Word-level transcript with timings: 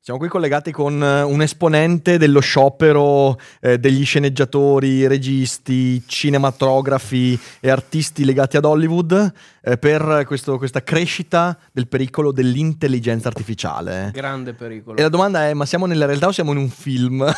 Siamo 0.00 0.20
qui 0.20 0.28
collegati 0.28 0.72
con 0.72 1.02
eh, 1.02 1.22
un 1.22 1.42
esponente 1.42 2.16
dello 2.18 2.40
sciopero 2.40 3.38
eh, 3.60 3.78
degli 3.78 4.04
sceneggiatori, 4.06 5.06
registi, 5.06 6.02
cinematografi 6.06 7.38
e 7.60 7.68
artisti 7.68 8.24
legati 8.24 8.56
ad 8.56 8.64
Hollywood 8.64 9.32
eh, 9.60 9.76
per 9.76 10.24
questo, 10.26 10.56
questa 10.56 10.82
crescita 10.82 11.58
del 11.72 11.88
pericolo 11.88 12.32
dell'intelligenza 12.32 13.28
artificiale. 13.28 14.10
Grande 14.14 14.54
pericolo. 14.54 14.96
E 14.96 15.02
la 15.02 15.10
domanda 15.10 15.46
è: 15.46 15.52
ma 15.52 15.66
siamo 15.66 15.84
nella 15.84 16.06
realtà 16.06 16.28
o 16.28 16.32
siamo 16.32 16.52
in 16.52 16.58
un 16.58 16.70
film? 16.70 17.30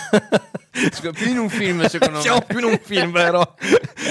più 1.13 1.31
in 1.31 1.39
un 1.39 1.49
film, 1.49 1.85
secondo 1.89 2.17
me. 2.17 2.23
Siamo 2.23 2.41
più 2.43 2.59
in 2.59 2.65
un 2.65 2.79
film, 2.81 3.11
vero? 3.11 3.57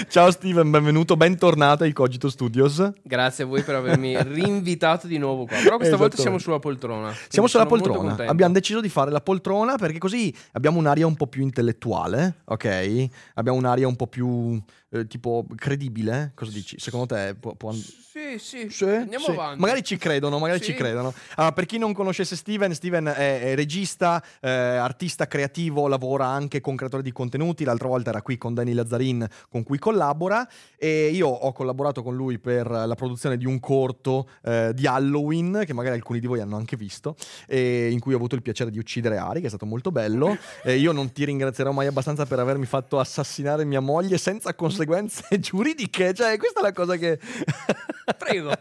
Ciao 0.10 0.32
Steven, 0.32 0.70
benvenuto, 0.70 1.16
bentornato 1.16 1.84
ai 1.84 1.94
Cogito 1.94 2.30
Studios. 2.30 2.92
Grazie 3.02 3.46
a 3.46 3.48
voi 3.48 3.62
per 3.62 3.76
avermi 3.76 4.18
rinvitato 4.24 5.08
di 5.08 5.18
nuovo 5.18 5.46
qua. 5.46 5.58
Però 5.58 5.78
questa 5.78 5.96
volta 5.96 6.18
siamo 6.18 6.38
sulla 6.38 6.60
poltrona. 6.60 7.14
Siamo 7.30 7.48
sulla 7.48 7.66
poltrona. 7.66 8.16
Abbiamo 8.40 8.58
deciso 8.58 8.80
di 8.80 8.88
fare 8.88 9.12
la 9.12 9.20
poltrona 9.20 9.76
perché 9.76 9.98
così 9.98 10.34
abbiamo 10.54 10.80
un'aria 10.80 11.06
un 11.06 11.16
po' 11.16 11.28
più 11.28 11.42
intellettuale, 11.42 12.38
ok? 12.46 13.08
Abbiamo 13.34 13.58
un'aria 13.58 13.86
un 13.86 13.98
po' 13.98 14.08
più 14.08 14.58
eh, 14.92 15.08
tipo 15.08 15.46
credibile. 15.56 16.32
Cosa 16.36 16.52
dici? 16.52 16.78
Secondo 16.80 17.06
te 17.06 17.36
può, 17.40 17.54
può... 17.56 17.72
Sì, 17.72 18.38
sì, 18.38 18.70
sì, 18.70 18.84
andiamo 18.86 19.26
sì. 19.26 19.32
avanti. 19.32 19.60
Magari 19.60 19.84
ci 19.84 19.98
credono, 19.98 20.40
magari 20.40 20.60
Sì. 20.60 20.72
ci 20.72 20.74
credono. 20.74 21.14
Allora, 21.36 21.54
per 21.54 21.66
chi 21.66 21.78
non 21.78 21.94
conoscesse 21.94 22.36
Steven, 22.36 22.74
Steven 22.74 23.06
è, 23.06 23.42
è 23.52 23.56
regista, 23.56 24.22
eh, 24.42 24.50
artista 24.50 25.28
creativo, 25.28 25.88
lavora 25.88 26.26
anche 26.26 26.60
con 26.60 26.76
creatori 26.76 27.04
di 27.04 27.12
contenuti. 27.12 27.64
L'altra 27.64 27.88
volta 27.88 28.10
era 28.10 28.22
qui 28.22 28.38
con 28.38 28.54
Danny 28.54 28.74
Lazzarin, 28.74 29.28
con 29.50 29.64
cui 29.64 29.78
collabora. 29.78 30.48
E 30.78 31.10
io 31.14 31.28
ho 31.28 31.52
collaborato 31.54 32.04
con 32.04 32.16
lui 32.16 32.40
per 32.40 32.70
la 32.70 32.96
produzione 32.96 33.38
di 33.38 33.46
un 33.46 33.60
corto 33.60 34.30
eh, 34.44 34.72
di 34.74 34.88
Halloween, 34.88 35.64
che 35.66 35.74
magari 35.74 35.96
alcuni 35.96 36.20
di 36.20 36.28
voi 36.28 36.42
hanno 36.42 36.58
anche 36.58 36.76
visto, 36.76 37.16
e 37.48 37.90
in 37.92 38.00
cui 38.00 38.14
ho 38.14 38.18
avuto 38.18 38.36
il 38.36 38.42
piacere 38.42 38.72
di 38.72 38.80
uccidere 38.80 39.18
Ari, 39.18 39.40
che 39.40 39.46
è 39.46 39.50
stato 39.50 39.66
molto 39.66 39.92
bello. 39.92 40.38
E 40.62 40.78
io 40.78 40.92
non 40.92 41.12
ti 41.12 41.24
ringrazierò 41.24 41.72
mai 41.72 41.88
abbastanza 41.88 42.26
per 42.26 42.40
avermi 42.40 42.66
fatto 42.66 43.00
assassinare 43.00 43.64
mia 43.66 43.80
moglie 43.80 44.18
senza 44.18 44.54
conseguenze 44.86 45.24
giuridiche. 45.40 46.14
Cioè, 46.14 46.38
questa 46.38 46.60
è 46.60 46.64
la 46.64 46.74
cosa 46.74 46.96
che. 46.96 47.20
Prego. 48.18 48.52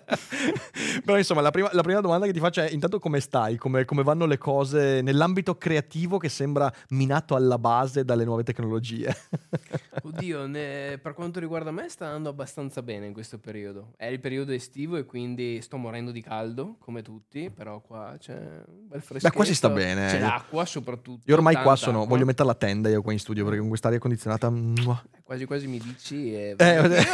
Però 1.05 1.17
insomma, 1.17 1.41
la 1.41 1.51
prima, 1.51 1.71
la 1.73 1.83
prima 1.83 2.01
domanda 2.01 2.27
che 2.27 2.33
ti 2.33 2.39
faccio 2.39 2.61
è: 2.61 2.71
intanto 2.71 2.99
come 2.99 3.21
stai? 3.21 3.57
Come, 3.57 3.85
come 3.85 4.03
vanno 4.03 4.27
le 4.27 4.39
cose 4.39 5.01
nell'ambito 5.01 5.57
creativo 5.57 6.19
che 6.19 6.29
sembra 6.29 6.73
minato 6.91 7.35
alla 7.35 7.59
base 7.59 8.05
dalle 8.05 8.25
nuove 8.25 8.43
tecnologie? 8.43 9.15
Oddio, 10.03 10.47
ne- 10.47 10.99
per 11.03 11.15
quanto 11.15 11.41
riguarda 11.41 11.71
me 11.71 11.89
sta 11.89 12.07
andando 12.07 12.29
abbastanza 12.29 12.83
bene 12.83 13.07
in 13.07 13.13
questo 13.13 13.39
periodo. 13.39 13.95
È 13.97 14.07
il 14.07 14.21
periodo 14.21 14.53
estivo 14.53 14.97
e 14.97 15.05
quindi 15.05 15.61
sto 15.63 15.77
morendo 15.77 16.11
di 16.11 16.23
caldo, 16.23 16.77
come 16.79 17.03
tutti, 17.03 17.51
però 17.51 17.81
qua 17.81 18.17
c'è 18.19 18.35
un 18.35 18.87
bel 18.87 19.01
fresco. 19.01 19.29
Beh, 19.29 19.35
qua 19.35 19.45
si 19.45 19.55
sta 19.55 19.71
bene. 19.71 20.09
C'è 20.09 20.21
l'acqua 20.21 20.65
soprattutto. 20.67 21.23
Io 21.25 21.35
ormai 21.35 21.55
qua 21.55 21.75
sono. 21.77 22.03
acqua. 22.03 22.15
Voglio 22.15 22.27
mettere 22.27 22.49
la 22.49 22.55
tenda 22.55 22.89
io 22.89 23.03
qua 23.03 23.13
in 23.13 23.19
studio 23.19 23.45
perché 23.45 23.59
con 23.59 23.69
quest'aria 23.69 23.99
condizionata. 23.99 24.53
Quasi 25.23 25.45
quasi 25.45 25.67
mi 25.67 25.79
dici 25.79 26.08
e... 26.15 26.55
Eh, 26.57 27.05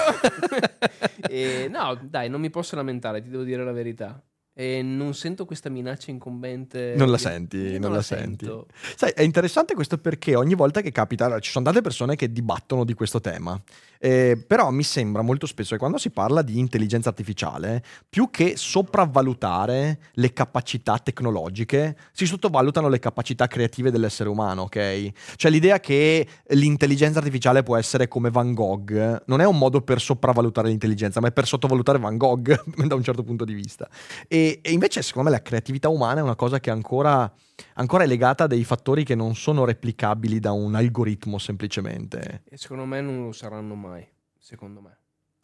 E, 1.28 1.68
no, 1.68 1.98
dai, 2.02 2.28
non 2.28 2.40
mi 2.40 2.50
posso 2.50 2.76
lamentare, 2.76 3.22
ti 3.22 3.28
devo 3.28 3.42
dire 3.42 3.64
la 3.64 3.72
verità. 3.72 4.22
E 4.56 4.82
non 4.82 5.14
sento 5.14 5.46
questa 5.46 5.68
minaccia 5.68 6.12
incombente. 6.12 6.94
Non 6.96 7.10
la 7.10 7.18
senti, 7.18 7.56
io 7.56 7.80
non 7.80 7.92
la 7.92 8.02
sento. 8.02 8.68
Sai, 8.94 9.10
è 9.12 9.22
interessante 9.22 9.74
questo 9.74 9.98
perché 9.98 10.36
ogni 10.36 10.54
volta 10.54 10.80
che 10.80 10.92
capita, 10.92 11.24
allora, 11.24 11.40
ci 11.40 11.50
sono 11.50 11.64
tante 11.64 11.80
persone 11.80 12.14
che 12.14 12.30
dibattono 12.30 12.84
di 12.84 12.94
questo 12.94 13.20
tema, 13.20 13.60
eh, 14.04 14.36
però 14.36 14.68
mi 14.70 14.82
sembra 14.82 15.22
molto 15.22 15.46
spesso 15.46 15.70
che 15.70 15.78
quando 15.78 15.96
si 15.96 16.10
parla 16.10 16.42
di 16.42 16.58
intelligenza 16.58 17.08
artificiale, 17.08 17.82
più 18.06 18.28
che 18.28 18.52
sopravvalutare 18.54 19.98
le 20.12 20.32
capacità 20.34 20.98
tecnologiche, 20.98 21.96
si 22.12 22.26
sottovalutano 22.26 22.90
le 22.90 22.98
capacità 22.98 23.46
creative 23.46 23.90
dell'essere 23.90 24.28
umano, 24.28 24.64
ok? 24.64 25.10
Cioè 25.36 25.50
l'idea 25.50 25.80
che 25.80 26.28
l'intelligenza 26.48 27.20
artificiale 27.20 27.62
può 27.62 27.78
essere 27.78 28.06
come 28.06 28.28
Van 28.28 28.52
Gogh 28.52 29.22
non 29.24 29.40
è 29.40 29.46
un 29.46 29.56
modo 29.56 29.80
per 29.80 30.02
sopravvalutare 30.02 30.68
l'intelligenza, 30.68 31.20
ma 31.20 31.28
è 31.28 31.32
per 31.32 31.46
sottovalutare 31.46 31.98
Van 31.98 32.18
Gogh 32.18 32.62
da 32.84 32.94
un 32.94 33.02
certo 33.02 33.22
punto 33.22 33.46
di 33.46 33.54
vista. 33.54 33.88
E, 34.28 34.60
e 34.60 34.70
invece, 34.70 35.00
secondo 35.00 35.30
me, 35.30 35.36
la 35.36 35.42
creatività 35.42 35.88
umana 35.88 36.20
è 36.20 36.22
una 36.22 36.36
cosa 36.36 36.60
che 36.60 36.70
ancora, 36.70 37.32
ancora 37.74 38.04
è 38.04 38.06
legata 38.06 38.44
a 38.44 38.46
dei 38.46 38.64
fattori 38.64 39.04
che 39.04 39.14
non 39.14 39.34
sono 39.34 39.64
replicabili 39.64 40.40
da 40.40 40.52
un 40.52 40.74
algoritmo 40.74 41.38
semplicemente. 41.38 42.42
E 42.48 42.56
secondo 42.56 42.84
me 42.84 43.00
non 43.00 43.24
lo 43.24 43.32
saranno 43.32 43.74
mai. 43.74 44.06
Secondo 44.38 44.80
me. 44.80 44.96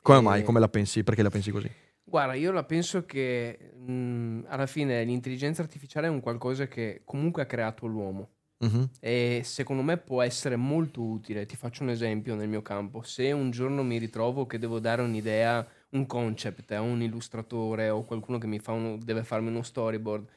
Come 0.03 0.19
E- 0.19 0.23
mai? 0.23 0.43
Come 0.43 0.61
la 0.61 0.69
pensi? 0.69 1.03
Perché 1.05 1.23
la 1.23 1.31
pensi 1.31 1.51
così? 1.51 1.71
Guarda, 2.05 2.35
io 2.35 2.51
la 2.51 2.65
penso 2.65 3.05
che 3.07 3.73
mh, 3.77 4.47
alla 4.49 4.67
fine 4.67 5.05
l'intelligenza 5.05 5.63
artificiale 5.63 6.09
è 6.09 6.11
un 6.11 6.21
qualcosa 6.21 6.67
che 6.67 7.03
comunque 7.05 7.43
ha 7.43 7.47
creato 7.47 7.87
l'uomo. 7.87 8.31
Mhm. 8.59 8.91
E 9.01 9.41
secondo 9.45 9.83
me 9.83 9.97
può 9.97 10.21
essere 10.21 10.57
molto 10.57 11.03
utile. 11.03 11.47
Ti 11.47 11.57
faccio 11.57 11.83
un 11.83 11.91
esempio 11.91 12.35
nel 12.35 12.49
mio 12.49 12.61
campo. 12.63 13.03
Se 13.03 13.31
un 13.33 13.51
giorno 13.51 13.83
mi 13.83 13.97
ritrovo 13.97 14.45
che 14.47 14.59
devo 14.59 14.81
dare 14.81 15.01
un'idea, 15.03 15.67
un 15.91 16.05
concept 16.07 16.73
a 16.73 16.81
un 16.81 17.01
illustratore 17.01 17.89
o 17.89 18.05
qualcuno 18.05 18.39
che 18.39 18.47
mi 18.47 18.59
fa 18.59 18.73
uno- 18.73 18.99
deve 18.99 19.23
farmi 19.23 19.49
uno 19.49 19.63
storyboard, 19.63 20.29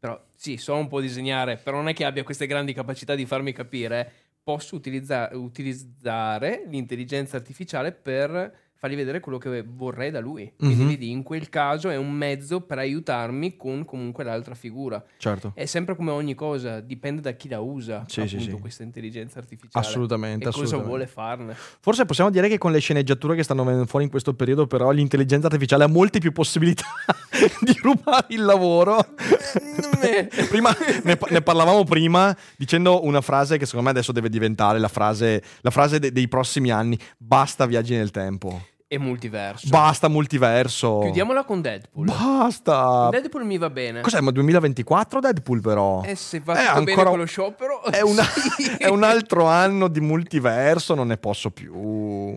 però 0.00 0.20
sì, 0.34 0.56
so 0.56 0.74
un 0.74 0.88
po' 0.88 1.00
disegnare, 1.00 1.58
però 1.58 1.76
non 1.76 1.88
è 1.88 1.94
che 1.94 2.06
abbia 2.06 2.24
queste 2.24 2.46
grandi 2.46 2.72
capacità 2.72 3.14
di 3.14 3.26
farmi 3.26 3.52
capire, 3.52 4.10
posso 4.42 4.74
utilizza- 4.74 5.28
utilizzare 5.34 6.64
l'intelligenza 6.66 7.36
artificiale 7.36 7.92
per 7.92 8.69
fargli 8.80 8.96
vedere 8.96 9.20
quello 9.20 9.36
che 9.36 9.62
vorrei 9.62 10.10
da 10.10 10.20
lui. 10.20 10.50
Quindi 10.56 10.82
Mhm. 10.82 10.88
vedi, 10.88 11.10
in 11.10 11.22
quel 11.22 11.50
caso 11.50 11.90
è 11.90 11.96
un 11.96 12.10
mezzo 12.12 12.62
per 12.62 12.78
aiutarmi 12.78 13.54
con 13.58 13.84
comunque 13.84 14.24
l'altra 14.24 14.54
figura. 14.54 15.04
Certo. 15.18 15.52
È 15.54 15.66
sempre 15.66 15.94
come 15.94 16.10
ogni 16.12 16.34
cosa, 16.34 16.80
dipende 16.80 17.20
da 17.20 17.32
chi 17.32 17.48
la 17.50 17.60
usa, 17.60 18.04
Sì, 18.08 18.26
sì, 18.26 18.36
appunto, 18.36 18.54
sì. 18.56 18.60
questa 18.62 18.82
intelligenza 18.82 19.38
artificiale. 19.38 19.86
Assolutamente, 19.86 20.44
E 20.44 20.46
cosa 20.46 20.64
assolutamente. 20.64 20.88
vuole 20.88 21.06
farne. 21.06 21.54
Forse 21.80 22.06
possiamo 22.06 22.30
dire 22.30 22.48
che 22.48 22.56
con 22.56 22.72
le 22.72 22.78
sceneggiature 22.78 23.36
che 23.36 23.42
stanno 23.42 23.64
venendo 23.64 23.84
fuori 23.84 24.06
in 24.06 24.10
questo 24.10 24.32
periodo, 24.32 24.66
però, 24.66 24.90
l'intelligenza 24.92 25.46
artificiale 25.48 25.84
ha 25.84 25.88
molte 25.88 26.18
più 26.18 26.32
possibilità 26.32 26.86
di 27.60 27.78
rubare 27.82 28.26
il 28.30 28.42
lavoro. 28.42 28.96
prima, 30.48 30.74
ne, 31.04 31.18
ne 31.28 31.42
parlavamo 31.42 31.84
prima 31.84 32.34
dicendo 32.56 33.04
una 33.04 33.20
frase 33.20 33.58
che 33.58 33.66
secondo 33.66 33.84
me 33.86 33.90
adesso 33.90 34.12
deve 34.12 34.28
diventare 34.28 34.78
la 34.78 34.88
frase, 34.88 35.42
la 35.60 35.70
frase 35.70 35.98
de- 35.98 36.12
dei 36.12 36.28
prossimi 36.28 36.70
anni: 36.70 36.98
basta 37.18 37.66
viaggi 37.66 37.94
nel 37.94 38.10
tempo, 38.10 38.66
E 38.92 38.98
multiverso. 38.98 39.68
basta 39.68 40.08
multiverso. 40.08 40.98
Chiudiamola 41.02 41.44
con 41.44 41.60
Deadpool. 41.60 42.06
Basta. 42.06 43.08
Deadpool 43.10 43.44
mi 43.44 43.56
va 43.56 43.70
bene. 43.70 44.00
Cos'è? 44.00 44.18
Ma 44.20 44.32
2024 44.32 45.20
Deadpool, 45.20 45.60
però? 45.60 46.02
E 46.02 46.16
se 46.16 46.40
va 46.40 46.54
Eh, 46.54 46.66
tutto 46.66 46.78
bene 46.78 46.90
ancora- 46.90 47.10
con 47.10 47.18
lo 47.20 47.24
sciopero... 47.24 47.82
È, 47.90 48.00
una- 48.00 48.24
sì. 48.24 48.64
è 48.78 48.88
un 48.88 49.04
altro 49.04 49.46
anno 49.46 49.86
di 49.86 50.00
multiverso, 50.00 50.96
non 50.96 51.06
ne 51.06 51.18
posso 51.18 51.50
più. 51.52 52.36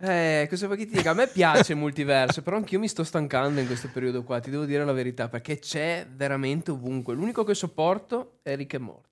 Eh, 0.00 0.46
cosa 0.48 0.66
vuoi 0.66 0.78
che 0.78 0.86
ti 0.86 0.92
dica? 0.98 1.10
A 1.10 1.14
me 1.14 1.26
piace 1.26 1.72
il 1.72 1.78
multiverso, 1.78 2.42
però 2.42 2.56
anch'io 2.58 2.78
mi 2.78 2.86
sto 2.86 3.02
stancando 3.02 3.58
in 3.58 3.66
questo 3.66 3.90
periodo 3.92 4.22
qua, 4.22 4.38
ti 4.38 4.50
devo 4.50 4.66
dire 4.66 4.84
la 4.84 4.92
verità, 4.92 5.28
perché 5.28 5.58
c'è 5.58 6.06
veramente 6.14 6.70
ovunque. 6.70 7.14
L'unico 7.14 7.42
che 7.42 7.54
sopporto 7.54 8.34
è 8.44 8.54
Rick 8.54 8.74
e 8.74 8.78
Morty. 8.78 9.07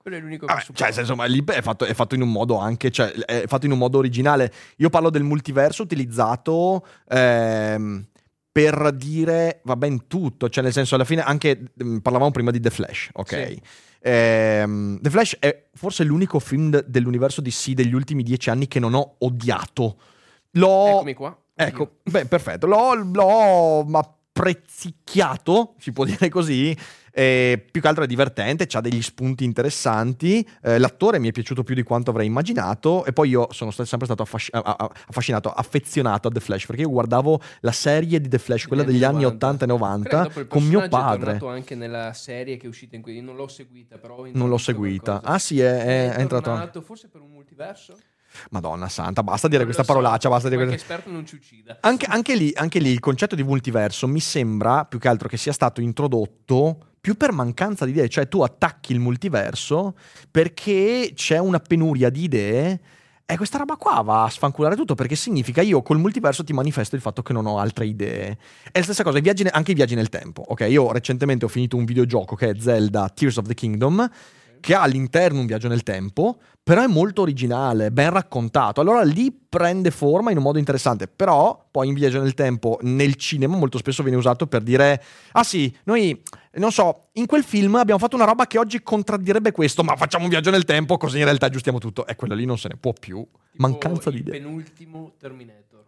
Quello 0.00 0.16
è 0.16 0.20
l'unico 0.20 0.46
Vabbè, 0.46 0.62
cioè, 0.72 0.98
insomma, 0.98 1.26
lì 1.26 1.44
è 1.44 1.60
fatto, 1.60 1.84
è 1.84 1.92
fatto 1.92 2.14
in 2.14 2.22
un 2.22 2.32
modo 2.32 2.56
anche, 2.56 2.90
cioè, 2.90 3.10
è 3.10 3.46
fatto 3.46 3.66
in 3.66 3.72
un 3.72 3.76
modo 3.78 3.98
originale. 3.98 4.50
Io 4.76 4.88
parlo 4.88 5.10
del 5.10 5.24
multiverso 5.24 5.82
utilizzato 5.82 6.86
ehm, 7.06 8.06
per 8.50 8.92
dire, 8.94 9.60
va 9.64 9.76
ben 9.76 10.06
tutto, 10.06 10.48
cioè 10.48 10.64
nel 10.64 10.72
senso 10.72 10.94
alla 10.94 11.04
fine 11.04 11.20
anche, 11.20 11.72
mm, 11.84 11.98
parlavamo 11.98 12.30
prima 12.30 12.50
di 12.50 12.60
The 12.60 12.70
Flash, 12.70 13.10
ok? 13.12 13.46
Sì. 13.46 13.62
Ehm, 14.00 15.00
The 15.02 15.10
Flash 15.10 15.36
è 15.38 15.66
forse 15.74 16.02
l'unico 16.04 16.38
film 16.38 16.70
de- 16.70 16.84
dell'universo 16.86 17.42
DC 17.42 17.72
degli 17.72 17.92
ultimi 17.92 18.22
dieci 18.22 18.48
anni 18.48 18.68
che 18.68 18.80
non 18.80 18.94
ho 18.94 19.16
odiato. 19.18 19.98
L'ho... 20.52 20.88
Eccomi 20.88 21.12
qua. 21.12 21.38
Ecco, 21.54 21.96
beh, 22.04 22.24
perfetto. 22.24 22.66
L'ho, 22.66 22.94
l'ho 22.94 23.84
sprezzicchiato, 24.40 25.74
si 25.78 25.92
può 25.92 26.04
dire 26.04 26.28
così. 26.28 26.76
Eh, 27.12 27.66
più 27.70 27.80
che 27.80 27.88
altro 27.88 28.04
è 28.04 28.06
divertente, 28.06 28.68
ha 28.70 28.80
degli 28.80 29.02
spunti 29.02 29.44
interessanti. 29.44 30.46
Eh, 30.62 30.78
l'attore 30.78 31.18
mi 31.18 31.28
è 31.28 31.32
piaciuto 31.32 31.64
più 31.64 31.74
di 31.74 31.82
quanto 31.82 32.10
avrei 32.10 32.26
immaginato. 32.26 33.04
E 33.04 33.12
poi 33.12 33.30
io 33.30 33.48
sono 33.50 33.70
st- 33.70 33.82
sempre 33.82 34.06
stato 34.06 34.22
affasc- 34.22 34.50
affascinato, 34.52 35.50
affezionato 35.50 36.28
a 36.28 36.30
The 36.30 36.40
Flash 36.40 36.66
perché 36.66 36.82
io 36.82 36.90
guardavo 36.90 37.40
la 37.60 37.72
serie 37.72 38.20
di 38.20 38.28
The 38.28 38.38
Flash, 38.38 38.66
quella 38.66 38.84
degli 38.84 39.02
anni 39.02 39.24
80 39.24 39.64
e 39.64 39.68
90, 39.68 40.30
con 40.46 40.62
mio 40.62 40.88
padre. 40.88 41.38
È 41.38 41.46
anche 41.46 41.74
nella 41.74 42.12
serie 42.12 42.56
che 42.56 42.66
è 42.66 42.68
uscita 42.68 42.94
in 42.96 43.02
cui 43.02 43.20
non 43.20 43.34
l'ho 43.34 43.48
seguita, 43.48 43.98
però 43.98 44.24
non 44.32 44.48
l'ho 44.48 44.58
seguita. 44.58 45.18
Qualcosa. 45.18 45.34
Ah, 45.34 45.38
sì, 45.38 45.60
è, 45.60 45.78
è, 45.82 46.12
è 46.14 46.20
entrato. 46.20 46.80
Forse 46.80 47.08
per 47.08 47.20
un 47.20 47.30
multiverso? 47.30 47.96
Madonna 48.50 48.88
santa, 48.88 49.22
basta 49.22 49.48
dire 49.48 49.64
questa 49.64 49.82
so, 49.82 49.92
parolaccia. 49.92 50.28
Basta 50.28 50.48
dire 50.48 50.64
questa... 50.64 50.80
esperto 50.80 51.10
non 51.10 51.26
ci 51.26 51.36
uccida. 51.36 51.78
Anche, 51.80 52.06
anche, 52.06 52.36
lì, 52.36 52.52
anche 52.54 52.78
lì 52.78 52.90
il 52.90 53.00
concetto 53.00 53.34
di 53.34 53.42
multiverso 53.42 54.06
mi 54.06 54.20
sembra 54.20 54.84
più 54.84 54.98
che 54.98 55.08
altro 55.08 55.28
che 55.28 55.36
sia 55.36 55.52
stato 55.52 55.80
introdotto 55.80 56.86
più 57.00 57.16
per 57.16 57.32
mancanza 57.32 57.84
di 57.84 57.92
idee, 57.92 58.08
cioè 58.08 58.28
tu 58.28 58.42
attacchi 58.42 58.92
il 58.92 59.00
multiverso 59.00 59.94
perché 60.30 61.12
c'è 61.14 61.38
una 61.38 61.58
penuria 61.58 62.10
di 62.10 62.24
idee 62.24 62.80
e 63.24 63.36
questa 63.36 63.58
roba 63.58 63.76
qua 63.76 64.02
va 64.02 64.24
a 64.24 64.28
sfanculare 64.28 64.74
tutto 64.74 64.96
perché 64.96 65.14
significa 65.14 65.62
io 65.62 65.82
col 65.82 65.98
multiverso 65.98 66.42
ti 66.42 66.52
manifesto 66.52 66.96
il 66.96 67.00
fatto 67.00 67.22
che 67.22 67.32
non 67.32 67.46
ho 67.46 67.58
altre 67.58 67.86
idee. 67.86 68.36
È 68.70 68.78
la 68.78 68.82
stessa 68.82 69.02
cosa, 69.02 69.18
i 69.18 69.20
viaggi, 69.20 69.46
anche 69.48 69.70
i 69.70 69.74
viaggi 69.74 69.94
nel 69.94 70.08
tempo. 70.08 70.44
Ok, 70.48 70.66
io 70.68 70.90
recentemente 70.92 71.44
ho 71.44 71.48
finito 71.48 71.76
un 71.76 71.84
videogioco 71.84 72.34
che 72.34 72.50
è 72.50 72.54
Zelda 72.58 73.08
Tears 73.08 73.36
of 73.36 73.46
the 73.46 73.54
Kingdom 73.54 74.10
che 74.60 74.74
ha 74.74 74.82
all'interno 74.82 75.40
un 75.40 75.46
viaggio 75.46 75.68
nel 75.68 75.82
tempo, 75.82 76.38
però 76.62 76.82
è 76.82 76.86
molto 76.86 77.22
originale, 77.22 77.90
ben 77.90 78.10
raccontato. 78.10 78.80
Allora 78.80 79.02
lì 79.02 79.32
prende 79.32 79.90
forma 79.90 80.30
in 80.30 80.36
un 80.36 80.42
modo 80.42 80.58
interessante, 80.58 81.08
però 81.08 81.66
poi 81.70 81.88
in 81.88 81.94
viaggio 81.94 82.20
nel 82.20 82.34
tempo 82.34 82.78
nel 82.82 83.16
cinema 83.16 83.56
molto 83.56 83.78
spesso 83.78 84.02
viene 84.02 84.18
usato 84.18 84.46
per 84.46 84.62
dire 84.62 85.02
"Ah 85.32 85.42
sì, 85.42 85.74
noi 85.84 86.22
non 86.54 86.70
so, 86.70 87.08
in 87.14 87.26
quel 87.26 87.42
film 87.42 87.74
abbiamo 87.76 87.98
fatto 87.98 88.14
una 88.14 88.24
roba 88.24 88.46
che 88.46 88.58
oggi 88.58 88.82
contraddirebbe 88.82 89.52
questo, 89.52 89.82
ma 89.82 89.96
facciamo 89.96 90.24
un 90.24 90.30
viaggio 90.30 90.50
nel 90.50 90.64
tempo 90.64 90.96
così 90.96 91.18
in 91.18 91.24
realtà 91.24 91.46
aggiustiamo 91.46 91.78
tutto". 91.78 92.06
E 92.06 92.14
quello 92.14 92.34
lì 92.34 92.44
non 92.44 92.58
se 92.58 92.68
ne 92.68 92.76
può 92.78 92.92
più. 92.92 93.16
Tipo 93.16 93.66
Mancanza 93.66 94.10
di 94.10 94.18
idee. 94.18 94.36
Il 94.36 94.42
penultimo 94.42 95.14
Terminator. 95.18 95.84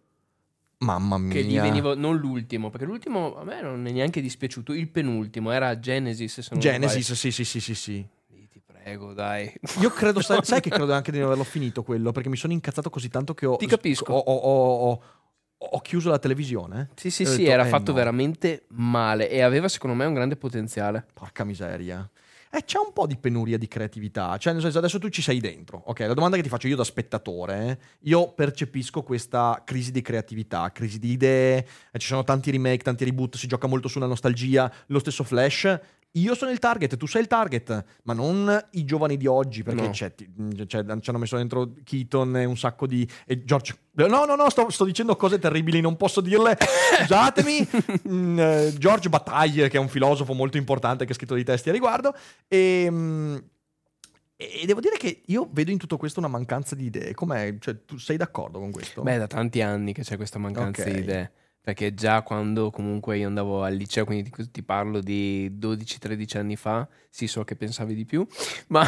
Mamma 0.79 1.17
mia. 1.17 1.33
Che 1.33 1.45
gli 1.45 1.61
veniva, 1.61 1.95
non 1.95 2.17
l'ultimo, 2.17 2.71
perché 2.71 2.87
l'ultimo 2.87 3.37
a 3.37 3.45
me 3.45 3.63
non 3.63 3.87
è 3.87 3.93
neanche 3.93 4.21
dispiaciuto. 4.21 4.73
Il 4.73 4.89
penultimo 4.89 5.53
era 5.53 5.79
Genesis. 5.79 6.41
Se 6.41 6.49
non 6.51 6.59
Genesis, 6.59 7.13
sì, 7.13 7.31
sì, 7.31 7.45
sì, 7.45 7.61
sì, 7.61 7.75
sì 7.75 8.07
prego, 8.83 9.13
dai. 9.13 9.53
Io 9.81 9.91
credo, 9.91 10.21
sai, 10.21 10.41
sai, 10.45 10.61
che 10.61 10.71
credo 10.71 10.93
anche 10.93 11.13
di 11.13 11.19
non 11.19 11.27
averlo 11.27 11.45
finito 11.45 11.83
quello, 11.83 12.13
perché 12.13 12.29
mi 12.29 12.37
sono 12.37 12.53
incazzato 12.53 12.91
così 12.91 13.09
tanto 13.09 13.35
che 13.35 13.47
ho... 13.47 13.57
Ti 13.57 13.67
capisco. 13.67 14.13
Ho, 14.13 14.19
ho, 14.19 14.91
ho, 14.91 15.03
ho 15.59 15.81
chiuso 15.81 16.11
la 16.11 16.19
televisione. 16.19 16.91
Sì, 16.97 17.11
sì, 17.11 17.25
sì, 17.25 17.39
detto, 17.39 17.51
era 17.51 17.65
eh, 17.65 17.69
fatto 17.69 17.93
no. 17.93 17.97
veramente 17.97 18.65
male 18.71 19.31
e 19.31 19.41
aveva 19.43 19.69
secondo 19.69 19.97
me 19.97 20.05
un 20.05 20.15
grande 20.15 20.37
potenziale. 20.37 21.07
Porca 21.13 21.45
miseria. 21.45 22.09
Eh, 22.55 22.65
c'è 22.65 22.77
un 22.77 22.93
po' 22.93 23.07
di 23.07 23.17
penuria 23.17 23.57
di 23.57 23.67
creatività. 23.67 24.37
Cioè, 24.37 24.53
nel 24.53 24.61
senso, 24.61 24.77
adesso 24.77 24.99
tu 24.99 25.09
ci 25.09 25.23
sei 25.23 25.41
dentro. 25.41 25.83
Ok, 25.87 26.01
la 26.01 26.13
domanda 26.13 26.37
che 26.37 26.43
ti 26.43 26.51
faccio 26.51 26.69
io 26.69 26.77
da 26.77 26.85
spettatore, 26.85 27.67
eh, 27.67 27.79
io 28.01 28.33
percepisco 28.33 29.03
questa 29.03 29.63
crisi 29.65 29.91
di 29.91 30.03
creatività, 30.03 30.71
crisi 30.71 30.99
di 30.99 31.13
idee. 31.13 31.67
Eh, 31.91 31.99
ci 31.99 32.09
sono 32.09 32.25
tanti 32.25 32.51
remake, 32.51 32.83
tanti 32.83 33.05
reboot, 33.05 33.37
si 33.37 33.47
gioca 33.47 33.67
molto 33.67 33.89
sulla 33.89 34.05
nostalgia. 34.05 34.71
Lo 34.89 34.99
stesso 34.99 35.25
Flash 35.25 35.81
io 36.13 36.35
sono 36.35 36.51
il 36.51 36.59
target, 36.59 36.97
tu 36.97 37.07
sei 37.07 37.23
il 37.23 37.27
target, 37.27 37.85
ma 38.03 38.13
non 38.13 38.69
i 38.73 38.85
giovani 38.85 39.17
di 39.17 39.27
oggi, 39.27 39.63
perché 39.63 39.83
no. 39.83 39.91
c'è, 39.91 40.15
c'è, 40.15 40.67
ci 40.67 41.11
hanno 41.11 41.19
messo 41.19 41.37
dentro 41.37 41.73
Keaton 41.85 42.37
e 42.37 42.45
un 42.45 42.57
sacco 42.57 42.87
di... 42.87 43.09
E 43.25 43.45
George... 43.45 43.77
No, 43.93 44.25
no, 44.25 44.35
no, 44.35 44.51
sto, 44.51 44.69
sto 44.71 44.85
dicendo 44.85 45.17
cose 45.17 45.39
terribili, 45.39 45.81
non 45.81 45.97
posso 45.97 46.21
dirle, 46.21 46.59
scusatemi. 46.99 47.69
mm, 48.09 48.39
eh, 48.39 48.75
George 48.77 49.09
Bataille, 49.09 49.69
che 49.69 49.79
è 49.79 49.81
un 49.81 49.89
filosofo 49.89 50.35
molto 50.35 50.59
importante 50.59 51.07
che 51.07 51.13
ha 51.13 51.15
scritto 51.15 51.35
dei 51.35 51.45
testi 51.45 51.71
a 51.71 51.73
riguardo, 51.73 52.15
e... 52.47 52.89
Mm, 52.91 53.37
e 54.37 54.67
devo 54.67 54.81
dire 54.81 54.97
che 54.97 55.23
io 55.27 55.49
vedo 55.53 55.71
in 55.71 55.79
tutto 55.79 55.97
questo 55.97 56.19
una 56.19 56.29
mancanza 56.29 56.75
di 56.75 56.87
idee. 56.87 57.15
Com'è? 57.15 57.59
Cioè, 57.61 57.85
tu 57.85 57.97
sei 57.97 58.17
d'accordo 58.17 58.59
con 58.59 58.73
questo? 58.73 59.01
Beh, 59.03 59.17
da 59.17 59.29
tanti 59.29 59.63
anni 59.63 59.93
che 59.93 60.03
c'è 60.03 60.17
questa 60.17 60.41
mancanza 60.41 60.83
okay. 60.83 60.95
di 60.95 61.01
idee 61.01 61.33
perché 61.63 61.95
già 61.95 62.23
quando 62.23 62.71
comunque 62.71 63.19
io 63.19 63.29
andavo 63.29 63.63
al 63.63 63.75
liceo, 63.75 64.05
quindi 64.05 64.33
ti, 64.51 64.63
parlo 64.65 64.99
di 65.01 65.49
12-13 65.61 66.37
anni 66.37 66.57
fa, 66.57 66.89
sì 67.09 67.29
so 67.29 67.45
che 67.45 67.55
pensavi 67.55 67.95
di 67.95 68.05
più, 68.05 68.27
ma 68.69 68.85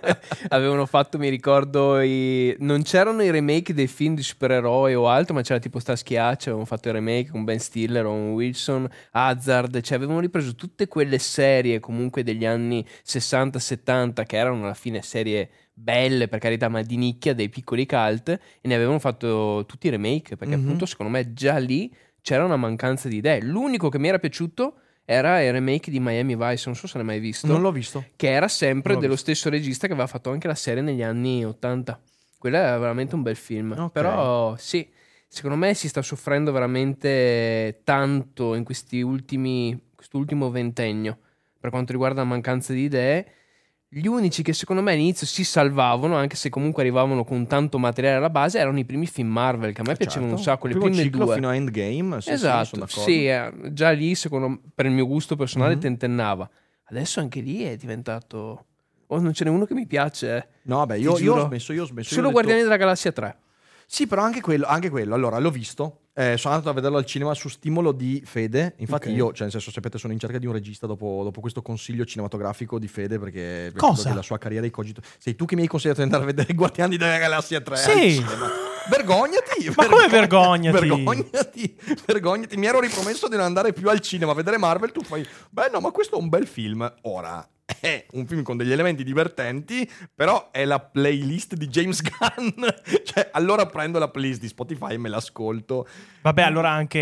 avevano 0.48 0.86
fatto, 0.86 1.18
mi 1.18 1.28
ricordo, 1.28 2.00
i... 2.00 2.56
non 2.60 2.82
c'erano 2.82 3.22
i 3.22 3.30
remake 3.30 3.74
dei 3.74 3.88
film 3.88 4.14
di 4.14 4.22
supereroi 4.22 4.94
o 4.94 5.06
altro, 5.06 5.34
ma 5.34 5.42
c'era 5.42 5.58
tipo 5.58 5.78
sta 5.78 5.94
schiaccia, 5.94 6.44
avevano 6.44 6.64
fatto 6.64 6.88
i 6.88 6.92
remake 6.92 7.28
con 7.30 7.44
Ben 7.44 7.60
Stiller, 7.60 8.06
Owen 8.06 8.32
Wilson, 8.32 8.88
Hazard, 9.10 9.82
cioè 9.82 9.98
avevano 9.98 10.20
ripreso 10.20 10.54
tutte 10.54 10.88
quelle 10.88 11.18
serie 11.18 11.78
comunque 11.78 12.22
degli 12.22 12.46
anni 12.46 12.82
60-70 13.04 14.24
che 14.24 14.36
erano 14.36 14.64
alla 14.64 14.72
fine 14.72 15.02
serie 15.02 15.50
belle 15.74 16.28
per 16.28 16.38
carità 16.38 16.68
ma 16.68 16.82
di 16.82 16.96
nicchia 16.96 17.34
dei 17.34 17.48
piccoli 17.48 17.84
cult 17.84 18.28
e 18.28 18.38
ne 18.62 18.74
avevano 18.76 19.00
fatto 19.00 19.64
tutti 19.66 19.88
i 19.88 19.90
remake 19.90 20.36
perché 20.36 20.54
mm-hmm. 20.54 20.64
appunto 20.64 20.86
secondo 20.86 21.10
me 21.10 21.32
già 21.32 21.58
lì 21.58 21.92
c'era 22.24 22.42
una 22.42 22.56
mancanza 22.56 23.06
di 23.06 23.16
idee. 23.16 23.42
L'unico 23.42 23.90
che 23.90 23.98
mi 23.98 24.08
era 24.08 24.18
piaciuto 24.18 24.76
era 25.04 25.42
il 25.42 25.52
remake 25.52 25.90
di 25.90 26.00
Miami 26.00 26.34
Vice, 26.34 26.62
non 26.64 26.74
so 26.74 26.86
se 26.86 26.96
l'hai 26.96 27.04
mai 27.04 27.20
visto. 27.20 27.46
Non 27.46 27.60
l'ho 27.60 27.70
visto. 27.70 28.02
Che 28.16 28.30
era 28.30 28.48
sempre 28.48 28.94
dello 28.94 29.08
visto. 29.12 29.30
stesso 29.30 29.50
regista 29.50 29.86
che 29.86 29.92
aveva 29.92 30.08
fatto 30.08 30.30
anche 30.30 30.46
la 30.46 30.54
serie 30.54 30.82
negli 30.82 31.02
anni 31.02 31.44
80. 31.44 32.00
Quello 32.38 32.56
era 32.56 32.78
veramente 32.78 33.14
un 33.14 33.20
bel 33.20 33.36
film. 33.36 33.72
Okay. 33.72 33.90
Però 33.90 34.56
sì, 34.56 34.88
secondo 35.28 35.58
me 35.58 35.74
si 35.74 35.86
sta 35.86 36.00
soffrendo 36.00 36.50
veramente 36.50 37.82
tanto 37.84 38.54
in 38.54 38.64
questi 38.64 39.02
ultimi, 39.02 39.78
quest'ultimo 39.94 40.50
ventennio 40.50 41.18
per 41.60 41.68
quanto 41.68 41.92
riguarda 41.92 42.22
la 42.22 42.28
mancanza 42.28 42.72
di 42.72 42.84
idee 42.84 43.26
gli 43.96 44.08
unici 44.08 44.42
che 44.42 44.52
secondo 44.52 44.82
me 44.82 44.92
all'inizio 44.92 45.24
si 45.24 45.44
salvavano, 45.44 46.16
anche 46.16 46.34
se 46.34 46.48
comunque 46.48 46.82
arrivavano 46.82 47.22
con 47.22 47.46
tanto 47.46 47.78
materiale 47.78 48.16
alla 48.16 48.30
base, 48.30 48.58
erano 48.58 48.80
i 48.80 48.84
primi 48.84 49.06
film 49.06 49.28
Marvel, 49.28 49.72
che 49.72 49.82
a 49.82 49.84
me 49.84 49.92
eh 49.92 49.96
piacevano 49.96 50.36
certo. 50.36 50.50
un 50.50 50.56
sacco, 50.56 50.66
le 50.66 50.74
prime 50.76 51.10
due. 51.10 51.34
fino 51.34 51.48
a 51.48 51.54
Endgame, 51.54 52.20
sì, 52.20 52.30
esatto, 52.30 52.86
sì, 52.86 53.00
sì 53.00 53.28
eh, 53.28 53.52
già 53.70 53.90
lì, 53.90 54.16
secondo 54.16 54.60
per 54.74 54.86
il 54.86 54.92
mio 54.92 55.06
gusto 55.06 55.36
personale, 55.36 55.72
mm-hmm. 55.72 55.80
tentennava. 55.80 56.50
Adesso 56.86 57.20
anche 57.20 57.40
lì 57.40 57.62
è 57.62 57.76
diventato... 57.76 58.66
Oh, 59.06 59.20
non 59.20 59.32
ce 59.32 59.44
n'è 59.44 59.50
uno 59.50 59.64
che 59.64 59.74
mi 59.74 59.86
piace. 59.86 60.36
Eh. 60.36 60.46
No, 60.62 60.84
beh, 60.86 60.98
io, 60.98 61.16
io, 61.18 61.34
ho 61.36 61.46
smesso, 61.46 61.72
io 61.72 61.82
ho 61.82 61.86
smesso. 61.86 62.14
Solo 62.14 62.30
Guardiani 62.30 62.60
detto... 62.60 62.70
della 62.72 62.82
Galassia 62.82 63.12
3. 63.12 63.36
Sì, 63.94 64.08
però 64.08 64.22
anche 64.22 64.40
quello, 64.40 64.66
anche 64.66 64.90
quello. 64.90 65.14
Allora, 65.14 65.38
l'ho 65.38 65.52
visto. 65.52 66.06
Eh, 66.14 66.36
sono 66.36 66.54
andato 66.54 66.70
a 66.70 66.74
vederlo 66.74 66.96
al 66.96 67.04
cinema 67.04 67.32
su 67.32 67.48
stimolo 67.48 67.92
di 67.92 68.20
Fede. 68.24 68.74
Infatti, 68.78 69.06
okay. 69.06 69.14
io, 69.14 69.26
cioè, 69.26 69.42
nel 69.42 69.52
senso, 69.52 69.70
sapete, 69.70 69.98
sono 69.98 70.12
in 70.12 70.18
cerca 70.18 70.38
di 70.38 70.46
un 70.46 70.52
regista 70.52 70.88
dopo, 70.88 71.20
dopo 71.22 71.40
questo 71.40 71.62
consiglio 71.62 72.04
cinematografico 72.04 72.80
di 72.80 72.88
Fede. 72.88 73.20
Perché 73.20 73.72
Cosa? 73.76 74.12
la 74.12 74.22
sua 74.22 74.36
carriera 74.36 74.64
di 74.64 74.72
cogito. 74.72 75.00
Sei 75.16 75.36
tu 75.36 75.44
che 75.44 75.54
mi 75.54 75.62
hai 75.62 75.68
consigliato 75.68 76.00
di 76.00 76.06
andare 76.06 76.24
a 76.24 76.26
vedere 76.26 76.54
Guardiani 76.58 76.96
della 76.96 77.18
Galassia 77.18 77.60
3 77.60 77.76
sì. 77.76 78.24
Vergognati! 78.90 79.72
Ma 79.76 79.86
come 79.86 80.08
vergognati? 80.08 80.88
Vergognati! 80.88 81.76
Vergognati! 82.04 82.56
Mi 82.56 82.66
ero 82.66 82.80
ripromesso 82.80 83.28
di 83.28 83.36
non 83.36 83.44
andare 83.44 83.72
più 83.72 83.88
al 83.88 84.00
cinema 84.00 84.32
a 84.32 84.34
vedere 84.34 84.58
Marvel. 84.58 84.90
Tu 84.90 85.04
fai, 85.04 85.24
beh, 85.50 85.70
no, 85.72 85.78
ma 85.78 85.92
questo 85.92 86.16
è 86.16 86.20
un 86.20 86.28
bel 86.28 86.48
film. 86.48 86.92
Ora, 87.02 87.48
è 87.80 88.06
un 88.12 88.26
film 88.26 88.42
con 88.42 88.56
degli 88.56 88.72
elementi 88.72 89.04
divertenti, 89.04 89.90
però 90.14 90.50
è 90.50 90.64
la 90.64 90.80
playlist 90.80 91.54
di 91.54 91.68
James 91.68 92.00
Gunn. 92.02 92.66
cioè, 93.04 93.30
allora 93.32 93.66
prendo 93.66 93.98
la 93.98 94.08
playlist 94.08 94.40
di 94.40 94.48
Spotify 94.48 94.94
e 94.94 94.98
me 94.98 95.08
l'ascolto. 95.08 95.86
Vabbè, 96.22 96.42
allora 96.42 96.70
anche 96.70 97.00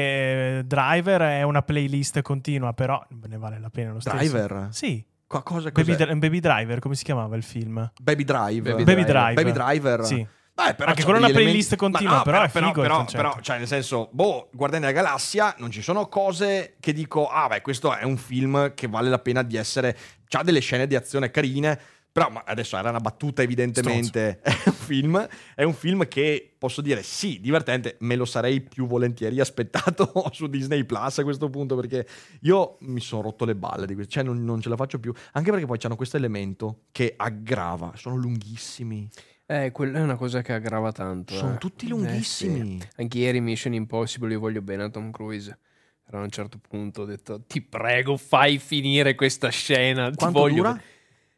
eh, 0.58 0.62
Driver 0.64 1.22
è 1.22 1.42
una 1.42 1.62
playlist 1.62 2.22
continua, 2.22 2.72
però 2.72 3.04
ne 3.26 3.36
vale 3.36 3.58
la 3.58 3.70
pena 3.70 3.92
lo 3.92 4.00
stesso. 4.00 4.16
Driver? 4.16 4.68
Sì. 4.70 5.04
Qua, 5.26 5.42
cosa, 5.42 5.70
Baby, 5.70 5.96
Baby, 6.18 6.40
Driver, 6.40 6.78
come 6.78 6.94
si 6.94 7.04
chiamava 7.04 7.36
il 7.36 7.42
film? 7.42 7.90
Baby 8.02 8.24
Drive. 8.24 8.60
Baby, 8.60 8.84
Baby 8.84 9.04
Drive. 9.04 9.34
Baby 9.34 9.52
Driver. 9.52 10.04
Sì. 10.04 10.26
Beh, 10.54 10.74
però 10.74 10.90
Anche 10.90 11.02
con 11.02 11.14
una 11.14 11.30
playlist 11.30 11.72
elementi... 11.72 11.76
continua, 11.76 12.16
no, 12.16 12.22
però, 12.22 12.48
però, 12.50 12.72
però, 12.72 13.04
però, 13.04 13.04
però, 13.10 13.40
cioè, 13.40 13.58
nel 13.58 13.66
senso, 13.66 14.10
boh, 14.12 14.50
Guardiani 14.52 14.86
della 14.86 15.00
Galassia, 15.00 15.54
non 15.58 15.70
ci 15.70 15.80
sono 15.80 16.08
cose 16.08 16.76
che 16.78 16.92
dico, 16.92 17.28
ah, 17.28 17.48
beh, 17.48 17.62
questo 17.62 17.96
è 17.96 18.04
un 18.04 18.18
film 18.18 18.74
che 18.74 18.86
vale 18.86 19.08
la 19.08 19.18
pena 19.18 19.42
di 19.42 19.56
essere. 19.56 19.96
C'ha 20.28 20.42
delle 20.42 20.60
scene 20.60 20.86
di 20.86 20.94
azione 20.94 21.30
carine, 21.30 21.80
però 22.12 22.28
ma 22.28 22.42
adesso 22.44 22.76
era 22.76 22.90
una 22.90 23.00
battuta, 23.00 23.40
evidentemente. 23.40 24.40
È 24.44 24.52
un, 24.66 24.72
film, 24.74 25.28
è 25.54 25.62
un 25.62 25.72
film 25.72 26.06
che 26.08 26.54
posso 26.58 26.82
dire 26.82 27.02
sì, 27.02 27.40
divertente. 27.40 27.96
Me 28.00 28.16
lo 28.16 28.26
sarei 28.26 28.60
più 28.60 28.86
volentieri 28.86 29.40
aspettato 29.40 30.12
su 30.32 30.46
Disney 30.48 30.84
Plus 30.84 31.18
a 31.18 31.22
questo 31.22 31.48
punto. 31.48 31.74
Perché 31.76 32.06
io 32.42 32.76
mi 32.80 33.00
sono 33.00 33.22
rotto 33.22 33.46
le 33.46 33.54
balle 33.54 33.86
di 33.86 33.94
questo. 33.94 34.12
Cioè, 34.12 34.24
non, 34.24 34.44
non 34.44 34.60
ce 34.60 34.68
la 34.68 34.76
faccio 34.76 34.98
più. 34.98 35.14
Anche 35.32 35.50
perché 35.50 35.64
poi 35.64 35.78
c'hanno 35.78 35.96
questo 35.96 36.18
elemento 36.18 36.82
che 36.92 37.14
aggrava. 37.16 37.92
Sono 37.94 38.16
lunghissimi. 38.16 39.08
Eh, 39.52 39.70
quella 39.70 39.98
è 39.98 40.00
una 40.02 40.16
cosa 40.16 40.40
che 40.40 40.54
aggrava 40.54 40.92
tanto. 40.92 41.34
Sono 41.34 41.54
eh. 41.54 41.58
tutti 41.58 41.86
lunghissimi. 41.86 42.76
Eh, 42.76 42.80
sì. 42.80 42.88
Anche 42.96 43.18
ieri 43.18 43.40
Mission 43.42 43.74
Impossible, 43.74 44.32
io 44.32 44.40
voglio 44.40 44.62
bene 44.62 44.84
a 44.84 44.88
Tom 44.88 45.10
Cruise. 45.10 45.58
Però 46.02 46.20
a 46.20 46.22
un 46.22 46.30
certo 46.30 46.58
punto 46.58 47.02
ho 47.02 47.04
detto, 47.04 47.42
ti 47.46 47.60
prego, 47.60 48.16
fai 48.16 48.58
finire 48.58 49.14
questa 49.14 49.50
scena. 49.50 50.10
Quanto 50.14 50.26
ti 50.26 50.32
voglio 50.32 50.54
dura? 50.54 50.80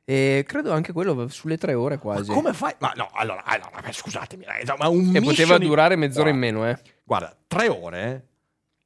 E 0.05 0.45
credo 0.47 0.73
anche 0.73 0.93
quello 0.93 1.27
sulle 1.27 1.57
tre 1.57 1.75
ore 1.75 1.99
quasi. 1.99 2.29
Ma 2.29 2.35
come 2.37 2.53
fai? 2.53 2.75
Ma 2.79 2.93
no, 2.95 3.11
allora, 3.15 3.43
allora 3.45 3.83
scusatemi, 3.91 4.45
ma 4.79 4.89
un 4.89 5.17
E 5.17 5.21
poteva 5.21 5.59
durare 5.59 5.97
mezz'ora 5.97 6.29
in 6.29 6.37
meno, 6.37 6.69
eh. 6.69 6.79
Guarda, 7.03 7.37
tre 7.49 7.69
ore 7.69 8.29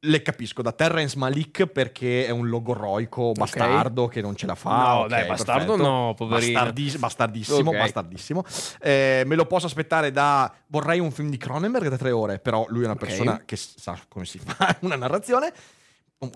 le 0.01 0.23
capisco 0.23 0.63
da 0.63 0.71
Terrence 0.73 1.19
Malik 1.19 1.67
perché 1.67 2.25
è 2.27 2.31
un 2.31 2.49
logorroico 2.49 3.33
bastardo 3.33 4.07
che 4.07 4.21
non 4.21 4.37
ce 4.37 4.47
la 4.47 4.55
fa. 4.55 4.77
No, 4.77 4.95
ok, 5.01 5.09
dai, 5.09 5.27
bastardo 5.27 5.73
perfetto. 5.73 5.89
no, 5.89 6.15
poverino. 6.15 6.53
Bastardi- 6.53 6.99
bastardissimo, 6.99 7.71
Ok. 7.71 7.77
bastardissimo. 7.79 8.45
Eh, 8.81 9.23
me 9.27 9.35
lo 9.35 9.47
posso 9.47 9.67
aspettare 9.67 10.13
da... 10.13 10.53
Vorrei 10.69 11.01
un 11.01 11.11
film 11.11 11.31
di 11.31 11.37
Cronenberg 11.37 11.89
da 11.89 11.97
tre 11.97 12.13
ore, 12.13 12.39
però 12.39 12.65
lui 12.69 12.83
è 12.83 12.85
una 12.85 12.95
persona 12.97 13.43
che 13.45 13.57
sa 13.57 13.99
come 14.09 14.25
si 14.25 14.39
fa 14.39 14.77
una 14.83 14.97
narrazione. 14.97 15.53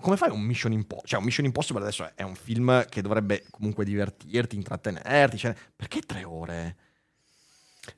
Come 0.01 0.15
fai 0.17 0.29
un 0.29 0.41
Mission 0.41 0.71
Impossible? 0.71 1.07
Cioè, 1.07 1.19
un 1.19 1.25
Mission 1.25 1.45
Impossible 1.45 1.81
adesso 1.81 2.09
è 2.15 2.23
un 2.23 2.35
film 2.35 2.85
che 2.87 3.01
dovrebbe 3.01 3.43
comunque 3.49 3.83
divertirti, 3.85 4.55
intrattenerti. 4.55 5.37
cioè, 5.37 5.55
perché 5.75 5.99
tre 6.01 6.23
ore? 6.23 6.75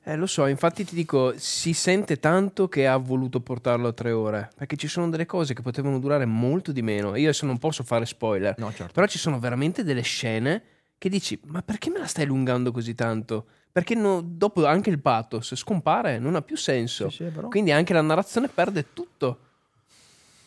Eh, 0.02 0.16
lo 0.16 0.26
so, 0.26 0.46
infatti 0.46 0.84
ti 0.84 0.94
dico, 0.96 1.34
si 1.36 1.72
sente 1.72 2.18
tanto 2.18 2.68
che 2.68 2.86
ha 2.88 2.96
voluto 2.96 3.40
portarlo 3.40 3.88
a 3.88 3.92
tre 3.92 4.10
ore, 4.10 4.50
perché 4.56 4.76
ci 4.76 4.88
sono 4.88 5.08
delle 5.08 5.26
cose 5.26 5.54
che 5.54 5.62
potevano 5.62 5.98
durare 6.00 6.24
molto 6.24 6.72
di 6.72 6.82
meno. 6.82 7.14
Io 7.16 7.28
adesso 7.28 7.46
non 7.46 7.58
posso 7.58 7.84
fare 7.84 8.04
spoiler, 8.04 8.54
No, 8.58 8.72
certo. 8.72 8.92
però 8.92 9.06
ci 9.06 9.18
sono 9.18 9.38
veramente 9.38 9.84
delle 9.84 10.02
scene 10.02 10.62
che 10.98 11.08
dici, 11.08 11.38
ma 11.46 11.62
perché 11.62 11.90
me 11.90 11.98
la 11.98 12.06
stai 12.06 12.24
allungando 12.24 12.72
così 12.72 12.94
tanto? 12.94 13.46
Perché 13.70 13.94
no- 13.94 14.22
dopo 14.24 14.64
anche 14.66 14.90
il 14.90 14.98
pathos 14.98 15.54
scompare, 15.54 16.18
non 16.18 16.34
ha 16.34 16.42
più 16.42 16.56
senso. 16.56 17.08
Sì, 17.10 17.24
sì, 17.24 17.30
però. 17.30 17.48
Quindi 17.48 17.70
anche 17.70 17.92
la 17.92 18.00
narrazione 18.00 18.48
perde 18.48 18.86
tutto. 18.92 19.38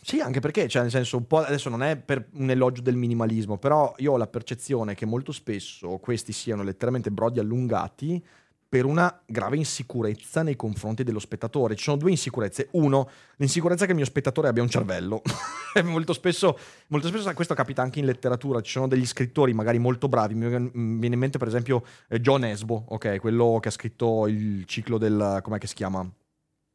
Sì, 0.01 0.19
anche 0.21 0.39
perché, 0.39 0.67
cioè, 0.67 0.81
nel 0.81 0.91
senso, 0.91 1.17
un 1.17 1.27
po' 1.27 1.37
adesso 1.39 1.69
non 1.69 1.83
è 1.83 1.95
per 1.95 2.27
un 2.33 2.49
elogio 2.49 2.81
del 2.81 2.95
minimalismo, 2.95 3.57
però 3.57 3.93
io 3.97 4.13
ho 4.13 4.17
la 4.17 4.27
percezione 4.27 4.95
che 4.95 5.05
molto 5.05 5.31
spesso 5.31 5.97
questi 5.97 6.31
siano 6.31 6.63
letteralmente 6.63 7.11
brodi 7.11 7.39
allungati 7.39 8.21
per 8.69 8.85
una 8.85 9.23
grave 9.25 9.57
insicurezza 9.57 10.43
nei 10.43 10.55
confronti 10.55 11.03
dello 11.03 11.17
spettatore. 11.17 11.75
Ci 11.75 11.85
sono 11.85 11.97
due 11.97 12.11
insicurezze. 12.11 12.67
Uno, 12.73 13.09
l'insicurezza 13.37 13.85
che 13.85 13.91
il 13.91 13.97
mio 13.97 14.05
spettatore 14.05 14.47
abbia 14.47 14.61
un 14.61 14.69
cervello. 14.69 15.23
Molto 15.83 16.13
spesso, 16.13 16.57
molto 16.87 17.07
spesso 17.07 17.31
questo 17.33 17.53
capita 17.53 17.81
anche 17.81 17.99
in 17.99 18.05
letteratura. 18.05 18.61
Ci 18.61 18.71
sono 18.71 18.87
degli 18.87 19.05
scrittori 19.05 19.53
magari 19.53 19.77
molto 19.77 20.07
bravi. 20.07 20.33
Mi 20.33 20.47
viene 20.47 20.69
mi 20.73 20.99
viene 20.99 21.13
in 21.13 21.21
mente, 21.21 21.37
per 21.37 21.47
esempio, 21.47 21.83
eh, 22.07 22.19
John 22.19 22.43
Esbo, 22.43 22.85
ok, 22.87 23.19
quello 23.19 23.59
che 23.61 23.67
ha 23.67 23.71
scritto 23.71 24.25
il 24.27 24.65
ciclo 24.65 24.97
del. 24.97 25.39
com'è 25.43 25.59
che 25.59 25.67
si 25.67 25.75
chiama? 25.75 26.07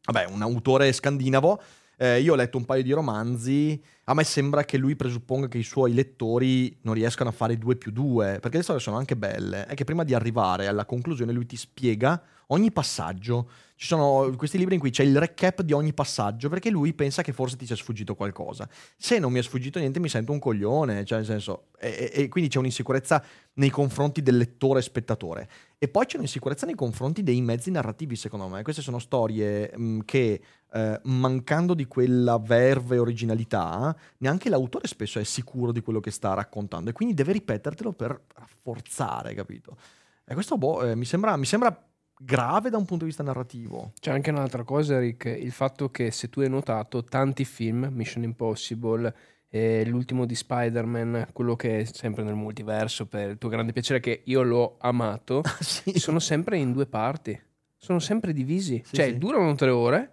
Vabbè, 0.04 0.26
un 0.30 0.42
autore 0.42 0.92
scandinavo. 0.92 1.60
Eh, 1.96 2.20
io 2.20 2.32
ho 2.32 2.36
letto 2.36 2.56
un 2.56 2.64
paio 2.64 2.82
di 2.82 2.92
romanzi. 2.92 3.82
A 4.06 4.14
me 4.14 4.24
sembra 4.24 4.64
che 4.64 4.76
lui 4.76 4.96
presupponga 4.96 5.48
che 5.48 5.56
i 5.56 5.62
suoi 5.62 5.94
lettori 5.94 6.76
non 6.82 6.94
riescano 6.94 7.30
a 7.30 7.32
fare 7.32 7.56
due 7.56 7.76
più 7.76 7.90
due, 7.90 8.38
perché 8.38 8.58
le 8.58 8.62
storie 8.62 8.82
sono 8.82 8.98
anche 8.98 9.16
belle. 9.16 9.64
È 9.66 9.74
che 9.74 9.84
prima 9.84 10.04
di 10.04 10.12
arrivare 10.12 10.66
alla 10.66 10.84
conclusione 10.84 11.32
lui 11.32 11.46
ti 11.46 11.56
spiega 11.56 12.22
ogni 12.48 12.70
passaggio. 12.70 13.48
Ci 13.76 13.86
sono 13.86 14.30
questi 14.36 14.58
libri 14.58 14.74
in 14.74 14.80
cui 14.80 14.90
c'è 14.90 15.02
il 15.02 15.18
recap 15.18 15.62
di 15.62 15.72
ogni 15.72 15.94
passaggio, 15.94 16.50
perché 16.50 16.70
lui 16.70 16.92
pensa 16.92 17.22
che 17.22 17.32
forse 17.32 17.56
ti 17.56 17.66
sia 17.66 17.76
sfuggito 17.76 18.14
qualcosa. 18.14 18.68
Se 18.96 19.18
non 19.18 19.32
mi 19.32 19.38
è 19.38 19.42
sfuggito 19.42 19.78
niente, 19.78 20.00
mi 20.00 20.08
sento 20.10 20.32
un 20.32 20.38
coglione. 20.38 21.04
Cioè, 21.04 21.18
nel 21.18 21.26
senso, 21.26 21.68
e, 21.78 22.10
e- 22.12 22.28
quindi 22.28 22.50
c'è 22.50 22.58
un'insicurezza 22.58 23.24
nei 23.54 23.70
confronti 23.70 24.22
del 24.22 24.36
lettore 24.36 24.80
e 24.80 24.82
spettatore. 24.82 25.48
E 25.78 25.88
poi 25.88 26.06
c'è 26.06 26.16
un'insicurezza 26.16 26.66
nei 26.66 26.74
confronti 26.74 27.22
dei 27.22 27.40
mezzi 27.40 27.70
narrativi, 27.70 28.16
secondo 28.16 28.48
me. 28.48 28.62
Queste 28.62 28.82
sono 28.82 28.98
storie 28.98 29.72
mh, 29.76 30.00
che, 30.04 30.40
eh, 30.72 31.00
mancando 31.04 31.74
di 31.74 31.86
quella 31.86 32.38
verve 32.38 32.98
originalità, 32.98 33.93
neanche 34.18 34.48
l'autore 34.48 34.86
spesso 34.86 35.18
è 35.18 35.24
sicuro 35.24 35.72
di 35.72 35.80
quello 35.80 36.00
che 36.00 36.10
sta 36.10 36.34
raccontando 36.34 36.90
e 36.90 36.92
quindi 36.92 37.14
deve 37.14 37.32
ripetertelo 37.32 37.92
per 37.92 38.20
rafforzare, 38.34 39.34
capito? 39.34 39.76
E 40.24 40.34
questo 40.34 40.56
boh, 40.56 40.82
eh, 40.88 40.94
mi, 40.94 41.04
sembra, 41.04 41.36
mi 41.36 41.44
sembra 41.44 41.76
grave 42.18 42.70
da 42.70 42.76
un 42.78 42.84
punto 42.84 43.04
di 43.04 43.10
vista 43.10 43.22
narrativo. 43.22 43.92
C'è 44.00 44.10
anche 44.10 44.30
un'altra 44.30 44.62
cosa, 44.62 44.98
Rick, 44.98 45.26
il 45.26 45.52
fatto 45.52 45.90
che 45.90 46.10
se 46.10 46.30
tu 46.30 46.40
hai 46.40 46.48
notato 46.48 47.04
tanti 47.04 47.44
film, 47.44 47.88
Mission 47.92 48.22
Impossible, 48.22 49.14
eh, 49.48 49.84
l'ultimo 49.86 50.24
di 50.24 50.34
Spider-Man, 50.34 51.28
quello 51.32 51.54
che 51.56 51.80
è 51.80 51.84
sempre 51.84 52.22
nel 52.22 52.34
multiverso, 52.34 53.06
per 53.06 53.30
il 53.30 53.38
tuo 53.38 53.48
grande 53.48 53.72
piacere 53.72 54.00
che 54.00 54.22
io 54.24 54.42
l'ho 54.42 54.76
amato, 54.80 55.42
sì. 55.60 55.98
sono 55.98 56.18
sempre 56.18 56.58
in 56.58 56.72
due 56.72 56.86
parti, 56.86 57.38
sono 57.76 57.98
sempre 57.98 58.32
divisi, 58.32 58.82
Sì, 58.84 58.96
cioè 58.96 59.06
sì. 59.10 59.18
durano 59.18 59.54
tre 59.54 59.70
ore 59.70 60.10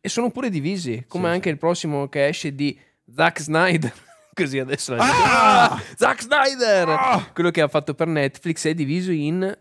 e 0.00 0.08
sono 0.08 0.30
pure 0.30 0.50
divisi, 0.50 1.04
come 1.06 1.28
anche 1.28 1.48
il 1.48 1.56
prossimo 1.56 2.08
che 2.08 2.26
esce 2.26 2.54
di 2.54 2.76
Zack 3.14 3.40
Snyder. 3.40 3.92
Così 4.34 4.58
adesso 4.58 4.94
la 4.94 5.02
Ah! 5.04 5.64
Ah! 5.72 5.82
Zack 5.96 6.22
Snyder! 6.22 6.88
Ah! 6.88 7.30
quello 7.32 7.50
che 7.50 7.60
ha 7.60 7.68
fatto 7.68 7.94
per 7.94 8.06
Netflix 8.06 8.66
è 8.66 8.74
diviso 8.74 9.12
in 9.12 9.56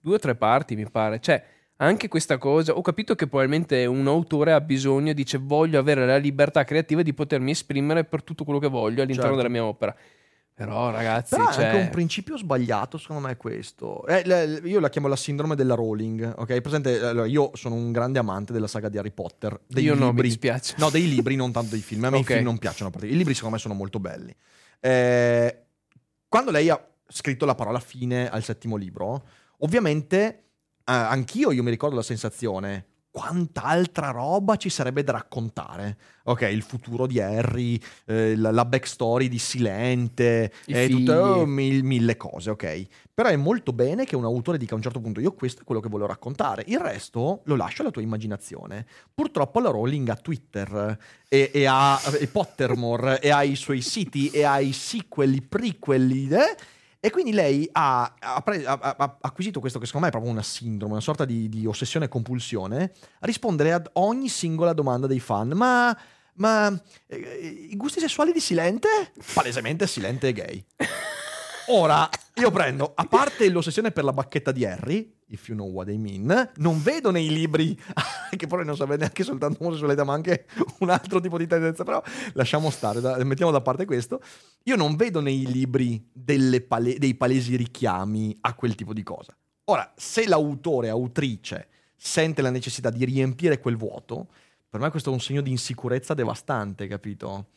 due 0.00 0.14
o 0.14 0.18
tre 0.18 0.34
parti, 0.34 0.74
mi 0.74 0.88
pare. 0.90 1.20
Cioè, 1.20 1.42
anche 1.76 2.08
questa 2.08 2.38
cosa, 2.38 2.72
ho 2.72 2.80
capito 2.82 3.14
che 3.14 3.26
probabilmente 3.28 3.86
un 3.86 4.06
autore 4.08 4.52
ha 4.52 4.60
bisogno, 4.60 5.12
dice 5.12 5.38
voglio 5.38 5.78
avere 5.78 6.04
la 6.06 6.16
libertà 6.16 6.64
creativa 6.64 7.02
di 7.02 7.14
potermi 7.14 7.52
esprimere 7.52 8.04
per 8.04 8.24
tutto 8.24 8.42
quello 8.42 8.58
che 8.58 8.66
voglio 8.68 9.02
all'interno 9.02 9.30
Certo. 9.30 9.36
della 9.36 9.48
mia 9.48 9.64
opera. 9.64 9.94
Però 10.58 10.90
ragazzi, 10.90 11.36
Però 11.36 11.48
è 11.48 11.52
cioè, 11.52 11.66
anche 11.66 11.80
un 11.82 11.88
principio 11.90 12.36
sbagliato, 12.36 12.98
secondo 12.98 13.24
me, 13.24 13.34
è 13.34 13.36
questo. 13.36 14.04
Eh, 14.08 14.60
io 14.64 14.80
la 14.80 14.88
chiamo 14.88 15.06
la 15.06 15.14
sindrome 15.14 15.54
della 15.54 15.76
Rowling, 15.76 16.34
ok? 16.36 16.60
Presente, 16.60 16.98
allora, 16.98 17.26
io 17.26 17.52
sono 17.54 17.76
un 17.76 17.92
grande 17.92 18.18
amante 18.18 18.52
della 18.52 18.66
saga 18.66 18.88
di 18.88 18.98
Harry 18.98 19.12
Potter. 19.12 19.60
Dei 19.68 19.84
io 19.84 19.94
no, 19.94 20.06
mi 20.06 20.06
libri. 20.06 20.26
dispiace. 20.26 20.74
No, 20.78 20.90
dei 20.90 21.08
libri, 21.08 21.36
non 21.36 21.52
tanto 21.52 21.70
dei 21.70 21.80
film. 21.80 22.02
A 22.06 22.10
me 22.10 22.16
Ok. 22.16 22.30
i 22.30 22.32
film 22.32 22.44
non 22.44 22.58
piacciono. 22.58 22.90
I 23.02 23.16
libri, 23.16 23.34
secondo 23.34 23.54
me, 23.54 23.60
sono 23.60 23.74
molto 23.74 24.00
belli. 24.00 24.34
Eh, 24.80 25.62
quando 26.26 26.50
lei 26.50 26.68
ha 26.70 26.88
scritto 27.06 27.44
la 27.46 27.54
parola 27.54 27.78
fine 27.78 28.28
al 28.28 28.42
settimo 28.42 28.74
libro, 28.74 29.26
ovviamente 29.58 30.16
eh, 30.18 30.92
anch'io 30.92 31.52
io 31.52 31.62
mi 31.62 31.70
ricordo 31.70 31.94
la 31.94 32.02
sensazione. 32.02 32.86
Quanta 33.10 33.64
altra 33.64 34.10
roba 34.10 34.56
ci 34.56 34.68
sarebbe 34.68 35.02
da 35.02 35.12
raccontare? 35.12 35.96
Ok, 36.24 36.42
il 36.42 36.62
futuro 36.62 37.06
di 37.06 37.20
Harry, 37.20 37.80
eh, 38.04 38.36
la, 38.36 38.50
la 38.50 38.64
backstory 38.64 39.28
di 39.28 39.38
Silente, 39.38 40.52
e 40.66 40.86
figli. 40.86 40.90
tutte 40.90 41.12
oh, 41.14 41.46
mil- 41.46 41.84
mille 41.84 42.16
cose, 42.16 42.50
ok? 42.50 42.86
Però 43.14 43.28
è 43.30 43.36
molto 43.36 43.72
bene 43.72 44.04
che 44.04 44.14
un 44.14 44.24
autore 44.24 44.58
dica 44.58 44.74
a 44.74 44.76
un 44.76 44.82
certo 44.82 45.00
punto: 45.00 45.20
Io 45.20 45.32
questo 45.32 45.62
è 45.62 45.64
quello 45.64 45.80
che 45.80 45.88
volevo 45.88 46.08
raccontare. 46.08 46.64
Il 46.66 46.78
resto 46.78 47.40
lo 47.44 47.56
lascio 47.56 47.82
alla 47.82 47.90
tua 47.90 48.02
immaginazione. 48.02 48.86
Purtroppo 49.12 49.58
la 49.58 49.70
Rowling 49.70 50.08
ha 50.10 50.16
Twitter 50.16 50.98
e, 51.28 51.50
e 51.52 51.66
ha 51.66 52.00
e 52.20 52.26
Pottermore 52.28 53.20
e 53.20 53.30
ha 53.30 53.42
i 53.42 53.56
suoi 53.56 53.80
siti 53.80 54.28
e 54.30 54.44
ha 54.44 54.60
i 54.60 54.72
sequel, 54.72 55.34
i 55.34 55.42
prequel. 55.42 56.32
eh? 56.32 56.56
E 57.00 57.10
quindi 57.10 57.32
lei 57.32 57.68
ha, 57.72 58.12
ha 58.18 58.42
ha- 58.44 58.96
ha 58.98 59.18
acquisito 59.20 59.60
questo 59.60 59.78
che 59.78 59.86
secondo 59.86 60.06
me 60.06 60.12
è 60.12 60.14
proprio 60.16 60.32
una 60.32 60.42
sindrome, 60.42 60.92
una 60.92 61.00
sorta 61.00 61.24
di, 61.24 61.48
di 61.48 61.64
ossessione 61.64 62.06
e 62.06 62.08
compulsione, 62.08 62.92
a 63.20 63.26
rispondere 63.26 63.72
ad 63.72 63.88
ogni 63.94 64.28
singola 64.28 64.72
domanda 64.72 65.06
dei 65.06 65.20
fan. 65.20 65.50
Ma, 65.50 65.96
ma 66.34 66.82
eh, 67.06 67.68
i 67.70 67.76
gusti 67.76 68.00
sessuali 68.00 68.32
di 68.32 68.40
Silente? 68.40 69.12
Palesemente 69.32 69.86
Silente 69.86 70.28
è 70.28 70.32
gay. 70.32 70.64
Ora, 71.70 72.08
io 72.36 72.50
prendo, 72.50 72.92
a 72.94 73.04
parte 73.04 73.46
l'ossessione 73.50 73.90
per 73.90 74.02
la 74.02 74.14
bacchetta 74.14 74.52
di 74.52 74.64
Harry, 74.64 75.14
if 75.26 75.48
you 75.48 75.56
know 75.56 75.68
what 75.68 75.88
I 75.90 75.98
mean, 75.98 76.50
non 76.56 76.82
vedo 76.82 77.10
nei 77.10 77.28
libri, 77.28 77.78
che 78.34 78.46
poi 78.46 78.64
non 78.64 78.74
sapete 78.74 79.00
neanche 79.00 79.22
soltanto 79.22 79.62
omosessualità, 79.62 80.02
ma 80.02 80.14
anche 80.14 80.46
un 80.78 80.88
altro 80.88 81.20
tipo 81.20 81.36
di 81.36 81.46
tendenza, 81.46 81.84
però 81.84 82.02
lasciamo 82.32 82.70
stare, 82.70 83.02
da- 83.02 83.22
mettiamo 83.22 83.52
da 83.52 83.60
parte 83.60 83.84
questo. 83.84 84.22
Io 84.64 84.76
non 84.76 84.96
vedo 84.96 85.20
nei 85.20 85.44
libri 85.44 86.02
pale- 86.66 86.96
dei 86.98 87.14
palesi 87.14 87.54
richiami 87.56 88.34
a 88.40 88.54
quel 88.54 88.74
tipo 88.74 88.94
di 88.94 89.02
cosa. 89.02 89.36
Ora, 89.64 89.92
se 89.94 90.26
l'autore, 90.26 90.88
autrice, 90.88 91.68
sente 91.94 92.40
la 92.40 92.50
necessità 92.50 92.88
di 92.88 93.04
riempire 93.04 93.60
quel 93.60 93.76
vuoto, 93.76 94.28
per 94.70 94.80
me 94.80 94.88
questo 94.88 95.10
è 95.10 95.12
un 95.12 95.20
segno 95.20 95.42
di 95.42 95.50
insicurezza 95.50 96.14
devastante, 96.14 96.86
capito? 96.86 97.48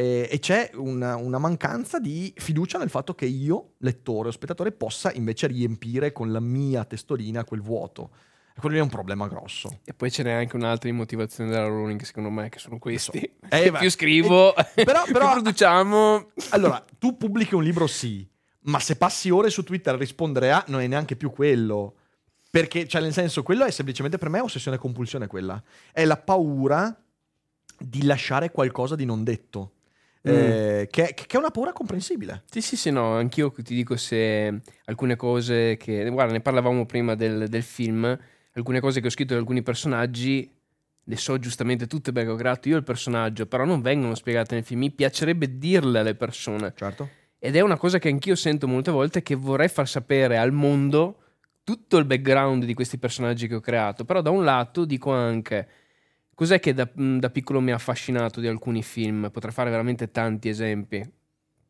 E, 0.00 0.28
e 0.30 0.38
c'è 0.38 0.70
una, 0.76 1.16
una 1.16 1.36
mancanza 1.36 1.98
di 1.98 2.32
fiducia 2.34 2.78
nel 2.78 2.88
fatto 2.88 3.14
che 3.14 3.26
io, 3.26 3.72
lettore 3.80 4.28
o 4.28 4.30
spettatore, 4.30 4.72
possa 4.72 5.12
invece 5.12 5.46
riempire 5.46 6.10
con 6.10 6.32
la 6.32 6.40
mia 6.40 6.86
testolina 6.86 7.44
quel 7.44 7.60
vuoto. 7.60 8.10
E 8.56 8.60
quello 8.60 8.76
lì 8.76 8.80
è 8.80 8.82
un 8.82 8.88
problema 8.88 9.28
grosso. 9.28 9.80
E 9.84 9.92
poi 9.92 10.10
ce 10.10 10.22
n'è 10.22 10.30
anche 10.32 10.56
un'altra 10.56 10.88
di 10.88 10.96
motivazione 10.96 11.50
della 11.50 11.66
Rowling, 11.66 12.00
secondo 12.00 12.30
me, 12.30 12.48
che 12.48 12.58
sono 12.58 12.78
questi. 12.78 13.18
Eh, 13.52 13.62
Che 13.64 13.70
ma- 13.72 13.78
più 13.78 13.90
scrivo, 13.90 14.56
eh, 14.56 14.84
però- 14.84 15.02
più 15.04 15.12
però- 15.12 15.32
produciamo. 15.32 16.30
Allora, 16.50 16.82
tu 16.98 17.18
pubblichi 17.18 17.54
un 17.54 17.62
libro, 17.62 17.86
sì, 17.86 18.26
ma 18.62 18.78
se 18.80 18.96
passi 18.96 19.28
ore 19.28 19.50
su 19.50 19.64
Twitter 19.64 19.94
a 19.94 19.98
rispondere 19.98 20.50
a, 20.50 20.64
non 20.68 20.80
è 20.80 20.86
neanche 20.86 21.14
più 21.14 21.30
quello. 21.30 21.96
Perché, 22.50 22.88
cioè, 22.88 23.02
nel 23.02 23.12
senso, 23.12 23.42
quello 23.42 23.66
è 23.66 23.70
semplicemente 23.70 24.16
per 24.16 24.30
me 24.30 24.40
ossessione 24.40 24.78
e 24.78 24.80
compulsione 24.80 25.26
quella. 25.26 25.62
È 25.92 26.06
la 26.06 26.16
paura 26.16 26.98
di 27.78 28.04
lasciare 28.04 28.50
qualcosa 28.50 28.94
di 28.96 29.04
non 29.04 29.24
detto. 29.24 29.72
Eh, 30.22 30.86
che, 30.90 31.14
che 31.14 31.26
è 31.28 31.36
una 31.36 31.50
paura 31.50 31.72
comprensibile. 31.72 32.42
Sì, 32.50 32.60
sì, 32.60 32.76
sì, 32.76 32.90
no, 32.90 33.14
anch'io 33.14 33.52
ti 33.52 33.74
dico 33.74 33.96
se 33.96 34.60
alcune 34.84 35.16
cose 35.16 35.76
che... 35.76 36.08
Guarda, 36.10 36.32
ne 36.32 36.40
parlavamo 36.40 36.84
prima 36.86 37.14
del, 37.14 37.48
del 37.48 37.62
film, 37.62 38.18
alcune 38.52 38.80
cose 38.80 39.00
che 39.00 39.06
ho 39.06 39.10
scritto 39.10 39.32
di 39.32 39.40
alcuni 39.40 39.62
personaggi, 39.62 40.50
le 41.02 41.16
so 41.16 41.38
giustamente 41.38 41.86
tutte 41.86 42.12
perché 42.12 42.30
ho 42.30 42.36
creato 42.36 42.68
io 42.68 42.76
il 42.76 42.84
personaggio, 42.84 43.46
però 43.46 43.64
non 43.64 43.80
vengono 43.80 44.14
spiegate 44.14 44.54
nel 44.54 44.64
film, 44.64 44.80
mi 44.80 44.90
piacerebbe 44.90 45.58
dirle 45.58 46.00
alle 46.00 46.14
persone. 46.14 46.72
Certo. 46.76 47.08
Ed 47.38 47.56
è 47.56 47.60
una 47.60 47.78
cosa 47.78 47.98
che 47.98 48.08
anch'io 48.08 48.34
sento 48.34 48.68
molte 48.68 48.90
volte 48.90 49.22
che 49.22 49.34
vorrei 49.34 49.68
far 49.68 49.88
sapere 49.88 50.36
al 50.36 50.52
mondo 50.52 51.16
tutto 51.64 51.96
il 51.96 52.04
background 52.04 52.64
di 52.64 52.74
questi 52.74 52.98
personaggi 52.98 53.48
che 53.48 53.54
ho 53.54 53.60
creato, 53.60 54.04
però 54.04 54.20
da 54.20 54.30
un 54.30 54.44
lato 54.44 54.84
dico 54.84 55.12
anche 55.12 55.68
cos'è 56.40 56.58
che 56.58 56.72
da, 56.72 56.88
da 56.94 57.28
piccolo 57.28 57.60
mi 57.60 57.70
ha 57.70 57.74
affascinato 57.74 58.40
di 58.40 58.46
alcuni 58.46 58.82
film? 58.82 59.28
Potrei 59.30 59.52
fare 59.52 59.68
veramente 59.68 60.10
tanti 60.10 60.48
esempi. 60.48 61.06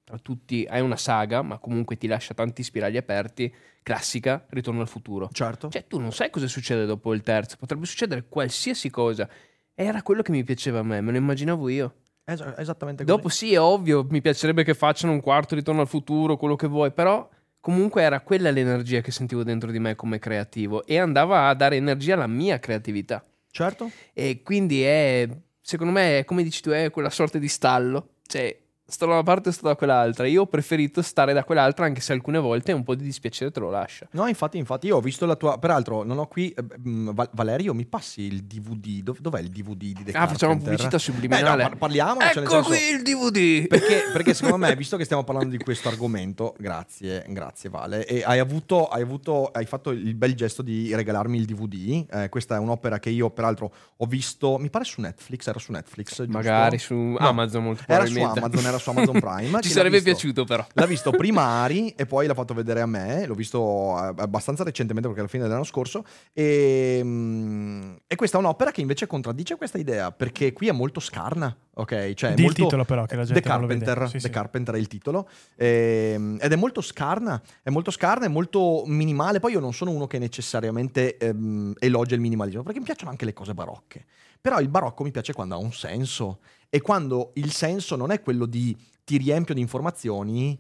Tra 0.05 0.17
tutti 0.19 0.65
hai 0.71 0.81
una 0.81 0.95
saga, 0.95 1.43
ma 1.43 1.59
comunque 1.59 1.97
ti 1.99 2.07
lascia 2.07 2.35
tanti 2.35 2.63
spiragli 2.63 2.97
aperti. 2.97 3.53
Classica, 3.83 4.47
Ritorno 4.51 4.81
al 4.81 4.87
futuro. 4.87 5.29
Certo. 5.33 5.71
Cioè, 5.71 5.89
tu 5.89 5.99
non 5.99 6.13
sai 6.13 6.31
cosa 6.31 6.47
succede 6.47 6.87
dopo 6.87 7.13
il 7.15 7.23
terzo, 7.23 7.57
potrebbe 7.59 7.85
succedere 7.85 8.27
qualsiasi 8.29 8.91
cosa. 8.91 9.29
Era 9.75 10.05
quello 10.05 10.23
che 10.23 10.31
mi 10.31 10.45
piaceva 10.45 10.79
a 10.79 10.83
me, 10.85 11.01
me 11.01 11.11
lo 11.11 11.19
immaginavo 11.19 11.69
io. 11.69 11.95
Es- 12.25 12.55
esattamente 12.59 13.03
così. 13.03 13.17
Dopo 13.17 13.29
sì, 13.29 13.53
è 13.53 13.59
ovvio, 13.59 14.07
mi 14.09 14.21
piacerebbe 14.21 14.63
che 14.63 14.75
facciano 14.75 15.13
un 15.13 15.21
quarto 15.21 15.57
ritorno 15.57 15.81
al 15.81 15.89
futuro, 15.89 16.37
quello 16.37 16.55
che 16.55 16.69
vuoi, 16.69 16.93
però 16.93 17.29
comunque 17.59 18.03
era 18.03 18.21
quella 18.21 18.53
l'energia 18.53 19.01
che 19.01 19.11
sentivo 19.11 19.43
dentro 19.43 19.73
di 19.73 19.81
me 19.81 19.97
come 19.97 20.21
creativo 20.21 20.87
e 20.87 20.97
andava 20.97 21.49
a 21.49 21.55
dare 21.55 21.75
energia 21.75 22.15
alla 22.15 22.29
mia 22.29 22.61
creatività. 22.61 23.25
Certo. 23.51 23.91
E 24.13 24.43
quindi 24.43 24.83
è, 24.83 25.29
secondo 25.61 25.93
me, 25.93 26.25
come 26.27 26.43
dici 26.43 26.63
tu, 26.63 26.71
è 26.71 26.91
quella 26.91 27.11
sorta 27.11 27.39
di 27.39 27.49
stallo. 27.49 28.17
Cioè, 28.27 28.60
sto 28.91 29.07
da 29.07 29.13
una 29.13 29.23
parte 29.23 29.53
sto 29.53 29.67
da 29.69 29.77
quell'altra. 29.77 30.27
Io 30.27 30.43
ho 30.43 30.47
preferito 30.47 31.01
stare 31.03 31.33
da 31.33 31.45
quell'altra, 31.45 31.85
anche 31.87 32.01
se 32.01 32.13
alcune 32.13 32.39
volte 32.39 32.73
un 32.73 32.83
po' 32.83 32.95
di 32.95 33.05
dispiacere 33.05 33.51
te 33.51 33.61
lo 33.61 33.71
lascia. 33.71 34.07
No, 34.13 34.27
infatti, 34.27 34.59
infatti, 34.59 34.87
io 34.89 34.97
ho 34.97 35.01
visto 35.01 35.27
la 35.27 35.37
tua. 35.37 35.59
Peraltro, 35.59 36.03
non 36.03 36.19
ho 36.19 36.27
qui. 36.27 36.51
eh, 36.51 36.65
Val- 36.83 37.31
Valerio, 37.33 37.73
mi 37.75 37.87
passi 37.87 38.23
il 38.23 38.43
DVD? 38.45 39.03
Dov- 39.03 39.21
dov'è 39.21 39.41
il 39.41 39.49
DVD 39.49 39.77
di 39.77 40.05
The 40.05 40.13
Ah, 40.13 40.27
facciamo 40.27 40.53
Carpenter? 40.55 40.59
pubblicità 40.63 40.97
Beh, 40.97 41.03
subliminale. 41.03 41.63
no, 41.63 41.69
par- 41.71 41.79
parliamo. 41.79 42.21
cioè, 42.21 42.43
ecco 42.43 42.51
senso- 42.51 42.69
qui 42.69 42.79
il 42.95 43.03
DVD! 43.03 43.67
Perché, 43.69 44.03
perché 44.13 44.35
secondo 44.35 44.57
me, 44.59 44.75
visto 44.77 44.97
che 44.97 45.05
stiamo 45.05 45.25
parlando 45.25 45.57
di 45.57 45.63
questo 45.63 45.89
argomento, 45.89 46.55
grazie, 46.59 47.25
grazie 47.29 47.69
Vale, 47.71 48.05
e 48.07 48.23
hai 48.25 48.39
avuto, 48.39 48.89
hai 48.89 49.03
avuto, 49.03 49.47
hai 49.47 49.67
fatto 49.67 49.91
il 49.91 50.15
bel 50.15 50.35
gesto 50.35 50.63
di 50.63 50.95
regalarmi 50.95 51.37
il 51.39 51.45
DVD. 51.45 52.07
Eh, 52.11 52.29
questa 52.29 52.57
è 52.57 52.59
un'opera 52.59 52.99
che 52.99 53.11
io, 53.11 53.31
peraltro, 53.31 53.73
ho 53.97 54.07
visto, 54.07 54.59
mi 54.59 54.71
pare 54.71 54.85
su 54.85 55.01
Netflix, 55.01 55.47
era 55.47 55.59
su 55.59 55.73
Netflix, 55.73 56.09
giusto? 56.17 56.27
Magari 56.33 56.79
su 56.79 56.95
No, 56.95 57.17
Amazon 57.19 57.63
molto 57.65 57.83
Era 57.87 58.05
su 58.05 58.13
probabilmente. 58.13 58.39
Amazon, 58.41 58.67
era 58.67 58.79
su 58.81 58.91
Amazon 58.91 59.19
Prime. 59.21 59.61
Ci 59.61 59.69
sarebbe 59.71 59.97
visto? 60.01 60.11
piaciuto 60.11 60.45
però. 60.45 60.67
L'ha 60.73 60.87
visto 60.87 61.11
prima 61.13 61.43
Ari 61.43 61.91
e 61.91 62.07
poi 62.07 62.27
l'ha 62.27 62.35
fatto 62.35 62.55
vedere 62.55 62.81
a 62.81 62.87
me, 62.87 63.27
l'ho 63.27 63.35
visto 63.35 63.97
eh, 63.97 64.15
abbastanza 64.17 64.65
recentemente 64.65 65.07
perché 65.09 65.23
alla 65.23 65.31
fine 65.31 65.45
dell'anno 65.45 65.65
scorso 65.65 66.05
e, 66.33 67.01
mm, 67.03 67.93
e 68.07 68.15
questa 68.17 68.37
è 68.37 68.41
un'opera 68.41 68.71
che 68.73 68.81
invece 68.81 69.07
contraddice 69.07 69.57
questa 69.57 69.79
idea 69.79 70.11
perché 70.13 70.53
qui 70.53 70.69
è 70.69 70.73
molto 70.73 71.01
scarna, 71.01 71.55
ok? 71.75 72.15
Cioè, 72.15 72.31
è 72.31 72.35
Di 72.35 72.41
il 72.41 72.47
molto- 72.47 72.63
titolo 72.65 72.85
però, 72.85 73.05
che 73.07 73.17
la 73.17 73.25
gente 73.25 73.41
The 73.41 73.49
non 73.49 73.61
lo 73.61 73.67
vede. 73.67 73.85
Carpenter, 73.85 74.09
Sì, 74.09 74.13
The 74.15 74.21
sì. 74.21 74.31
Carpenter 74.31 74.75
è 74.75 74.79
il 74.79 74.89
titolo 74.89 75.29
ehm, 75.57 76.39
ed 76.41 76.53
è 76.53 76.57
molto 76.57 76.81
scarna, 76.81 77.41
è 77.63 77.71
molto 77.71 77.91
scarna, 77.91 78.27
è 78.27 78.29
molto 78.29 78.83
minimale, 78.87 79.41
poi 79.41 79.53
io 79.53 79.61
non 79.61 79.73
sono 79.73 79.91
uno 79.91 80.07
che 80.07 80.19
necessariamente 80.19 81.17
ehm, 81.19 81.75
elogia 81.79 82.15
il 82.15 82.21
minimalismo 82.21 82.63
perché 82.63 82.79
mi 82.79 82.85
piacciono 82.85 83.11
anche 83.11 83.25
le 83.25 83.33
cose 83.33 83.55
barocche, 83.55 84.05
però 84.41 84.59
il 84.61 84.69
barocco 84.69 85.03
mi 85.05 85.11
piace 85.11 85.33
quando 85.33 85.55
ha 85.55 85.59
un 85.59 85.73
senso 85.73 86.39
e 86.71 86.81
quando 86.81 87.33
il 87.35 87.53
senso 87.53 87.97
non 87.97 88.13
è 88.13 88.21
quello 88.23 88.47
di 88.47 88.75
ti 89.05 89.19
riempio 89.19 89.55
di 89.55 89.61
informazioni 89.61 90.59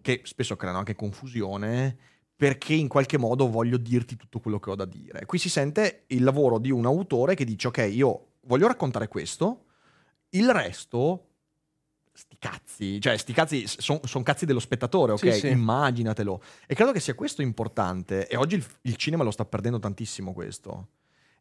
che 0.00 0.20
spesso 0.24 0.56
creano 0.56 0.78
anche 0.78 0.96
confusione 0.96 1.96
perché 2.34 2.74
in 2.74 2.88
qualche 2.88 3.16
modo 3.16 3.48
voglio 3.48 3.76
dirti 3.76 4.16
tutto 4.16 4.40
quello 4.40 4.58
che 4.58 4.70
ho 4.70 4.74
da 4.74 4.84
dire. 4.84 5.24
Qui 5.24 5.38
si 5.38 5.48
sente 5.48 6.02
il 6.08 6.24
lavoro 6.24 6.58
di 6.58 6.72
un 6.72 6.84
autore 6.84 7.36
che 7.36 7.44
dice 7.44 7.68
ok, 7.68 7.88
io 7.92 8.32
voglio 8.46 8.66
raccontare 8.66 9.06
questo, 9.06 9.66
il 10.30 10.50
resto 10.50 11.28
sti 12.12 12.36
cazzi, 12.40 13.00
cioè 13.00 13.16
sti 13.16 13.32
cazzi 13.32 13.64
sono 13.66 14.24
cazzi 14.24 14.44
dello 14.44 14.58
spettatore, 14.58 15.12
ok? 15.12 15.32
Sì, 15.32 15.38
sì. 15.38 15.48
Immaginatelo. 15.50 16.42
E 16.66 16.74
credo 16.74 16.90
che 16.90 16.98
sia 16.98 17.14
questo 17.14 17.42
importante 17.42 18.26
e 18.26 18.36
oggi 18.36 18.56
il, 18.56 18.66
il 18.82 18.96
cinema 18.96 19.22
lo 19.22 19.30
sta 19.30 19.44
perdendo 19.44 19.78
tantissimo 19.78 20.32
questo. 20.32 20.88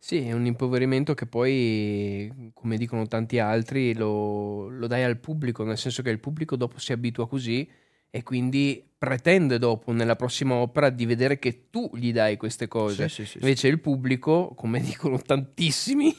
Sì, 0.00 0.26
è 0.26 0.32
un 0.32 0.46
impoverimento 0.46 1.12
che 1.14 1.26
poi, 1.26 2.50
come 2.54 2.76
dicono 2.76 3.06
tanti 3.06 3.38
altri, 3.38 3.94
lo, 3.94 4.68
lo 4.68 4.86
dai 4.86 5.02
al 5.02 5.18
pubblico, 5.18 5.64
nel 5.64 5.76
senso 5.76 6.02
che 6.02 6.10
il 6.10 6.20
pubblico 6.20 6.56
dopo 6.56 6.78
si 6.78 6.92
abitua 6.92 7.28
così 7.28 7.68
e 8.10 8.22
quindi 8.22 8.82
pretende 8.96 9.58
dopo, 9.58 9.92
nella 9.92 10.16
prossima 10.16 10.54
opera, 10.54 10.88
di 10.90 11.04
vedere 11.04 11.38
che 11.38 11.68
tu 11.68 11.90
gli 11.94 12.12
dai 12.12 12.36
queste 12.36 12.68
cose. 12.68 13.08
Sì, 13.08 13.24
sì, 13.24 13.30
sì. 13.32 13.38
Invece 13.40 13.68
il 13.68 13.80
pubblico, 13.80 14.54
come 14.54 14.80
dicono 14.80 15.18
tantissimi, 15.18 16.14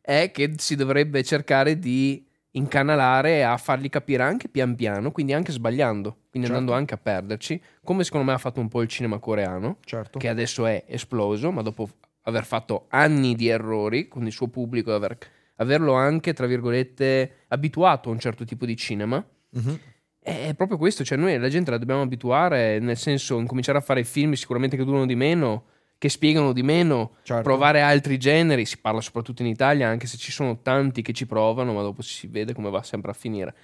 è 0.00 0.30
che 0.32 0.54
si 0.56 0.74
dovrebbe 0.74 1.22
cercare 1.22 1.78
di 1.78 2.26
incanalare 2.52 3.44
a 3.44 3.56
fargli 3.56 3.88
capire 3.88 4.24
anche 4.24 4.48
pian 4.48 4.74
piano, 4.74 5.12
quindi 5.12 5.32
anche 5.32 5.52
sbagliando, 5.52 6.24
quindi 6.30 6.48
Certo. 6.48 6.54
andando 6.56 6.72
anche 6.72 6.94
a 6.94 6.98
perderci, 6.98 7.62
come 7.84 8.02
secondo 8.02 8.26
me 8.26 8.32
ha 8.32 8.38
fatto 8.38 8.58
un 8.60 8.68
po' 8.68 8.82
il 8.82 8.88
cinema 8.88 9.18
coreano 9.18 9.78
Certo. 9.84 10.18
che 10.18 10.28
adesso 10.28 10.66
è 10.66 10.84
esploso, 10.88 11.52
ma 11.52 11.62
dopo 11.62 11.88
aver 12.22 12.44
fatto 12.44 12.86
anni 12.90 13.34
di 13.34 13.48
errori 13.48 14.08
con 14.08 14.26
il 14.26 14.32
suo 14.32 14.48
pubblico, 14.48 14.94
aver- 14.94 15.28
averlo 15.56 15.94
anche, 15.94 16.32
tra 16.32 16.46
virgolette, 16.46 17.44
abituato 17.48 18.08
a 18.08 18.12
un 18.12 18.18
certo 18.18 18.44
tipo 18.44 18.66
di 18.66 18.76
cinema. 18.76 19.24
Mhm. 19.50 19.78
È 20.22 20.52
proprio 20.54 20.76
questo, 20.76 21.02
cioè 21.02 21.16
noi 21.16 21.38
la 21.38 21.48
gente 21.48 21.70
la 21.70 21.78
dobbiamo 21.78 22.02
abituare, 22.02 22.78
nel 22.78 22.96
senso 22.98 23.38
incominciare 23.38 23.78
a 23.78 23.80
fare 23.80 24.04
film 24.04 24.34
sicuramente 24.34 24.76
che 24.76 24.84
durano 24.84 25.06
di 25.06 25.14
meno, 25.16 25.64
che 25.96 26.08
spiegano 26.10 26.52
di 26.52 26.62
meno, 26.62 27.16
Certo. 27.22 27.42
provare 27.42 27.80
altri 27.80 28.18
generi, 28.18 28.64
si 28.66 28.78
parla 28.78 29.00
soprattutto 29.00 29.42
in 29.42 29.48
Italia, 29.48 29.88
anche 29.88 30.06
se 30.06 30.16
ci 30.18 30.30
sono 30.30 30.60
tanti 30.60 31.02
che 31.02 31.12
ci 31.12 31.26
provano, 31.26 31.72
ma 31.72 31.80
dopo 31.82 32.02
si 32.02 32.26
vede 32.26 32.52
come 32.52 32.70
va 32.70 32.82
sempre 32.82 33.10
a 33.10 33.14
finire. 33.14 33.54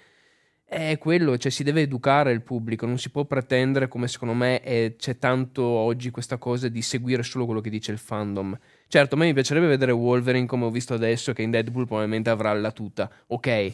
È 0.68 0.98
quello, 0.98 1.38
cioè 1.38 1.50
si 1.52 1.62
deve 1.62 1.82
educare 1.82 2.32
il 2.32 2.42
pubblico, 2.42 2.86
non 2.86 2.98
si 2.98 3.10
può 3.10 3.24
pretendere, 3.24 3.86
come 3.88 4.08
secondo 4.08 4.34
me 4.34 4.60
è- 4.60 4.94
c'è 4.96 5.16
tanto 5.16 5.62
oggi 5.62 6.10
questa 6.10 6.38
cosa 6.38 6.68
di 6.68 6.82
seguire 6.82 7.22
solo 7.22 7.44
quello 7.44 7.60
che 7.60 7.70
dice 7.70 7.92
il 7.92 7.98
fandom. 7.98 8.58
Certo, 8.88 9.14
a 9.14 9.18
me 9.18 9.26
mi 9.26 9.32
piacerebbe 9.32 9.68
vedere 9.68 9.92
Wolverine 9.92 10.46
come 10.46 10.64
ho 10.64 10.70
visto 10.70 10.92
adesso, 10.94 11.32
che 11.32 11.42
in 11.42 11.50
Deadpool 11.52 11.86
probabilmente 11.86 12.30
avrà 12.30 12.52
la 12.52 12.72
tuta, 12.72 13.08
ok. 13.28 13.72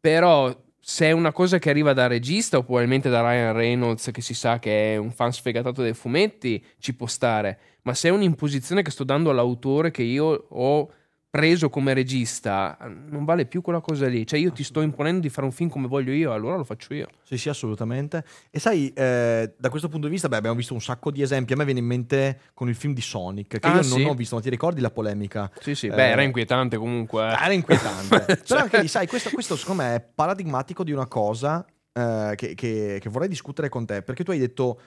Però 0.00 0.54
se 0.78 1.06
è 1.08 1.12
una 1.12 1.32
cosa 1.32 1.58
che 1.58 1.70
arriva 1.70 1.92
da 1.92 2.06
regista 2.06 2.56
o 2.58 2.62
probabilmente 2.62 3.10
da 3.10 3.20
Ryan 3.20 3.52
Reynolds, 3.52 4.10
che 4.12 4.22
si 4.22 4.34
sa 4.34 4.58
che 4.58 4.94
è 4.94 4.96
un 4.96 5.10
fan 5.10 5.32
sfegatato 5.32 5.82
dei 5.82 5.92
fumetti, 5.92 6.64
ci 6.78 6.94
può 6.94 7.06
stare. 7.06 7.58
Ma 7.82 7.94
se 7.94 8.08
è 8.08 8.12
un'imposizione 8.12 8.82
che 8.82 8.90
sto 8.90 9.04
dando 9.04 9.30
all'autore 9.30 9.90
che 9.90 10.02
io 10.02 10.46
ho 10.48 10.90
preso 11.30 11.70
come 11.70 11.94
regista, 11.94 12.76
non 13.08 13.24
vale 13.24 13.46
più 13.46 13.62
quella 13.62 13.80
cosa 13.80 14.08
lì. 14.08 14.26
Cioè 14.26 14.38
io 14.40 14.50
ti 14.50 14.64
sto 14.64 14.80
imponendo 14.80 15.20
di 15.20 15.28
fare 15.28 15.46
un 15.46 15.52
film 15.52 15.68
come 15.70 15.86
voglio 15.86 16.12
io, 16.12 16.32
allora 16.32 16.56
lo 16.56 16.64
faccio 16.64 16.92
io. 16.92 17.06
Sì, 17.22 17.38
sì, 17.38 17.48
assolutamente. 17.48 18.24
E 18.50 18.58
sai, 18.58 18.92
eh, 18.92 19.54
da 19.56 19.70
questo 19.70 19.88
punto 19.88 20.06
di 20.08 20.12
vista, 20.12 20.28
beh, 20.28 20.36
abbiamo 20.36 20.56
visto 20.56 20.74
un 20.74 20.80
sacco 20.80 21.12
di 21.12 21.22
esempi. 21.22 21.52
A 21.52 21.56
me 21.56 21.64
viene 21.64 21.78
in 21.78 21.86
mente 21.86 22.40
con 22.52 22.68
il 22.68 22.74
film 22.74 22.94
di 22.94 23.00
Sonic, 23.00 23.58
che 23.60 23.68
Ah, 23.68 23.76
io 23.76 23.82
sì? 23.82 24.02
non 24.02 24.10
ho 24.10 24.14
visto, 24.14 24.34
ma 24.34 24.42
ti 24.42 24.50
ricordi 24.50 24.80
la 24.80 24.90
polemica? 24.90 25.48
Sì, 25.60 25.76
sì, 25.76 25.86
Eh, 25.86 25.94
beh, 25.94 26.08
era 26.10 26.22
inquietante 26.22 26.76
comunque. 26.76 27.22
eh. 27.22 27.32
Era 27.44 27.52
inquietante. 27.52 28.24
Cioè- 28.26 28.42
Però 28.48 28.60
anche 28.62 28.80
lì, 28.80 28.88
sai, 28.88 29.06
questo, 29.06 29.30
questo 29.30 29.54
secondo 29.56 29.82
me 29.82 29.94
è 29.94 30.00
paradigmatico 30.00 30.82
di 30.82 30.90
una 30.92 31.06
cosa 31.06 31.64
eh, 31.92 32.32
che, 32.34 32.54
che- 32.54 32.98
che 33.00 33.08
vorrei 33.08 33.28
discutere 33.28 33.68
con 33.68 33.86
te, 33.86 34.02
perché 34.02 34.24
tu 34.24 34.32
hai 34.32 34.38
detto 34.38 34.80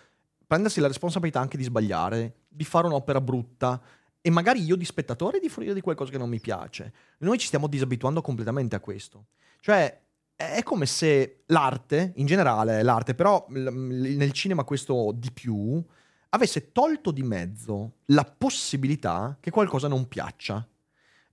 prendersi 0.46 0.82
la 0.82 0.88
responsabilità 0.88 1.40
anche 1.40 1.56
di 1.58 1.64
sbagliare, 1.64 2.34
di 2.50 2.66
fare 2.66 2.86
un'opera 2.88 3.22
brutta 3.22 3.82
e 4.26 4.30
magari 4.30 4.64
io 4.64 4.78
di 4.78 4.86
spettatore 4.86 5.42
di 5.42 5.50
fruire 5.50 5.74
di 5.74 5.82
qualcosa 5.82 6.10
che 6.10 6.18
non 6.18 6.30
mi 6.30 6.40
piace. 6.40 6.94
Noi 7.18 7.38
ci 7.38 7.48
stiamo 7.48 7.68
disabituando 7.68 8.22
completamente 8.22 8.74
a 8.78 8.80
questo. 8.80 9.26
Cioè, 9.60 10.00
è 10.34 10.64
come 10.64 10.86
se 10.86 11.42
l'arte, 11.48 12.14
in 12.16 12.26
generale 12.26 12.84
l'arte, 12.84 13.16
però 13.16 13.46
nel 13.50 14.32
cinema 14.32 14.64
questo 14.64 15.12
di 15.14 15.30
più, 15.30 15.84
avesse 16.30 16.72
tolto 16.72 17.12
di 17.12 17.22
mezzo 17.22 17.96
la 18.06 18.24
possibilità 18.24 19.36
che 19.42 19.52
qualcosa 19.52 19.90
non 19.90 20.08
piaccia. 20.08 20.66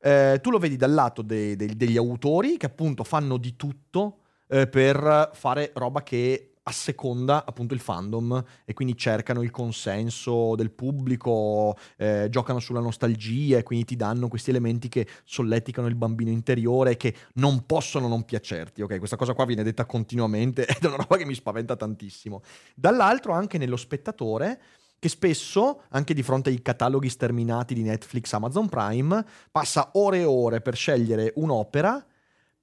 Eh, 0.01 0.41
tu 0.43 0.51
lo 0.51 0.59
vedi 0.59 0.75
dal 0.75 0.93
lato 0.93 1.23
dei- 1.23 1.55
dei- 1.55 1.77
degli 1.77 1.97
autori 1.97 2.57
che 2.57 2.67
appunto 2.67 3.05
fanno 3.05 3.37
di 3.37 3.55
tutto 3.55 4.19
eh, 4.49 4.67
per 4.67 5.31
fare 5.33 5.71
roba 5.75 6.03
che 6.03 6.50
asseconda 6.63 7.45
appunto 7.45 7.75
il 7.75 7.81
fandom 7.81 8.45
e 8.65 8.73
quindi 8.75 8.97
cercano 8.97 9.43
il 9.43 9.51
consenso 9.51 10.55
del 10.57 10.71
pubblico, 10.71 11.77
eh, 11.97 12.29
giocano 12.31 12.59
sulla 12.59 12.81
nostalgia 12.81 13.59
e 13.59 13.63
quindi 13.63 13.85
ti 13.85 13.97
danno 13.97 14.29
questi 14.29 14.51
elementi 14.51 14.89
che 14.89 15.07
solleticano 15.25 15.89
il 15.89 15.95
bambino 15.95 16.31
interiore 16.31 16.97
che 16.97 17.15
non 17.35 17.67
possono 17.67 18.09
non 18.09 18.25
piacerti. 18.25 18.83
Ok, 18.83 18.99
questa 18.99 19.17
cosa 19.17 19.35
qua 19.35 19.45
viene 19.45 19.63
detta 19.63 19.87
continuamente 19.87 20.67
ed 20.69 20.83
è 20.83 20.87
una 20.87 20.97
roba 20.97 21.17
che 21.17 21.25
mi 21.27 21.35
spaventa 21.35 21.77
tantissimo. 21.77 22.43
Dall'altro 22.75 23.33
anche 23.33 23.59
nello 23.59 23.77
spettatore 23.77 24.61
che 25.01 25.09
spesso, 25.09 25.85
anche 25.89 26.13
di 26.13 26.23
fronte 26.23 26.51
ai 26.51 26.61
cataloghi 26.61 27.09
sterminati 27.09 27.73
di 27.73 27.83
Netflix, 27.83 28.35
Amazon 28.35 28.69
Prime, 28.69 29.25
passa 29.51 29.93
ore 29.95 30.19
e 30.19 30.25
ore 30.25 30.61
per 30.61 30.77
scegliere 30.77 31.33
un'opera. 31.37 32.05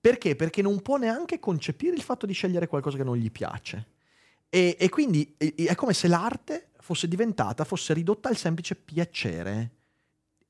Perché? 0.10 0.36
Perché 0.38 0.62
non 0.62 0.82
può 0.82 0.96
neanche 0.96 1.40
concepire 1.40 1.96
il 1.96 2.02
fatto 2.02 2.26
di 2.26 2.34
scegliere 2.34 2.68
qualcosa 2.68 2.96
che 2.96 3.04
non 3.04 3.18
gli 3.18 3.30
piace. 3.30 3.88
E, 4.50 4.78
e 4.80 4.88
quindi 4.90 5.36
è 5.38 5.76
come 5.76 5.94
se 5.94 6.08
l'arte 6.08 6.70
fosse 6.80 7.10
diventata, 7.10 7.66
fosse 7.66 7.94
ridotta 7.94 8.30
al 8.30 8.38
semplice 8.38 8.76
piacere. 8.76 9.72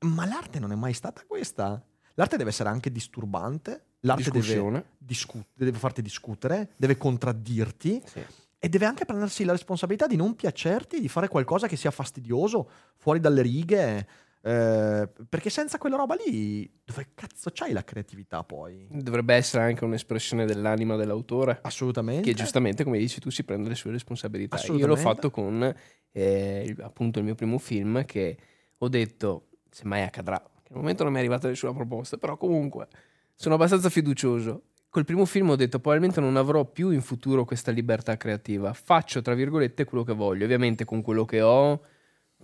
Ma 0.02 0.28
l'arte 0.28 0.60
non 0.60 0.72
è 0.72 0.76
mai 0.76 0.94
stata 0.94 1.24
questa. 1.26 1.84
L'arte 2.14 2.38
deve 2.38 2.52
essere 2.52 2.70
anche 2.70 2.92
disturbante, 2.92 3.86
l'arte 4.02 4.30
deve, 4.30 4.86
discu- 4.98 5.44
deve 5.56 5.78
farti 5.80 6.04
discutere, 6.04 6.74
deve 6.78 6.98
contraddirti 6.98 8.02
Sì. 8.06 8.24
e 8.60 8.70
deve 8.70 8.86
anche 8.86 9.06
prendersi 9.06 9.44
la 9.44 9.54
responsabilità 9.54 10.06
di 10.06 10.16
non 10.16 10.36
piacerti, 10.36 11.00
di 11.00 11.08
fare 11.10 11.28
qualcosa 11.28 11.68
che 11.68 11.78
sia 11.78 11.90
fastidioso, 11.90 12.70
fuori 12.96 13.20
dalle 13.20 13.42
righe. 13.42 14.08
Eh, 14.48 15.10
perché 15.28 15.50
senza 15.50 15.78
quella 15.78 15.98
roba 15.98 16.16
lì, 16.16 16.70
dove 16.86 17.10
cazzo 17.14 17.50
c'hai 17.54 17.74
la 17.74 17.84
creatività 17.84 18.46
poi? 18.46 18.88
Dovrebbe 18.90 19.36
essere 19.36 19.64
anche 19.64 19.84
un'espressione 19.84 20.46
dell'anima 20.46 20.96
dell'autore. 20.96 21.60
Assolutamente. 21.64 22.30
Che 22.30 22.34
giustamente, 22.34 22.86
come 22.86 22.98
dici 22.98 23.20
tu, 23.20 23.30
si 23.30 23.44
prende 23.44 23.68
le 23.68 23.76
sue 23.76 23.92
responsabilità. 23.92 24.58
Io 24.72 24.88
l'ho 24.88 24.96
fatto 24.96 25.32
con 25.32 25.76
eh, 26.14 26.76
appunto 26.80 27.20
il 27.20 27.26
mio 27.26 27.36
primo 27.36 27.58
film 27.58 28.06
che 28.06 28.38
ho 28.78 28.88
detto, 28.88 29.50
se 29.70 29.84
mai 29.84 30.04
accadrà, 30.04 30.42
che 30.64 30.72
al 30.72 30.80
momento 30.80 31.04
non 31.04 31.12
mi 31.12 31.18
è 31.18 31.22
arrivata 31.22 31.50
nessuna 31.50 31.74
proposta, 31.74 32.16
però 32.16 32.38
comunque 32.38 32.88
sono 33.36 33.56
abbastanza 33.56 33.90
fiducioso. 33.90 34.62
Col 34.90 35.04
primo 35.04 35.26
film 35.26 35.50
ho 35.50 35.56
detto 35.58 35.80
probabilmente 35.80 36.22
non 36.22 36.38
avrò 36.38 36.64
più 36.64 36.92
in 36.92 37.02
futuro 37.02 37.44
questa 37.44 37.72
libertà 37.72 38.16
creativa. 38.16 38.72
Faccio, 38.72 39.22
tra 39.22 39.34
virgolette, 39.34 39.84
quello 39.84 40.06
che 40.06 40.14
voglio. 40.14 40.46
Ovviamente 40.46 40.86
con 40.86 41.02
quello 41.02 41.26
che 41.26 41.42
ho, 41.42 41.82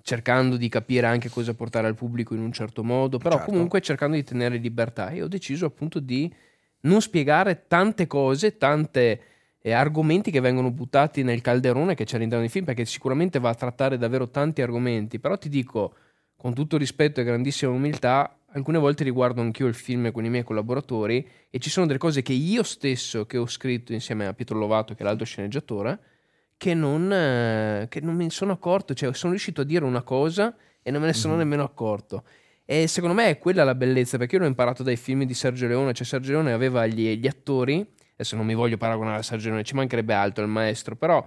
cercando 0.03 0.57
di 0.57 0.67
capire 0.67 1.07
anche 1.07 1.29
cosa 1.29 1.53
portare 1.53 1.87
al 1.87 1.95
pubblico 1.95 2.35
in 2.35 2.41
un 2.41 2.51
certo 2.51 2.83
modo, 2.83 3.17
però 3.17 3.37
Certo. 3.37 3.51
comunque 3.51 3.79
cercando 3.79 4.15
di 4.15 4.23
tenere 4.23 4.57
libertà. 4.57 5.09
E 5.09 5.23
ho 5.23 5.27
deciso 5.27 5.65
appunto 5.65 5.99
di 5.99 6.31
non 6.81 7.01
spiegare 7.01 7.63
tante 7.67 8.05
cose, 8.05 8.57
tante 8.57 9.21
eh, 9.61 9.71
argomenti 9.71 10.29
che 10.29 10.41
vengono 10.41 10.71
buttati 10.71 11.23
nel 11.23 11.39
calderone 11.41 11.95
che 11.95 12.03
c'è 12.03 12.17
all'interno 12.17 12.43
del 12.43 12.51
film, 12.51 12.65
perché 12.65 12.83
sicuramente 12.83 13.39
va 13.39 13.49
a 13.49 13.55
trattare 13.55 13.97
davvero 13.97 14.29
tanti 14.29 14.61
argomenti, 14.61 15.19
però 15.19 15.37
ti 15.37 15.47
dico, 15.47 15.95
con 16.35 16.53
tutto 16.53 16.75
rispetto 16.75 17.21
e 17.21 17.23
grandissima 17.23 17.71
umiltà, 17.71 18.37
alcune 18.47 18.79
volte 18.79 19.05
riguardo 19.05 19.39
anch'io 19.39 19.67
il 19.67 19.73
film 19.73 20.11
con 20.11 20.25
i 20.25 20.29
miei 20.29 20.43
collaboratori 20.43 21.25
e 21.49 21.59
ci 21.59 21.69
sono 21.69 21.85
delle 21.85 21.97
cose 21.97 22.21
che 22.21 22.33
io 22.33 22.63
stesso, 22.63 23.25
che 23.25 23.37
ho 23.37 23.47
scritto 23.47 23.93
insieme 23.93 24.27
a 24.27 24.33
Pietro 24.33 24.59
Lovato, 24.59 24.93
che 24.93 25.01
è 25.01 25.05
l'altro 25.05 25.25
sceneggiatore, 25.25 25.99
che 26.57 26.73
non, 26.73 27.11
eh, 27.11 27.87
che 27.89 27.99
non 28.01 28.15
me 28.15 28.23
ne 28.23 28.29
sono 28.29 28.51
accorto, 28.53 28.93
cioè 28.93 29.13
sono 29.13 29.31
riuscito 29.31 29.61
a 29.61 29.63
dire 29.63 29.83
una 29.85 30.01
cosa 30.01 30.55
e 30.81 30.91
non 30.91 31.01
me 31.01 31.07
ne 31.07 31.13
sono 31.13 31.33
Mhm. 31.33 31.39
nemmeno 31.39 31.63
accorto. 31.63 32.23
E 32.65 32.87
secondo 32.87 33.15
me 33.15 33.27
è 33.29 33.37
quella 33.37 33.63
la 33.63 33.75
bellezza, 33.75 34.17
perché 34.17 34.35
io 34.35 34.41
l'ho 34.41 34.47
imparato 34.47 34.83
dai 34.83 34.95
film 34.95 35.23
di 35.23 35.33
Sergio 35.33 35.67
Leone, 35.67 35.93
cioè 35.93 36.05
Sergio 36.05 36.31
Leone 36.31 36.53
aveva 36.53 36.85
gli, 36.87 37.17
gli 37.17 37.27
attori, 37.27 37.85
adesso 38.13 38.35
non 38.37 38.45
mi 38.45 38.53
voglio 38.53 38.77
paragonare 38.77 39.19
a 39.19 39.21
Sergio 39.23 39.47
Leone, 39.49 39.63
ci 39.63 39.75
mancherebbe 39.75 40.13
altro, 40.13 40.43
il 40.43 40.49
maestro, 40.49 40.95
però 40.95 41.25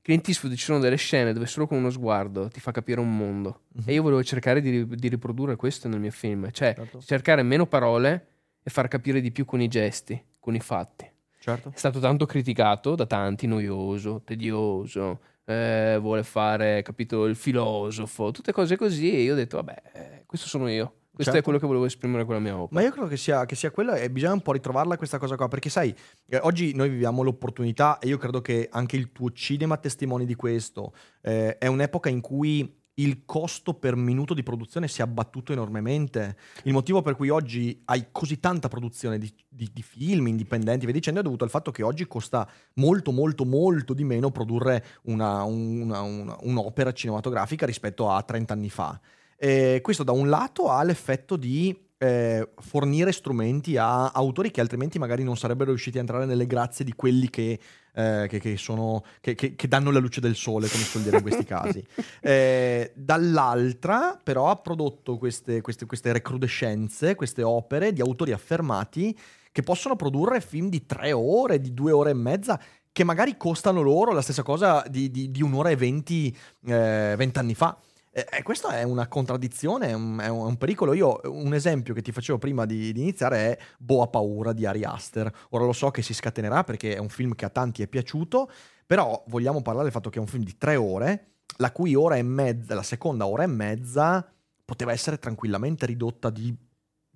Clint 0.00 0.26
Eastwood 0.26 0.54
ci 0.54 0.64
sono 0.64 0.78
delle 0.78 0.96
scene 0.96 1.34
dove 1.34 1.44
solo 1.44 1.66
con 1.66 1.76
uno 1.76 1.90
sguardo 1.90 2.48
ti 2.48 2.60
fa 2.60 2.70
capire 2.72 2.98
un 3.00 3.14
mondo. 3.14 3.64
Mhm. 3.74 3.82
E 3.86 3.92
io 3.92 4.02
volevo 4.02 4.24
cercare 4.24 4.62
di, 4.62 4.86
di 4.86 5.08
riprodurre 5.08 5.56
questo 5.56 5.86
nel 5.88 6.00
mio 6.00 6.10
film, 6.10 6.50
cioè 6.50 6.72
Certo. 6.74 7.00
cercare 7.02 7.42
meno 7.42 7.66
parole 7.66 8.26
e 8.62 8.70
far 8.70 8.88
capire 8.88 9.20
di 9.20 9.30
più 9.30 9.44
con 9.44 9.60
i 9.60 9.68
gesti, 9.68 10.18
con 10.40 10.54
i 10.54 10.60
fatti. 10.60 11.10
Certo. 11.48 11.70
È 11.74 11.78
stato 11.78 11.98
tanto 12.00 12.26
criticato 12.26 12.94
da 12.94 13.06
tanti, 13.06 13.46
noioso, 13.46 14.22
tedioso, 14.24 15.20
eh, 15.44 15.96
vuole 16.00 16.22
fare, 16.22 16.82
capito, 16.82 17.24
il 17.24 17.36
filosofo, 17.36 18.30
tutte 18.30 18.52
cose 18.52 18.76
così. 18.76 19.12
E 19.12 19.22
io 19.22 19.32
ho 19.32 19.36
detto, 19.36 19.56
vabbè, 19.56 20.24
questo 20.26 20.46
sono 20.46 20.68
io. 20.68 20.94
Questo 21.18 21.32
Certo. 21.34 21.38
è 21.38 21.42
quello 21.42 21.58
che 21.58 21.66
volevo 21.66 21.84
esprimere 21.84 22.24
con 22.24 22.34
la 22.34 22.40
mia 22.40 22.56
opera. 22.56 22.80
Ma 22.80 22.86
io 22.86 22.92
credo 22.92 23.08
che 23.08 23.16
sia, 23.16 23.44
che 23.44 23.56
sia 23.56 23.72
quello 23.72 23.92
e 23.92 24.08
bisogna 24.08 24.34
un 24.34 24.40
po' 24.40 24.52
ritrovarla 24.52 24.96
questa 24.96 25.18
cosa 25.18 25.34
qua, 25.34 25.48
perché 25.48 25.68
sai, 25.68 25.92
eh, 26.28 26.38
oggi 26.42 26.74
noi 26.76 26.88
viviamo 26.90 27.22
l'opportunità 27.22 27.98
e 27.98 28.06
io 28.06 28.18
credo 28.18 28.40
che 28.40 28.68
anche 28.70 28.94
il 28.94 29.10
tuo 29.10 29.32
cinema 29.32 29.76
testimoni 29.78 30.26
di 30.26 30.36
questo. 30.36 30.92
Eh, 31.20 31.58
è 31.58 31.66
un'epoca 31.66 32.08
in 32.08 32.20
cui 32.20 32.72
il 32.98 33.24
costo 33.24 33.74
per 33.74 33.96
minuto 33.96 34.34
di 34.34 34.42
produzione 34.42 34.88
si 34.88 35.00
è 35.00 35.04
abbattuto 35.04 35.52
enormemente. 35.52 36.36
Il 36.64 36.72
motivo 36.72 37.02
per 37.02 37.16
cui 37.16 37.28
oggi 37.28 37.80
hai 37.86 38.06
così 38.12 38.40
tanta 38.40 38.68
produzione 38.68 39.18
di, 39.18 39.32
di- 39.48 39.70
di 39.72 39.82
film 39.82 40.26
indipendenti, 40.28 40.84
via 40.84 40.94
dicendo, 40.94 41.20
è 41.20 41.22
dovuto 41.22 41.44
al 41.44 41.50
fatto 41.50 41.70
che 41.70 41.82
oggi 41.82 42.06
costa 42.06 42.48
molto, 42.74 43.12
molto, 43.12 43.44
molto 43.44 43.94
di 43.94 44.04
meno 44.04 44.30
produrre 44.30 44.84
una- 45.02 45.42
una- 45.44 46.00
una- 46.00 46.36
un'opera 46.40 46.92
cinematografica 46.92 47.66
rispetto 47.66 48.10
a 48.10 48.22
30 48.22 48.52
anni 48.52 48.70
fa. 48.70 49.00
E 49.36 49.80
questo 49.82 50.02
da 50.02 50.12
un 50.12 50.28
lato 50.28 50.68
ha 50.68 50.82
l'effetto 50.82 51.36
di 51.36 51.86
eh, 52.00 52.50
fornire 52.60 53.10
strumenti 53.10 53.76
a 53.76 54.10
autori 54.12 54.52
che 54.52 54.60
altrimenti 54.60 55.00
magari 55.00 55.24
non 55.24 55.36
sarebbero 55.36 55.70
riusciti 55.70 55.96
a 55.96 56.00
entrare 56.00 56.26
nelle 56.26 56.46
grazie 56.46 56.84
di 56.84 56.92
quelli 56.94 57.28
che, 57.28 57.58
eh, 57.98 58.26
che- 58.28 58.38
che 58.38 58.56
sono, 58.56 59.02
che, 59.20 59.34
che- 59.34 59.56
che 59.56 59.66
danno 59.68 59.90
la 59.90 59.98
luce 59.98 60.20
del 60.20 60.36
sole, 60.36 60.68
come 60.68 60.82
si 60.84 60.90
suol 60.90 61.02
dire 61.02 61.16
in 61.16 61.22
questi 61.22 61.44
casi. 61.44 61.84
Eh, 62.20 62.92
dall'altra, 62.94 64.18
però, 64.22 64.48
ha 64.50 64.56
prodotto 64.56 65.18
queste, 65.18 65.60
queste- 65.60 65.86
queste 65.86 66.12
recrudescenze, 66.12 67.14
queste 67.14 67.42
opere 67.42 67.92
di 67.92 68.00
autori 68.00 68.32
affermati 68.32 69.16
che 69.50 69.62
possono 69.62 69.96
produrre 69.96 70.40
film 70.40 70.68
di 70.68 70.86
tre 70.86 71.12
ore, 71.12 71.60
di 71.60 71.74
due 71.74 71.90
ore 71.92 72.10
e 72.10 72.14
mezza, 72.14 72.60
che 72.92 73.04
magari 73.04 73.36
costano 73.36 73.80
loro 73.80 74.12
la 74.12 74.20
stessa 74.22 74.42
cosa 74.42 74.84
di, 74.88 75.10
di- 75.10 75.30
di 75.30 75.42
un'ora 75.42 75.70
e 75.70 75.76
venti 75.76 76.36
eh, 76.66 77.14
vent'anni 77.16 77.54
fa. 77.54 77.76
E 78.10 78.26
e 78.30 78.42
questa 78.42 78.70
è 78.78 78.82
una 78.82 79.06
contraddizione, 79.08 79.88
è 79.88 79.92
un- 79.92 80.18
è 80.18 80.28
un 80.28 80.56
pericolo. 80.56 80.92
Io, 80.94 81.20
un 81.24 81.54
esempio 81.54 81.94
che 81.94 82.02
ti 82.02 82.12
facevo 82.12 82.38
prima 82.38 82.64
di, 82.66 82.92
di 82.92 83.00
iniziare 83.00 83.36
è 83.56 83.58
Boa 83.78 84.08
Paura 84.08 84.52
di 84.52 84.66
Ari 84.66 84.84
Aster. 84.84 85.30
Ora 85.50 85.64
lo 85.64 85.72
so 85.72 85.90
che 85.90 86.02
si 86.02 86.14
scatenerà 86.14 86.64
perché 86.64 86.94
è 86.94 86.98
un 86.98 87.08
film 87.08 87.34
che 87.34 87.44
a 87.44 87.50
tanti 87.50 87.82
è 87.82 87.86
piaciuto, 87.86 88.50
però 88.86 89.22
vogliamo 89.28 89.60
parlare 89.62 89.84
del 89.84 89.92
fatto 89.92 90.10
che 90.10 90.18
è 90.18 90.20
un 90.20 90.26
film 90.26 90.44
di 90.44 90.56
tre 90.56 90.76
ore, 90.76 91.26
la 91.58 91.72
cui 91.72 91.94
ora 91.94 92.16
e 92.16 92.22
mezza, 92.22 92.74
la 92.74 92.82
seconda 92.82 93.26
ora 93.26 93.42
e 93.42 93.46
mezza, 93.46 94.26
poteva 94.64 94.92
essere 94.92 95.18
tranquillamente 95.18 95.86
ridotta 95.86 96.30
di 96.30 96.54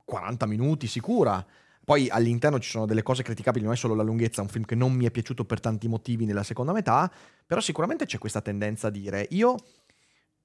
40 0.05 0.47
minuti 0.47 0.87
sicura. 0.87 1.45
Poi 1.85 2.09
all'interno 2.09 2.59
ci 2.61 2.71
sono 2.71 2.87
delle 2.87 3.03
cose 3.03 3.23
criticabili, 3.25 3.65
non 3.65 3.73
è 3.75 3.77
solo 3.77 3.95
la 3.95 4.05
lunghezza, 4.05 4.41
è 4.41 4.45
un 4.45 4.51
film 4.51 4.65
che 4.65 4.77
non 4.77 4.93
mi 4.93 5.05
è 5.05 5.11
piaciuto 5.11 5.45
per 5.45 5.59
tanti 5.61 5.89
motivi 5.89 6.27
nella 6.27 6.45
seconda 6.45 6.73
metà, 6.73 7.11
però 7.45 7.61
sicuramente 7.61 8.07
c'è 8.07 8.19
questa 8.19 8.41
tendenza 8.41 8.87
a 8.87 8.91
dire 8.91 9.27
io 9.31 9.57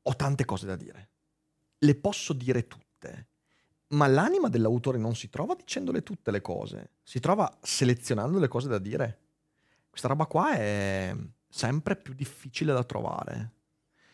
ho 0.07 0.15
tante 0.15 0.45
cose 0.45 0.65
da 0.65 0.75
dire, 0.75 1.09
le 1.79 1.95
posso 1.95 2.33
dire 2.33 2.67
tutte, 2.67 3.27
ma 3.89 4.07
l'anima 4.07 4.49
dell'autore 4.49 4.97
non 4.97 5.15
si 5.15 5.29
trova 5.29 5.53
dicendole 5.55 6.03
tutte 6.03 6.31
le 6.31 6.41
cose, 6.41 6.91
si 7.03 7.19
trova 7.19 7.57
selezionando 7.61 8.39
le 8.39 8.47
cose 8.47 8.67
da 8.67 8.79
dire. 8.79 9.19
Questa 9.89 10.07
roba 10.07 10.25
qua 10.25 10.53
è 10.53 11.15
sempre 11.49 11.95
più 11.95 12.13
difficile 12.13 12.73
da 12.73 12.83
trovare. 12.83 13.51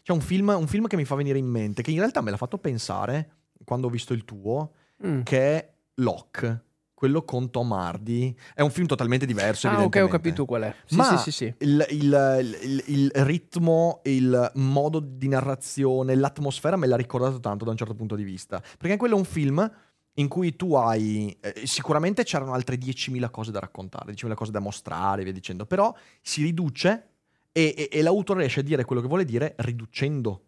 C'è 0.02 0.12
un 0.12 0.22
film, 0.22 0.50
un 0.50 0.68
film 0.68 0.88
che 0.88 0.96
mi 0.96 1.06
fa 1.06 1.16
venire 1.16 1.38
in 1.38 1.48
mente, 1.48 1.82
che 1.82 1.92
in 1.92 2.00
realtà 2.00 2.22
me 2.22 2.32
l'ha 2.32 2.38
fatto 2.38 2.58
pensare 2.58 3.32
quando 3.64 3.88
ho 3.88 3.90
visto 3.90 4.14
il 4.14 4.26
tuo, 4.26 4.74
Mm. 5.06 5.24
che 5.24 5.58
è 5.58 5.74
Locke, 5.96 6.64
quello 7.04 7.24
con 7.26 7.50
Tom 7.52 7.70
Hardy. 7.74 8.34
È 8.56 8.62
un 8.62 8.70
film 8.72 8.88
totalmente 8.88 9.26
diverso. 9.26 9.68
Ah, 9.68 9.84
ok, 9.84 10.00
ho 10.04 10.08
capito 10.08 10.46
qual 10.46 10.62
è. 10.62 10.74
Sì, 10.86 10.96
Ma 10.96 11.18
sì, 11.18 11.18
sì, 11.18 11.32
sì. 11.32 11.54
Il, 11.58 11.86
il- 11.90 12.58
il- 12.64 12.84
il 12.88 13.12
ritmo, 13.26 14.00
il 14.06 14.52
modo 14.56 15.02
di 15.02 15.28
narrazione, 15.28 16.16
l'atmosfera 16.16 16.78
me 16.78 16.88
l'ha 16.88 16.96
ricordato 16.96 17.42
tanto 17.42 17.66
da 17.66 17.72
un 17.72 17.76
certo 17.78 17.94
punto 17.94 18.16
di 18.16 18.24
vista. 18.24 18.64
Perché 18.78 18.96
quello 18.96 19.16
è 19.16 19.18
un 19.18 19.26
film 19.26 19.70
in 20.14 20.30
cui 20.30 20.56
tu 20.56 20.76
hai... 20.76 21.36
eh, 21.42 21.66
sicuramente 21.68 22.24
c'erano 22.24 22.54
altre 22.54 22.78
10.000 22.78 23.30
cose 23.30 23.52
da 23.52 23.60
raccontare, 23.60 24.14
10.000 24.14 24.34
cose 24.34 24.52
da 24.54 24.60
mostrare, 24.60 25.20
e 25.22 25.24
via 25.26 25.34
dicendo. 25.34 25.66
Però 25.66 25.94
si 26.22 26.42
riduce 26.42 27.08
e, 27.52 27.74
e- 27.78 27.90
e 27.92 28.02
l'autore 28.02 28.40
riesce 28.40 28.62
a 28.62 28.64
dire 28.64 28.86
quello 28.86 29.02
che 29.02 29.10
vuole 29.10 29.26
dire 29.26 29.56
riducendo. 29.58 30.44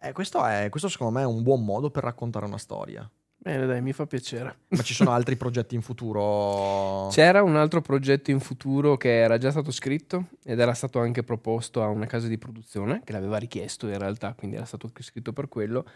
Eh, 0.00 0.10
questo, 0.12 0.44
è, 0.44 0.66
questo 0.70 0.88
secondo 0.88 1.12
me 1.12 1.22
è 1.22 1.26
un 1.26 1.44
buon 1.44 1.64
modo 1.64 1.88
per 1.90 2.02
raccontare 2.02 2.46
una 2.46 2.58
storia. 2.58 3.08
Bene, 3.42 3.64
dai, 3.64 3.80
mi 3.80 3.94
fa 3.94 4.06
piacere. 4.06 4.54
Ma 4.68 4.82
ci 4.82 4.92
sono 4.92 5.12
altri 5.12 5.34
progetti 5.34 5.74
in 5.74 5.80
futuro? 5.80 7.08
C'era 7.10 7.42
un 7.42 7.56
altro 7.56 7.80
progetto 7.80 8.30
in 8.30 8.38
futuro 8.38 8.98
che 8.98 9.16
era 9.16 9.38
già 9.38 9.50
stato 9.50 9.70
scritto 9.70 10.26
ed 10.44 10.60
era 10.60 10.74
stato 10.74 10.98
anche 10.98 11.22
proposto 11.22 11.82
a 11.82 11.86
una 11.86 12.04
casa 12.04 12.28
di 12.28 12.36
produzione 12.36 13.00
che 13.02 13.12
l'aveva 13.12 13.38
richiesto 13.38 13.88
in 13.88 13.98
realtà, 13.98 14.34
quindi 14.36 14.56
era 14.56 14.66
stato 14.66 14.90
scritto 15.00 15.32
per 15.32 15.48
quello. 15.48 15.86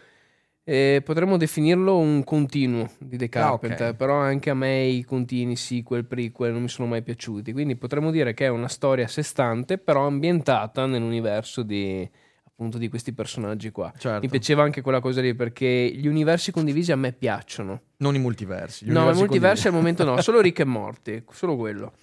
E 0.63 1.03
potremmo 1.05 1.37
definirlo 1.37 1.99
un 1.99 2.23
continuo 2.23 2.89
di 2.97 3.17
The 3.17 3.25
Ah. 3.25 3.29
Carpenter, 3.29 3.95
però 3.95 4.15
anche 4.15 4.49
a 4.49 4.55
me 4.55 4.85
i 4.85 5.03
continui, 5.03 5.55
sequel, 5.55 6.05
prequel 6.05 6.51
non 6.51 6.63
mi 6.63 6.69
sono 6.69 6.87
mai 6.87 7.03
piaciuti. 7.03 7.53
Quindi 7.53 7.75
potremmo 7.75 8.09
dire 8.09 8.33
che 8.33 8.45
è 8.45 8.49
una 8.49 8.67
storia 8.67 9.05
a 9.05 9.07
sé 9.07 9.21
stante, 9.21 9.77
però 9.77 10.07
ambientata 10.07 10.87
nell'universo 10.87 11.61
di, 11.61 12.09
appunto, 12.55 12.77
di 12.77 12.87
questi 12.87 13.13
personaggi 13.13 13.69
qua. 13.69 13.93
Certo. 13.97 14.21
Mi 14.21 14.29
piaceva 14.29 14.63
anche 14.63 14.81
quella 14.81 15.01
cosa 15.01 15.19
lì 15.19 15.35
perché 15.35 15.91
gli 15.93 16.07
universi 16.07 16.51
condivisi 16.51 16.91
a 16.93 16.95
me 16.95 17.11
piacciono. 17.11 17.81
Non 17.97 18.15
i 18.15 18.19
multiversi. 18.19 18.85
No, 18.85 19.11
i 19.11 19.13
multiversi 19.13 19.63
condivisi. 19.63 19.67
al 19.67 19.73
momento 19.73 20.03
no, 20.05 20.21
solo 20.21 20.39
Rick 20.41 20.59
e 20.59 20.65
Morty, 20.65 21.23
solo 21.31 21.57
quello. 21.57 21.93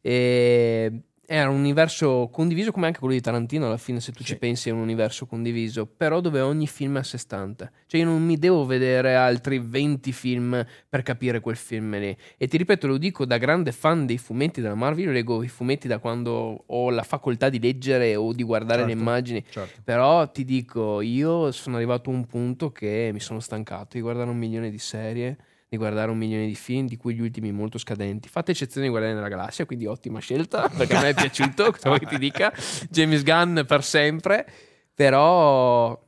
E 0.00 1.02
era 1.24 1.48
un 1.48 1.58
universo 1.60 2.28
condiviso 2.32 2.72
come 2.72 2.86
anche 2.86 2.98
quello 2.98 3.14
di 3.14 3.20
Tarantino 3.20 3.66
alla 3.66 3.76
fine 3.76 4.00
se 4.00 4.10
tu 4.12 4.18
Sì. 4.22 4.30
ci 4.30 4.38
pensi 4.38 4.68
è 4.68 4.72
un 4.72 4.80
universo 4.80 5.24
condiviso 5.26 5.86
però 5.86 6.20
dove 6.20 6.40
ogni 6.40 6.66
film 6.66 6.96
è 6.96 7.00
a 7.00 7.02
sé 7.04 7.16
stante 7.16 7.70
cioè 7.86 8.00
io 8.00 8.06
non 8.06 8.22
mi 8.24 8.36
devo 8.38 8.66
vedere 8.66 9.14
altri 9.14 9.60
20 9.60 10.10
film 10.12 10.66
per 10.88 11.02
capire 11.02 11.38
quel 11.40 11.54
film 11.56 11.96
lì 11.98 12.14
e 12.36 12.48
ti 12.48 12.56
ripeto 12.56 12.88
lo 12.88 12.98
dico 12.98 13.24
da 13.24 13.38
grande 13.38 13.70
fan 13.70 14.04
dei 14.04 14.18
fumetti 14.18 14.60
della 14.60 14.74
Marvel 14.74 15.04
io 15.04 15.12
leggo 15.12 15.42
i 15.44 15.48
fumetti 15.48 15.86
da 15.86 15.98
quando 15.98 16.64
ho 16.66 16.90
la 16.90 17.04
facoltà 17.04 17.48
di 17.48 17.60
leggere 17.60 18.16
o 18.16 18.32
di 18.32 18.42
guardare 18.42 18.82
le 18.82 18.88
Certo, 18.88 19.00
immagini 19.00 19.44
certo. 19.48 19.80
però 19.84 20.28
ti 20.28 20.44
dico 20.44 21.00
io 21.00 21.52
sono 21.52 21.76
arrivato 21.76 22.10
a 22.10 22.14
un 22.14 22.26
punto 22.26 22.72
che 22.72 23.10
mi 23.12 23.20
sono 23.20 23.38
stancato 23.38 23.90
di 23.92 24.00
guardare 24.00 24.28
un 24.28 24.36
milione 24.38 24.70
di 24.70 24.78
serie 24.78 25.36
di 25.72 25.78
guardare 25.78 26.10
un 26.10 26.18
milione 26.18 26.46
di 26.46 26.54
film, 26.54 26.86
di 26.86 26.98
cui 26.98 27.14
gli 27.14 27.22
ultimi 27.22 27.50
molto 27.50 27.78
scadenti. 27.78 28.28
Fate 28.28 28.50
eccezione 28.50 28.84
di 28.84 28.92
Guardiani 28.92 29.16
della 29.16 29.30
Galassia, 29.30 29.64
quindi 29.64 29.86
ottima 29.86 30.18
scelta, 30.18 30.68
perché 30.76 30.96
a 30.96 31.00
me 31.00 31.08
è 31.08 31.14
piaciuto, 31.14 31.70
cosa 31.72 31.88
vuoi 31.88 31.98
che 31.98 32.04
ti 32.04 32.18
dica? 32.18 32.52
James 32.90 33.22
Gunn 33.22 33.60
per 33.66 33.82
sempre, 33.82 34.46
però 34.94 35.98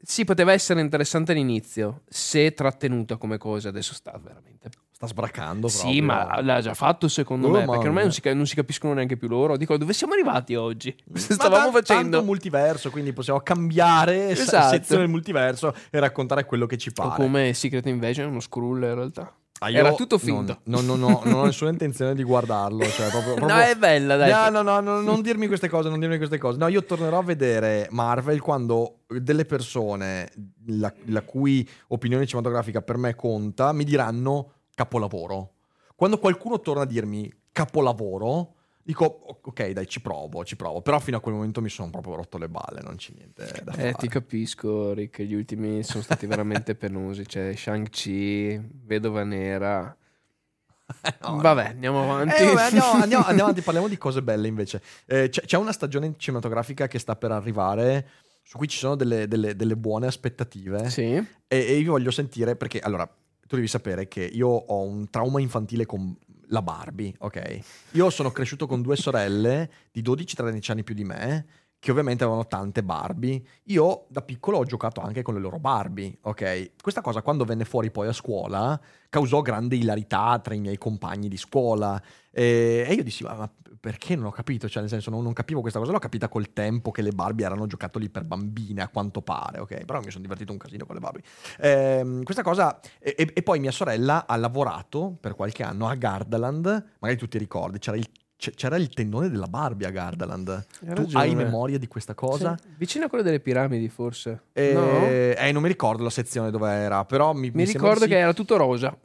sì, 0.00 0.24
poteva 0.24 0.52
essere 0.52 0.80
interessante 0.80 1.32
all'inizio, 1.32 2.02
se 2.06 2.54
trattenuta 2.54 3.16
come 3.16 3.38
cosa, 3.38 3.70
adesso 3.70 3.92
sta 3.92 4.16
veramente... 4.22 4.70
Sta 5.02 5.06
sbracando 5.06 5.66
Sì, 5.66 6.00
proprio. 6.00 6.04
ma 6.04 6.40
l'ha 6.42 6.60
già 6.60 6.74
fatto 6.74 7.08
secondo 7.08 7.48
Oh, 7.48 7.50
me, 7.50 7.64
perché 7.64 7.86
ormai 7.88 8.04
non 8.04 8.12
si, 8.12 8.20
non 8.32 8.46
si 8.46 8.54
capiscono 8.54 8.94
neanche 8.94 9.16
più 9.16 9.26
loro. 9.26 9.56
Dico, 9.56 9.76
dove 9.76 9.92
siamo 9.92 10.12
arrivati 10.12 10.54
oggi? 10.54 10.94
Stavamo 11.12 11.66
ta- 11.66 11.72
facendo... 11.78 12.10
tanto 12.18 12.22
multiverso, 12.24 12.90
quindi 12.90 13.12
possiamo 13.12 13.40
cambiare 13.40 14.34
sa- 14.36 14.42
Esatto. 14.42 14.68
sezione 14.74 15.00
del 15.02 15.10
multiverso 15.10 15.74
e 15.90 15.98
raccontare 15.98 16.44
quello 16.44 16.66
che 16.66 16.76
ci 16.78 16.90
O 16.90 16.92
pare. 16.94 17.16
come 17.20 17.52
Secret 17.52 17.84
Invasion, 17.86 18.28
uno 18.30 18.38
Skrull 18.40 18.82
in 18.82 18.94
realtà. 18.94 19.34
Ah, 19.58 19.70
Era 19.70 19.92
tutto 19.94 20.18
finto. 20.18 20.58
Non, 20.64 20.84
non 20.86 21.02
ho, 21.02 21.20
non 21.24 21.34
ho 21.38 21.44
nessuna 21.46 21.70
intenzione 21.70 22.14
di 22.14 22.22
guardarlo. 22.24 22.84
Cioè, 22.84 23.08
proprio, 23.10 23.34
proprio- 23.34 23.56
No, 23.56 23.60
è 23.62 23.74
bella, 23.76 24.16
dai. 24.16 24.30
No, 24.30 24.62
no, 24.62 24.62
no, 24.62 24.80
no, 24.80 25.00
non 25.00 25.20
dirmi 25.20 25.46
queste 25.48 25.68
cose, 25.68 25.88
non 25.88 25.98
dirmi 26.00 26.16
queste 26.16 26.38
cose. 26.38 26.58
No, 26.58 26.66
io 26.68 26.84
tornerò 26.84 27.18
a 27.18 27.22
vedere 27.24 27.88
Marvel 27.90 28.40
quando 28.40 28.98
delle 29.08 29.44
persone 29.44 30.30
la, 30.66 30.92
la 31.06 31.22
cui 31.22 31.68
opinione 31.88 32.24
cinematografica 32.26 32.82
per 32.82 32.96
me 32.98 33.14
conta 33.16 33.72
mi 33.72 33.84
diranno 33.84 34.52
capolavoro. 34.82 35.52
Quando 35.94 36.18
qualcuno 36.18 36.60
torna 36.60 36.82
a 36.82 36.86
dirmi 36.86 37.32
capolavoro, 37.52 38.54
dico 38.82 39.04
ok, 39.42 39.70
dai, 39.70 39.86
ci 39.86 40.00
provo, 40.00 40.44
ci 40.44 40.56
provo. 40.56 40.80
Però 40.82 40.98
fino 40.98 41.16
a 41.16 41.20
quel 41.20 41.34
momento 41.34 41.60
mi 41.60 41.68
sono 41.68 41.90
proprio 41.90 42.16
rotto 42.16 42.38
le 42.38 42.48
balle, 42.48 42.80
non 42.82 42.96
c'è 42.96 43.12
niente 43.14 43.44
da 43.62 43.72
fare. 43.72 43.88
Eh, 43.90 43.92
ti 43.94 44.08
capisco, 44.08 44.92
Rick. 44.92 45.22
Gli 45.22 45.34
ultimi 45.34 45.82
sono 45.82 46.02
stati 46.02 46.26
veramente 46.26 46.74
penosi. 46.74 47.26
Cioè, 47.26 47.54
Shang-Chi, 47.54 48.60
Vedova 48.84 49.22
Nera. 49.24 49.96
No, 51.22 51.36
Vabbè, 51.40 51.68
andiamo 51.68 52.02
avanti. 52.02 52.42
Eh, 52.42 52.46
vabbè, 52.46 52.62
andiamo, 52.64 52.90
andiamo- 53.00 53.24
andiamo 53.24 53.42
avanti, 53.48 53.62
parliamo 53.62 53.88
di 53.88 53.96
cose 53.96 54.22
belle 54.22 54.46
invece. 54.48 54.82
Eh, 55.06 55.28
c'è, 55.30 55.42
c'è 55.42 55.56
una 55.56 55.72
stagione 55.72 56.14
cinematografica 56.18 56.86
che 56.86 56.98
sta 56.98 57.16
per 57.16 57.30
arrivare, 57.30 58.08
su 58.42 58.58
cui 58.58 58.68
ci 58.68 58.76
sono 58.76 58.94
delle, 58.94 59.26
delle- 59.26 59.56
delle 59.56 59.76
buone 59.76 60.06
aspettative. 60.06 60.90
Sì. 60.90 61.02
E, 61.14 61.26
e 61.48 61.76
io 61.78 61.92
voglio 61.92 62.10
sentire, 62.10 62.56
perché 62.56 62.78
allora, 62.80 63.08
tu 63.52 63.56
devi 63.56 63.68
sapere 63.68 64.08
che 64.08 64.24
io 64.24 64.48
ho 64.48 64.82
un 64.82 65.10
trauma 65.10 65.38
infantile 65.38 65.84
con 65.84 66.16
la 66.46 66.62
Barbie, 66.62 67.14
ok? 67.18 67.58
Io 67.90 68.08
sono 68.08 68.30
cresciuto 68.30 68.66
con 68.66 68.80
due 68.80 68.96
sorelle 68.96 69.70
di 69.92 70.00
12-13 70.00 70.70
anni 70.70 70.82
più 70.82 70.94
di 70.94 71.04
me, 71.04 71.46
che 71.78 71.90
ovviamente 71.90 72.24
avevano 72.24 72.46
tante 72.46 72.82
Barbie. 72.82 73.42
Io 73.64 74.06
da 74.08 74.22
piccolo 74.22 74.56
ho 74.56 74.64
giocato 74.64 75.02
anche 75.02 75.20
con 75.20 75.34
le 75.34 75.40
loro 75.40 75.58
Barbie, 75.58 76.16
ok? 76.22 76.70
Questa 76.80 77.02
cosa 77.02 77.20
quando 77.20 77.44
venne 77.44 77.66
fuori 77.66 77.90
poi 77.90 78.08
a 78.08 78.14
scuola 78.14 78.80
causò 79.10 79.42
grande 79.42 79.76
ilarità 79.76 80.40
tra 80.42 80.54
i 80.54 80.60
miei 80.60 80.78
compagni 80.78 81.28
di 81.28 81.36
scuola. 81.36 82.02
E, 82.30 82.86
e 82.88 82.94
io 82.94 83.02
dissi, 83.02 83.22
ma, 83.22 83.34
ma 83.34 83.52
perché 83.82 84.14
non 84.14 84.26
ho 84.26 84.30
capito? 84.30 84.68
Cioè, 84.68 84.80
nel 84.80 84.88
senso, 84.88 85.10
non, 85.10 85.24
non 85.24 85.32
capivo 85.32 85.60
questa 85.60 85.80
cosa. 85.80 85.90
L'ho 85.90 85.98
capita 85.98 86.28
col 86.28 86.52
tempo 86.52 86.92
che 86.92 87.02
le 87.02 87.10
Barbie 87.10 87.44
erano 87.44 87.66
giocattoli 87.66 88.08
per 88.10 88.22
bambine, 88.22 88.80
a 88.80 88.86
quanto 88.86 89.22
pare, 89.22 89.58
ok? 89.58 89.84
Però 89.84 89.98
mi 89.98 90.08
sono 90.08 90.22
divertito 90.22 90.52
un 90.52 90.58
casino 90.58 90.86
con 90.86 90.94
le 90.94 91.00
Barbie. 91.00 91.22
Ehm, 91.58 92.22
questa 92.22 92.44
cosa. 92.44 92.78
E, 93.00 93.16
e- 93.18 93.30
e 93.34 93.42
poi 93.42 93.58
mia 93.58 93.72
sorella 93.72 94.24
ha 94.28 94.36
lavorato 94.36 95.16
per 95.20 95.34
qualche 95.34 95.64
anno 95.64 95.88
a 95.88 95.96
Gardaland. 95.96 96.84
Magari 97.00 97.18
tu 97.18 97.26
ti 97.26 97.38
ricordi, 97.38 97.80
c'era 97.80 97.96
il, 97.96 98.06
c'era 98.36 98.76
il 98.76 98.88
tendone 98.88 99.28
della 99.28 99.48
Barbie 99.48 99.88
a 99.88 99.90
Gardaland. 99.90 100.66
Hai 100.86 100.94
tu 100.94 101.08
hai 101.14 101.34
memoria 101.34 101.76
di 101.76 101.88
questa 101.88 102.14
cosa? 102.14 102.56
Sì. 102.56 102.68
Vicino 102.76 103.06
a 103.06 103.08
quello 103.08 103.24
delle 103.24 103.40
piramidi, 103.40 103.88
forse. 103.88 104.42
Eh, 104.52 104.72
no? 104.74 105.06
eh, 105.08 105.50
non 105.52 105.60
mi 105.60 105.66
ricordo 105.66 106.04
la 106.04 106.10
sezione 106.10 106.52
dove 106.52 106.70
era, 106.70 107.04
però 107.04 107.32
mi, 107.32 107.50
Mi 107.52 107.66
sembra 107.66 107.88
ricordo 107.88 108.04
di 108.04 108.10
sì. 108.12 108.16
che 108.16 108.18
era 108.18 108.32
tutto 108.32 108.56
rosa. 108.56 108.96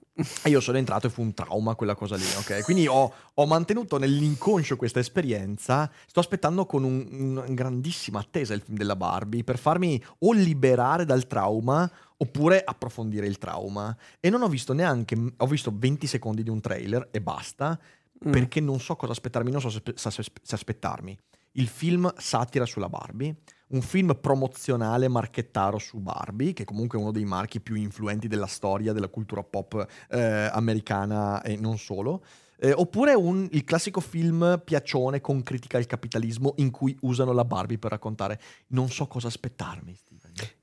E 0.43 0.49
io 0.49 0.60
sono 0.60 0.77
entrato 0.80 1.08
e 1.08 1.10
fu 1.12 1.21
un 1.21 1.34
trauma 1.34 1.75
quella 1.75 1.93
cosa 1.93 2.15
lì, 2.15 2.23
ok? 2.39 2.63
Quindi 2.63 2.88
ho, 2.88 3.13
ho 3.34 3.45
mantenuto 3.45 3.97
nell'inconscio 3.99 4.75
questa 4.75 4.99
esperienza. 4.99 5.89
Sto 6.08 6.19
aspettando 6.19 6.65
con 6.65 6.84
un- 6.84 7.08
una 7.12 7.45
grandissima 7.49 8.19
attesa 8.19 8.53
il 8.56 8.62
film 8.62 8.77
della 8.77 8.95
Barbie 8.95 9.43
per 9.43 9.60
farmi 9.60 10.03
o 10.19 10.34
liberare 10.34 11.06
dal 11.06 11.27
trauma 11.27 11.89
oppure 12.17 12.63
approfondire 12.65 13.27
il 13.27 13.38
trauma. 13.38 13.95
E 14.19 14.30
non 14.32 14.41
ho 14.41 14.47
visto 14.47 14.73
neanche, 14.73 15.15
ho 15.38 15.45
visto 15.45 15.71
20 15.75 16.08
secondi 16.08 16.41
di 16.41 16.49
un 16.49 16.62
trailer 16.62 17.10
e 17.12 17.21
basta, 17.21 17.80
Mm. 18.27 18.32
perché 18.32 18.60
non 18.60 18.80
so 18.80 18.95
cosa 18.95 19.12
aspettarmi, 19.12 19.51
non 19.51 19.62
so 19.62 19.69
se, 19.69 19.82
se- 19.93 20.10
se 20.41 20.56
aspettarmi. 20.56 21.15
Il 21.51 21.67
film 21.67 22.12
satira 22.17 22.65
sulla 22.65 22.89
Barbie, 22.89 23.36
un 23.69 23.82
film 23.82 24.17
promozionale 24.19 25.08
marchettaro 25.08 25.77
su 25.77 25.99
Barbie, 25.99 26.53
che 26.53 26.63
comunque 26.63 26.97
è 26.97 27.01
uno 27.01 27.12
dei 27.12 27.25
marchi 27.25 27.60
più 27.60 27.75
influenti 27.75 28.27
della 28.27 28.47
storia 28.47 28.93
della 28.93 29.10
cultura 29.10 29.43
pop 29.43 29.86
eh, 30.10 30.49
americana 30.51 31.41
e 31.41 31.58
non 31.58 31.77
solo. 31.77 32.23
Eh, 32.60 32.71
oppure 32.71 33.13
un- 33.13 33.47
il 33.51 33.63
classico 33.63 33.99
film 33.99 34.62
piacione 34.63 35.21
con 35.21 35.43
critica 35.43 35.77
al 35.77 35.86
capitalismo 35.86 36.53
in 36.58 36.71
cui 36.71 36.97
usano 37.01 37.32
la 37.32 37.45
Barbie 37.45 37.77
per 37.77 37.91
raccontare. 37.91 38.39
Non 38.67 38.89
so 38.89 39.06
cosa 39.08 39.27
aspettarmi. 39.27 39.95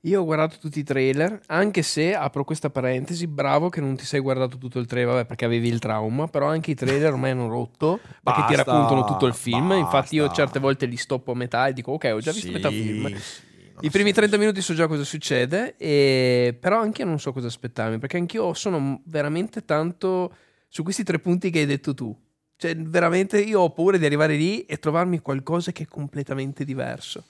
Io 0.01 0.21
ho 0.21 0.23
guardato 0.23 0.57
tutti 0.59 0.79
i 0.79 0.83
trailer, 0.83 1.39
anche 1.47 1.81
se 1.81 2.13
apro 2.13 2.43
questa 2.43 2.69
parentesi, 2.69 3.27
bravo 3.27 3.69
che 3.69 3.81
non 3.81 3.95
ti 3.95 4.05
sei 4.05 4.19
guardato 4.19 4.57
tutto 4.57 4.79
il 4.79 4.85
trailer, 4.85 5.13
vabbè, 5.13 5.25
perché 5.25 5.45
avevi 5.45 5.67
il 5.67 5.79
trauma, 5.79 6.27
però 6.27 6.47
anche 6.47 6.71
i 6.71 6.75
trailer 6.75 7.11
ormai 7.11 7.31
hanno 7.31 7.47
rotto, 7.47 7.99
perché 7.99 8.43
ti 8.45 8.53
Basta, 8.53 8.53
raccontano 8.55 9.03
tutto 9.03 9.25
il 9.25 9.33
film, 9.33 9.71
infatti 9.73 10.15
io 10.15 10.25
basta. 10.27 10.43
certe 10.43 10.59
volte 10.59 10.85
li 10.85 10.97
stoppo 10.97 11.31
a 11.31 11.35
metà 11.35 11.67
e 11.67 11.73
dico 11.73 11.91
ok, 11.93 12.11
ho 12.13 12.19
già 12.19 12.31
visto 12.31 12.47
Sì, 12.47 12.53
metà 12.53 12.69
film. 12.69 13.07
sì, 13.07 13.43
I 13.79 13.89
primi 13.89 13.91
senso. 13.91 14.13
30 14.13 14.37
minuti 14.37 14.61
so 14.61 14.73
già 14.73 14.87
cosa 14.87 15.03
succede, 15.03 15.75
e... 15.77 16.55
però 16.59 16.79
anche 16.79 17.01
io 17.01 17.07
non 17.07 17.19
so 17.19 17.33
cosa 17.33 17.47
aspettarmi, 17.47 17.97
perché 17.97 18.17
anch'io 18.17 18.53
sono 18.53 19.01
veramente 19.05 19.65
tanto 19.65 20.33
su 20.69 20.83
questi 20.83 21.03
tre 21.03 21.19
punti 21.19 21.49
che 21.49 21.59
hai 21.59 21.65
detto 21.65 21.93
tu. 21.93 22.15
Cioè, 22.57 22.75
veramente 22.77 23.41
io 23.41 23.59
ho 23.61 23.71
paura 23.71 23.97
di 23.97 24.05
arrivare 24.05 24.35
lì 24.35 24.61
e 24.65 24.77
trovarmi 24.77 25.19
qualcosa 25.19 25.71
che 25.71 25.83
è 25.83 25.87
completamente 25.87 26.63
diverso. 26.63 27.23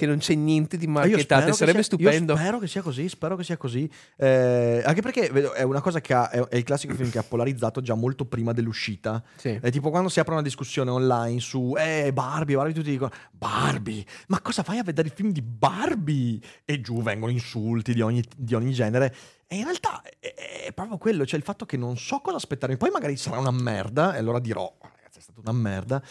Che 0.00 0.06
non 0.06 0.16
c'è 0.16 0.34
niente 0.34 0.78
di 0.78 0.86
io 0.86 0.92
marchettato, 0.92 1.52
sarebbe 1.52 1.82
sia- 1.82 1.96
stupendo. 1.98 2.32
Io 2.32 2.38
spero 2.38 2.58
che 2.58 2.66
sia 2.68 2.80
così, 2.80 3.06
spero 3.06 3.36
che 3.36 3.44
sia 3.44 3.58
così. 3.58 3.86
Eh, 4.16 4.80
anche 4.82 5.02
perché 5.02 5.28
vedo, 5.28 5.52
è 5.52 5.62
una 5.62 5.82
cosa 5.82 6.00
che 6.00 6.14
ha, 6.14 6.30
è, 6.30 6.40
è 6.40 6.56
il 6.56 6.62
classico 6.62 6.94
film 6.94 7.10
che 7.10 7.18
ha 7.18 7.22
polarizzato 7.22 7.82
già 7.82 7.94
molto 7.94 8.24
prima 8.24 8.54
dell'uscita. 8.54 9.22
Sì. 9.36 9.58
È 9.60 9.70
tipo 9.70 9.90
quando 9.90 10.08
si 10.08 10.18
apre 10.18 10.32
una 10.32 10.42
discussione 10.42 10.90
online 10.90 11.38
su 11.38 11.74
eh, 11.76 12.14
Barbie, 12.14 12.56
Barbie, 12.56 12.72
tutti 12.72 12.88
dicono 12.88 13.10
Barbie, 13.30 14.02
ma 14.28 14.40
cosa 14.40 14.62
fai 14.62 14.78
a 14.78 14.82
vedere 14.82 15.08
il 15.08 15.14
film 15.14 15.32
di 15.32 15.42
Barbie? 15.42 16.40
E 16.64 16.80
giù 16.80 17.02
vengono 17.02 17.30
insulti 17.30 17.92
di 17.92 18.00
ogni, 18.00 18.24
di 18.34 18.54
ogni 18.54 18.72
genere. 18.72 19.14
E 19.46 19.56
in 19.56 19.64
realtà 19.64 20.00
è, 20.18 20.32
è 20.68 20.72
proprio 20.72 20.96
quello, 20.96 21.26
cioè 21.26 21.38
il 21.38 21.44
fatto 21.44 21.66
che 21.66 21.76
non 21.76 21.98
so 21.98 22.20
cosa 22.20 22.36
aspettarmi. 22.38 22.78
Poi 22.78 22.88
magari 22.88 23.18
sarà 23.18 23.38
una 23.38 23.50
merda, 23.50 24.14
e 24.14 24.18
allora 24.18 24.38
dirò, 24.38 24.62
"Oh, 24.62 24.90
ragazzi, 24.96 25.18
è 25.18 25.20
stata 25.20 25.40
una 25.40 25.52
merda. 25.52 26.02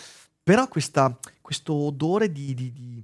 Però 0.43 0.67
questa, 0.67 1.17
questo 1.41 1.73
odore 1.73 2.31
di, 2.31 2.53
di, 2.53 2.71
di 2.71 3.03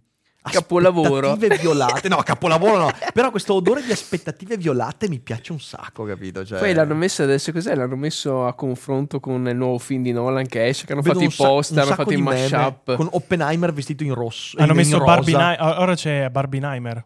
Capolavoro. 0.52 1.32
aspettative 1.32 1.58
violate. 1.62 2.08
No, 2.08 2.18
capolavoro 2.18 2.78
no. 2.78 2.92
Però 3.14 3.32
questo 3.32 3.54
odore 3.54 3.84
di 3.84 3.92
aspettative 3.92 4.58
violate 4.58 5.08
mi 5.10 5.20
piace 5.20 5.52
un 5.52 5.60
sacco, 5.60 6.04
capito? 6.06 6.46
Cioè, 6.46 6.60
Poi 6.60 6.74
l'hanno 6.74 6.96
messo 6.96 7.24
adesso 7.24 7.52
cos'è? 7.52 7.76
L'hanno 7.76 7.96
messo 7.96 8.46
a 8.46 8.54
confronto 8.54 9.20
con 9.20 9.48
il 9.48 9.56
nuovo 9.56 9.78
film 9.78 10.04
di 10.04 10.12
Nolan 10.12 10.46
che 10.48 10.68
esce, 10.68 10.86
che 10.86 10.94
hanno 10.94 11.02
vedo 11.02 11.20
fatto 11.20 11.32
i 11.32 11.36
poster, 11.36 11.84
hanno 11.84 11.96
fatto 11.96 12.14
i 12.14 12.18
mashup. 12.22 12.96
Con 12.96 13.08
Oppenheimer 13.12 13.74
vestito 13.74 14.04
in 14.04 14.14
rosso. 14.14 14.58
Hanno 14.58 14.72
in- 14.72 14.78
messo 14.78 14.96
in 14.96 15.00
rosa. 15.00 15.16
Barbie 15.16 15.36
Ni- 15.38 15.56
ora 15.60 15.96
c'è 15.96 16.30
Barbenheimer. 16.30 17.06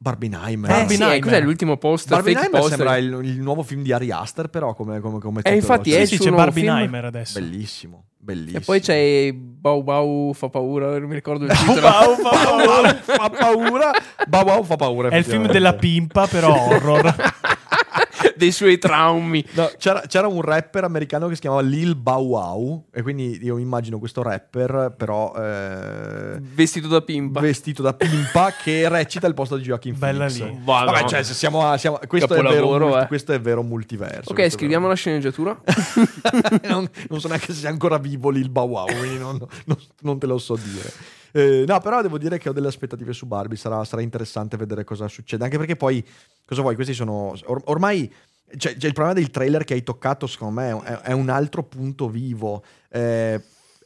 Barbenheimer. 0.00 0.70
Eh, 0.70 0.74
Barbie 0.74 0.96
sì, 0.96 1.02
Nightmare. 1.02 1.20
cos'è 1.20 1.40
l'ultimo 1.40 1.76
poster? 1.76 2.18
Fake 2.18 2.32
Barbenheimer 2.32 2.60
poster. 2.60 2.76
sembra 2.78 2.96
il, 2.98 3.24
il 3.26 3.40
nuovo 3.40 3.62
film 3.62 3.82
di 3.82 3.92
Ari 3.92 4.10
Aster, 4.10 4.48
però 4.48 4.74
come, 4.74 5.00
come, 5.00 5.18
come 5.18 5.40
Eh, 5.44 5.54
infatti, 5.54 5.90
titolo. 5.90 6.02
è 6.02 6.06
Sì, 6.06 6.14
il 6.14 6.18
sì, 6.20 6.26
suo 6.26 6.36
c'è. 6.36 6.42
Barbenheimer 6.44 7.04
adesso. 7.04 7.40
Bellissimo, 7.40 8.04
bellissimo. 8.18 8.58
E 8.58 8.60
poi 8.62 8.80
c'è 8.80 9.32
Bau 9.34 9.82
Bau 9.82 10.32
fa 10.34 10.48
paura, 10.48 10.98
non 10.98 11.08
mi 11.08 11.14
ricordo 11.14 11.44
il 11.44 11.50
titolo. 11.56 11.80
Fa 11.80 12.04
paura. 12.22 12.94
fa 12.94 13.30
paura. 13.30 13.90
Bau 14.26 14.44
Bau 14.44 14.62
fa 14.62 14.76
paura. 14.76 15.08
È 15.08 15.16
il 15.16 15.24
film 15.24 15.46
della 15.48 15.74
pimpa, 15.74 16.26
però 16.26 16.54
horror. 16.68 17.14
dei 18.38 18.52
suoi 18.52 18.78
traumi. 18.78 19.44
No, 19.52 19.70
c'era, 19.76 20.00
c'era 20.06 20.26
un 20.28 20.40
rapper 20.40 20.84
americano 20.84 21.28
che 21.28 21.34
si 21.34 21.42
chiamava 21.42 21.60
Lil 21.62 21.94
Bow 21.96 22.24
Wow 22.26 22.86
e 22.92 23.02
quindi 23.02 23.38
io 23.42 23.58
immagino 23.58 23.98
questo 23.98 24.22
rapper 24.22 24.94
però 24.96 25.34
eh, 25.36 26.38
Vestito 26.40 26.88
da 26.88 27.02
pimpa. 27.02 27.40
vestito 27.40 27.82
da 27.82 27.92
pimpa 27.92 28.52
che 28.62 28.88
recita 28.88 29.26
il 29.26 29.34
posto 29.34 29.56
di 29.56 29.64
Joaquin 29.64 29.98
Bella 29.98 30.26
Phoenix. 30.26 30.38
lì. 30.56 30.60
Va, 30.64 30.84
Vabbè, 30.84 31.02
no. 31.02 31.08
cioè, 31.08 31.22
se 31.22 31.34
siamo, 31.34 31.66
a- 31.68 31.76
siamo- 31.76 31.98
questo, 32.06 32.34
è 32.34 32.42
vero, 32.42 32.78
multi- 32.78 32.98
eh. 33.02 33.06
questo 33.06 33.32
è 33.32 33.40
vero 33.40 33.62
multiverso. 33.62 34.30
Ok, 34.30 34.48
scriviamo 34.48 34.82
vero. 34.86 34.88
la 34.90 34.94
sceneggiatura. 34.94 35.60
non, 36.68 36.88
non 37.08 37.20
so 37.20 37.28
neanche 37.28 37.46
se 37.46 37.54
sia 37.54 37.68
ancora 37.68 37.98
vivo 37.98 38.30
Lil 38.30 38.48
Bow 38.50 38.68
Wow, 38.68 38.86
quindi 38.86 39.18
non, 39.18 39.38
non- 39.64 39.78
non 40.02 40.18
te 40.18 40.26
lo 40.26 40.38
so 40.38 40.56
dire. 40.56 40.90
Eh, 41.30 41.64
no, 41.66 41.78
però 41.80 42.00
devo 42.00 42.16
dire 42.16 42.38
che 42.38 42.48
ho 42.48 42.52
delle 42.52 42.68
aspettative 42.68 43.12
su 43.12 43.26
Barbie, 43.26 43.56
sarà, 43.58 43.84
sarà 43.84 44.00
interessante 44.00 44.56
vedere 44.56 44.84
cosa 44.84 45.08
succede, 45.08 45.44
anche 45.44 45.58
perché 45.58 45.76
poi, 45.76 46.02
cosa 46.46 46.62
vuoi, 46.62 46.74
questi 46.74 46.94
sono... 46.94 47.34
or- 47.44 47.62
ormai... 47.66 48.10
Cioè, 48.56 48.76
cioè, 48.76 48.86
il 48.86 48.94
problema 48.94 49.12
del 49.12 49.30
trailer 49.30 49.64
che 49.64 49.74
hai 49.74 49.82
toccato, 49.82 50.26
secondo 50.26 50.60
me, 50.60 50.82
è, 50.82 50.92
è 51.00 51.12
un 51.12 51.28
altro 51.28 51.62
punto 51.64 52.08
vivo 52.08 52.64
eh, 52.90 53.42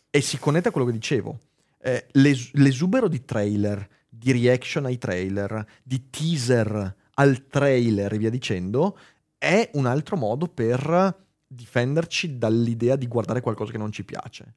e 0.09 0.21
si 0.21 0.39
connette 0.39 0.69
a 0.69 0.71
quello 0.71 0.87
che 0.87 0.93
dicevo. 0.93 1.41
Eh, 1.81 2.07
l'es- 2.13 2.53
l'esubero 2.53 3.09
di 3.09 3.25
trailer, 3.25 3.89
di 4.09 4.31
reaction 4.33 4.85
ai 4.85 4.99
trailer, 4.99 5.67
di 5.83 6.11
teaser 6.11 6.97
al 7.15 7.47
trailer 7.49 8.13
e 8.13 8.19
via 8.19 8.31
dicendo, 8.31 8.97
è 9.37 9.71
un 9.75 9.87
altro 9.87 10.17
modo 10.17 10.47
per 10.47 11.17
difenderci 11.47 12.39
dall'idea 12.39 12.97
di 12.97 13.09
guardare 13.09 13.41
qualcosa 13.41 13.73
che 13.73 13.79
non 13.79 13.91
ci 13.91 14.05
piace. 14.05 14.55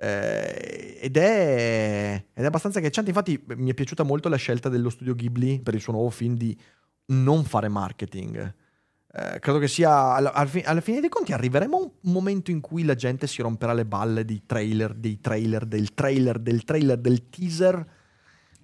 Eh, 0.00 0.98
ed, 1.00 1.16
è, 1.16 2.24
ed 2.32 2.44
è 2.44 2.46
abbastanza 2.46 2.78
agghiacciante. 2.78 3.10
Infatti, 3.10 3.42
mi 3.56 3.70
è 3.70 3.74
piaciuta 3.74 4.02
molto 4.02 4.28
la 4.28 4.36
scelta 4.36 4.68
dello 4.68 4.90
studio 4.90 5.14
Ghibli 5.14 5.60
per 5.60 5.74
il 5.74 5.80
suo 5.80 5.92
nuovo 5.92 6.10
film 6.10 6.36
di 6.36 6.56
non 7.06 7.44
fare 7.44 7.68
marketing. 7.68 8.54
Eh, 9.10 9.38
credo 9.38 9.58
che 9.58 9.68
sia 9.68 10.14
alla, 10.14 10.34
al 10.34 10.48
fi- 10.48 10.62
alla 10.66 10.82
fine 10.82 11.00
dei 11.00 11.08
conti 11.08 11.32
arriveremo 11.32 11.76
a 11.76 11.80
un 11.80 12.12
momento 12.12 12.50
in 12.50 12.60
cui 12.60 12.84
la 12.84 12.94
gente 12.94 13.26
si 13.26 13.40
romperà 13.40 13.72
le 13.72 13.86
balle 13.86 14.24
dei 14.24 14.42
trailer, 14.44 14.92
dei 14.92 15.18
trailer, 15.20 15.64
del 15.64 15.94
trailer, 15.94 16.38
del 16.38 16.64
trailer, 16.64 16.98
del 16.98 17.28
teaser. 17.30 17.86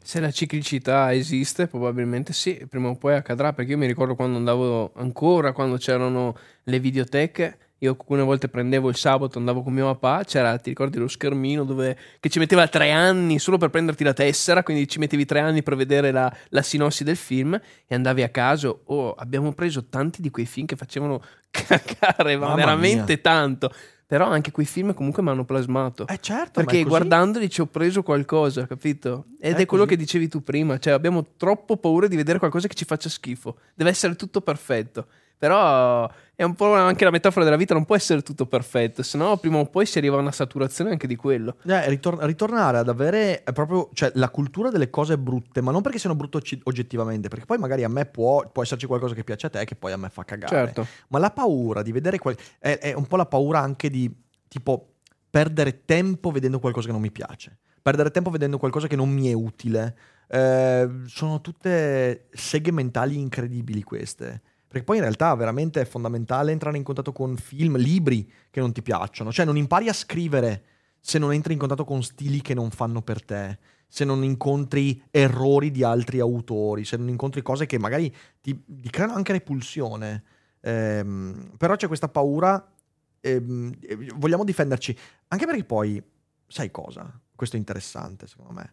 Se 0.02 0.20
la 0.20 0.30
ciclicità 0.30 1.14
esiste, 1.14 1.66
probabilmente 1.66 2.34
sì, 2.34 2.66
prima 2.68 2.88
o 2.88 2.96
poi 2.96 3.14
accadrà, 3.14 3.54
perché 3.54 3.70
io 3.70 3.78
mi 3.78 3.86
ricordo 3.86 4.14
quando 4.14 4.36
andavo 4.36 4.92
ancora, 4.96 5.52
quando 5.52 5.78
c'erano 5.78 6.36
le 6.64 6.78
videoteche, 6.78 7.58
io 7.78 7.90
alcune 7.90 8.22
volte 8.22 8.48
prendevo 8.48 8.88
il 8.88 8.96
sabato, 8.96 9.38
andavo 9.38 9.62
con 9.62 9.72
mio 9.72 9.84
papà, 9.86 10.24
c'era, 10.24 10.56
ti 10.58 10.70
ricordi, 10.70 10.98
lo 10.98 11.08
schermino 11.08 11.64
dove, 11.64 11.96
che 12.20 12.28
ci 12.30 12.38
metteva 12.38 12.66
tre 12.68 12.90
anni 12.92 13.38
solo 13.38 13.58
per 13.58 13.70
prenderti 13.70 14.04
la 14.04 14.12
tessera, 14.14 14.62
quindi 14.62 14.88
ci 14.88 14.98
mettevi 14.98 15.24
tre 15.26 15.40
anni 15.40 15.62
per 15.62 15.76
vedere 15.76 16.10
la, 16.10 16.34
la 16.48 16.62
sinossi 16.62 17.04
del 17.04 17.16
film 17.16 17.54
e 17.86 17.94
andavi 17.94 18.22
a 18.22 18.28
caso, 18.30 18.82
oh, 18.86 19.12
abbiamo 19.12 19.52
preso 19.52 19.86
tanti 19.88 20.22
di 20.22 20.30
quei 20.30 20.46
film 20.46 20.66
che 20.66 20.76
facevano 20.76 21.20
cagare, 21.50 22.36
ma 22.36 22.46
Mamma 22.46 22.54
veramente 22.56 23.12
mia. 23.14 23.18
tanto. 23.18 23.70
Però 24.06 24.26
anche 24.28 24.50
quei 24.50 24.66
film 24.66 24.92
comunque 24.92 25.22
mi 25.22 25.30
hanno 25.30 25.46
plasmato. 25.46 26.06
Eh 26.06 26.18
certo, 26.20 26.62
Perché 26.62 26.84
guardandoli 26.84 27.48
ci 27.48 27.62
ho 27.62 27.66
preso 27.66 28.02
qualcosa, 28.02 28.66
capito? 28.66 29.24
Ed 29.40 29.54
È 29.56 29.60
è, 29.60 29.66
quello 29.66 29.84
così. 29.84 29.96
che 29.96 30.02
dicevi 30.02 30.28
tu 30.28 30.42
prima, 30.42 30.78
cioè 30.78 30.92
abbiamo 30.92 31.24
troppo 31.38 31.78
paura 31.78 32.06
di 32.06 32.14
vedere 32.14 32.38
qualcosa 32.38 32.68
che 32.68 32.74
ci 32.74 32.84
faccia 32.84 33.08
schifo. 33.08 33.58
Deve 33.74 33.90
essere 33.90 34.14
tutto 34.14 34.42
perfetto. 34.42 35.06
Però 35.44 36.10
è 36.34 36.42
un 36.42 36.54
po' 36.54 36.72
anche 36.72 37.04
la 37.04 37.10
metafora 37.10 37.44
della 37.44 37.58
vita, 37.58 37.74
non 37.74 37.84
può 37.84 37.94
essere 37.94 38.22
tutto 38.22 38.46
perfetto, 38.46 39.02
sennò 39.02 39.36
prima 39.36 39.58
o 39.58 39.66
poi 39.66 39.84
si 39.84 39.98
arriva 39.98 40.16
a 40.16 40.20
una 40.20 40.32
saturazione 40.32 40.88
anche 40.88 41.06
di 41.06 41.16
quello. 41.16 41.56
Eh, 41.66 41.86
ritor- 41.90 42.22
ritornare 42.22 42.78
ad 42.78 42.88
avere 42.88 43.44
proprio 43.52 43.90
cioè, 43.92 44.10
la 44.14 44.30
cultura 44.30 44.70
delle 44.70 44.88
cose 44.88 45.18
brutte, 45.18 45.60
ma 45.60 45.70
non 45.70 45.82
perché 45.82 45.98
siano 45.98 46.16
brutte 46.16 46.40
oggettivamente, 46.62 47.28
perché 47.28 47.44
poi 47.44 47.58
magari 47.58 47.84
a 47.84 47.90
me 47.90 48.06
può, 48.06 48.48
può 48.48 48.62
esserci 48.62 48.86
qualcosa 48.86 49.12
che 49.12 49.22
piace 49.22 49.48
a 49.48 49.50
te 49.50 49.66
che 49.66 49.74
poi 49.74 49.92
a 49.92 49.98
me 49.98 50.08
fa 50.08 50.24
cagare. 50.24 50.48
Certo. 50.48 50.86
Ma 51.08 51.18
la 51.18 51.30
paura 51.30 51.82
di 51.82 51.92
vedere 51.92 52.18
qual- 52.18 52.38
è, 52.58 52.78
è 52.78 52.94
un 52.94 53.06
po' 53.06 53.16
la 53.16 53.26
paura 53.26 53.58
anche 53.60 53.90
di 53.90 54.10
tipo 54.48 54.94
perdere 55.28 55.84
tempo 55.84 56.30
vedendo 56.30 56.58
qualcosa 56.58 56.86
che 56.86 56.92
non 56.92 57.02
mi 57.02 57.12
piace, 57.12 57.58
perdere 57.82 58.10
tempo 58.10 58.30
vedendo 58.30 58.56
qualcosa 58.56 58.86
che 58.86 58.96
non 58.96 59.10
mi 59.10 59.28
è 59.28 59.34
utile. 59.34 59.94
Eh, 60.26 60.88
sono 61.04 61.42
tutte 61.42 62.28
seghe 62.32 62.72
mentali 62.72 63.18
incredibili 63.18 63.82
queste. 63.82 64.40
Perché 64.74 64.88
poi 64.88 64.96
in 64.96 65.04
realtà 65.04 65.32
veramente 65.36 65.80
è 65.80 65.84
fondamentale 65.84 66.50
entrare 66.50 66.76
in 66.76 66.82
contatto 66.82 67.12
con 67.12 67.36
film, 67.36 67.76
libri 67.76 68.28
che 68.50 68.58
non 68.58 68.72
ti 68.72 68.82
piacciono. 68.82 69.30
Cioè 69.30 69.44
non 69.44 69.56
impari 69.56 69.88
a 69.88 69.92
scrivere 69.92 70.64
se 70.98 71.20
non 71.20 71.32
entri 71.32 71.52
in 71.52 71.60
contatto 71.60 71.84
con 71.84 72.02
stili 72.02 72.42
che 72.42 72.54
non 72.54 72.72
fanno 72.72 73.00
per 73.00 73.24
te, 73.24 73.58
se 73.86 74.04
non 74.04 74.24
incontri 74.24 75.00
errori 75.12 75.70
di 75.70 75.84
altri 75.84 76.18
autori, 76.18 76.84
se 76.84 76.96
non 76.96 77.08
incontri 77.08 77.40
cose 77.40 77.66
che 77.66 77.78
magari 77.78 78.12
ti, 78.40 78.64
ti 78.66 78.90
creano 78.90 79.14
anche 79.14 79.30
repulsione. 79.30 80.24
Ehm, 80.62 81.52
però 81.56 81.76
c'è 81.76 81.86
questa 81.86 82.08
paura, 82.08 82.72
ehm, 83.20 83.74
eh, 83.80 83.96
vogliamo 84.16 84.42
difenderci, 84.42 84.98
anche 85.28 85.46
perché 85.46 85.62
poi, 85.62 86.02
sai 86.48 86.72
cosa? 86.72 87.16
Questo 87.32 87.54
è 87.54 87.60
interessante 87.60 88.26
secondo 88.26 88.54
me. 88.54 88.72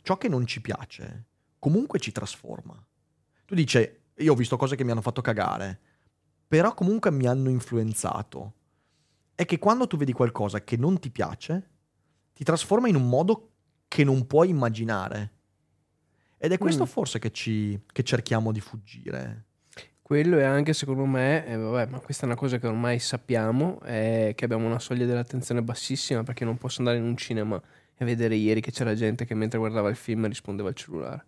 Ciò 0.00 0.16
che 0.16 0.28
non 0.28 0.46
ci 0.46 0.62
piace 0.62 1.26
comunque 1.58 1.98
ci 1.98 2.10
trasforma. 2.10 2.82
Tu 3.44 3.54
dici, 3.54 4.00
io 4.16 4.32
ho 4.32 4.36
visto 4.36 4.56
cose 4.56 4.76
che 4.76 4.84
mi 4.84 4.90
hanno 4.90 5.00
fatto 5.00 5.20
cagare, 5.22 5.78
però 6.46 6.74
comunque 6.74 7.10
mi 7.10 7.26
hanno 7.26 7.48
influenzato. 7.48 8.52
È 9.34 9.44
che 9.44 9.58
quando 9.58 9.86
tu 9.86 9.96
vedi 9.96 10.12
qualcosa 10.12 10.62
che 10.62 10.76
non 10.76 10.98
ti 10.98 11.10
piace, 11.10 11.70
ti 12.32 12.44
trasforma 12.44 12.88
in 12.88 12.96
un 12.96 13.08
modo 13.08 13.50
che 13.88 14.04
non 14.04 14.26
puoi 14.26 14.50
immaginare. 14.50 15.32
Ed 16.38 16.52
è 16.52 16.58
questo 16.58 16.84
Mm. 16.84 16.86
forse 16.86 17.18
che, 17.18 17.30
ci, 17.30 17.80
che 17.90 18.02
cerchiamo 18.02 18.52
di 18.52 18.60
fuggire. 18.60 19.44
Quello 20.02 20.38
è 20.38 20.42
anche 20.42 20.72
secondo 20.74 21.06
me, 21.06 21.46
eh, 21.46 21.56
vabbè, 21.56 21.90
ma 21.90 22.00
questa 22.00 22.24
è 22.24 22.26
una 22.26 22.34
cosa 22.34 22.58
che 22.58 22.66
ormai 22.66 22.98
sappiamo, 22.98 23.80
è 23.80 24.32
che 24.34 24.44
abbiamo 24.44 24.66
una 24.66 24.78
soglia 24.78 25.06
dell'attenzione 25.06 25.62
bassissima 25.62 26.22
perché 26.22 26.44
non 26.44 26.58
posso 26.58 26.80
andare 26.80 26.98
in 26.98 27.04
un 27.04 27.16
cinema 27.16 27.60
e 27.96 28.04
vedere 28.04 28.34
ieri 28.34 28.60
che 28.60 28.72
c'era 28.72 28.94
gente 28.94 29.24
che 29.24 29.34
mentre 29.34 29.58
guardava 29.58 29.88
il 29.88 29.96
film 29.96 30.26
rispondeva 30.26 30.68
al 30.68 30.74
cellulare. 30.74 31.24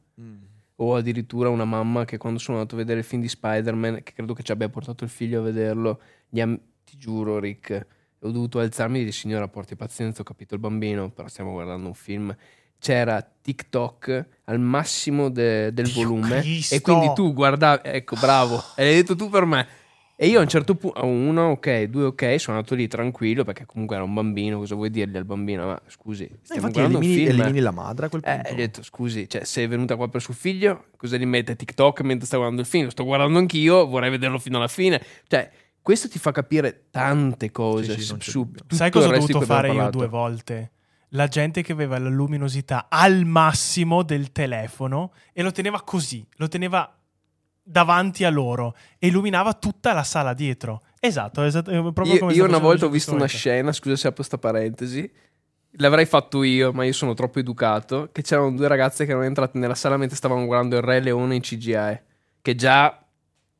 O 0.85 0.97
addirittura 0.97 1.49
una 1.49 1.65
mamma 1.65 2.05
che 2.05 2.19
quando 2.19 2.39
sono 2.39 2.59
andato 2.59 2.75
a 2.75 2.79
vedere 2.79 2.99
il 2.99 3.05
film 3.05 3.23
di 3.23 3.29
Spider-Man, 3.29 4.03
che 4.03 4.13
credo 4.13 4.35
che 4.35 4.43
ci 4.43 4.53
abbia 4.53 4.69
portato 4.69 5.03
il 5.05 5.11
figlio 5.11 5.41
a 5.41 5.43
vederlo, 5.43 6.01
gli 6.29 6.41
ha- 6.41 6.47
ti 6.85 6.97
giuro 6.99 7.39
Rick, 7.39 7.87
ho 8.21 8.31
dovuto 8.31 8.59
alzarmi 8.59 8.97
e 8.97 9.01
dire 9.01 9.13
signora 9.13 9.49
porti 9.49 9.77
pazienza, 9.77 10.21
ho 10.21 10.25
capito 10.25 10.53
il 10.55 10.61
bambino, 10.61 11.11
però 11.11 11.27
stiamo 11.29 11.53
guardando 11.53 11.87
un 11.89 11.95
film. 11.95 12.35
C'era 12.79 13.27
TikTok 13.41 14.27
al 14.45 14.61
massimo 14.61 15.31
de- 15.31 15.73
del 15.73 15.87
Dio 15.87 15.95
volume 16.09 16.41
Cristo! 16.41 16.75
e 16.75 16.81
quindi 16.83 17.13
tu 17.15 17.33
guardavi, 17.33 17.81
ecco 17.89 18.17
bravo, 18.21 18.63
l'hai 18.77 18.95
detto 18.95 19.17
tu 19.17 19.31
per 19.31 19.47
me. 19.47 19.67
E 20.17 20.29
io 20.29 20.39
a 20.39 20.43
un 20.43 20.49
certo 20.49 20.77
punto, 20.77 21.05
uno 21.05 21.51
ok, 21.51 21.83
due 21.85 22.05
ok, 22.05 22.39
sono 22.39 22.57
andato 22.57 22.77
lì 22.77 22.87
tranquillo 22.87 23.43
perché 23.43 23.67
comunque 23.67 23.97
era 23.97 24.05
un 24.05 24.15
bambino, 24.15 24.59
cosa 24.59 24.77
vuoi 24.77 24.89
dirgli 24.91 25.17
al 25.17 25.25
bambino? 25.25 25.67
Ma 25.67 25.81
scusi, 25.89 26.23
Eh, 26.23 26.39
stiamo 26.43 26.67
infatti 26.69 26.73
guardando 26.81 26.99
un 26.99 27.05
elimini, 27.05 27.27
film. 27.27 27.41
elimini 27.41 27.61
la 27.61 27.71
madre 27.73 28.07
a 28.07 28.09
quel 28.09 28.23
Eh, 28.25 28.33
punto. 28.35 28.49
gli 28.51 28.53
ho 28.53 28.57
detto, 28.57 28.83
scusi, 28.85 29.29
cioè, 29.29 29.45
sei 29.45 29.67
venuta 29.67 29.97
qua 29.97 30.09
per 30.09 30.21
suo 30.23 30.33
figlio, 30.33 30.85
cosa 30.97 31.17
gli 31.17 31.27
mette 31.27 31.57
TikTok 31.57 32.03
mentre 32.03 32.27
sta 32.27 32.37
guardando 32.37 32.63
il 32.63 32.69
film? 32.69 32.85
Lo 32.85 32.91
sto 32.91 33.03
guardando 33.05 33.39
anch'io, 33.41 33.87
vorrei 33.89 34.11
vederlo 34.11 34.39
fino 34.39 34.59
alla 34.59 34.69
fine. 34.69 35.03
Cioè, 35.27 35.51
questo 35.83 36.09
ti 36.09 36.21
fa 36.21 36.31
capire 36.31 36.87
tante 36.93 37.51
cose 37.51 37.95
Sì, 37.95 38.01
sì, 38.01 38.07
su 38.07 38.17
su 38.21 38.51
Sai 38.69 38.91
cosa 38.93 39.09
ho 39.09 39.13
dovuto 39.13 39.41
fare 39.41 39.73
io 39.73 39.91
due 39.91 40.07
volte? 40.07 40.71
La 41.09 41.27
gente 41.27 41.63
che 41.63 41.73
aveva 41.73 41.99
la 41.99 42.09
luminosità 42.09 42.87
al 42.89 43.25
massimo 43.25 44.03
del 44.05 44.31
telefono 44.33 45.13
e 45.33 45.43
lo 45.43 45.51
teneva 45.51 45.83
così, 45.83 46.25
lo 46.37 46.47
teneva 46.49 46.89
davanti 47.65 48.25
a 48.25 48.31
loro 48.31 48.77
e 48.99 49.07
illuminava 49.07 49.55
tutta 49.55 49.95
la 49.95 50.05
sala 50.05 50.35
dietro. 50.35 50.83
Esatto, 51.01 51.43
esatto 51.43 51.71
Io, 51.71 52.31
io 52.31 52.45
una 52.45 52.59
volta 52.59 52.87
ho 52.87 52.91
visto 52.91 53.15
una 53.15 53.27
scena, 53.27 53.73
scusa 53.73 53.97
se 53.97 54.09
apro 54.09 54.23
sta 54.23 54.39
parentesi, 54.39 55.11
l'avrei 55.73 56.07
fatto 56.07 56.43
io, 56.43 56.73
ma 56.73 56.85
io 56.85 56.93
sono 56.93 57.15
troppo 57.15 57.39
educato, 57.39 58.11
che 58.13 58.23
c'erano 58.23 58.53
due 58.53 58.69
ragazze 58.69 59.05
che 59.05 59.11
erano 59.11 59.27
entrate 59.27 59.59
nella 59.59 59.75
sala 59.75 59.97
mentre 59.97 60.17
stavano 60.17 60.45
guardando 60.45 60.77
il 60.77 60.83
Re 60.83 61.01
Leone 61.01 61.35
in 61.35 61.41
CGI, 61.41 62.01
che 62.41 62.55
già 62.55 63.04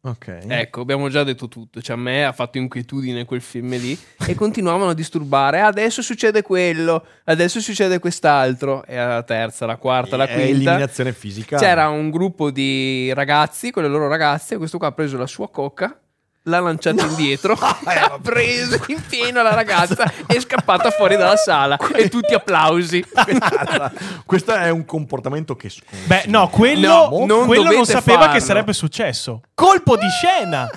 Ok. 0.07 0.41
Ecco, 0.47 0.83
abbiamo 0.83 1.09
già 1.09 1.25
detto 1.25 1.49
tutto. 1.49 1.81
Cioè, 1.81 1.97
a 1.97 1.99
me 1.99 2.27
ha 2.27 2.33
fatto 2.33 2.59
inquietudine 2.59 3.25
quel 3.25 3.41
film 3.41 3.71
lì. 3.79 3.99
e 4.27 4.35
continuavano 4.35 4.91
a 4.91 4.95
disturbare. 4.95 5.61
Adesso 5.63 6.03
succede 6.03 6.43
quello, 6.43 7.05
adesso 7.25 7.59
succede 7.61 7.99
quest'altro. 7.99 8.85
E 8.85 8.97
la 8.97 9.23
terza, 9.23 9.65
la 9.65 9.77
quarta, 9.77 10.17
la 10.19 10.25
È 10.27 10.35
quinta. 10.35 10.51
eliminazione 10.51 11.13
fisica. 11.15 11.57
C'era 11.57 11.89
un 11.89 12.11
gruppo 12.11 12.51
di 12.51 13.13
ragazzi 13.15 13.71
con 13.71 13.83
le 13.83 13.89
loro 13.89 14.07
ragazze. 14.09 14.55
E 14.55 14.59
questo 14.59 14.77
qua 14.77 14.89
ha 14.89 14.93
preso 14.93 15.17
la 15.17 15.27
sua 15.27 15.49
coca. 15.49 15.99
L'ha 16.47 16.61
lanciata 16.61 17.07
indietro, 17.07 17.55
ha 17.59 18.19
preso 18.21 18.79
in 18.89 19.03
pieno 19.09 19.43
la 19.43 19.55
ragazza 19.55 20.05
e 20.27 20.37
è 20.37 20.41
scappata 20.41 20.91
fuori 20.91 21.17
dalla 21.17 21.37
sala. 21.37 21.79
E 21.95 22.11
tutti 22.11 22.35
applausi. 22.35 23.03
Questo 24.27 24.53
è 24.53 24.69
un 24.69 24.85
comportamento 24.85 25.57
che. 25.57 25.71
Beh, 26.05 26.25
no, 26.27 26.49
quello, 26.49 27.09
No, 27.09 27.25
non 27.25 27.47
quello 27.47 27.71
non 27.71 27.87
sapeva 27.87 28.19
farlo. 28.19 28.35
che 28.35 28.41
sarebbe 28.41 28.73
successo. 28.75 29.41
Colpo 29.55 29.97
di 29.97 30.09
scena! 30.11 30.69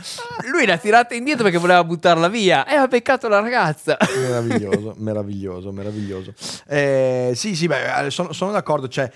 Lui 0.50 0.66
l'ha 0.66 0.78
tirata 0.78 1.16
indietro 1.16 1.44
perché 1.44 1.58
voleva 1.58 1.84
buttarla 1.84 2.30
via. 2.30 2.66
E 2.66 2.76
ha 2.76 2.88
beccato 2.88 3.28
la 3.28 3.42
ragazza. 3.42 3.98
Meraviglioso, 4.16 4.94
meraviglioso, 4.98 5.72
meraviglioso. 5.74 6.34
Eh, 6.68 7.34
sì, 7.36 7.56
sì, 7.56 7.68
beh, 7.68 8.06
eh, 8.06 8.10
sono, 8.12 8.32
sono 8.32 8.52
d'accordo. 8.52 8.88
Cioè, 8.88 9.12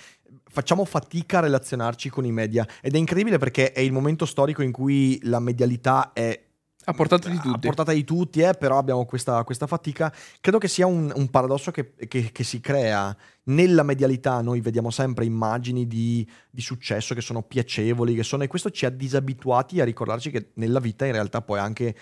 facciamo 0.52 0.86
fatica 0.86 1.38
a 1.40 1.42
relazionarci 1.42 2.10
con 2.10 2.26
i 2.26 2.32
media 2.32 2.68
ed 2.82 2.94
è 2.96 2.98
incredibile 2.98 3.38
perché 3.38 3.72
è 3.72 3.80
il 3.80 3.92
momento 3.92 4.26
storico 4.26 4.62
in 4.62 4.72
cui 4.72 5.20
la 5.24 5.40
medialità 5.40 6.12
è 6.14 6.40
A 6.86 6.94
portata 6.94 7.30
di 7.30 7.38
a 7.38 7.42
tutti. 7.42 7.60
portata 7.68 7.92
di 7.94 8.04
tutti, 8.04 8.42
eh, 8.42 8.54
però 8.54 8.78
abbiamo 8.80 9.06
questa, 9.06 9.44
questa 9.44 9.68
fatica. 9.68 10.12
Credo 10.40 10.58
che 10.58 10.68
sia 10.68 10.88
un, 10.88 11.12
un 11.16 11.30
paradosso 11.30 11.70
che, 11.72 11.94
che- 12.08 12.32
che 12.32 12.44
si 12.44 12.60
crea 12.60 13.16
nella 13.44 13.84
medialità. 13.84 14.42
Noi 14.42 14.62
vediamo 14.62 14.90
sempre 14.90 15.26
immagini 15.26 15.86
di, 15.88 16.28
di 16.50 16.62
successo 16.62 17.14
che 17.14 17.22
sono 17.22 17.44
piacevoli, 17.44 18.16
che 18.16 18.24
sono, 18.24 18.44
e 18.44 18.48
questo 18.48 18.72
ci 18.72 18.86
ha 18.86 18.90
disabituati 18.90 19.80
a 19.80 19.86
ricordarci 19.86 20.32
che 20.32 20.50
nella 20.56 20.80
vita 20.80 21.06
in 21.06 21.12
realtà 21.14 21.42
poi 21.42 21.60
anche 21.60 21.96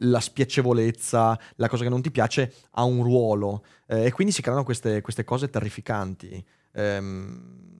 la 0.00 0.20
spiacevolezza, 0.20 1.38
la 1.56 1.68
cosa 1.68 1.82
che 1.82 1.88
non 1.88 2.02
ti 2.02 2.10
piace, 2.10 2.52
ha 2.72 2.84
un 2.84 3.02
ruolo. 3.02 3.64
Eh, 3.88 4.04
e 4.06 4.12
quindi 4.12 4.32
si 4.32 4.40
creano 4.42 4.62
queste, 4.64 5.00
queste 5.00 5.24
cose 5.24 5.50
terrificanti. 5.50 6.44
Ehm, 6.74 7.71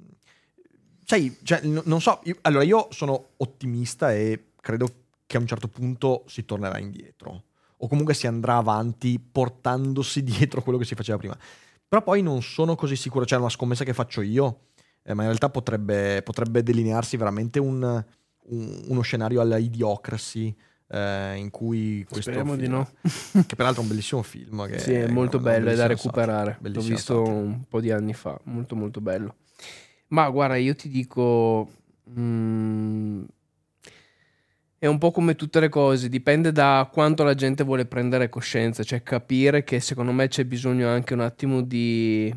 sai, 1.12 1.36
cioè, 1.42 1.60
n- 1.64 1.82
non 1.84 2.00
so, 2.00 2.20
io- 2.24 2.38
allora 2.42 2.64
io 2.64 2.88
sono 2.90 3.30
ottimista 3.38 4.14
e 4.14 4.52
credo 4.60 4.86
che 5.26 5.36
a 5.36 5.40
un 5.40 5.46
certo 5.46 5.68
punto 5.68 6.24
si 6.26 6.44
tornerà 6.46 6.78
indietro 6.78 7.42
o 7.76 7.88
comunque 7.88 8.14
si 8.14 8.26
andrà 8.26 8.56
avanti 8.56 9.18
portandosi 9.20 10.22
dietro 10.24 10.62
quello 10.62 10.78
che 10.78 10.84
si 10.86 10.94
faceva 10.94 11.18
prima. 11.18 11.36
Però 11.86 12.02
poi 12.02 12.22
non 12.22 12.40
sono 12.42 12.74
così 12.76 12.96
sicuro, 12.96 13.26
cioè 13.26 13.36
è 13.36 13.40
una 13.42 13.50
scommessa 13.50 13.84
che 13.84 13.92
faccio 13.92 14.22
io, 14.22 14.68
eh, 15.02 15.12
ma 15.12 15.22
in 15.22 15.28
realtà 15.28 15.50
potrebbe, 15.50 16.22
potrebbe 16.22 16.62
delinearsi 16.62 17.18
veramente 17.18 17.58
un, 17.58 17.82
un- 18.44 18.84
uno 18.88 19.00
scenario 19.02 19.42
alla 19.42 19.58
Idiocracy 19.58 20.54
eh, 20.88 21.34
in 21.36 21.50
cui 21.50 22.06
Speriamo 22.10 22.56
di 22.56 22.62
film- 22.62 22.72
no. 22.74 22.88
che 23.46 23.54
peraltro 23.54 23.80
è 23.82 23.84
un 23.84 23.88
bellissimo 23.90 24.22
film 24.22 24.66
che 24.66 24.78
Sì, 24.78 24.94
è 24.94 25.06
molto 25.08 25.38
bello, 25.38 25.68
è 25.68 25.74
da 25.74 25.86
recuperare. 25.86 26.58
L'ho 26.62 26.80
visto 26.80 27.22
un 27.22 27.64
po' 27.68 27.80
di 27.80 27.90
anni 27.90 28.14
fa, 28.14 28.40
molto 28.44 28.74
molto 28.76 29.02
bello. 29.02 29.34
Ma 30.12 30.28
guarda, 30.28 30.56
io 30.56 30.74
ti 30.74 30.88
dico... 30.88 31.70
mm, 32.10 33.24
è 34.78 34.86
un 34.86 34.98
po' 34.98 35.10
come 35.12 35.36
tutte 35.36 35.60
le 35.60 35.68
cose, 35.68 36.08
dipende 36.08 36.50
da 36.52 36.88
quanto 36.92 37.22
la 37.22 37.34
gente 37.34 37.62
vuole 37.64 37.86
prendere 37.86 38.28
coscienza, 38.28 38.82
cioè 38.82 39.02
capire 39.02 39.62
che 39.64 39.78
secondo 39.80 40.12
me 40.12 40.26
c'è 40.28 40.44
bisogno 40.44 40.88
anche 40.88 41.14
un 41.14 41.20
attimo 41.20 41.62
di 41.62 42.34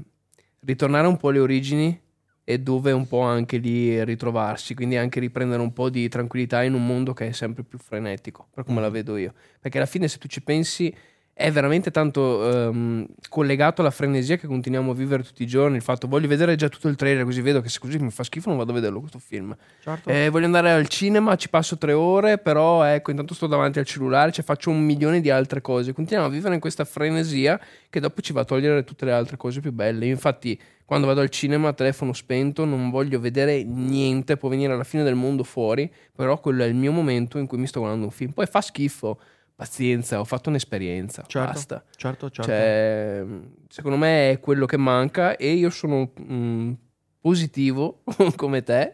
ritornare 0.60 1.08
un 1.08 1.18
po' 1.18 1.30
alle 1.30 1.40
origini 1.40 2.00
e 2.44 2.60
dove 2.60 2.92
un 2.92 3.08
po' 3.08 3.22
anche 3.22 3.58
lì 3.58 4.04
ritrovarsi, 4.04 4.76
quindi 4.76 4.96
anche 4.96 5.20
riprendere 5.20 5.62
un 5.62 5.74
po' 5.74 5.90
di 5.90 6.08
tranquillità 6.08 6.62
in 6.64 6.76
un 6.76 6.86
mondo 6.86 7.14
che 7.14 7.30
è 7.30 7.32
sempre 7.32 7.64
più 7.64 7.80
frenetico, 7.80 8.48
per 8.54 8.64
come 8.64 8.80
la 8.80 8.90
vedo 8.90 9.18
io. 9.18 9.34
Perché 9.60 9.78
alla 9.78 9.88
fine 9.88 10.08
se 10.08 10.20
tu 10.20 10.28
ci 10.28 10.44
pensi 10.44 10.96
è 11.38 11.52
veramente 11.52 11.92
tanto 11.92 12.50
ehm, 12.50 13.06
collegato 13.28 13.82
alla 13.82 13.92
frenesia 13.92 14.38
che 14.38 14.48
continuiamo 14.48 14.92
a 14.92 14.94
vivere 14.94 15.22
tutti 15.22 15.44
i 15.44 15.46
giorni, 15.46 15.76
il 15.76 15.82
fatto 15.82 16.08
voglio 16.08 16.30
vedere 16.30 16.56
già 16.56 16.70
tutto 16.70 16.88
il 16.88 16.96
trailer 16.96 17.26
così 17.26 17.42
vedo 17.42 17.60
che 17.60 17.68
se 17.68 17.78
così 17.78 18.00
mi 18.00 18.10
fa 18.10 18.24
schifo 18.24 18.48
non 18.48 18.58
vado 18.58 18.72
a 18.72 18.76
vederlo 18.76 19.02
questo 19.02 19.20
film. 19.20 19.54
Certo. 19.84 20.10
Eh, 20.10 20.30
voglio 20.30 20.46
andare 20.46 20.72
al 20.72 20.88
cinema, 20.88 21.36
ci 21.36 21.50
passo 21.50 21.78
tre 21.78 21.92
ore, 21.92 22.38
però 22.38 22.84
ecco, 22.84 23.12
intanto 23.12 23.34
sto 23.34 23.48
davanti 23.48 23.80
al 23.80 23.86
cellulare, 23.86 24.32
cioè 24.32 24.46
faccio 24.46 24.70
un 24.70 24.82
milione 24.82 25.20
di 25.20 25.30
altre 25.30 25.60
cose. 25.60 25.92
Continuiamo 25.92 26.32
a 26.32 26.34
vivere 26.34 26.54
in 26.54 26.62
questa 26.62 26.86
frenesia 26.86 27.60
che 27.90 28.00
dopo 28.00 28.22
ci 28.22 28.32
va 28.32 28.40
a 28.40 28.46
togliere 28.46 28.86
tutte 28.86 29.04
le 29.04 29.12
altre 29.12 29.36
cose 29.36 29.60
più 29.60 29.74
belle. 29.74 30.06
Io 30.06 30.14
infatti, 30.14 30.58
quando 30.86 31.06
vado 31.06 31.20
al 31.20 31.30
cinema, 31.30 31.74
telefono 31.74 32.14
spento, 32.14 32.64
non 32.64 32.90
voglio 32.90 33.20
vedere 33.20 33.62
niente, 33.62 34.38
può 34.38 34.48
venire 34.48 34.72
alla 34.72 34.86
fine 34.86 35.04
del 35.04 35.16
mondo 35.16 35.44
fuori, 35.44 35.92
però 36.16 36.40
quello 36.40 36.64
è 36.64 36.68
il 36.68 36.76
mio 36.76 36.94
momento 36.94 37.40
in 37.40 37.46
cui 37.46 37.58
mi 37.58 37.68
sto 37.68 37.80
guardando 37.80 38.06
un 38.06 38.12
film. 38.12 38.32
Poi 38.32 38.46
fa 38.46 38.62
schifo, 38.62 39.20
pazienza, 39.56 40.20
ho 40.20 40.26
fatto 40.26 40.50
un'esperienza, 40.50 41.24
Certo. 41.28 41.52
basta. 41.52 41.84
certo, 41.96 42.30
certo. 42.30 42.52
Cioè, 42.52 43.26
secondo 43.70 43.98
me 43.98 44.32
è 44.32 44.40
quello 44.40 44.66
che 44.66 44.78
manca 44.78 45.38
e 45.38 45.54
io 45.54 45.70
sono 45.70 46.12
mm, 46.22 46.74
positivo 47.22 48.04
come 48.36 48.62
te 48.64 48.94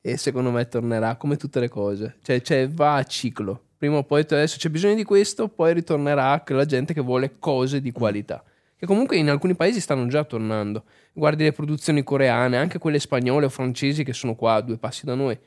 e 0.00 0.16
secondo 0.16 0.50
me 0.50 0.66
tornerà 0.68 1.16
come 1.16 1.36
tutte 1.36 1.60
le 1.60 1.68
cose. 1.68 2.16
Cioè, 2.22 2.40
cioè, 2.40 2.68
va 2.68 2.94
a 2.94 3.04
ciclo. 3.04 3.64
Prima 3.76 3.96
o 3.96 4.04
poi 4.04 4.20
adesso 4.20 4.58
c'è 4.58 4.68
bisogno 4.68 4.94
di 4.94 5.04
questo, 5.04 5.48
poi 5.48 5.72
ritornerà 5.74 6.42
la 6.46 6.64
gente 6.64 6.94
che 6.94 7.00
vuole 7.00 7.38
cose 7.38 7.80
di 7.80 7.92
qualità. 7.92 8.44
Che 8.76 8.86
comunque 8.86 9.16
in 9.16 9.28
alcuni 9.28 9.54
paesi 9.54 9.80
stanno 9.80 10.06
già 10.06 10.24
tornando. 10.24 10.84
Guardi 11.12 11.44
le 11.44 11.52
produzioni 11.52 12.02
coreane, 12.02 12.56
anche 12.56 12.78
quelle 12.78 12.98
spagnole 12.98 13.46
o 13.46 13.50
francesi 13.50 14.04
che 14.04 14.12
sono 14.12 14.34
qua 14.34 14.54
a 14.54 14.60
due 14.62 14.78
passi 14.78 15.04
da 15.04 15.14
noi. 15.14 15.38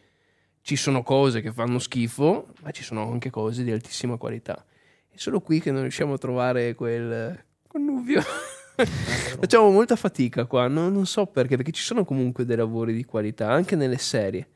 Ci 0.65 0.77
sono 0.77 1.03
cose 1.03 1.41
che 1.41 1.51
fanno 1.51 1.77
schifo, 1.77 2.47
ma 2.61 2.71
ci 2.71 2.83
sono 2.83 3.11
anche 3.11 3.29
cose 3.29 3.65
di 3.65 3.71
altissima 3.71 4.15
qualità. 4.15 4.65
È 5.09 5.17
solo 5.17 5.41
qui 5.41 5.59
che 5.59 5.71
non 5.71 5.81
riusciamo 5.81 6.13
a 6.13 6.17
trovare 6.17 6.73
quel 6.73 7.37
connubio. 7.67 8.21
Facciamo 8.73 9.71
molta 9.71 9.97
fatica 9.97 10.45
qua, 10.45 10.69
no- 10.69 10.87
non 10.87 11.05
so 11.05 11.25
perché, 11.25 11.57
perché 11.57 11.73
ci 11.73 11.83
sono 11.83 12.05
comunque 12.05 12.45
dei 12.45 12.55
lavori 12.55 12.93
di 12.93 13.03
qualità, 13.03 13.51
anche 13.51 13.75
nelle 13.75 13.97
serie. 13.97 14.47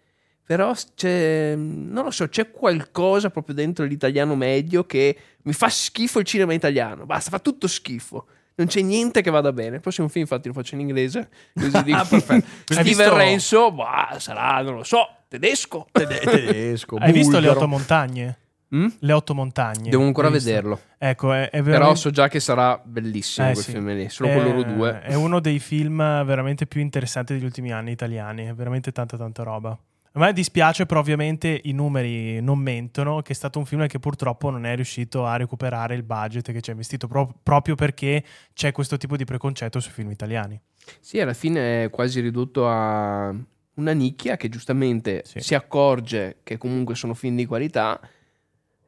Però 0.45 0.74
c'è, 0.95 1.55
non 1.58 2.05
lo 2.05 2.12
so, 2.12 2.30
c'è 2.30 2.51
qualcosa 2.51 3.30
proprio 3.30 3.53
dentro 3.53 3.84
l'italiano 3.84 4.34
medio 4.38 4.86
che 4.86 5.18
mi 5.41 5.51
fa 5.51 5.68
schifo 5.68 6.20
il 6.20 6.26
cinema 6.26 6.53
italiano. 6.53 7.05
Basta, 7.05 7.32
fa 7.32 7.39
tutto 7.39 7.68
schifo. 7.68 8.28
Non 8.58 8.68
c'è 8.68 8.82
niente 8.82 9.22
che 9.22 9.30
vada 9.30 9.53
bene. 9.53 9.76
Il 9.76 9.82
prossimo 9.82 10.08
film, 10.08 10.24
infatti, 10.24 10.47
lo 10.47 10.53
faccio 10.53 10.76
in 10.76 10.82
inglese. 10.82 11.30
Così 11.53 11.82
dico. 11.86 11.97
Hai 12.10 12.43
Steven 12.66 12.84
visto- 12.84 13.16
Renzo, 13.16 13.72
bah, 13.72 14.16
sarà, 14.20 14.62
non 14.62 14.76
lo 14.76 14.84
so, 14.84 15.08
tedesco. 15.28 15.88
Tede- 15.93 16.20
tedesco, 16.20 16.97
Hai 16.97 17.12
visto 17.12 17.39
le 17.39 17.49
otto 17.49 17.68
montagne? 17.68 18.38
Mm? 18.76 18.88
Le 18.99 19.14
otto 19.14 19.34
montagne. 19.34 19.89
Devo 19.89 20.03
ancora 20.03 20.30
vederlo. 20.30 20.78
Ecco, 20.97 21.32
è, 21.32 21.43
è 21.45 21.49
Però 21.51 21.64
veramente... 21.64 21.99
so 21.99 22.10
già 22.10 22.28
che 22.28 22.39
sarà 22.41 22.82
bellissimo 22.84 23.47
Eh, 23.47 23.51
quel 23.53 23.64
sì. 23.64 23.72
film 23.72 23.93
lì. 23.93 24.10
Solo 24.10 24.30
È- 24.30 24.34
con 24.34 24.43
loro 24.43 24.64
due. 24.64 25.01
È 25.01 25.14
uno 25.14 25.39
dei 25.39 25.60
film 25.60 25.97
veramente 26.26 26.66
più 26.66 26.82
interessanti 26.82 27.34
degli 27.34 27.45
ultimi 27.45 27.72
anni 27.72 27.91
italiani. 27.91 28.45
È 28.47 28.53
veramente 28.53 28.91
tanta, 28.91 29.16
tanta 29.16 29.43
roba. 29.43 29.78
A 30.18 30.20
me 30.20 30.34
dispiace, 30.34 30.88
però 30.88 30.99
ovviamente 30.99 31.61
i 31.65 31.74
numeri 31.74 32.41
non 32.41 32.57
mentono, 32.57 33.22
che 33.22 33.34
è 33.34 33.36
stato 33.36 33.59
un 33.59 33.65
film 33.68 33.86
che 33.86 33.99
purtroppo 33.99 34.49
non 34.49 34.65
è 34.65 34.74
riuscito 34.74 35.28
a 35.28 35.36
recuperare 35.36 35.93
il 35.93 36.01
budget 36.01 36.51
che 36.51 36.59
ci 36.59 36.72
ha 36.72 36.74
investito 36.74 37.07
pro- 37.07 37.36
proprio 37.43 37.76
perché 37.76 38.24
c'è 38.53 38.72
questo 38.72 38.97
tipo 38.97 39.15
di 39.15 39.26
preconcetto 39.26 39.80
sui 39.80 39.91
film 39.91 40.09
italiani. 40.09 40.59
Sì, 40.99 41.20
alla 41.20 41.36
fine 41.36 41.84
è 41.84 41.89
quasi 41.91 42.20
ridotto 42.20 42.68
a 42.68 43.28
una 43.76 43.91
nicchia 43.91 44.38
che 44.38 44.49
giustamente 44.49 45.22
Sì. 45.24 45.39
si 45.39 45.53
accorge 45.53 46.38
che 46.41 46.57
comunque 46.57 46.95
sono 46.95 47.13
film 47.13 47.36
di 47.36 47.45
qualità, 47.45 47.99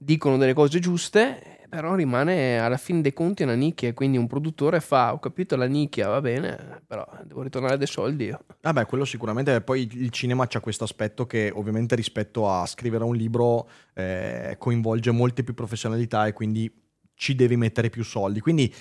dicono 0.01 0.37
delle 0.37 0.53
cose 0.53 0.79
giuste, 0.79 1.59
però 1.69 1.93
rimane 1.93 2.57
alla 2.57 2.77
fine 2.77 3.01
dei 3.01 3.13
conti 3.13 3.43
una 3.43 3.53
nicchia 3.53 3.93
quindi 3.93 4.17
un 4.17 4.27
produttore 4.27 4.79
fa, 4.79 5.13
ho 5.13 5.19
capito 5.19 5.55
la 5.55 5.67
nicchia, 5.67 6.07
va 6.07 6.21
bene, 6.21 6.81
però 6.87 7.05
devo 7.25 7.43
ritornare 7.43 7.77
dei 7.77 7.85
soldi. 7.85 8.33
Vabbè, 8.61 8.85
quello 8.85 9.05
sicuramente. 9.05 9.61
Poi 9.61 9.87
il 9.91 10.09
cinema 10.09 10.47
c'ha 10.47 10.61
questo 10.61 10.85
aspetto 10.85 11.27
che, 11.27 11.51
ovviamente, 11.53 11.95
rispetto 11.95 12.49
a 12.49 12.65
scrivere 12.65 13.03
un 13.03 13.15
libro, 13.15 13.69
eh, 13.93 14.55
coinvolge 14.57 15.11
molte 15.11 15.43
più 15.43 15.53
professionalità 15.53 16.25
e 16.25 16.33
quindi 16.33 16.71
ci 17.13 17.35
devi 17.35 17.57
mettere 17.57 17.89
più 17.89 18.03
soldi. 18.03 18.39
Quindi 18.39 18.73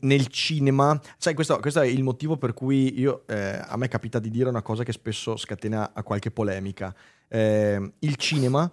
nel 0.00 0.26
cinema, 0.28 0.98
sai, 1.16 1.34
questo, 1.34 1.58
questo 1.58 1.80
è 1.80 1.86
il 1.86 2.02
motivo 2.02 2.36
per 2.36 2.54
cui 2.54 2.98
io, 2.98 3.26
eh, 3.26 3.60
a 3.62 3.76
me 3.76 3.88
capita 3.88 4.18
di 4.18 4.30
dire 4.30 4.48
una 4.48 4.62
cosa 4.62 4.84
che 4.84 4.92
spesso 4.92 5.36
scatena 5.36 5.92
a 5.92 6.02
qualche 6.02 6.30
polemica. 6.30 6.94
Eh, 7.28 7.92
il 7.98 8.16
cinema, 8.16 8.70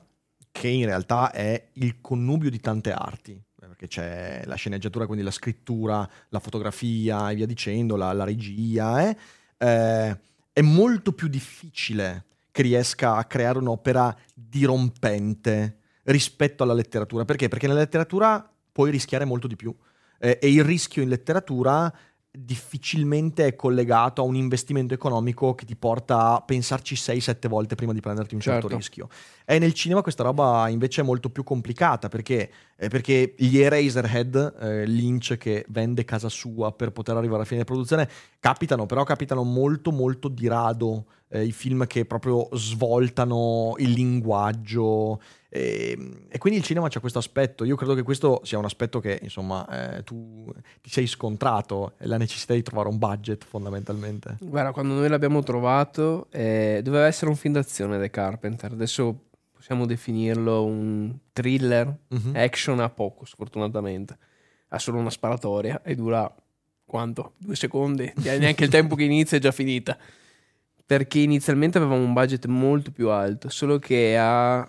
che 0.58 0.68
in 0.68 0.86
realtà 0.86 1.32
è 1.32 1.70
il 1.74 2.02
connubio 2.02 2.50
di 2.50 2.60
tante 2.60 2.92
arti, 2.92 3.32
eh, 3.32 3.68
perché 3.68 3.88
c'è 3.88 4.42
la 4.46 4.56
sceneggiatura, 4.56 5.06
quindi 5.06 5.24
la 5.24 5.30
scrittura, 5.30 6.10
la 6.30 6.40
fotografia 6.40 7.30
e 7.30 7.36
via 7.36 7.46
dicendo, 7.46 7.96
la, 7.96 8.12
la 8.12 8.24
regia, 8.24 9.08
eh, 9.08 9.18
eh, 9.58 10.20
è 10.52 10.62
molto 10.62 11.12
più 11.14 11.28
difficile 11.28 12.26
che 12.52 12.64
riesca 12.64 13.18
a 13.18 13.26
creare 13.26 13.60
un'opera 13.60 14.16
dirompente 14.34 15.78
rispetto 16.06 16.64
alla 16.64 16.74
letteratura. 16.74 17.24
Perché? 17.24 17.50
Perché 17.50 17.68
nella 17.68 17.82
letteratura 17.82 18.52
puoi 18.72 18.90
rischiare 18.90 19.26
molto 19.26 19.46
di 19.46 19.56
più. 19.56 19.76
Eh, 20.20 20.40
e 20.42 20.50
il 20.50 20.64
rischio 20.64 21.04
in 21.04 21.10
letteratura 21.10 21.94
difficilmente 22.40 23.46
è 23.46 23.56
collegato 23.56 24.22
a 24.22 24.26
un 24.26 24.36
investimento 24.36 24.94
economico 24.94 25.56
che 25.56 25.66
ti 25.66 25.76
porta 25.76 26.36
a 26.36 26.42
pensarci 26.42 26.96
6-7 26.96 27.48
volte 27.48 27.76
prima 27.76 27.94
di 27.94 28.00
prenderti 28.00 28.36
un 28.36 28.42
certo 28.42 28.62
Certo. 28.62 28.76
rischio. 28.76 29.10
E 29.46 29.60
nel 29.60 29.74
cinema 29.74 30.02
questa 30.02 30.24
roba 30.24 30.68
invece 30.70 31.02
è 31.02 31.04
molto 31.04 31.30
più 31.30 31.44
complicata 31.44 32.10
perché, 32.10 32.52
eh, 32.76 32.90
perché 32.90 33.34
gli 33.38 33.58
Eraserhead, 33.58 34.56
eh, 34.60 34.86
Lynch 34.86 35.38
che 35.38 35.66
vende 35.70 36.06
casa 36.06 36.30
sua 36.30 36.72
per 36.72 36.92
poter 36.92 37.16
arrivare 37.16 37.38
alla 37.38 37.46
fine 37.46 37.64
della 37.64 37.72
produzione, 37.72 38.10
capitano, 38.40 38.86
però 38.86 39.04
capitano 39.04 39.44
molto 39.44 39.92
molto 39.92 40.28
di 40.28 40.48
rado 40.48 41.06
eh, 41.30 41.44
i 41.44 41.52
film 41.52 41.88
che 41.88 42.06
proprio 42.06 42.48
svoltano 42.54 43.74
il 43.78 43.92
linguaggio 43.92 45.22
e, 45.50 46.26
e 46.30 46.38
quindi 46.38 46.60
il 46.60 46.66
cinema 46.66 46.90
c'ha 46.90 47.00
questo 47.00 47.20
aspetto. 47.20 47.64
Io 47.64 47.76
credo 47.76 47.94
che 47.96 48.04
questo 48.04 48.42
sia 48.44 48.58
un 48.58 48.66
aspetto 48.66 49.00
che 49.00 49.20
insomma 49.22 49.96
eh, 49.98 50.04
tu 50.04 50.52
ti 50.82 50.90
sei 50.90 51.08
scontrato, 51.08 51.94
è 51.98 52.06
la 52.06 52.18
necessità 52.18 52.54
di 52.54 52.62
trovare 52.64 52.90
un 52.90 52.98
budget 52.98 53.46
fondamentalmente. 53.46 54.38
Guarda, 54.42 54.72
quando 54.72 54.94
noi 54.96 55.08
l'abbiamo 55.10 55.42
trovato, 55.44 56.28
eh, 56.32 56.82
doveva 56.84 57.06
essere 57.08 57.30
un 57.30 57.38
film 57.38 57.54
d'azione 57.54 57.98
The 58.00 58.10
Carpenter. 58.10 58.72
Adesso 58.74 59.22
possiamo 59.54 59.86
definirlo 59.86 60.64
un 60.66 61.16
thriller, 61.34 61.96
Mhm. 62.10 62.34
action 62.36 62.80
a 62.80 62.90
poco, 62.90 63.26
sfortunatamente. 63.26 64.18
Ha 64.70 64.80
solo 64.80 64.98
una 65.00 65.10
sparatoria 65.10 65.82
e 65.82 65.96
dura 65.96 66.30
quanto? 66.86 67.34
Due 67.38 67.56
secondi? 67.56 68.12
Neanche 68.38 68.64
il 68.66 68.70
tempo 68.70 68.96
che 68.96 69.04
inizia 69.04 69.38
è 69.38 69.40
già 69.42 69.52
finita. 69.52 69.98
Perché 70.86 71.20
inizialmente 71.20 71.78
avevamo 71.78 72.02
un 72.02 72.14
budget 72.14 72.46
molto 72.46 72.92
più 72.92 73.10
alto, 73.10 73.50
solo 73.50 73.78
che 73.78 74.16
ha 74.18 74.66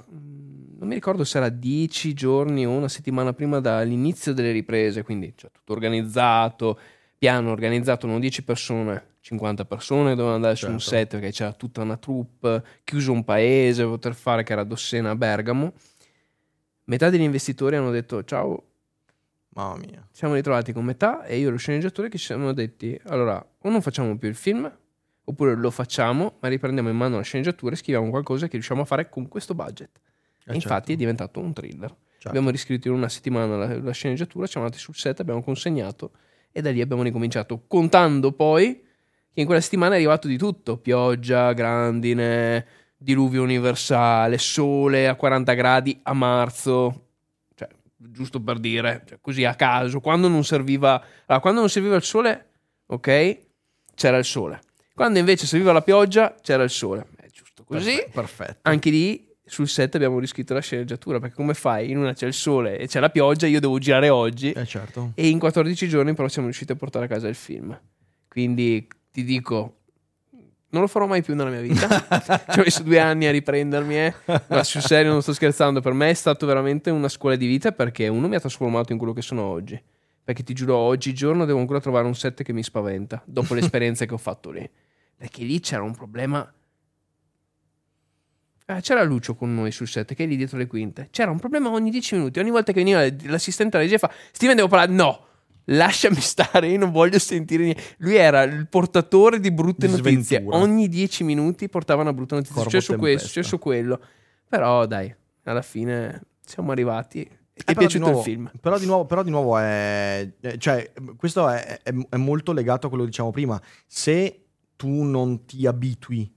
non 0.78 0.88
mi 0.88 0.94
ricordo 0.94 1.24
se 1.24 1.38
era 1.38 1.48
dieci 1.48 2.14
giorni 2.14 2.64
o 2.64 2.70
una 2.70 2.88
settimana 2.88 3.32
prima 3.32 3.58
dall'inizio 3.58 4.32
delle 4.32 4.52
riprese, 4.52 5.02
quindi 5.02 5.32
cioè, 5.36 5.50
tutto 5.50 5.72
organizzato, 5.72 6.78
piano 7.18 7.50
organizzato, 7.50 8.06
non 8.06 8.20
10 8.20 8.44
persone, 8.44 9.16
50 9.20 9.64
persone 9.64 10.10
dovevano 10.10 10.36
andare 10.36 10.54
su 10.54 10.66
un 10.70 10.78
Certo. 10.78 10.94
set 10.96 11.08
perché 11.10 11.32
c'era 11.32 11.52
tutta 11.52 11.82
una 11.82 11.96
troupe, 11.96 12.62
chiuso 12.84 13.10
un 13.10 13.24
paese, 13.24 13.84
poter 13.84 14.14
fare 14.14 14.44
che 14.44 14.52
era 14.52 14.62
Dossena 14.62 15.10
a 15.10 15.16
Bergamo. 15.16 15.72
Metà 16.84 17.10
degli 17.10 17.22
investitori 17.22 17.74
hanno 17.76 17.90
detto 17.90 18.22
ciao, 18.22 18.62
Mamma 19.50 19.76
mia. 19.78 20.06
ci 20.12 20.18
siamo 20.18 20.34
ritrovati 20.34 20.72
con 20.72 20.84
metà 20.84 21.24
e 21.24 21.38
io 21.38 21.48
e 21.48 21.50
lo 21.50 21.56
sceneggiatore 21.56 22.08
che 22.08 22.18
ci 22.18 22.26
siamo 22.26 22.52
detti 22.52 22.98
allora 23.06 23.44
o 23.58 23.68
non 23.68 23.82
facciamo 23.82 24.16
più 24.16 24.28
il 24.28 24.36
film 24.36 24.72
oppure 25.24 25.54
lo 25.56 25.70
facciamo 25.72 26.36
ma 26.38 26.48
riprendiamo 26.48 26.88
in 26.88 26.96
mano 26.96 27.16
la 27.16 27.22
sceneggiatura 27.22 27.74
e 27.74 27.76
scriviamo 27.76 28.08
qualcosa 28.08 28.46
che 28.46 28.52
riusciamo 28.52 28.82
a 28.82 28.84
fare 28.84 29.08
con 29.08 29.26
questo 29.26 29.54
budget 29.54 29.90
Eh, 30.48 30.52
e 30.52 30.54
infatti 30.54 30.70
certo. 30.70 30.92
è 30.92 30.96
diventato 30.96 31.40
un 31.40 31.52
thriller 31.52 31.94
Certo. 32.20 32.28
abbiamo 32.30 32.50
riscritto 32.50 32.88
in 32.88 32.94
una 32.94 33.08
settimana 33.08 33.56
la, 33.56 33.80
la 33.80 33.92
sceneggiatura 33.92 34.46
siamo 34.48 34.66
andati 34.66 34.82
sul 34.82 34.96
set 34.96 35.20
abbiamo 35.20 35.40
consegnato 35.42 36.10
e 36.50 36.60
da 36.60 36.72
lì 36.72 36.80
abbiamo 36.80 37.04
ricominciato 37.04 37.62
contando 37.68 38.32
poi 38.32 38.82
che 39.32 39.40
in 39.40 39.46
quella 39.46 39.60
settimana 39.60 39.92
è 39.94 39.98
arrivato 39.98 40.26
di 40.26 40.36
tutto 40.36 40.78
pioggia, 40.78 41.52
grandine 41.52 42.66
diluvio 42.96 43.42
universale, 43.42 44.36
sole 44.38 45.06
a 45.06 45.14
40 45.14 45.52
gradi 45.52 46.00
a 46.02 46.12
marzo 46.12 47.10
cioè, 47.54 47.68
giusto 47.96 48.42
per 48.42 48.58
dire, 48.58 49.04
cioè, 49.06 49.18
così 49.20 49.44
a 49.44 49.54
caso, 49.54 50.00
quando 50.00 50.26
non 50.26 50.44
serviva, 50.44 50.94
allora, 51.26 51.40
quando 51.40 51.60
non 51.60 51.68
serviva 51.68 51.94
il 51.94 52.02
sole, 52.02 52.50
ok, 52.86 53.38
c'era 53.94 54.16
il 54.16 54.24
sole. 54.24 54.60
Quando 54.92 55.20
invece 55.20 55.46
serviva 55.46 55.70
la 55.70 55.82
pioggia, 55.82 56.34
c'era 56.42 56.64
il 56.64 56.70
sole. 56.70 57.06
È 57.16 57.28
giusto 57.30 57.62
così. 57.62 57.92
Perfe- 57.92 58.10
Perfetto. 58.10 58.58
Anche 58.62 58.90
lì 58.90 59.27
sul 59.48 59.68
set 59.68 59.94
abbiamo 59.94 60.18
riscritto 60.18 60.54
la 60.54 60.60
sceneggiatura, 60.60 61.18
perché 61.20 61.34
come 61.34 61.54
fai? 61.54 61.90
In 61.90 61.98
una 61.98 62.12
c'è 62.12 62.26
il 62.26 62.32
sole 62.34 62.78
e 62.78 62.86
c'è 62.86 63.00
la 63.00 63.10
pioggia, 63.10 63.46
io 63.46 63.60
devo 63.60 63.78
girare 63.78 64.08
oggi 64.08 64.52
Eh, 64.52 64.64
certo. 64.66 65.12
e 65.14 65.28
in 65.28 65.38
14 65.38 65.88
giorni 65.88 66.14
però 66.14 66.28
siamo 66.28 66.46
riusciti 66.48 66.72
a 66.72 66.76
portare 66.76 67.06
a 67.06 67.08
casa 67.08 67.28
il 67.28 67.34
film. 67.34 67.78
Quindi 68.28 68.86
ti 69.10 69.24
dico, 69.24 69.74
non 70.70 70.82
lo 70.82 70.86
farò 70.88 71.06
mai 71.06 71.22
più 71.22 71.34
nella 71.34 71.50
mia 71.50 71.60
vita. 71.62 71.88
Ci 72.52 72.60
ho 72.60 72.62
messo 72.62 72.82
due 72.82 73.00
anni 73.00 73.26
a 73.26 73.30
riprendermi, 73.30 73.98
eh. 73.98 74.14
ma 74.48 74.62
sul 74.62 74.82
serio 74.82 75.10
non 75.10 75.22
sto 75.22 75.32
scherzando. 75.32 75.80
Per 75.80 75.92
me 75.92 76.10
è 76.10 76.14
stato 76.14 76.46
veramente 76.46 76.90
una 76.90 77.08
scuola 77.08 77.36
di 77.36 77.46
vita 77.46 77.72
perché 77.72 78.06
uno 78.08 78.28
mi 78.28 78.34
ha 78.36 78.40
trasformato 78.40 78.92
in 78.92 78.98
quello 78.98 79.12
che 79.14 79.22
sono 79.22 79.42
oggi. 79.42 79.80
Perché 80.22 80.42
ti 80.42 80.52
giuro, 80.52 80.76
oggigiorno 80.76 81.46
devo 81.46 81.58
ancora 81.58 81.80
trovare 81.80 82.06
un 82.06 82.14
set 82.14 82.42
che 82.42 82.52
mi 82.52 82.62
spaventa 82.62 83.22
dopo 83.24 83.54
l'esperienza 83.54 84.04
che 84.04 84.12
ho 84.12 84.18
fatto 84.18 84.50
lì. 84.50 84.68
Perché 85.16 85.42
lì 85.42 85.58
c'era 85.60 85.82
un 85.82 85.94
problema. 85.96 86.46
Ah, 88.70 88.80
c'era 88.80 89.02
Lucio 89.02 89.34
con 89.34 89.54
noi 89.54 89.72
sul 89.72 89.88
set 89.88 90.12
che 90.14 90.24
è 90.24 90.26
lì 90.26 90.36
dietro 90.36 90.58
le 90.58 90.66
quinte. 90.66 91.08
C'era 91.10 91.30
un 91.30 91.38
problema 91.38 91.70
ogni 91.70 91.90
10 91.90 92.16
minuti. 92.16 92.38
Ogni 92.38 92.50
volta 92.50 92.72
che 92.72 92.82
veniva 92.84 93.02
l'assistente 93.30 93.76
alla 93.76 93.86
regia 93.86 93.96
fa: 93.96 94.10
Steven, 94.30 94.56
devo 94.56 94.68
parlare. 94.68 94.92
No, 94.92 95.24
lasciami 95.64 96.20
stare, 96.20 96.68
io 96.68 96.78
non 96.78 96.90
voglio 96.92 97.18
sentire 97.18 97.62
niente. 97.64 97.82
Lui 97.98 98.16
era 98.16 98.42
il 98.42 98.68
portatore 98.68 99.40
di 99.40 99.50
brutte 99.50 99.86
Di 99.86 99.92
notizie. 99.92 100.20
sventura. 100.40 100.58
Ogni 100.58 100.86
10 100.88 101.24
minuti 101.24 101.68
portava 101.70 102.02
una 102.02 102.12
brutta 102.12 102.34
notizia. 102.34 102.56
Corvo 102.56 102.68
Successo 102.70 102.98
questo, 102.98 103.26
successo 103.26 103.58
quello. 103.58 104.00
Però 104.46 104.84
dai, 104.84 105.14
alla 105.44 105.62
fine 105.62 106.20
siamo 106.44 106.70
arrivati. 106.70 107.20
E 107.22 107.62
ti 107.64 107.70
Eh, 107.70 107.72
è 107.72 107.74
piaciuto 107.74 108.04
nuovo- 108.04 108.18
il 108.18 108.24
film? 108.24 108.50
Però 108.60 108.78
di 108.78 108.84
nuovo, 108.86 109.06
però 109.06 109.22
di 109.22 109.30
nuovo 109.30 109.56
è, 109.56 110.30
eh, 110.42 110.58
cioè, 110.58 110.92
questo 111.16 111.48
è, 111.48 111.80
è- 111.82 111.94
è 112.10 112.16
molto 112.16 112.52
legato 112.52 112.84
a 112.86 112.88
quello 112.90 113.04
che 113.04 113.10
diciamo 113.10 113.30
prima. 113.30 113.58
Se 113.86 114.44
tu 114.76 115.02
non 115.04 115.46
ti 115.46 115.66
abitui 115.66 116.30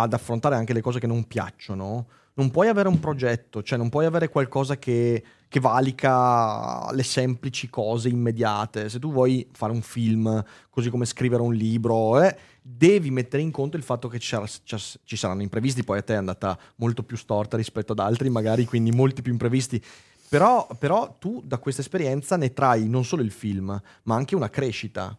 ad 0.00 0.12
affrontare 0.12 0.56
anche 0.56 0.72
le 0.72 0.80
cose 0.80 0.98
che 0.98 1.06
non 1.06 1.24
piacciono, 1.24 2.06
non 2.34 2.50
puoi 2.50 2.68
avere 2.68 2.88
un 2.88 3.00
progetto, 3.00 3.62
cioè 3.62 3.76
non 3.76 3.88
puoi 3.88 4.04
avere 4.06 4.28
qualcosa 4.28 4.78
che, 4.78 5.24
che 5.48 5.58
valica 5.60 6.90
le 6.92 7.02
semplici 7.02 7.68
cose 7.68 8.08
immediate. 8.08 8.88
Se 8.88 9.00
tu 9.00 9.10
vuoi 9.10 9.48
fare 9.52 9.72
un 9.72 9.82
film, 9.82 10.44
così 10.70 10.88
come 10.88 11.04
scrivere 11.04 11.42
un 11.42 11.52
libro, 11.52 12.22
eh, 12.22 12.36
devi 12.62 13.10
mettere 13.10 13.42
in 13.42 13.50
conto 13.50 13.76
il 13.76 13.82
fatto 13.82 14.06
che 14.06 14.20
ci, 14.20 14.36
ci 14.62 15.16
saranno 15.16 15.42
imprevisti. 15.42 15.82
Poi 15.82 15.98
a 15.98 16.02
te 16.02 16.14
è 16.14 16.16
andata 16.16 16.56
molto 16.76 17.02
più 17.02 17.16
storta 17.16 17.56
rispetto 17.56 17.92
ad 17.92 17.98
altri, 17.98 18.30
magari, 18.30 18.64
quindi 18.64 18.92
molti 18.92 19.20
più 19.20 19.32
imprevisti. 19.32 19.82
Però, 20.28 20.68
però 20.78 21.16
tu 21.18 21.42
da 21.44 21.58
questa 21.58 21.80
esperienza 21.80 22.36
ne 22.36 22.52
trai 22.52 22.88
non 22.88 23.04
solo 23.04 23.22
il 23.22 23.32
film, 23.32 23.80
ma 24.04 24.14
anche 24.14 24.36
una 24.36 24.50
crescita. 24.50 25.16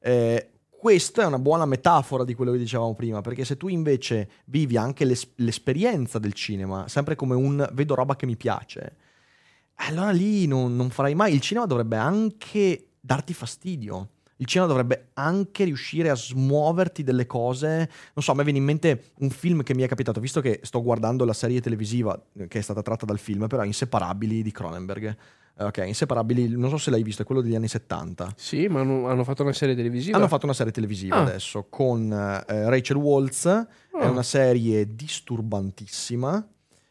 Eh, 0.00 0.51
questa 0.82 1.22
è 1.22 1.26
una 1.26 1.38
buona 1.38 1.64
metafora 1.64 2.24
di 2.24 2.34
quello 2.34 2.50
che 2.50 2.58
dicevamo 2.58 2.96
prima, 2.96 3.20
perché 3.20 3.44
se 3.44 3.56
tu 3.56 3.68
invece 3.68 4.28
vivi 4.46 4.76
anche 4.76 5.04
l'es- 5.04 5.30
l'esperienza 5.36 6.18
del 6.18 6.32
cinema, 6.32 6.88
sempre 6.88 7.14
come 7.14 7.36
un 7.36 7.70
vedo 7.72 7.94
roba 7.94 8.16
che 8.16 8.26
mi 8.26 8.34
piace, 8.34 8.96
allora 9.76 10.10
lì 10.10 10.44
non, 10.48 10.74
non 10.74 10.90
farai 10.90 11.14
mai. 11.14 11.34
Il 11.34 11.40
cinema 11.40 11.66
dovrebbe 11.66 11.98
anche 11.98 12.94
darti 12.98 13.32
fastidio. 13.32 14.08
Il 14.38 14.46
cinema 14.46 14.66
dovrebbe 14.66 15.10
anche 15.12 15.62
riuscire 15.62 16.10
a 16.10 16.16
smuoverti 16.16 17.04
delle 17.04 17.26
cose. 17.26 17.88
Non 18.14 18.24
so, 18.24 18.32
a 18.32 18.34
me 18.34 18.42
viene 18.42 18.58
in 18.58 18.64
mente 18.64 19.12
un 19.18 19.30
film 19.30 19.62
che 19.62 19.76
mi 19.76 19.82
è 19.82 19.86
capitato, 19.86 20.18
visto 20.18 20.40
che 20.40 20.58
sto 20.64 20.82
guardando 20.82 21.24
la 21.24 21.32
serie 21.32 21.60
televisiva 21.60 22.20
eh, 22.38 22.48
che 22.48 22.58
è 22.58 22.62
stata 22.62 22.82
tratta 22.82 23.06
dal 23.06 23.20
film, 23.20 23.46
però 23.46 23.62
Inseparabili 23.62 24.42
di 24.42 24.50
Cronenberg. 24.50 25.16
Eh, 25.58 25.64
Ok, 25.64 25.82
Inseparabili, 25.86 26.48
non 26.48 26.70
so 26.70 26.76
se 26.78 26.90
l'hai 26.90 27.02
visto, 27.02 27.22
è 27.22 27.24
quello 27.24 27.40
degli 27.42 27.54
anni 27.54 27.68
70. 27.68 28.32
Sì, 28.36 28.66
ma 28.68 28.80
hanno, 28.80 29.22
fatto 29.24 29.42
una 29.42 29.52
serie 29.52 29.74
televisiva. 29.74 30.16
Hanno 30.16 30.28
fatto 30.28 30.44
una 30.46 30.54
serie 30.54 30.72
televisiva 30.72 31.16
Ah. 31.16 31.20
adesso 31.22 31.66
con 31.68 32.10
eh, 32.12 32.68
Rachel 32.70 32.96
Waltz, 32.96 33.46
è 33.46 33.66
Ah. 33.92 34.08
una 34.10 34.22
serie 34.22 34.94
disturbantissima, 34.94 36.46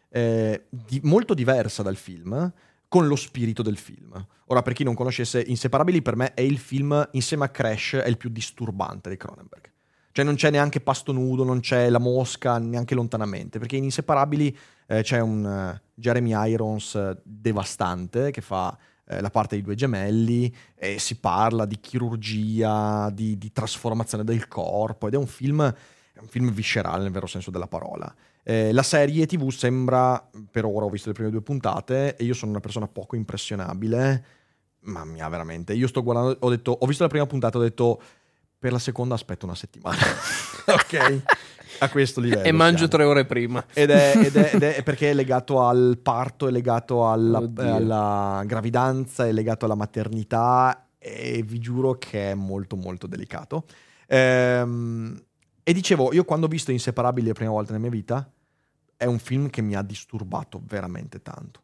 eh, 0.09 0.65
di- 0.69 0.99
molto 1.03 1.33
diversa 1.33 1.81
dal 1.83 1.95
film, 1.95 2.51
con 2.87 3.07
lo 3.07 3.15
spirito 3.15 3.61
del 3.61 3.77
film. 3.77 4.25
Ora, 4.47 4.61
per 4.61 4.73
chi 4.73 4.83
non 4.83 4.93
conoscesse 4.95 5.41
Inseparabili, 5.45 6.01
per 6.01 6.15
me 6.17 6.33
è 6.33 6.41
il 6.41 6.57
film, 6.57 7.07
insieme 7.13 7.45
a 7.45 7.49
Crash, 7.49 7.93
è 7.95 8.07
il 8.07 8.17
più 8.17 8.29
disturbante 8.29 9.09
di 9.09 9.15
Cronenberg. 9.17 9.69
Cioè 10.11 10.25
non 10.25 10.35
c'è 10.35 10.49
neanche 10.49 10.81
pasto 10.81 11.13
nudo, 11.13 11.45
non 11.45 11.61
c'è 11.61 11.89
la 11.89 11.99
mosca, 11.99 12.57
neanche 12.57 12.93
lontanamente, 12.95 13.59
perché 13.59 13.77
in 13.77 13.85
Inseparabili 13.85 14.55
eh, 14.91 15.03
c'è 15.03 15.21
un 15.21 15.45
eh, 15.45 15.81
Jeremy 15.93 16.33
Irons 16.51 16.95
eh, 16.95 17.17
devastante 17.23 18.29
che 18.29 18.41
fa 18.41 18.77
eh, 19.05 19.21
la 19.21 19.29
parte 19.29 19.55
dei 19.55 19.63
due 19.63 19.75
gemelli 19.75 20.53
e 20.75 20.99
si 20.99 21.15
parla 21.17 21.65
di 21.65 21.79
chirurgia, 21.79 23.09
di, 23.09 23.37
di 23.37 23.53
trasformazione 23.53 24.25
del 24.25 24.49
corpo 24.49 25.07
ed 25.07 25.13
è 25.13 25.17
un 25.17 25.27
film, 25.27 25.63
è 25.63 26.19
un 26.19 26.27
film 26.27 26.51
viscerale 26.51 27.03
nel 27.03 27.11
vero 27.11 27.25
senso 27.25 27.51
della 27.51 27.67
parola. 27.67 28.13
Eh, 28.43 28.73
la 28.73 28.83
serie 28.83 29.25
TV 29.25 29.49
sembra, 29.49 30.29
per 30.49 30.65
ora 30.65 30.85
ho 30.85 30.89
visto 30.89 31.07
le 31.07 31.13
prime 31.13 31.29
due 31.29 31.41
puntate 31.41 32.17
e 32.17 32.25
io 32.25 32.33
sono 32.33 32.51
una 32.51 32.59
persona 32.59 32.87
poco 32.87 33.15
impressionabile, 33.15 34.25
mamma 34.81 35.05
mia 35.05 35.29
veramente, 35.29 35.73
io 35.73 35.87
sto 35.87 36.03
guardando, 36.03 36.35
ho 36.37 36.49
detto, 36.49 36.71
ho 36.71 36.85
visto 36.85 37.03
la 37.03 37.09
prima 37.09 37.25
puntata, 37.27 37.57
ho 37.57 37.61
detto 37.61 38.01
per 38.59 38.73
la 38.73 38.79
seconda 38.79 39.13
aspetto 39.13 39.45
una 39.45 39.55
settimana, 39.55 39.97
ok? 40.67 41.23
A 41.83 41.89
questo 41.89 42.19
livello. 42.21 42.43
e 42.43 42.51
mangio 42.51 42.87
siamo. 42.87 42.91
tre 42.91 43.03
ore 43.05 43.25
prima. 43.25 43.65
Ed 43.73 43.89
è, 43.89 44.13
ed 44.15 44.35
è- 44.35 44.55
ed 44.55 44.63
è 44.63 44.83
perché 44.83 45.09
è 45.09 45.13
legato 45.13 45.61
al 45.65 45.97
parto, 46.01 46.47
è 46.47 46.51
legato 46.51 47.09
alla, 47.09 47.41
eh, 47.41 47.67
alla 47.67 48.43
gravidanza, 48.45 49.25
è 49.25 49.31
legato 49.31 49.65
alla 49.65 49.75
maternità 49.75 50.89
e 50.99 51.41
vi 51.43 51.57
giuro 51.59 51.97
che 51.97 52.31
è 52.31 52.33
molto 52.35 52.75
molto 52.75 53.07
delicato. 53.07 53.65
Ehm, 54.07 55.19
e 55.63 55.73
dicevo, 55.73 56.13
io 56.13 56.23
quando 56.23 56.45
ho 56.45 56.49
visto 56.49 56.71
Inseparabili 56.71 57.27
la 57.27 57.33
prima 57.33 57.51
volta 57.51 57.71
nella 57.71 57.83
mia 57.83 57.91
vita, 57.91 58.31
è 58.95 59.05
un 59.05 59.17
film 59.17 59.49
che 59.49 59.61
mi 59.63 59.75
ha 59.75 59.81
disturbato 59.81 60.61
veramente 60.63 61.21
tanto. 61.23 61.61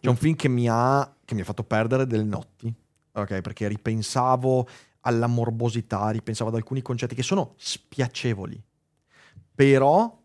C'è 0.00 0.08
un 0.10 0.16
film 0.16 0.36
che 0.36 0.48
mi 0.48 0.68
ha, 0.68 1.10
che 1.24 1.34
mi 1.34 1.40
ha 1.40 1.44
fatto 1.44 1.64
perdere 1.64 2.06
delle 2.06 2.22
notti, 2.24 2.72
ok? 3.12 3.40
Perché 3.40 3.66
ripensavo 3.66 4.68
alla 5.00 5.26
morbosità, 5.26 6.10
ripensavo 6.10 6.50
ad 6.50 6.56
alcuni 6.56 6.82
concetti 6.82 7.14
che 7.14 7.22
sono 7.22 7.54
spiacevoli. 7.56 8.62
Però, 9.58 10.16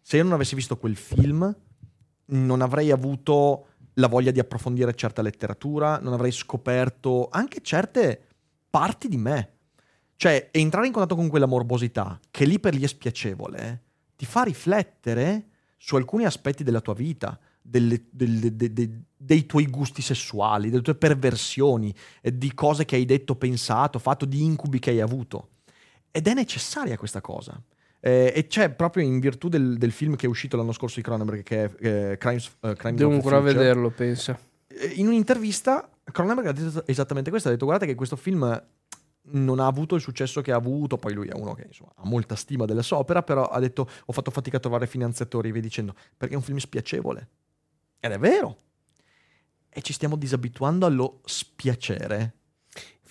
se 0.00 0.16
io 0.16 0.22
non 0.22 0.32
avessi 0.32 0.54
visto 0.54 0.78
quel 0.78 0.96
film, 0.96 1.54
non 2.28 2.62
avrei 2.62 2.90
avuto 2.90 3.66
la 3.94 4.06
voglia 4.06 4.30
di 4.30 4.38
approfondire 4.40 4.94
certa 4.94 5.20
letteratura, 5.20 5.98
non 5.98 6.14
avrei 6.14 6.32
scoperto 6.32 7.28
anche 7.30 7.60
certe 7.60 8.28
parti 8.70 9.08
di 9.08 9.18
me. 9.18 9.56
Cioè, 10.16 10.48
entrare 10.50 10.86
in 10.86 10.94
contatto 10.94 11.14
con 11.14 11.28
quella 11.28 11.44
morbosità, 11.44 12.18
che 12.30 12.46
lì 12.46 12.58
per 12.58 12.72
lì 12.72 12.82
è 12.82 12.86
spiacevole, 12.86 13.82
ti 14.16 14.24
fa 14.24 14.44
riflettere 14.44 15.48
su 15.76 15.96
alcuni 15.96 16.24
aspetti 16.24 16.64
della 16.64 16.80
tua 16.80 16.94
vita, 16.94 17.38
delle- 17.60 18.06
delle- 18.10 18.56
de- 18.56 18.72
de- 18.72 19.02
dei 19.14 19.44
tuoi 19.44 19.66
gusti 19.66 20.00
sessuali, 20.00 20.70
delle 20.70 20.80
tue 20.80 20.94
perversioni, 20.94 21.94
eh, 22.22 22.34
di 22.34 22.54
cose 22.54 22.86
che 22.86 22.96
hai 22.96 23.04
detto, 23.04 23.36
pensato, 23.36 23.98
fatto, 23.98 24.24
di 24.24 24.42
incubi 24.42 24.78
che 24.78 24.88
hai 24.88 25.00
avuto. 25.02 25.50
Ed 26.10 26.26
è 26.26 26.32
necessaria 26.32 26.96
questa 26.96 27.20
cosa. 27.20 27.62
Eh, 28.00 28.32
e 28.34 28.46
c'è 28.46 28.70
proprio 28.70 29.04
in 29.04 29.20
virtù 29.20 29.48
del, 29.48 29.76
del 29.76 29.92
film 29.92 30.16
che 30.16 30.26
è 30.26 30.28
uscito 30.28 30.56
l'anno 30.56 30.72
scorso 30.72 30.96
di 30.96 31.02
Cronenberg, 31.02 31.42
che 31.42 31.64
è 31.64 32.10
eh, 32.12 32.16
Crimes, 32.18 32.50
eh, 32.60 32.74
Crimes 32.74 32.98
Devo 32.98 33.12
ancora 33.12 33.36
Future. 33.36 33.58
vederlo, 33.58 33.90
pensa. 33.90 34.38
Eh, 34.66 34.86
In 34.96 35.06
un'intervista 35.06 35.88
Cronenberg 36.04 36.48
ha 36.48 36.52
detto 36.52 36.86
esattamente 36.86 37.30
questo, 37.30 37.48
ha 37.48 37.52
detto 37.52 37.66
guardate 37.66 37.90
che 37.90 37.96
questo 37.96 38.16
film 38.16 38.62
non 39.32 39.60
ha 39.60 39.66
avuto 39.66 39.94
il 39.94 40.00
successo 40.00 40.40
che 40.40 40.50
ha 40.50 40.56
avuto, 40.56 40.96
poi 40.96 41.12
lui 41.12 41.28
è 41.28 41.34
uno 41.34 41.52
che 41.52 41.64
insomma, 41.66 41.92
ha 41.94 42.06
molta 42.06 42.34
stima 42.36 42.64
della 42.64 42.82
sua 42.82 42.96
opera, 42.96 43.22
però 43.22 43.44
ha 43.44 43.60
detto 43.60 43.88
ho 44.04 44.12
fatto 44.12 44.30
fatica 44.30 44.56
a 44.56 44.60
trovare 44.60 44.86
finanziatori, 44.86 45.52
via 45.52 45.60
dicendo, 45.60 45.94
perché 46.16 46.34
è 46.34 46.36
un 46.36 46.42
film 46.42 46.58
spiacevole. 46.58 47.28
Ed 48.00 48.12
è 48.12 48.18
vero. 48.18 48.56
E 49.68 49.82
ci 49.82 49.92
stiamo 49.92 50.16
disabituando 50.16 50.86
allo 50.86 51.20
spiacere. 51.24 52.34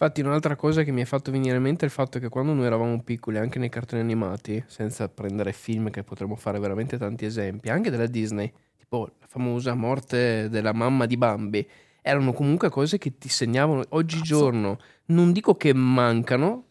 Infatti, 0.02 0.22
un'altra 0.22 0.56
cosa 0.56 0.84
che 0.84 0.94
mi 0.94 1.02
ha 1.02 1.06
fatto 1.06 1.30
venire 1.30 1.58
in 1.58 1.62
mente 1.62 1.82
è 1.82 1.86
il 1.86 1.92
fatto 1.92 2.20
che 2.20 2.30
quando 2.30 2.54
noi 2.54 2.66
eravamo 2.66 3.04
piccoli, 3.04 3.38
anche 3.38 3.60
nei 3.60 3.68
cartoni 3.68 4.02
animati, 4.02 4.64
senza 4.66 5.10
prendere 5.10 5.52
film 5.52 5.90
che 5.90 6.04
potremmo 6.04 6.38
fare 6.38 6.58
veramente 6.58 6.98
tanti 6.98 7.26
esempi, 7.26 7.68
anche 7.68 7.90
della 7.90 8.06
Disney, 8.06 8.50
tipo 8.78 9.12
la 9.20 9.28
famosa 9.28 9.74
morte 9.74 10.48
della 10.48 10.72
mamma 10.72 11.06
di 11.06 11.18
Bambi, 11.18 11.70
erano 12.02 12.32
comunque 12.32 12.70
cose 12.70 12.98
che 12.98 13.18
ti 13.18 13.28
segnavano 13.28 13.84
oggigiorno. 13.90 14.80
Non 15.08 15.34
dico 15.34 15.56
che 15.56 15.74
mancano, 15.74 16.64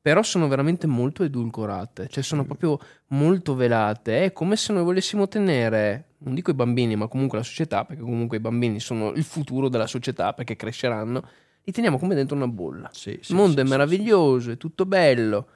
però 0.00 0.22
sono 0.22 0.48
veramente 0.48 0.86
molto 0.86 1.24
edulcorate, 1.24 2.08
cioè 2.08 2.22
sono 2.22 2.46
proprio 2.46 2.78
molto 3.08 3.54
velate. 3.54 4.24
È 4.24 4.32
come 4.32 4.56
se 4.56 4.72
noi 4.72 4.82
volessimo 4.82 5.28
tenere, 5.28 6.12
non 6.20 6.32
dico 6.32 6.50
i 6.50 6.54
bambini, 6.54 6.96
ma 6.96 7.06
comunque 7.06 7.36
la 7.36 7.44
società, 7.44 7.84
perché 7.84 8.00
comunque 8.00 8.38
i 8.38 8.40
bambini 8.40 8.80
sono 8.80 9.10
il 9.10 9.24
futuro 9.24 9.68
della 9.68 9.86
società, 9.86 10.32
perché 10.32 10.56
cresceranno, 10.56 11.22
li 11.64 11.72
teniamo 11.72 11.98
come 11.98 12.14
dentro 12.14 12.36
una 12.36 12.48
bolla. 12.48 12.88
Sì, 12.92 13.10
il 13.10 13.34
mondo 13.34 13.60
è 13.60 13.64
meraviglioso, 13.64 14.50
è 14.50 14.56
tutto 14.56 14.84
bello. 14.86 15.46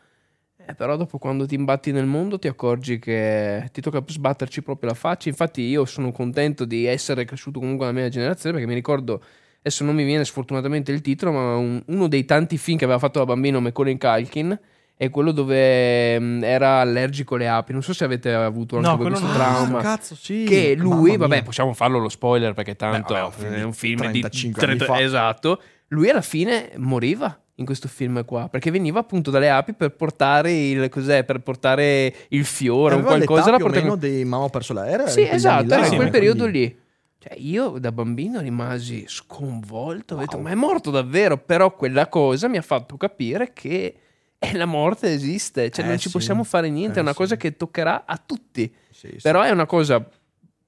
Eh, 0.68 0.74
però 0.74 0.96
dopo 0.96 1.18
quando 1.18 1.46
ti 1.46 1.54
imbatti 1.54 1.92
nel 1.92 2.06
mondo 2.06 2.38
ti 2.40 2.48
accorgi 2.48 2.98
che 2.98 3.68
ti 3.72 3.80
tocca 3.80 4.02
sbatterci 4.04 4.62
proprio 4.62 4.90
la 4.90 4.96
faccia. 4.96 5.28
Infatti 5.28 5.62
io 5.62 5.84
sono 5.84 6.10
contento 6.12 6.64
di 6.64 6.86
essere 6.86 7.24
cresciuto 7.24 7.60
comunque 7.60 7.86
nella 7.86 7.98
mia 8.00 8.08
generazione 8.08 8.52
perché 8.54 8.68
mi 8.68 8.74
ricordo, 8.74 9.22
adesso 9.60 9.84
non 9.84 9.94
mi 9.94 10.04
viene 10.04 10.24
sfortunatamente 10.24 10.90
il 10.90 11.02
titolo, 11.02 11.30
ma 11.32 11.54
un- 11.56 11.82
uno 11.86 12.08
dei 12.08 12.24
tanti 12.24 12.58
film 12.58 12.78
che 12.78 12.84
aveva 12.84 12.98
fatto 12.98 13.20
da 13.20 13.24
bambino 13.26 13.60
Macaulay 13.60 13.96
Culkin 13.96 14.58
è 14.98 15.10
quello 15.10 15.30
dove 15.30 16.18
mh, 16.18 16.42
era 16.42 16.80
allergico 16.80 17.34
alle 17.36 17.48
api. 17.48 17.70
Non 17.72 17.82
so 17.82 17.92
se 17.92 18.02
avete 18.04 18.32
avuto 18.32 18.76
anche 18.76 18.88
No, 18.88 18.96
voi 18.96 19.06
quello 19.10 19.20
questo 19.20 19.38
trauma. 19.38 19.78
Ah, 19.78 19.82
cazzo, 19.82 20.14
sì. 20.16 20.44
Che 20.48 20.74
lui, 20.74 21.16
vabbè, 21.16 21.42
possiamo 21.44 21.74
farlo 21.74 21.98
lo 21.98 22.08
spoiler 22.08 22.54
perché 22.54 22.74
tanto 22.76 23.12
Beh, 23.14 23.20
vabbè, 23.20 23.56
è 23.58 23.62
un 23.62 23.72
film, 23.74 24.00
di 24.10 24.12
di 24.12 24.20
35 24.20 24.62
anni 24.64 24.76
30 24.78 24.94
fa. 24.94 25.00
Esatto. 25.00 25.62
Lui 25.88 26.08
alla 26.10 26.20
fine 26.22 26.72
moriva 26.76 27.38
in 27.58 27.64
questo 27.64 27.88
film 27.88 28.24
qua 28.24 28.48
perché 28.48 28.70
veniva 28.70 28.98
appunto 29.00 29.30
dalle 29.30 29.48
api 29.48 29.72
per 29.72 29.94
portare 29.94 30.52
il 30.52 30.88
cos'è 30.90 31.24
per 31.24 31.40
portare 31.40 32.14
il 32.28 32.44
fiore 32.44 32.96
o 32.96 33.00
qualcosa 33.02 33.50
la 33.50 33.56
portava- 33.56 33.82
meno 33.84 33.96
dei 33.96 34.24
Mamma 34.26 34.44
ho 34.44 34.50
perso 34.50 34.74
l'aereo. 34.74 35.06
sì 35.08 35.26
esatto 35.26 35.64
era 35.72 35.78
in 35.78 35.84
sì, 35.84 35.96
quel 35.96 36.10
quindi- 36.10 36.10
periodo 36.10 36.46
lì 36.46 36.78
cioè 37.18 37.34
io 37.38 37.78
da 37.78 37.92
bambino 37.92 38.40
rimasi 38.40 39.04
sconvolto 39.06 40.16
ho 40.16 40.18
detto 40.18 40.36
Wow. 40.36 40.44
ma 40.44 40.50
è 40.50 40.54
morto 40.54 40.90
davvero 40.90 41.38
però 41.38 41.74
quella 41.74 42.08
cosa 42.08 42.46
mi 42.48 42.58
ha 42.58 42.62
fatto 42.62 42.98
capire 42.98 43.52
che 43.54 43.94
la 44.52 44.66
morte 44.66 45.10
esiste 45.10 45.70
cioè 45.70 45.84
Eh, 45.86 45.88
non 45.88 45.96
ci 45.98 46.08
sì. 46.08 46.12
possiamo 46.12 46.44
fare 46.44 46.68
niente 46.68 46.96
Eh, 46.96 46.98
è 46.98 47.02
una 47.02 47.12
sì. 47.12 47.16
cosa 47.16 47.36
che 47.38 47.56
toccherà 47.56 48.04
a 48.04 48.18
tutti 48.18 48.70
Sì, 48.90 49.08
sì. 49.12 49.18
però 49.22 49.40
è 49.40 49.50
una 49.50 49.64
cosa 49.64 50.06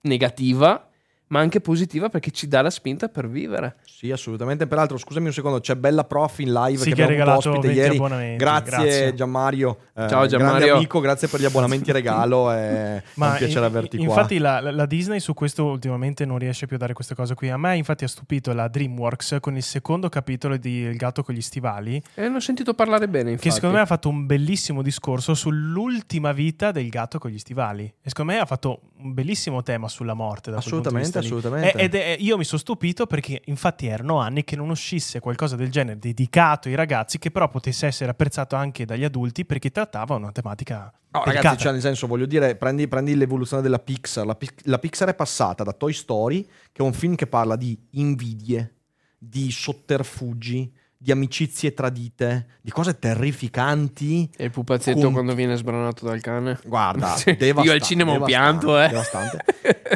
negativa 0.03 0.88
ma 1.29 1.41
anche 1.41 1.61
positiva 1.61 2.09
perché 2.09 2.31
ci 2.31 2.49
dà 2.49 2.63
la 2.63 2.71
spinta 2.71 3.09
per 3.09 3.29
vivere 3.29 3.77
Sì, 3.85 4.11
assolutamente. 4.11 4.67
Peraltro, 4.67 4.97
scusami 4.99 5.27
un 5.27 5.33
secondo, 5.33 5.61
c'è 5.61 5.75
Bella 5.77 6.05
Prof 6.05 6.39
in 6.41 6.53
live 6.53 6.79
Sì, 6.83 6.89
che 6.91 6.95
che 6.97 7.03
ha 7.03 7.07
regalato 7.07 7.51
ospite 7.51 7.67
20 7.69 7.77
ieri. 7.83 7.95
abbonamenti. 7.97 8.37
Grazie, 8.37 8.71
Grazie. 8.71 9.15
Gianmario. 9.15 9.79
Eh, 9.95 10.09
Ciao, 10.09 10.27
Gianmario. 10.27 10.77
Amico, 10.77 11.01
grazie 11.01 11.29
per 11.29 11.41
gli 11.41 11.45
abbonamenti 11.45 11.93
regalo. 11.93 12.51
È 12.51 13.03
un 13.15 13.35
piacere 13.37 13.51
in- 13.53 13.65
averti 13.65 13.97
qua. 13.99 14.07
infatti 14.07 14.39
la, 14.39 14.61
la 14.61 14.87
Disney 14.87 15.21
su 15.21 15.35
questo 15.35 15.65
ultimamente 15.65 16.25
non 16.25 16.39
riesce 16.39 16.67
più 16.67 16.77
a 16.77 16.79
dare 16.79 16.93
queste 16.93 17.15
cose 17.15 17.35
qui. 17.35 17.51
A 17.51 17.57
me 17.57 17.77
infatti 17.77 18.05
ha 18.05 18.09
stupito 18.09 18.53
la 18.53 18.69
DreamWorks 18.69 19.37
con 19.41 19.57
il 19.57 19.63
secondo 19.63 20.09
capitolo 20.09 20.57
di 20.57 20.77
Il 20.79 20.97
gatto 20.97 21.23
con 21.23 21.35
gli 21.35 21.41
stivali, 21.43 22.03
e 22.15 22.29
ne 22.29 22.37
ho 22.37 22.41
sentito 22.41 22.75
parlare 22.75 23.09
bene 23.09 23.31
infatti 23.31 23.49
che 23.49 23.55
secondo 23.55 23.77
me 23.77 23.83
ha 23.83 23.87
fatto 23.87 24.09
un 24.09 24.27
bellissimo 24.27 24.83
discorso 24.83 25.35
sull'ultima 25.35 26.33
vita 26.33 26.71
del 26.73 26.89
gatto 26.89 27.19
con 27.19 27.31
gli 27.31 27.39
stivali. 27.39 27.85
E 27.85 28.09
secondo 28.09 28.33
me 28.33 28.39
ha 28.39 28.47
fatto 28.47 28.81
un 28.99 29.13
bellissimo 29.15 29.63
tema 29.63 29.89
sulla 29.89 30.15
morte. 30.15 30.51
Da 30.51 30.59
Assolutamente, 30.59 31.18
lì. 31.21 31.27
assolutamente. 31.27 31.73
E- 31.79 31.83
Ed 31.85 31.95
è- 31.95 32.17
io 32.19 32.37
mi 32.37 32.45
sono 32.45 32.59
stupito 32.61 33.07
perché 33.07 33.43
infatti 33.47 33.87
erano 33.87 34.19
anni 34.19 34.45
che 34.45 34.57
non 34.57 34.71
uscisse 34.71 35.21
qualcosa 35.21 35.57
del 35.57 35.71
genere 35.71 35.99
dedicato 35.99 36.69
ai 36.69 36.75
ragazzi 36.75 37.19
che 37.19 37.31
però 37.31 37.49
potesse 37.49 37.87
essere 37.87 38.11
apprezzato 38.11 38.57
anche 38.57 38.85
dagli 38.85 39.05
adulti 39.05 39.45
perché 39.45 39.71
trattava 39.71 40.15
una 40.15 40.33
tematica 40.33 40.93
No, 41.11 41.21
delicata. 41.25 41.33
ragazzi, 41.49 41.63
cioè, 41.63 41.73
nel 41.73 41.81
senso, 41.81 42.07
voglio 42.07 42.27
dire, 42.27 42.55
prendi, 42.57 42.87
prendi 42.87 43.15
l'evoluzione 43.17 43.63
della 43.63 43.79
Pixar. 43.79 44.27
La, 44.27 44.37
la 44.65 44.79
Pixar 44.79 45.09
è 45.09 45.15
passata 45.15 45.65
da 45.65 45.73
Toy 45.73 45.93
Story, 45.95 46.43
che 46.45 46.83
è 46.83 46.83
un 46.83 46.93
film 46.93 47.15
che 47.15 47.27
parla 47.27 47.57
di 47.57 47.79
invidie, 47.93 48.75
di 49.17 49.51
sotterfugi, 49.51 50.71
di 51.01 51.13
amicizie 51.13 51.73
tradite, 51.75 52.59
di 52.61 52.73
cose 52.73 52.99
terrificanti. 52.99 54.29
e 54.37 54.45
il 54.45 54.51
pupazzetto 54.51 54.99
Con- 55.01 55.13
quando 55.13 55.35
viene 55.35 55.57
sbranato 55.57 56.05
dal 56.05 56.21
cane 56.21 56.59
Guarda, 56.65 57.15
Sì, 57.17 57.37
io 57.41 57.73
al 57.73 57.81
cinema 57.81 58.13
ho 58.13 58.21
pianto 58.25 58.79
eh 58.81 58.89
devastante. 58.89 59.45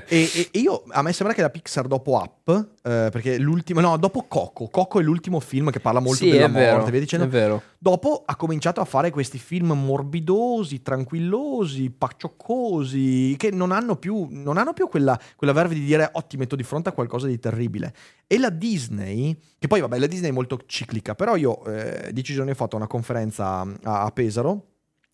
E, 0.06 0.30
e- 0.32 0.48
e 0.52 0.58
io 0.60 0.84
a 0.88 1.02
me 1.02 1.12
sembra 1.12 1.34
che 1.34 1.42
la 1.42 1.50
Pixar 1.50 1.86
dopo 1.88 2.12
Up, 2.12 2.48
eh, 2.82 3.08
perché 3.10 3.36
l'ultimo, 3.38 3.80
no, 3.80 3.96
dopo 3.96 4.26
Coco, 4.28 4.68
Coco 4.68 5.00
è 5.00 5.02
l'ultimo 5.02 5.40
film 5.40 5.70
che 5.70 5.80
parla 5.80 5.98
molto 6.00 6.22
sì, 6.22 6.30
della 6.30 6.46
vero, 6.48 6.76
morte, 6.76 6.90
via 6.92 7.00
dicendo. 7.00 7.26
è 7.26 7.28
vero. 7.28 7.62
Dopo 7.78 8.22
ha 8.24 8.36
cominciato 8.36 8.80
a 8.80 8.84
fare 8.84 9.10
questi 9.10 9.38
film 9.38 9.72
morbidosi, 9.72 10.82
tranquillosi, 10.82 11.90
paccioccosi, 11.90 13.34
che 13.36 13.50
non 13.50 13.72
hanno 13.72 13.96
più, 13.96 14.28
non 14.30 14.56
hanno 14.56 14.72
più 14.72 14.88
quella, 14.88 15.18
quella 15.36 15.52
verve 15.52 15.74
di 15.74 15.84
dire 15.84 16.08
oh 16.12 16.24
ti 16.24 16.36
metto 16.36 16.54
di 16.56 16.62
fronte 16.62 16.90
a 16.90 16.92
qualcosa 16.92 17.26
di 17.26 17.38
terribile. 17.38 17.92
E 18.26 18.38
la 18.38 18.50
Disney, 18.50 19.36
che 19.58 19.66
poi 19.66 19.80
vabbè 19.80 19.98
la 19.98 20.06
Disney 20.06 20.30
è 20.30 20.32
molto 20.32 20.60
ciclica, 20.66 20.90
però 21.00 21.36
io 21.36 21.64
eh, 21.64 22.12
dieci 22.12 22.34
giorni 22.34 22.50
ho 22.50 22.54
fatto 22.54 22.76
una 22.76 22.86
conferenza 22.86 23.60
a, 23.60 24.02
a 24.02 24.10
Pesaro 24.10 24.66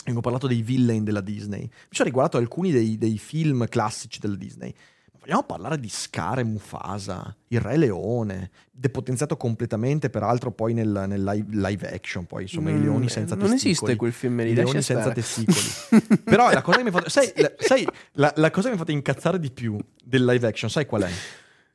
e 0.04 0.12
ho 0.12 0.20
parlato 0.20 0.46
dei 0.46 0.62
villain 0.62 1.04
della 1.04 1.20
Disney. 1.20 1.60
Mi 1.60 1.68
sono 1.90 2.08
riguardato 2.08 2.38
alcuni 2.38 2.72
dei, 2.72 2.98
dei 2.98 3.18
film 3.18 3.66
classici 3.68 4.18
della 4.18 4.36
Disney. 4.36 4.72
Ma 5.12 5.18
Vogliamo 5.20 5.42
parlare 5.42 5.78
di 5.78 5.88
Scar 5.88 6.38
e 6.38 6.44
Mufasa, 6.44 7.34
il 7.48 7.60
Re 7.60 7.76
Leone, 7.76 8.50
depotenziato 8.70 9.36
completamente 9.36 10.08
peraltro 10.08 10.50
poi 10.52 10.72
nel, 10.72 11.04
nel 11.06 11.22
live, 11.22 11.46
live 11.68 11.92
action, 11.92 12.24
poi 12.24 12.42
insomma 12.42 12.70
i 12.70 12.74
Non- 12.74 12.82
leoni 12.82 13.08
senza 13.10 13.34
non 13.34 13.50
testicoli. 13.50 13.70
esiste 13.72 13.96
quel 13.96 14.12
film 14.12 14.42
lì 14.42 14.50
I 14.50 14.54
leoni 14.54 14.80
senza 14.80 15.00
stare. 15.00 15.14
testicoli. 15.14 16.18
Però 16.24 16.50
la 16.50 16.62
cosa 16.62 16.78
che 16.78 16.84
mi 16.84 16.90
fa 16.90 17.02
sai, 17.08 17.30
la, 17.36 17.52
sai, 17.58 17.86
la- 18.12 18.32
la 18.36 18.50
cosa 18.50 18.62
che 18.62 18.68
mi 18.70 18.74
ha 18.76 18.78
fatto 18.78 18.92
incazzare 18.92 19.38
di 19.38 19.50
più 19.50 19.78
del 20.02 20.24
live 20.24 20.46
action, 20.46 20.70
sai 20.70 20.86
qual 20.86 21.02
è? 21.02 21.10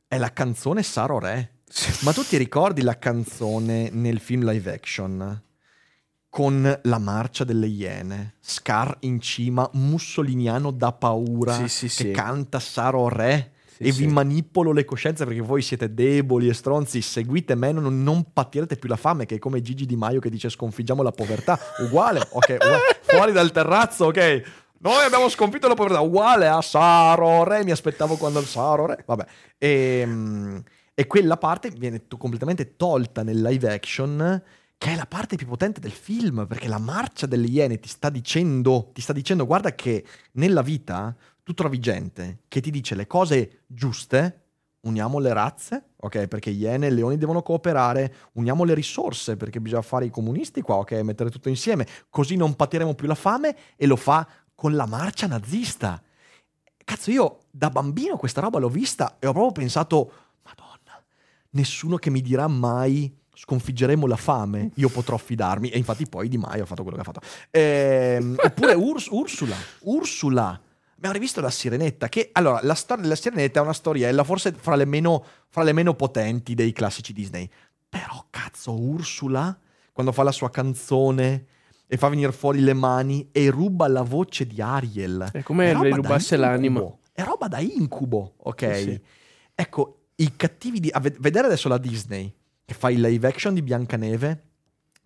È 0.08 0.18
la 0.18 0.32
canzone 0.32 0.82
Saro 0.82 1.18
Re. 1.20 1.50
Ma 2.00 2.12
tu 2.12 2.22
ti 2.24 2.36
ricordi 2.36 2.82
la 2.82 2.98
canzone 2.98 3.90
nel 3.90 4.20
film 4.20 4.48
live 4.48 4.72
action? 4.72 5.42
Con 6.28 6.80
la 6.82 6.98
marcia 6.98 7.44
delle 7.44 7.66
iene, 7.66 8.34
Scar 8.40 8.96
in 9.00 9.20
cima, 9.20 9.68
mussoliniano 9.74 10.70
da 10.70 10.92
paura, 10.92 11.52
Sì, 11.54 11.68
sì, 11.68 11.86
che 11.86 12.08
sì. 12.08 12.10
canta 12.10 12.58
Saro 12.58 13.08
Re 13.08 13.52
e 13.78 13.90
vi 13.92 14.06
manipolo 14.06 14.72
le 14.72 14.84
coscienze 14.84 15.24
perché 15.24 15.40
voi 15.40 15.62
siete 15.62 15.92
deboli 15.94 16.48
e 16.48 16.54
stronzi, 16.54 17.00
seguite 17.02 17.54
me, 17.54 17.72
non, 17.72 18.02
non 18.02 18.32
patirete 18.32 18.76
più 18.76 18.88
la 18.88 18.96
fame, 18.96 19.26
che 19.26 19.36
è 19.36 19.38
come 19.38 19.60
Gigi 19.60 19.84
Di 19.86 19.96
Maio 19.96 20.20
che 20.20 20.30
dice 20.30 20.48
sconfiggiamo 20.48 21.02
la 21.02 21.10
povertà, 21.10 21.58
uguale, 21.80 22.20
ok, 22.20 22.56
uguale. 22.60 22.78
fuori 23.02 23.32
dal 23.32 23.50
terrazzo, 23.52 24.06
ok. 24.06 24.42
Noi 24.78 25.04
abbiamo 25.04 25.28
sconfitto 25.28 25.66
la 25.66 25.74
povertà, 25.74 26.00
uguale 26.00 26.46
a 26.46 26.60
Saro 26.60 27.42
Re, 27.44 27.64
mi 27.64 27.70
aspettavo 27.70 28.16
quando 28.16 28.38
il 28.38 28.46
Saro 28.46 28.86
Re, 28.86 29.02
vabbè. 29.06 29.26
E, 29.58 30.62
e 30.94 31.06
quella 31.06 31.36
parte 31.36 31.70
viene 31.70 32.06
to- 32.06 32.16
completamente 32.16 32.76
tolta 32.76 33.22
nel 33.22 33.42
live 33.42 33.72
action, 33.72 34.42
che 34.78 34.92
è 34.92 34.96
la 34.96 35.06
parte 35.06 35.36
più 35.36 35.46
potente 35.46 35.80
del 35.80 35.92
film, 35.92 36.46
perché 36.46 36.68
la 36.68 36.78
marcia 36.78 37.26
delle 37.26 37.46
iene 37.46 37.80
ti 37.80 37.88
sta 37.88 38.10
dicendo, 38.10 38.90
ti 38.92 39.00
sta 39.00 39.12
dicendo 39.12 39.46
guarda 39.46 39.74
che 39.74 40.04
nella 40.32 40.62
vita 40.62 41.14
tu 41.42 41.52
trovi 41.52 41.78
gente 41.78 42.40
che 42.48 42.60
ti 42.60 42.70
dice 42.70 42.94
le 42.94 43.06
cose 43.06 43.64
giuste, 43.66 44.44
uniamo 44.84 45.18
le 45.18 45.32
razze, 45.32 45.90
ok? 45.96 46.26
Perché 46.26 46.50
iene 46.50 46.86
e 46.86 46.90
leoni 46.90 47.16
devono 47.16 47.42
cooperare, 47.42 48.14
uniamo 48.32 48.64
le 48.64 48.74
risorse 48.74 49.36
perché 49.36 49.60
bisogna 49.60 49.82
fare 49.82 50.06
i 50.06 50.10
comunisti 50.10 50.60
qua, 50.60 50.76
ok? 50.76 50.92
Mettere 51.00 51.30
tutto 51.30 51.48
insieme, 51.48 51.86
così 52.08 52.36
non 52.36 52.54
patiremo 52.54 52.94
più 52.94 53.06
la 53.06 53.14
fame 53.14 53.56
e 53.76 53.86
lo 53.86 53.96
fa 53.96 54.26
con 54.54 54.74
la 54.74 54.86
marcia 54.86 55.26
nazista. 55.26 56.02
Cazzo, 56.84 57.10
io 57.10 57.38
da 57.50 57.70
bambino 57.70 58.16
questa 58.16 58.40
roba 58.40 58.58
l'ho 58.58 58.68
vista 58.68 59.16
e 59.18 59.26
ho 59.26 59.32
proprio 59.32 59.52
pensato, 59.52 60.12
nessuno 61.54 61.96
che 61.96 62.10
mi 62.10 62.20
dirà 62.20 62.46
mai 62.46 63.12
sconfiggeremo 63.36 64.06
la 64.06 64.16
fame, 64.16 64.70
io 64.74 64.88
potrò 64.88 65.16
fidarmi. 65.16 65.68
E 65.70 65.78
infatti 65.78 66.06
poi 66.06 66.28
Di 66.28 66.38
Maio 66.38 66.62
ha 66.62 66.66
fatto 66.66 66.82
quello 66.82 66.96
che 66.96 67.02
ha 67.02 67.12
fatto. 67.12 67.20
Ehm, 67.50 68.36
oppure 68.42 68.74
Urs- 68.74 69.08
Ursula, 69.10 69.56
Ursula. 69.80 70.60
Abbiamo 70.96 71.14
rivisto 71.14 71.40
la 71.40 71.50
Sirenetta, 71.50 72.08
che 72.08 72.30
allora 72.32 72.60
la 72.62 72.74
storia 72.74 73.02
della 73.02 73.16
Sirenetta 73.16 73.60
è 73.60 73.62
una 73.62 73.72
storiella 73.72 74.24
forse 74.24 74.54
fra 74.56 74.74
le 74.74 74.86
meno, 74.86 75.24
fra 75.48 75.62
le 75.62 75.72
meno 75.72 75.94
potenti 75.94 76.54
dei 76.54 76.72
classici 76.72 77.12
Disney. 77.12 77.48
Però 77.88 78.24
cazzo, 78.30 78.72
Ursula, 78.72 79.56
quando 79.92 80.12
fa 80.12 80.22
la 80.22 80.32
sua 80.32 80.50
canzone 80.50 81.46
e 81.86 81.96
fa 81.98 82.08
venire 82.08 82.32
fuori 82.32 82.60
le 82.60 82.72
mani 82.72 83.28
e 83.32 83.50
ruba 83.50 83.86
la 83.88 84.02
voce 84.02 84.46
di 84.46 84.62
Ariel. 84.62 85.28
È 85.30 85.42
come 85.42 85.72
roba 85.72 85.84
le 85.84 85.94
rubasse 85.94 86.36
l'anima. 86.36 86.82
È 87.12 87.22
roba 87.22 87.48
da 87.48 87.58
incubo, 87.58 88.34
ok? 88.38 88.76
Sì, 88.76 88.82
sì. 88.82 89.00
Ecco, 89.54 90.03
i 90.16 90.32
cattivi 90.36 90.80
di... 90.80 90.90
a 90.90 91.00
ved- 91.00 91.18
vedere 91.18 91.46
adesso 91.46 91.68
la 91.68 91.78
Disney 91.78 92.32
che 92.64 92.74
fa 92.74 92.90
il 92.90 93.00
live 93.00 93.26
action 93.28 93.52
di 93.54 93.62
Biancaneve, 93.62 94.42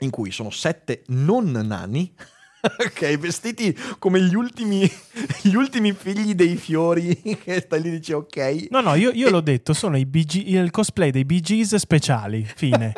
in 0.01 0.11
cui 0.11 0.31
sono 0.31 0.51
sette 0.51 1.03
non 1.09 1.51
nani, 1.51 2.13
ok, 2.61 3.19
vestiti 3.19 3.77
come 3.99 4.21
gli 4.21 4.35
ultimi, 4.35 4.89
gli 5.43 5.55
ultimi 5.55 5.93
figli 5.93 6.35
dei 6.35 6.57
fiori 6.57 7.17
che 7.43 7.61
stai 7.61 7.81
lì 7.81 7.89
e 7.89 7.93
dici 7.93 8.13
ok. 8.13 8.67
No, 8.71 8.81
no, 8.81 8.95
io, 8.95 9.11
io 9.11 9.29
E- 9.29 9.31
l'ho 9.31 9.41
detto, 9.41 9.73
sono 9.73 9.97
i 9.97 10.07
BG 10.07 10.47
il 10.49 10.71
cosplay 10.71 11.11
dei 11.11 11.25
Bee 11.25 11.41
Gees 11.41 11.75
speciali, 11.77 12.45
fine. 12.45 12.93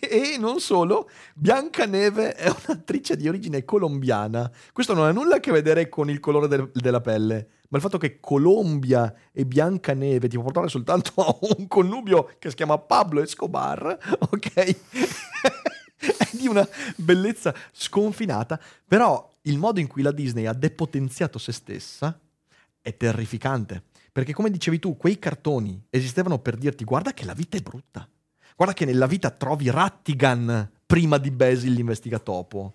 E 0.00 0.36
non 0.38 0.60
solo, 0.60 1.08
Biancaneve 1.34 2.34
è 2.34 2.48
un'attrice 2.48 3.16
di 3.16 3.28
origine 3.28 3.64
colombiana. 3.64 4.50
Questo 4.72 4.94
non 4.94 5.04
ha 5.06 5.12
nulla 5.12 5.36
a 5.36 5.40
che 5.40 5.52
vedere 5.52 5.88
con 5.88 6.08
il 6.10 6.20
colore 6.20 6.48
del- 6.48 6.70
della 6.72 7.00
pelle, 7.00 7.48
ma 7.70 7.76
il 7.76 7.82
fatto 7.82 7.98
che 7.98 8.18
Colombia 8.18 9.14
e 9.32 9.46
Biancaneve 9.46 10.28
ti 10.28 10.34
può 10.34 10.44
portare 10.44 10.68
soltanto 10.68 11.12
a 11.24 11.36
un 11.56 11.68
connubio 11.68 12.34
che 12.38 12.50
si 12.50 12.56
chiama 12.56 12.78
Pablo 12.78 13.22
Escobar, 13.22 13.96
ok? 14.30 14.52
è 15.96 16.28
di 16.32 16.48
una 16.48 16.66
bellezza 16.96 17.54
sconfinata, 17.70 18.60
però 18.86 19.28
il 19.42 19.58
modo 19.58 19.78
in 19.78 19.86
cui 19.86 20.02
la 20.02 20.10
Disney 20.10 20.46
ha 20.46 20.52
depotenziato 20.52 21.38
se 21.38 21.52
stessa 21.52 22.18
è 22.80 22.96
terrificante. 22.96 23.84
Perché 24.12 24.32
come 24.32 24.50
dicevi 24.50 24.80
tu, 24.80 24.96
quei 24.96 25.20
cartoni 25.20 25.80
esistevano 25.90 26.40
per 26.40 26.56
dirti 26.56 26.82
guarda 26.82 27.12
che 27.12 27.24
la 27.24 27.34
vita 27.34 27.56
è 27.56 27.60
brutta. 27.60 28.08
Guarda 28.56 28.74
che 28.74 28.84
nella 28.84 29.06
vita 29.06 29.30
trovi 29.30 29.70
Rattigan 29.70 30.68
prima 30.84 31.18
di 31.18 31.30
Basil 31.30 31.72
l'investigatopo. 31.72 32.74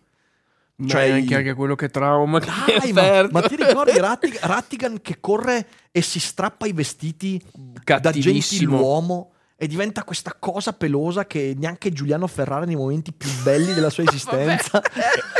Ma 0.77 0.87
Cioè, 0.89 1.09
anche, 1.11 1.35
anche 1.35 1.53
quello 1.53 1.75
che 1.75 1.89
trauma 1.89 2.39
Dai, 2.39 2.91
ma, 2.91 3.25
ma 3.31 3.41
ti 3.43 3.55
ricordi 3.55 3.97
Rattig- 3.97 4.39
Rattigan 4.41 4.99
che 5.01 5.17
corre 5.21 5.67
e 5.91 6.01
si 6.01 6.19
strappa 6.19 6.65
i 6.67 6.73
vestiti 6.73 7.41
da 7.83 8.11
gentiluomo 8.11 9.31
e 9.57 9.67
diventa 9.67 10.03
questa 10.03 10.35
cosa 10.37 10.73
pelosa 10.73 11.25
che 11.27 11.55
neanche 11.57 11.93
Giuliano 11.93 12.27
Ferrara 12.27 12.65
nei 12.65 12.75
momenti 12.75 13.13
più 13.13 13.29
belli 13.41 13.73
della 13.73 13.89
sua 13.89 14.03
esistenza 14.07 14.81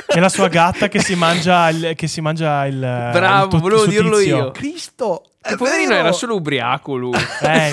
E 0.08 0.20
la 0.22 0.30
sua 0.30 0.48
gatta 0.48 0.88
che 0.88 1.02
si 1.02 1.16
mangia 1.16 1.68
il, 1.70 1.92
che 1.96 2.08
si 2.08 2.22
mangia 2.22 2.66
il 2.66 2.80
Bravo, 2.80 3.44
il 3.44 3.50
tu- 3.50 3.60
volevo 3.60 3.84
il 3.84 3.90
dirlo 3.90 4.18
tizio. 4.20 4.38
io. 4.38 4.52
Cristo 4.52 5.24
Che 5.42 5.58
poverino 5.58 5.90
vero! 5.90 6.00
era 6.00 6.12
solo 6.14 6.36
ubriaco 6.36 6.96
lui. 6.96 7.18
Eh, 7.18 7.20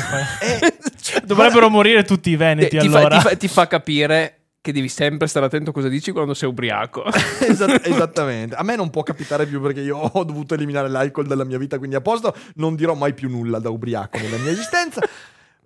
fa- 0.01 0.39
Eh, 0.41 0.77
Dovrebbero 1.25 1.69
morire 1.71 2.03
tutti 2.03 2.31
i 2.31 2.33
ti, 2.33 2.37
veneti 2.37 2.77
ti 2.77 2.89
fa, 2.89 2.99
allora. 2.99 3.17
ti 3.19 3.23
fa- 3.29 3.37
ti 3.37 3.49
fa 3.49 3.67
capire 3.69 4.39
che 4.63 4.73
devi 4.73 4.89
sempre 4.89 5.27
stare 5.27 5.47
attento 5.47 5.71
a 5.71 5.73
cosa 5.73 5.89
dici 5.89 6.13
quando 6.13 6.35
sei 6.35 6.49
ubriaco. 6.49 7.05
Esat- 7.43 7.83
esattamente. 7.85 8.55
A 8.55 8.63
me 8.63 8.77
non 8.77 8.91
può 8.91 9.03
capitare 9.03 9.45
più 9.45 9.61
perché 9.61 9.81
io 9.81 9.99
ho 9.99 10.25
dovuto 10.25 10.55
eliminare 10.55 10.89
l'alcol 10.89 11.27
dalla 11.27 11.45
mia 11.45 11.59
vita, 11.59 11.79
quindi 11.79 11.97
a 11.97 12.01
posto 12.01 12.35
non 12.55 12.77
dirò 12.77 12.95
mai 12.95 13.13
più 13.13 13.29
nulla 13.29 13.59
da 13.59 13.69
ubriaco 13.69 14.19
nella 14.19 14.39
mia 14.39 14.53
esistenza. 14.53 15.03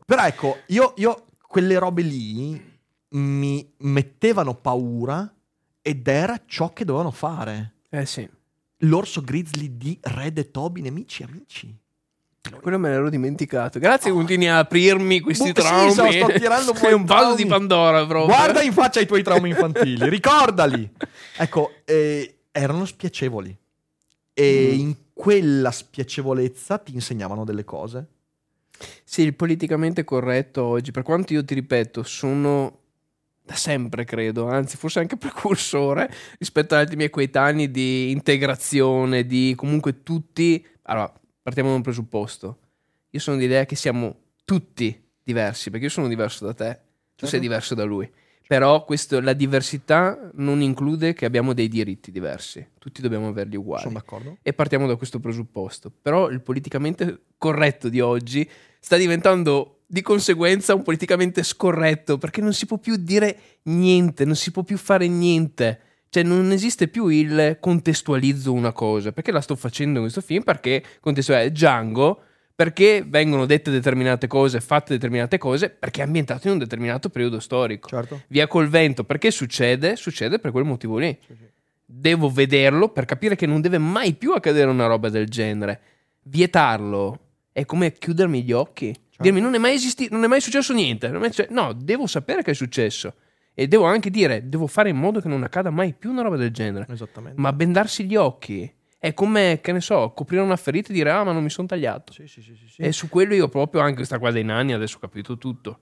Però 0.04 0.24
ecco, 0.24 0.60
io, 0.68 0.94
io 0.96 1.26
quelle 1.46 1.78
robe 1.78 2.02
lì 2.02 2.74
mi 3.10 3.72
mettevano 3.78 4.54
paura 4.54 5.30
ed 5.82 6.08
era 6.08 6.40
ciò 6.46 6.72
che 6.72 6.86
dovevano 6.86 7.10
fare. 7.10 7.74
Eh 7.90 8.06
sì. 8.06 8.28
L'orso 8.80 9.20
grizzly 9.20 9.76
di 9.76 9.98
Red 10.00 10.38
e 10.38 10.50
Toby, 10.50 10.80
nemici 10.80 11.22
amici. 11.22 11.74
Quello 12.60 12.78
me 12.78 12.90
l'ero 12.90 13.08
dimenticato. 13.10 13.78
Grazie 13.78 14.10
che 14.10 14.16
continui 14.16 14.48
a 14.48 14.58
aprirmi 14.58 15.20
questi 15.20 15.52
Bu- 15.52 15.60
sì, 15.60 15.64
traumi. 15.66 15.92
so, 15.92 16.10
sto 16.10 16.26
tirando 16.38 16.74
fuori 16.74 16.94
un 16.94 17.04
vaso 17.04 17.34
di 17.34 17.46
Pandora 17.46 18.04
proprio. 18.06 18.34
Guarda 18.34 18.62
in 18.62 18.72
faccia 18.72 19.00
i 19.00 19.06
tuoi 19.06 19.22
traumi 19.22 19.50
infantili, 19.50 20.08
ricordali. 20.08 20.88
Ecco, 21.36 21.72
eh, 21.84 22.38
erano 22.52 22.84
spiacevoli. 22.84 23.56
E 24.34 24.70
Mm. 24.74 24.78
in 24.80 24.94
quella 25.14 25.70
spiacevolezza 25.70 26.78
ti 26.78 26.92
insegnavano 26.94 27.44
delle 27.44 27.64
cose. 27.64 28.06
Sì, 29.04 29.22
il 29.22 29.34
politicamente 29.34 30.04
corretto 30.04 30.62
oggi, 30.64 30.90
per 30.90 31.02
quanto 31.02 31.32
io 31.32 31.42
ti 31.44 31.54
ripeto, 31.54 32.02
sono 32.02 32.80
da 33.42 33.54
sempre, 33.54 34.04
credo, 34.04 34.48
anzi 34.48 34.76
forse 34.76 34.98
anche 34.98 35.16
precursore 35.16 36.10
rispetto 36.38 36.74
agli 36.74 36.80
altri 36.80 36.96
miei 36.96 37.08
coetanei 37.10 37.70
di 37.70 38.10
integrazione, 38.10 39.24
di 39.24 39.54
comunque 39.56 40.02
tutti... 40.02 40.62
Allora, 40.88 41.10
partiamo 41.46 41.68
da 41.70 41.76
un 41.76 41.82
presupposto. 41.82 42.58
Io 43.10 43.20
sono 43.20 43.36
dell'idea 43.36 43.64
che 43.66 43.76
siamo 43.76 44.16
tutti 44.44 45.00
diversi, 45.22 45.70
perché 45.70 45.84
io 45.84 45.92
sono 45.92 46.08
diverso 46.08 46.44
da 46.44 46.52
te, 46.54 46.64
tu 46.74 46.80
Certo. 47.14 47.26
sei 47.28 47.38
diverso 47.38 47.76
da 47.76 47.84
lui. 47.84 48.10
Però 48.48 48.84
questo, 48.84 49.20
la 49.20 49.32
diversità 49.32 50.28
non 50.34 50.60
include 50.60 51.12
che 51.14 51.24
abbiamo 51.24 51.52
dei 51.52 51.68
diritti 51.68 52.10
diversi, 52.10 52.66
tutti 52.80 53.00
dobbiamo 53.00 53.28
averli 53.28 53.54
uguali. 53.54 53.82
Sono 53.82 53.94
d'accordo. 53.94 54.38
E 54.42 54.52
partiamo 54.54 54.88
da 54.88 54.96
questo 54.96 55.20
presupposto. 55.20 55.92
Però 56.02 56.28
il 56.30 56.40
politicamente 56.40 57.20
corretto 57.38 57.88
di 57.88 58.00
oggi 58.00 58.48
sta 58.80 58.96
diventando 58.96 59.82
di 59.86 60.02
conseguenza 60.02 60.74
un 60.74 60.82
politicamente 60.82 61.44
scorretto 61.44 62.18
perché 62.18 62.40
non 62.40 62.52
si 62.52 62.66
può 62.66 62.78
più 62.78 62.96
dire 62.96 63.38
niente, 63.64 64.24
non 64.24 64.34
si 64.34 64.50
può 64.50 64.64
più 64.64 64.76
fare 64.78 65.06
niente. 65.06 65.80
Cioè 66.08 66.22
non 66.22 66.50
esiste 66.52 66.88
più 66.88 67.08
il 67.08 67.58
contestualizzo 67.60 68.52
una 68.52 68.72
cosa, 68.72 69.12
perché 69.12 69.32
la 69.32 69.40
sto 69.40 69.56
facendo 69.56 69.96
in 69.96 70.02
questo 70.02 70.20
film, 70.20 70.42
perché 70.42 70.82
contestualizzo 71.00 71.50
Django, 71.50 72.22
perché 72.54 73.04
vengono 73.06 73.44
dette 73.44 73.70
determinate 73.70 74.26
cose, 74.26 74.60
fatte 74.60 74.94
determinate 74.94 75.36
cose, 75.36 75.68
perché 75.68 76.00
è 76.00 76.04
ambientato 76.04 76.46
in 76.46 76.54
un 76.54 76.58
determinato 76.58 77.10
periodo 77.10 77.38
storico. 77.40 77.88
Certo. 77.88 78.22
Via 78.28 78.46
col 78.46 78.68
vento, 78.68 79.04
perché 79.04 79.30
succede? 79.30 79.96
Succede 79.96 80.38
per 80.38 80.52
quel 80.52 80.64
motivo 80.64 80.96
lì 80.96 81.18
devo 81.86 82.28
vederlo 82.28 82.88
per 82.88 83.04
capire 83.04 83.36
che 83.36 83.46
non 83.46 83.60
deve 83.60 83.78
mai 83.78 84.14
più 84.14 84.32
accadere 84.32 84.68
una 84.68 84.86
roba 84.86 85.08
del 85.08 85.28
genere. 85.28 85.80
Vietarlo 86.22 87.20
è 87.52 87.64
come 87.64 87.92
chiudermi 87.92 88.42
gli 88.42 88.52
occhi. 88.52 88.94
Dirmi 89.18 89.40
non 89.40 89.54
è 89.54 89.58
mai 89.58 89.74
esistito, 89.74 90.12
non 90.12 90.24
è 90.24 90.26
mai 90.26 90.40
successo 90.40 90.74
niente. 90.74 91.08
mai 91.08 91.30
no, 91.50 91.72
devo 91.72 92.06
sapere 92.06 92.42
che 92.42 92.50
è 92.50 92.54
successo. 92.54 93.14
E 93.58 93.68
devo 93.68 93.84
anche 93.84 94.10
dire, 94.10 94.50
devo 94.50 94.66
fare 94.66 94.90
in 94.90 94.96
modo 94.96 95.18
che 95.18 95.28
non 95.28 95.42
accada 95.42 95.70
mai 95.70 95.94
più 95.94 96.10
una 96.10 96.20
roba 96.20 96.36
del 96.36 96.50
genere. 96.50 96.86
Esattamente. 96.90 97.40
Ma 97.40 97.54
bendarsi 97.54 98.04
gli 98.04 98.14
occhi 98.14 98.70
è 98.98 99.14
come, 99.14 99.60
che 99.62 99.72
ne 99.72 99.80
so, 99.80 100.12
coprire 100.14 100.42
una 100.42 100.56
ferita 100.56 100.90
e 100.90 100.92
dire 100.92 101.10
ah 101.10 101.24
ma 101.24 101.32
non 101.32 101.42
mi 101.42 101.48
sono 101.48 101.66
tagliato. 101.66 102.12
Sì, 102.12 102.26
sì, 102.26 102.42
sì, 102.42 102.54
sì, 102.54 102.68
sì. 102.68 102.82
E 102.82 102.92
su 102.92 103.08
quello 103.08 103.32
io 103.32 103.48
proprio, 103.48 103.80
anche 103.80 103.94
questa 103.96 104.18
qua 104.18 104.30
dei 104.30 104.44
nani, 104.44 104.74
adesso 104.74 104.98
ho 104.98 105.00
capito 105.00 105.38
tutto. 105.38 105.80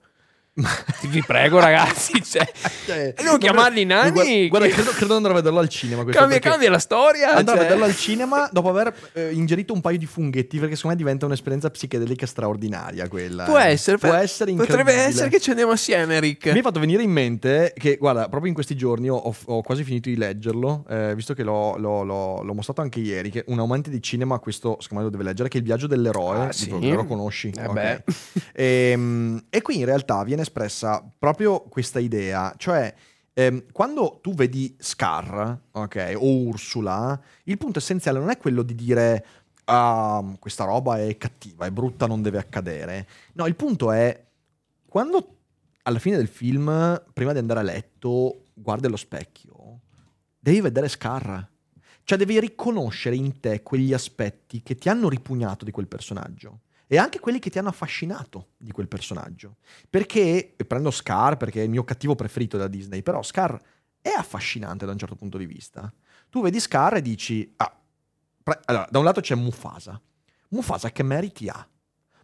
Vi 0.57 1.21
prego 1.27 1.59
ragazzi, 1.59 2.13
cioè, 2.23 2.49
e 2.87 3.23
non 3.23 3.37
chiamarli 3.37 3.83
nani, 3.83 4.11
Guarda, 4.11 4.47
guarda, 4.47 4.67
che- 4.67 4.73
credo, 4.73 4.89
credo 4.91 5.07
di 5.07 5.13
andare 5.15 5.33
a 5.33 5.37
vederlo 5.37 5.59
al 5.59 5.67
cinema. 5.67 6.05
cambia, 6.05 6.39
cambia 6.39 6.69
la 6.69 6.79
storia. 6.79 7.33
Andare 7.35 7.57
a 7.57 7.61
cioè. 7.61 7.63
vederlo 7.63 7.83
al 7.83 7.95
cinema 7.97 8.49
dopo 8.53 8.69
aver 8.69 8.95
eh, 9.13 9.33
ingerito 9.33 9.73
un 9.73 9.81
paio 9.81 9.97
di 9.97 10.05
funghetti, 10.05 10.57
perché 10.57 10.75
secondo 10.77 10.95
me 10.95 11.03
diventa 11.03 11.25
un'esperienza 11.25 11.69
psichedelica 11.69 12.25
straordinaria 12.25 13.09
quella. 13.09 13.43
Può 13.43 13.57
essere, 13.57 13.97
Può 13.97 14.13
essere 14.13 14.53
potrebbe 14.53 14.93
essere 14.93 15.27
che 15.29 15.41
ci 15.41 15.49
andiamo 15.49 15.73
assieme, 15.73 16.21
Rick. 16.21 16.49
Mi 16.53 16.59
è 16.59 16.61
fatto 16.61 16.79
venire 16.79 17.03
in 17.03 17.11
mente 17.11 17.73
che, 17.77 17.97
guarda, 17.97 18.29
proprio 18.29 18.47
in 18.47 18.53
questi 18.53 18.77
giorni 18.77 19.09
ho, 19.09 19.35
ho- 19.45 19.61
quasi 19.61 19.83
finito 19.83 20.07
di 20.07 20.15
leggerlo, 20.15 20.85
eh, 20.89 21.13
visto 21.15 21.33
che 21.33 21.43
l'ho, 21.43 21.75
l'ho- 21.77 22.03
l'ho- 22.03 22.41
l'ho 22.43 22.53
mostrato 22.53 22.79
anche 22.79 23.01
ieri, 23.01 23.29
che 23.29 23.43
un 23.47 23.59
amante 23.59 23.89
di 23.89 24.01
cinema 24.01 24.39
questo 24.39 24.77
secondo 24.79 25.03
me 25.03 25.09
lo 25.09 25.09
deve 25.09 25.23
leggere, 25.29 25.49
che 25.49 25.57
è 25.57 25.59
Il 25.59 25.65
viaggio 25.65 25.87
dell'eroe, 25.87 26.47
Ah, 26.47 26.51
sì. 26.53 26.69
lo 26.69 27.03
conosci? 27.05 27.51
Eh 27.57 27.65
Ok. 27.65 27.73
beh. 27.73 28.03
Ehm, 28.53 29.43
E, 29.49 29.61
qui 29.61 29.79
in 29.79 29.85
realtà 29.85 30.23
viene 30.23 30.43
espressa 30.45 31.03
proprio 31.17 31.61
questa 31.61 31.99
idea, 31.99 32.53
cioè 32.57 32.93
ehm, 33.33 33.65
quando 33.71 34.19
tu 34.21 34.33
vedi 34.33 34.75
Scar, 34.79 35.59
ok, 35.71 36.13
o 36.15 36.43
Ursula, 36.47 37.19
il 37.43 37.57
punto 37.57 37.79
essenziale 37.79 38.19
non 38.19 38.29
è 38.29 38.37
quello 38.37 38.63
di 38.63 38.73
dire 38.73 39.25
ah, 39.65 40.23
questa 40.39 40.63
roba 40.63 40.99
è 40.99 41.17
cattiva, 41.17 41.65
è 41.65 41.71
brutta, 41.71 42.07
non 42.07 42.21
deve 42.21 42.37
accadere. 42.37 43.07
No, 43.33 43.45
il 43.45 43.55
punto 43.55 43.91
è 43.91 44.23
quando 44.87 45.37
alla 45.83 45.99
fine 45.99 46.17
del 46.17 46.27
film, 46.27 47.03
prima 47.13 47.33
di 47.33 47.39
andare 47.39 47.59
a 47.59 47.63
letto, 47.63 48.45
guardi 48.53 48.87
allo 48.87 48.95
specchio, 48.95 49.81
devi 50.39 50.61
vedere 50.61 50.87
Scar. 50.87 51.47
Cioè 52.03 52.17
devi 52.19 52.39
riconoscere 52.39 53.15
in 53.15 53.39
te 53.39 53.63
quegli 53.63 53.91
aspetti 53.91 54.61
che 54.61 54.75
ti 54.75 54.89
hanno 54.89 55.09
ripugnato 55.09 55.65
di 55.65 55.71
quel 55.71 55.87
personaggio 55.87 56.59
e 56.87 56.97
anche 56.97 57.19
quelli 57.19 57.39
che 57.39 57.49
ti 57.49 57.59
hanno 57.59 57.69
affascinato 57.69 58.49
di 58.57 58.71
quel 58.71 58.87
personaggio. 58.87 59.57
Perché, 59.89 60.55
prendo 60.67 60.91
Scar 60.91 61.37
perché 61.37 61.61
è 61.61 61.63
il 61.63 61.69
mio 61.69 61.83
cattivo 61.83 62.15
preferito 62.15 62.57
da 62.57 62.67
Disney, 62.67 63.01
però 63.01 63.21
Scar 63.23 63.59
è 64.01 64.09
affascinante 64.09 64.85
da 64.85 64.91
un 64.91 64.97
certo 64.97 65.15
punto 65.15 65.37
di 65.37 65.45
vista. 65.45 65.91
Tu 66.29 66.41
vedi 66.41 66.59
Scar 66.59 66.95
e 66.95 67.01
dici, 67.01 67.51
ah, 67.57 67.75
pre- 68.43 68.59
allora, 68.65 68.87
da 68.89 68.99
un 68.99 69.05
lato 69.05 69.21
c'è 69.21 69.35
Mufasa. 69.35 69.99
Mufasa 70.49 70.91
che 70.91 71.03
meriti 71.03 71.47
ha? 71.49 71.67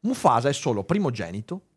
Mufasa 0.01 0.49
è 0.49 0.53
solo 0.53 0.83
primogenito, 0.83 1.67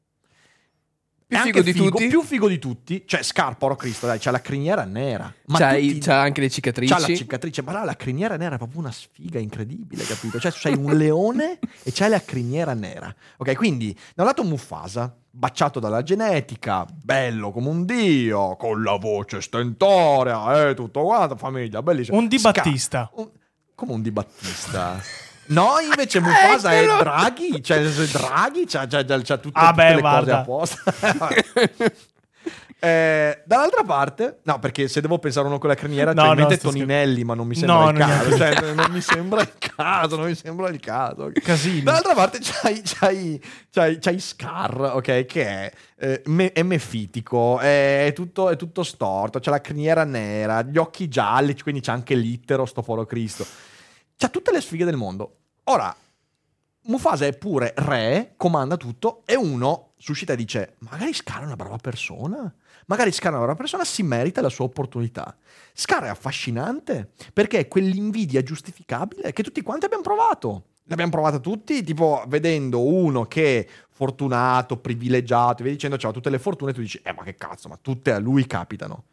Più 1.27 1.39
figo 1.39 1.63
di 1.63 1.73
tutti. 1.73 2.07
più 2.07 2.23
figo 2.23 2.49
di 2.49 2.59
tutti. 2.59 3.03
Cioè, 3.07 3.23
Scar, 3.23 3.57
porco 3.57 3.77
Cristo, 3.77 4.07
dai, 4.07 4.19
c'ha 4.19 4.31
la 4.31 4.41
criniera 4.41 4.85
nera. 4.85 5.33
Ma 5.47 5.59
c'ha, 5.59 5.71
tutti- 5.75 5.99
c'ha 5.99 6.21
anche 6.21 6.41
le 6.43 6.51
cicatrici. 6.51 6.93
C'ha 6.93 6.99
la 7.01 7.07
cicatrice, 7.15 7.63
ma 7.63 7.73
là 7.73 7.85
la 7.85 7.97
criniera 7.97 8.37
nera 8.37 8.55
è 8.55 8.59
proprio 8.59 8.81
una 8.81 8.93
sfiga 8.93 9.39
incredibile, 9.39 10.05
capito? 10.05 10.39
Cioè, 10.39 10.53
c'hai 10.55 10.75
un 10.75 10.97
leone 10.97 11.59
e 11.83 11.91
c'hai 11.93 12.11
la 12.11 12.21
criniera 12.23 12.75
nera. 12.75 13.13
Ok, 13.39 13.55
quindi, 13.55 13.93
da 14.15 14.23
un 14.23 14.29
lato 14.29 14.45
Mufasa, 14.45 15.15
baciato 15.31 15.81
dalla 15.81 16.03
genetica, 16.03 16.87
bello 16.93 17.51
come 17.51 17.69
un 17.69 17.85
dio, 17.85 18.55
con 18.57 18.83
la 18.83 18.97
voce 18.97 19.41
stentorea, 19.41 20.69
eh, 20.69 20.75
tutto 20.75 21.03
quanto, 21.03 21.37
famiglia, 21.37 21.83
bellissimo. 21.83 22.19
Un 22.19 22.29
Di 22.29 22.39
Scar- 22.39 22.55
Battista. 22.55 23.11
un- 23.15 23.31
come 23.75 23.93
un 23.93 24.03
Di 24.03 24.11
Battista? 24.13 25.01
No, 25.47 25.73
invece 25.81 26.21
Mufasa 26.21 26.73
è! 26.73 26.85
Draghi, 26.87 27.63
cioè 27.63 27.83
Draghi 27.83 28.65
c'ha, 28.67 28.87
c'ha, 28.87 29.05
c'ha 29.05 29.37
tutte, 29.39 29.59
Ah, 29.61 29.71
tutte 29.71 29.83
beh, 29.83 29.95
le 29.95 30.01
cose 30.01 30.01
guarda. 30.01 30.39
a 30.39 30.43
posto. 30.43 30.77
Eh, 32.85 33.41
dall'altra 33.47 33.83
parte, 33.83 34.41
no, 34.43 34.59
perché 34.59 34.89
se 34.89 35.01
devo 35.01 35.19
pensare 35.19 35.47
uno 35.47 35.57
con 35.57 35.71
la 35.71 35.75
criniera, 35.75 36.13
No, 36.13 36.21
cioè 36.21 36.29
no, 36.29 36.35
mente 36.35 36.57
sto 36.57 36.69
Toninelli, 36.69 37.25
ma 37.25 37.33
non 37.33 37.47
mi 37.47 37.55
sembra 37.55 37.79
No, 37.79 37.89
il 37.89 37.97
non 37.97 38.09
caso. 38.09 38.37
Cioè, 38.37 38.75
non 38.75 38.91
mi 38.91 39.01
sembra 39.01 39.41
il 39.41 39.53
caso, 39.59 40.17
non 40.17 40.27
mi 40.27 40.35
sembra 40.35 40.69
il 40.69 40.81
caso. 40.81 41.31
Casini. 41.33 41.81
Dall'altra 41.83 42.13
parte 42.13 42.41
c'hai, 42.43 42.83
c'hai, 42.85 43.43
c'hai, 43.73 43.99
c'hai 43.99 44.19
Scar, 44.21 44.79
ok, 44.97 45.25
che 45.25 45.47
è, 45.47 45.73
eh, 45.99 46.23
me- 46.27 46.53
è 46.53 46.63
mefitico, 46.63 47.59
è, 47.59 48.13
tutto, 48.15 48.51
è 48.51 48.57
tutto 48.57 48.83
storto, 48.83 49.41
c'ha 49.41 49.51
la 49.51 49.63
criniera 49.63 50.05
nera, 50.05 50.61
gli 50.61 50.77
occhi 50.77 51.09
gialli, 51.09 51.59
quindi 51.59 51.81
c'è 51.81 51.93
anche 51.93 52.15
l'Ittero, 52.15 52.67
sto 52.67 52.83
foro 52.83 53.07
Cristo. 53.07 53.47
C'ha 54.17 54.29
tutte 54.29 54.53
le 54.53 54.61
sfighe 54.61 54.85
del 54.85 54.97
mondo. 54.97 55.39
Ora, 55.65 55.95
Mufasa 56.87 57.25
è 57.25 57.37
pure 57.37 57.73
re, 57.77 58.35
comanda 58.37 58.77
tutto, 58.77 59.23
e 59.25 59.37
uno 59.37 59.93
suscita 59.97 60.35
e 60.35 60.37
dice, 60.37 60.75
magari 60.81 61.15
Scar 61.15 61.43
è 61.43 61.47
una 61.47 61.57
brava 61.57 61.79
persona. 61.79 62.55
Magari 62.87 63.11
Scar 63.11 63.33
è 63.33 63.37
una 63.37 63.45
brava 63.45 63.59
persona, 63.59 63.85
si 63.85 64.03
merita 64.03 64.43
la 64.43 64.51
sua 64.51 64.67
opportunità. 64.67 65.35
Scar 65.73 66.05
è 66.05 66.09
affascinante, 66.09 67.13
perché 67.33 67.61
è 67.61 67.69
quell'invidia 67.69 68.43
giustificabile 68.43 69.33
che 69.33 69.43
tutti 69.43 69.63
quanti 69.63 69.87
abbiamo 69.87 70.03
provato. 70.03 70.65
L'abbiamo 70.85 71.11
provata 71.11 71.39
tutti, 71.39 71.83
tipo 71.83 72.23
vedendo 72.29 72.85
uno 72.85 73.25
che 73.25 73.61
è 73.61 73.67
fortunato, 73.89 74.77
privilegiato, 74.77 75.61
e 75.61 75.65
via 75.65 75.73
dicendo, 75.73 75.97
c'ha 75.97 76.11
tutte 76.11 76.29
le 76.29 76.39
fortune, 76.39 76.75
tu 76.75 76.83
dici, 76.83 77.01
eh 77.03 77.15
ma 77.15 77.23
che 77.23 77.35
cazzo, 77.37 77.69
ma 77.69 77.79
tutte 77.81 78.13
a 78.13 78.19
lui 78.19 78.47
capitano. 78.47 79.05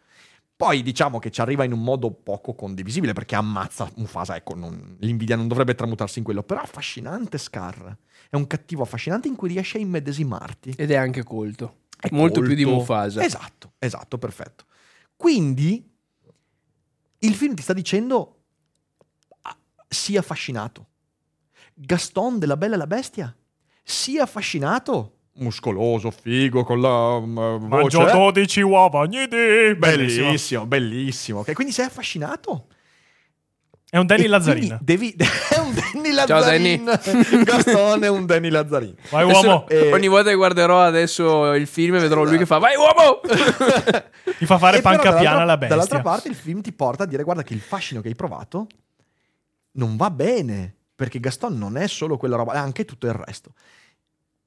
Poi 0.62 0.84
diciamo 0.84 1.18
che 1.18 1.32
ci 1.32 1.42
arriva 1.42 1.64
in 1.64 1.72
un 1.72 1.82
modo 1.82 2.12
poco 2.12 2.54
condivisibile 2.54 3.14
perché 3.14 3.34
ammazza 3.34 3.90
Mufasa, 3.96 4.36
ecco, 4.36 4.54
non- 4.54 4.96
l'invidia 5.00 5.36
non 5.36 5.48
dovrebbe 5.48 5.74
tramutarsi 5.74 6.20
in 6.20 6.24
quello, 6.24 6.44
però 6.44 6.62
affascinante 6.62 7.40
Scar. 7.40 7.98
È 8.30 8.36
un 8.36 8.46
cattivo 8.46 8.84
affascinante 8.84 9.28
in 9.28 9.36
cui 9.36 9.50
riesce 9.50 9.78
a 9.78 9.82
immedesimarti. 9.82 10.76
Ed 10.78 10.92
è 10.92 10.96
anche 10.96 11.24
colto. 11.24 11.80
È 12.00 12.10
Molto 12.12 12.42
più 12.42 12.54
di 12.54 12.62
colto. 12.64 12.78
Mufasa. 12.78 13.24
Esatto, 13.24 13.74
esatto, 13.80 14.20
perfetto. 14.20 14.66
Quindi 15.16 15.84
il 17.18 17.34
film 17.34 17.56
ti 17.56 17.64
sta 17.64 17.74
dicendo 17.74 18.44
ah, 19.42 19.58
sii 19.88 20.18
affascinato. 20.18 20.90
Gaston 21.74 22.38
della 22.38 22.56
Bella 22.56 22.76
e 22.76 22.78
la 22.78 22.86
Bestia, 22.88 23.36
sii 23.82 24.20
affascinato. 24.20 25.21
Muscoloso, 25.34 26.12
figo, 26.12 26.64
con 26.64 26.82
la 26.82 27.20
mm, 27.20 27.68
voce. 27.70 27.98
Mangio 27.98 28.32
12 28.32 28.62
uova 28.62 29.00
ogni 29.00 29.28
dì. 29.28 29.76
Bellissimo. 29.76 30.26
Bellissimo, 30.26 30.66
bellissimo. 30.66 31.40
Ok, 31.40 31.54
quindi 31.54 31.74
sei 31.74 31.86
affascinato. 31.86 32.68
È 33.90 33.98
un 33.98 34.06
Danny 34.06 34.24
E 34.24 34.28
Lazzarin. 34.28 34.78
Devi... 34.82 35.14
è 35.18 35.58
un 35.60 35.74
Danny 35.74 36.14
Ciao, 36.16 36.40
Lazzarin. 36.40 36.86
Gaston 37.44 38.04
è 38.04 38.08
un 38.08 38.26
Danny 38.26 38.50
Lazzarin. 38.50 38.96
Vai 39.10 39.24
Adesso- 39.24 39.46
uomo. 39.48 39.68
Eh, 39.68 39.92
Ogni 39.92 40.08
volta 40.08 40.30
che 40.30 40.36
guarderò 40.36 40.82
adesso 40.82 41.54
il 41.54 41.68
film 41.68 41.98
vedrò 42.00 42.24
lui 42.24 42.38
che 42.38 42.46
fa 42.46 42.58
Vai 42.58 42.76
uomo! 42.78 43.20
Mi 44.40 44.46
fa 44.46 44.58
fare 44.58 44.78
E 44.78 44.82
panca 44.82 45.02
piana 45.02 45.16
dall'altra- 45.20 45.42
alla 45.42 45.58
bestia. 45.58 45.76
Dall'altra 45.76 46.02
parte 46.02 46.30
il 46.30 46.36
film 46.36 46.62
ti 46.62 46.72
porta 46.72 47.04
a 47.04 47.06
dire 47.06 47.24
guarda 47.24 47.44
che 47.44 47.54
il 47.54 47.60
fascino 47.60 48.00
che 48.00 48.08
hai 48.08 48.16
provato 48.16 48.68
non 49.74 49.98
va 49.98 50.10
bene, 50.10 50.74
perché 50.96 51.20
Gaston 51.20 51.58
non 51.58 51.76
è 51.76 51.88
solo 51.88 52.16
quella 52.16 52.38
roba, 52.38 52.54
è 52.54 52.58
anche 52.58 52.86
tutto 52.86 53.08
il 53.08 53.14
resto. 53.14 53.54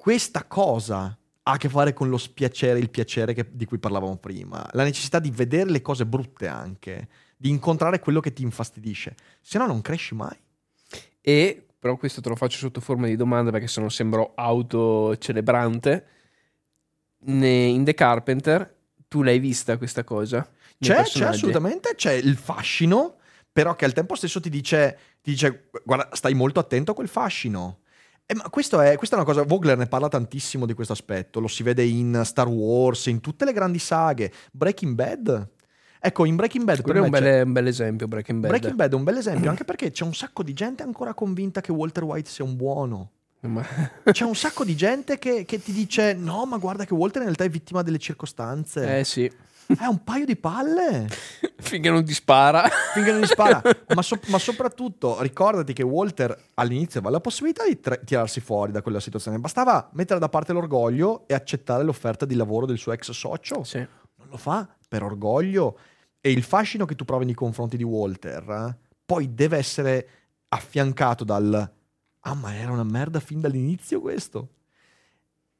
Questa 0.04 0.44
cosa 0.44 1.18
ha 1.44 1.52
a 1.52 1.56
che 1.56 1.70
fare 1.70 1.94
con 1.94 2.10
lo 2.10 2.18
spiacere, 2.18 2.78
il 2.78 2.90
piacere 2.90 3.32
che- 3.32 3.48
di 3.50 3.64
cui 3.64 3.78
parlavamo 3.78 4.18
prima, 4.18 4.68
la 4.72 4.82
necessità 4.82 5.18
di 5.18 5.30
vedere 5.30 5.70
le 5.70 5.80
cose 5.80 6.04
brutte 6.04 6.46
anche, 6.46 7.08
di 7.38 7.48
incontrare 7.48 8.00
quello 8.00 8.20
che 8.20 8.34
ti 8.34 8.42
infastidisce, 8.42 9.16
se 9.40 9.56
no 9.56 9.66
non 9.66 9.80
cresci 9.80 10.14
mai. 10.14 10.36
E 11.22 11.66
però 11.78 11.96
questo 11.96 12.20
te 12.20 12.28
lo 12.28 12.36
faccio 12.36 12.58
sotto 12.58 12.82
forma 12.82 13.06
di 13.06 13.16
domanda 13.16 13.50
perché 13.50 13.66
se 13.66 13.80
no 13.80 13.88
sembro 13.88 14.34
autocelebrante. 14.34 16.06
In 17.24 17.80
The 17.82 17.94
Carpenter, 17.94 18.76
tu 19.08 19.22
l'hai 19.22 19.38
vista 19.38 19.78
questa 19.78 20.04
cosa? 20.04 20.46
C'è, 20.78 20.96
c'è 20.96 21.24
assolutamente, 21.28 21.94
c'è 21.94 22.12
il 22.12 22.36
fascino, 22.36 23.16
però 23.50 23.74
che 23.74 23.86
al 23.86 23.94
tempo 23.94 24.16
stesso 24.16 24.38
ti 24.38 24.50
dice, 24.50 24.98
ti 25.22 25.30
dice 25.30 25.70
guarda, 25.82 26.14
stai 26.14 26.34
molto 26.34 26.60
attento 26.60 26.90
a 26.90 26.94
quel 26.94 27.08
fascino. 27.08 27.78
Eh, 28.26 28.34
ma 28.34 28.48
questo 28.48 28.80
è, 28.80 28.96
questa 28.96 29.16
è 29.16 29.18
una 29.18 29.26
cosa, 29.26 29.42
Vogler 29.42 29.76
ne 29.76 29.86
parla 29.86 30.08
tantissimo 30.08 30.64
di 30.64 30.72
questo 30.72 30.94
aspetto, 30.94 31.40
lo 31.40 31.48
si 31.48 31.62
vede 31.62 31.84
in 31.84 32.22
Star 32.24 32.48
Wars, 32.48 33.06
in 33.06 33.20
tutte 33.20 33.44
le 33.44 33.52
grandi 33.52 33.78
saghe. 33.78 34.32
Breaking 34.50 34.94
Bad. 34.94 35.48
Ecco, 36.00 36.24
in 36.24 36.36
Breaking 36.36 36.64
Bad... 36.64 36.82
Quello 36.82 37.00
è 37.00 37.02
un 37.02 37.10
bel, 37.10 37.46
un 37.46 37.52
bel 37.52 37.66
esempio, 37.66 38.08
Breaking 38.08 38.40
Bad. 38.40 38.50
Breaking 38.50 38.74
Bad 38.74 38.92
è 38.92 38.94
un 38.94 39.04
bel 39.04 39.16
esempio, 39.16 39.50
anche 39.50 39.64
perché 39.64 39.90
c'è 39.90 40.04
un 40.04 40.14
sacco 40.14 40.42
di 40.42 40.52
gente 40.52 40.82
ancora 40.82 41.14
convinta 41.14 41.60
che 41.60 41.72
Walter 41.72 42.04
White 42.04 42.30
sia 42.30 42.44
un 42.44 42.56
buono. 42.56 43.10
Ma- 43.40 43.66
C'è 44.10 44.24
un 44.24 44.34
sacco 44.34 44.64
di 44.64 44.74
gente 44.74 45.18
che, 45.18 45.44
che 45.44 45.62
ti 45.62 45.72
dice 45.72 46.14
no, 46.14 46.46
ma 46.46 46.56
guarda 46.56 46.86
che 46.86 46.94
Walter 46.94 47.20
in 47.20 47.24
realtà 47.28 47.44
è 47.44 47.50
vittima 47.50 47.82
delle 47.82 47.98
circostanze. 47.98 49.00
eh 49.00 49.04
sì, 49.04 49.30
È 49.66 49.86
un 49.86 50.02
paio 50.04 50.24
di 50.24 50.36
palle. 50.36 51.08
finché 51.58 51.90
non 51.90 52.04
ti 52.04 52.12
spara. 52.12 52.68
finché 52.92 53.12
non 53.12 53.20
gli 53.20 53.26
spara. 53.26 53.62
ma, 53.94 54.02
so- 54.02 54.20
ma 54.28 54.38
soprattutto 54.38 55.20
ricordati 55.22 55.72
che 55.72 55.82
Walter 55.82 56.36
all'inizio 56.54 57.00
aveva 57.00 57.14
la 57.14 57.20
possibilità 57.20 57.66
di 57.66 57.80
tra- 57.80 57.96
tirarsi 57.96 58.40
fuori 58.40 58.72
da 58.72 58.82
quella 58.82 59.00
situazione. 59.00 59.38
Bastava 59.38 59.88
mettere 59.92 60.20
da 60.20 60.28
parte 60.28 60.52
l'orgoglio 60.52 61.26
e 61.26 61.34
accettare 61.34 61.82
l'offerta 61.82 62.24
di 62.26 62.34
lavoro 62.34 62.66
del 62.66 62.78
suo 62.78 62.92
ex 62.92 63.10
socio. 63.10 63.64
Sì. 63.64 63.78
Non 63.78 64.28
lo 64.28 64.36
fa 64.36 64.68
per 64.88 65.02
orgoglio. 65.02 65.78
E 66.20 66.30
il 66.30 66.42
fascino 66.42 66.84
che 66.84 66.94
tu 66.94 67.04
provi 67.04 67.24
nei 67.24 67.34
confronti 67.34 67.76
di 67.76 67.84
Walter 67.84 68.48
eh, 68.48 68.76
poi 69.04 69.34
deve 69.34 69.58
essere 69.58 70.08
affiancato 70.48 71.24
dal 71.24 71.72
ah, 72.20 72.34
ma 72.34 72.54
era 72.54 72.72
una 72.72 72.84
merda 72.84 73.20
fin 73.20 73.40
dall'inizio 73.40 74.00
questo. 74.00 74.48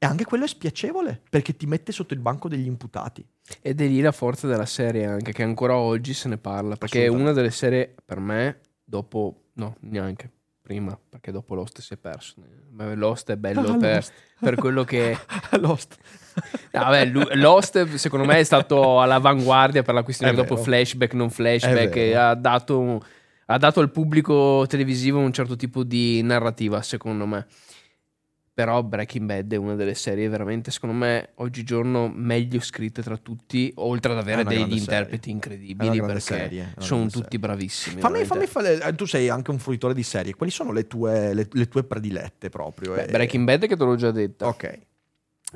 E 0.05 0.09
anche 0.09 0.25
quello 0.25 0.45
è 0.45 0.47
spiacevole 0.47 1.21
perché 1.29 1.55
ti 1.55 1.65
mette 1.65 1.91
sotto 1.91 2.13
il 2.13 2.19
banco 2.19 2.47
degli 2.47 2.65
imputati. 2.67 3.25
Ed 3.61 3.81
è 3.81 3.87
lì 3.87 4.01
la 4.01 4.11
forza 4.11 4.47
della 4.47 4.65
serie 4.65 5.05
anche, 5.05 5.31
che 5.31 5.43
ancora 5.43 5.75
oggi 5.75 6.13
se 6.13 6.29
ne 6.29 6.37
parla. 6.37 6.75
Perché 6.75 7.05
è 7.05 7.07
una 7.07 7.31
delle 7.31 7.51
serie, 7.51 7.93
per 8.03 8.19
me, 8.19 8.59
dopo... 8.83 9.41
No, 9.53 9.75
neanche. 9.81 10.31
Prima, 10.61 10.97
perché 11.09 11.31
dopo 11.31 11.53
Lost 11.53 11.79
si 11.79 11.93
è 11.93 11.97
perso. 11.97 12.35
Ma 12.71 12.91
Lost 12.95 13.29
è 13.31 13.37
bello 13.37 13.61
Ah, 13.73 13.77
per, 13.77 13.95
Lost. 13.95 14.13
per 14.39 14.55
quello 14.55 14.83
che... 14.83 15.15
Lost. 15.61 15.95
No, 16.71 16.79
vabbè, 16.81 17.05
Lost 17.35 17.93
secondo 17.95 18.25
me 18.25 18.39
è 18.39 18.43
stato 18.43 18.99
all'avanguardia 18.99 19.83
per 19.83 19.93
la 19.93 20.01
questione 20.03 20.31
È 20.33 20.35
dopo 20.35 20.55
vero. 20.55 20.65
flashback, 20.65 21.13
non 21.13 21.29
flashback, 21.29 22.13
ha 22.15 22.33
dato, 22.33 23.05
ha 23.45 23.57
dato 23.59 23.79
al 23.79 23.91
pubblico 23.91 24.65
televisivo 24.67 25.19
un 25.19 25.31
certo 25.31 25.55
tipo 25.55 25.83
di 25.83 26.21
narrativa, 26.23 26.81
secondo 26.81 27.25
me. 27.27 27.45
Però 28.55 28.81
Breaking 28.83 29.25
Bad 29.25 29.51
è 29.51 29.57
una 29.57 29.75
delle 29.75 29.95
serie 29.95 30.29
veramente, 30.29 30.71
secondo 30.71 30.95
me, 30.95 31.31
oggigiorno 31.35 32.07
meglio 32.07 32.61
scritte 32.61 33.03
tra 33.03 33.17
tutti, 33.17 33.69
oltre 33.75 34.13
ad 34.13 34.17
avere 34.19 34.45
degli 34.45 34.77
interpreti 34.77 35.17
serie. 35.17 35.31
Incredibili, 35.33 35.99
perché 35.99 36.19
serie, 36.21 36.73
sono 36.77 37.01
tutti 37.07 37.19
serie. 37.23 37.39
bravissimi. 37.39 37.99
Fammi, 37.99 38.23
fammi 38.23 38.45
fare, 38.45 38.81
eh, 38.81 38.95
tu 38.95 39.03
sei 39.05 39.27
anche 39.27 39.51
un 39.51 39.59
fruitore 39.59 39.93
di 39.93 40.03
serie. 40.03 40.33
Quali 40.35 40.53
sono 40.53 40.71
le 40.71 40.87
tue, 40.87 41.33
le, 41.33 41.49
le 41.51 41.67
tue 41.67 41.83
predilette 41.83 42.47
proprio? 42.47 42.93
Beh, 42.93 43.03
Eh, 43.03 43.11
Breaking 43.11 43.43
Bad 43.45 43.67
che 43.67 43.75
te 43.75 43.83
l'ho 43.83 43.95
già 43.97 44.11
detto. 44.11 44.45
Ok. 44.45 44.79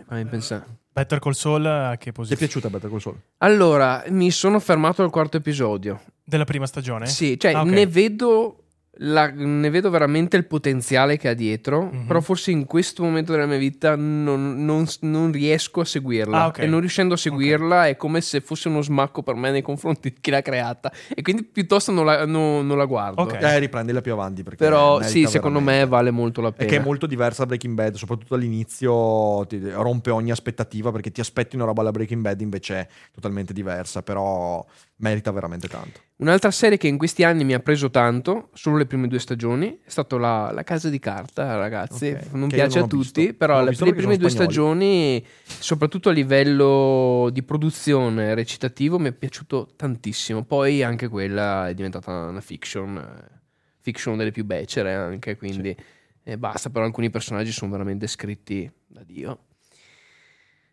Fammi 0.06 0.26
pensare. 0.26 0.66
Better 0.92 1.20
Call 1.20 1.32
Saul 1.32 1.66
a 1.68 1.92
che 1.92 2.04
Ti 2.04 2.10
è 2.10 2.12
posizione? 2.12 2.42
piaciuta 2.46 2.70
Better 2.70 2.90
Call 2.90 3.00
Saul? 3.00 3.18
Allora, 3.38 4.04
mi 4.10 4.30
sono 4.30 4.60
fermato 4.60 5.04
al 5.04 5.10
quarto 5.10 5.38
episodio. 5.38 6.02
Della 6.22 6.44
prima 6.44 6.66
stagione? 6.68 7.08
Sì, 7.08 7.40
cioè 7.40 7.54
Ah, 7.54 7.62
ok. 7.62 7.68
ne 7.70 7.86
vedo 7.88 8.64
la- 9.02 9.32
ne 9.34 9.70
vedo 9.70 9.90
veramente 9.90 10.36
il 10.36 10.46
potenziale 10.46 11.18
che 11.18 11.30
ha 11.30 11.34
dietro, 11.34 11.90
Mhm. 11.92 12.06
però 12.06 12.20
forse 12.20 12.52
in 12.52 12.66
questo 12.66 13.02
momento 13.04 13.32
della 13.32 13.46
mia 13.46 13.58
vita 13.58 13.96
non, 13.96 14.66
non- 14.66 14.86
non 15.02 15.32
riesco 15.32 15.80
a 15.82 15.86
seguirla. 15.86 16.42
Ah, 16.44 16.48
ok. 16.48 16.60
E 16.60 16.68
non 16.68 16.80
riuscendo 16.82 17.14
a 17.14 17.18
seguirla 17.18 17.88
è 17.88 17.96
come 17.96 18.20
se 18.22 18.42
fosse 18.42 18.68
uno 18.68 18.82
smacco 18.82 19.24
per 19.24 19.36
me 19.36 19.52
nei 19.52 19.62
confronti 19.62 20.10
di 20.10 20.18
chi 20.20 20.32
l'ha 20.32 20.42
creata. 20.42 20.92
E 21.14 21.22
quindi 21.22 21.44
piuttosto 21.44 21.92
non 21.94 22.06
la, 22.06 22.26
no- 22.26 22.62
non 22.62 22.78
la 22.78 22.86
guardo. 22.86 23.22
Ok. 23.22 23.38
Eh, 23.42 23.60
riprendila 23.60 24.02
più 24.02 24.12
avanti. 24.12 24.44
Perché 24.44 24.64
Però 24.64 25.02
sì, 25.02 25.26
secondo 25.28 25.60
veramente. 25.60 25.86
me 25.86 25.90
vale 25.90 26.12
molto 26.12 26.42
la 26.42 26.52
pena. 26.52 26.70
che 26.70 26.78
è 26.78 26.84
molto 26.84 27.06
diversa 27.08 27.42
da 27.44 27.48
Breaking 27.48 27.76
Bad, 27.76 27.96
soprattutto 27.96 28.36
all'inizio 28.36 29.46
ti 29.48 29.62
rompe 29.72 30.10
ogni 30.12 30.32
aspettativa 30.32 30.92
perché 30.92 31.12
ti 31.12 31.22
aspetti 31.22 31.56
una 31.56 31.66
roba 31.66 31.82
alla 31.82 31.92
Breaking 31.92 32.22
Bad 32.22 32.42
invece 32.42 32.76
è 32.76 32.88
totalmente 33.14 33.54
diversa, 33.54 34.02
però 34.04 34.66
merita 35.00 35.32
veramente 35.32 35.68
tanto. 35.68 36.00
Un'altra 36.18 36.52
serie 36.52 36.78
che 36.78 36.88
in 36.88 36.98
questi 36.98 37.24
anni 37.24 37.44
mi 37.44 37.54
ha 37.54 37.60
preso 37.60 37.90
tanto, 37.90 38.50
solo 38.54 38.78
le 38.78 38.86
prime 38.86 39.08
due 39.08 39.20
stagioni, 39.20 39.80
è 39.84 39.90
stata 39.90 40.18
la, 40.18 40.52
La 40.54 40.64
Casa 40.64 40.90
di 40.90 41.00
Carta, 41.00 41.56
ragazzi. 41.58 42.10
Ok, 42.10 42.32
Non 42.34 42.50
che 42.50 42.56
piace 42.56 42.78
a 42.80 42.82
non 42.82 42.90
ho 42.90 42.92
tutti, 43.04 43.22
visto. 43.22 43.36
però 43.38 43.64
le, 43.64 43.74
perché 43.74 43.94
prime 43.94 44.18
due 44.18 44.30
stagioni, 44.30 45.26
soprattutto 45.44 46.10
a 46.10 46.12
livello 46.12 47.30
di 47.32 47.42
produzione 47.44 48.34
recitativo, 48.36 49.00
mi 49.00 49.10
è 49.10 49.14
piaciuto 49.14 49.70
tantissimo. 49.76 50.44
Poi 50.44 50.84
anche 50.84 51.08
quella 51.08 51.70
è 51.70 51.74
diventata 51.74 52.12
una 52.28 52.42
fiction, 52.42 52.98
eh, 52.98 53.40
fiction 53.80 54.18
delle 54.18 54.32
più 54.32 54.44
becere 54.44 54.94
anche, 54.94 55.38
quindi 55.38 55.76
eh, 56.24 56.38
basta, 56.38 56.70
però 56.70 56.84
alcuni 56.86 57.10
personaggi 57.10 57.52
sono 57.52 57.72
veramente 57.72 58.08
scritti 58.08 58.70
da 58.86 59.04
Dio. 59.06 59.40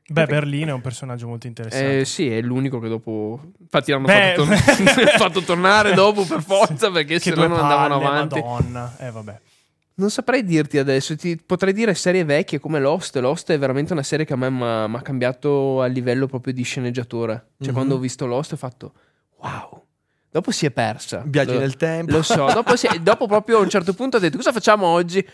Beh, 0.08 0.26
Berlino 0.26 0.70
è 0.70 0.72
un 0.72 0.80
personaggio 0.80 1.26
molto 1.26 1.46
interessante. 1.48 2.00
Eh, 2.00 2.04
sì, 2.04 2.30
è 2.30 2.40
l'unico 2.40 2.78
che 2.78 2.88
dopo. 2.88 3.40
Infatti, 3.60 3.90
l'hanno 3.90 4.06
Beh, 4.06 4.34
fatto, 4.36 4.44
tor- 4.44 5.08
fatto 5.18 5.40
tornare 5.42 5.94
dopo 5.94 6.24
per 6.24 6.42
forza 6.42 6.90
perché 6.90 7.14
che 7.14 7.20
se 7.20 7.30
no 7.34 7.46
non 7.48 7.58
andavano 7.58 7.98
palle, 7.98 8.06
avanti. 8.16 8.40
Madonna. 8.40 8.96
Eh, 9.00 9.10
vabbè. 9.10 9.40
Non 9.98 10.10
saprei 10.10 10.44
dirti 10.44 10.76
adesso, 10.78 11.16
ti 11.16 11.36
potrei 11.44 11.72
dire 11.72 11.94
serie 11.94 12.22
vecchie 12.22 12.60
come 12.60 12.78
Lost. 12.78 13.16
Lost 13.16 13.50
è 13.50 13.58
veramente 13.58 13.94
una 13.94 14.02
serie 14.02 14.24
che 14.26 14.34
a 14.34 14.36
me 14.36 14.50
mi 14.50 14.62
ha 14.96 15.00
cambiato 15.02 15.80
a 15.80 15.86
livello 15.86 16.26
proprio 16.26 16.52
di 16.52 16.62
sceneggiatore. 16.62 17.46
Cioè, 17.58 17.68
Mhm. 17.68 17.74
quando 17.74 17.94
ho 17.94 17.98
visto 17.98 18.26
Lost 18.26 18.52
ho 18.52 18.56
fatto 18.56 18.92
wow. 19.40 19.82
Dopo 20.30 20.50
si 20.50 20.66
è 20.66 20.70
persa. 20.70 21.22
Viaggi 21.24 21.54
Lo- 21.54 21.60
nel 21.60 21.76
tempo. 21.76 22.12
Lo 22.12 22.22
so, 22.22 22.44
dopo, 22.52 22.76
si- 22.76 22.88
dopo 23.02 23.26
proprio 23.26 23.56
a 23.56 23.60
un 23.62 23.70
certo 23.70 23.94
punto 23.94 24.18
ho 24.18 24.20
detto 24.20 24.36
cosa 24.36 24.52
facciamo 24.52 24.86
oggi? 24.86 25.26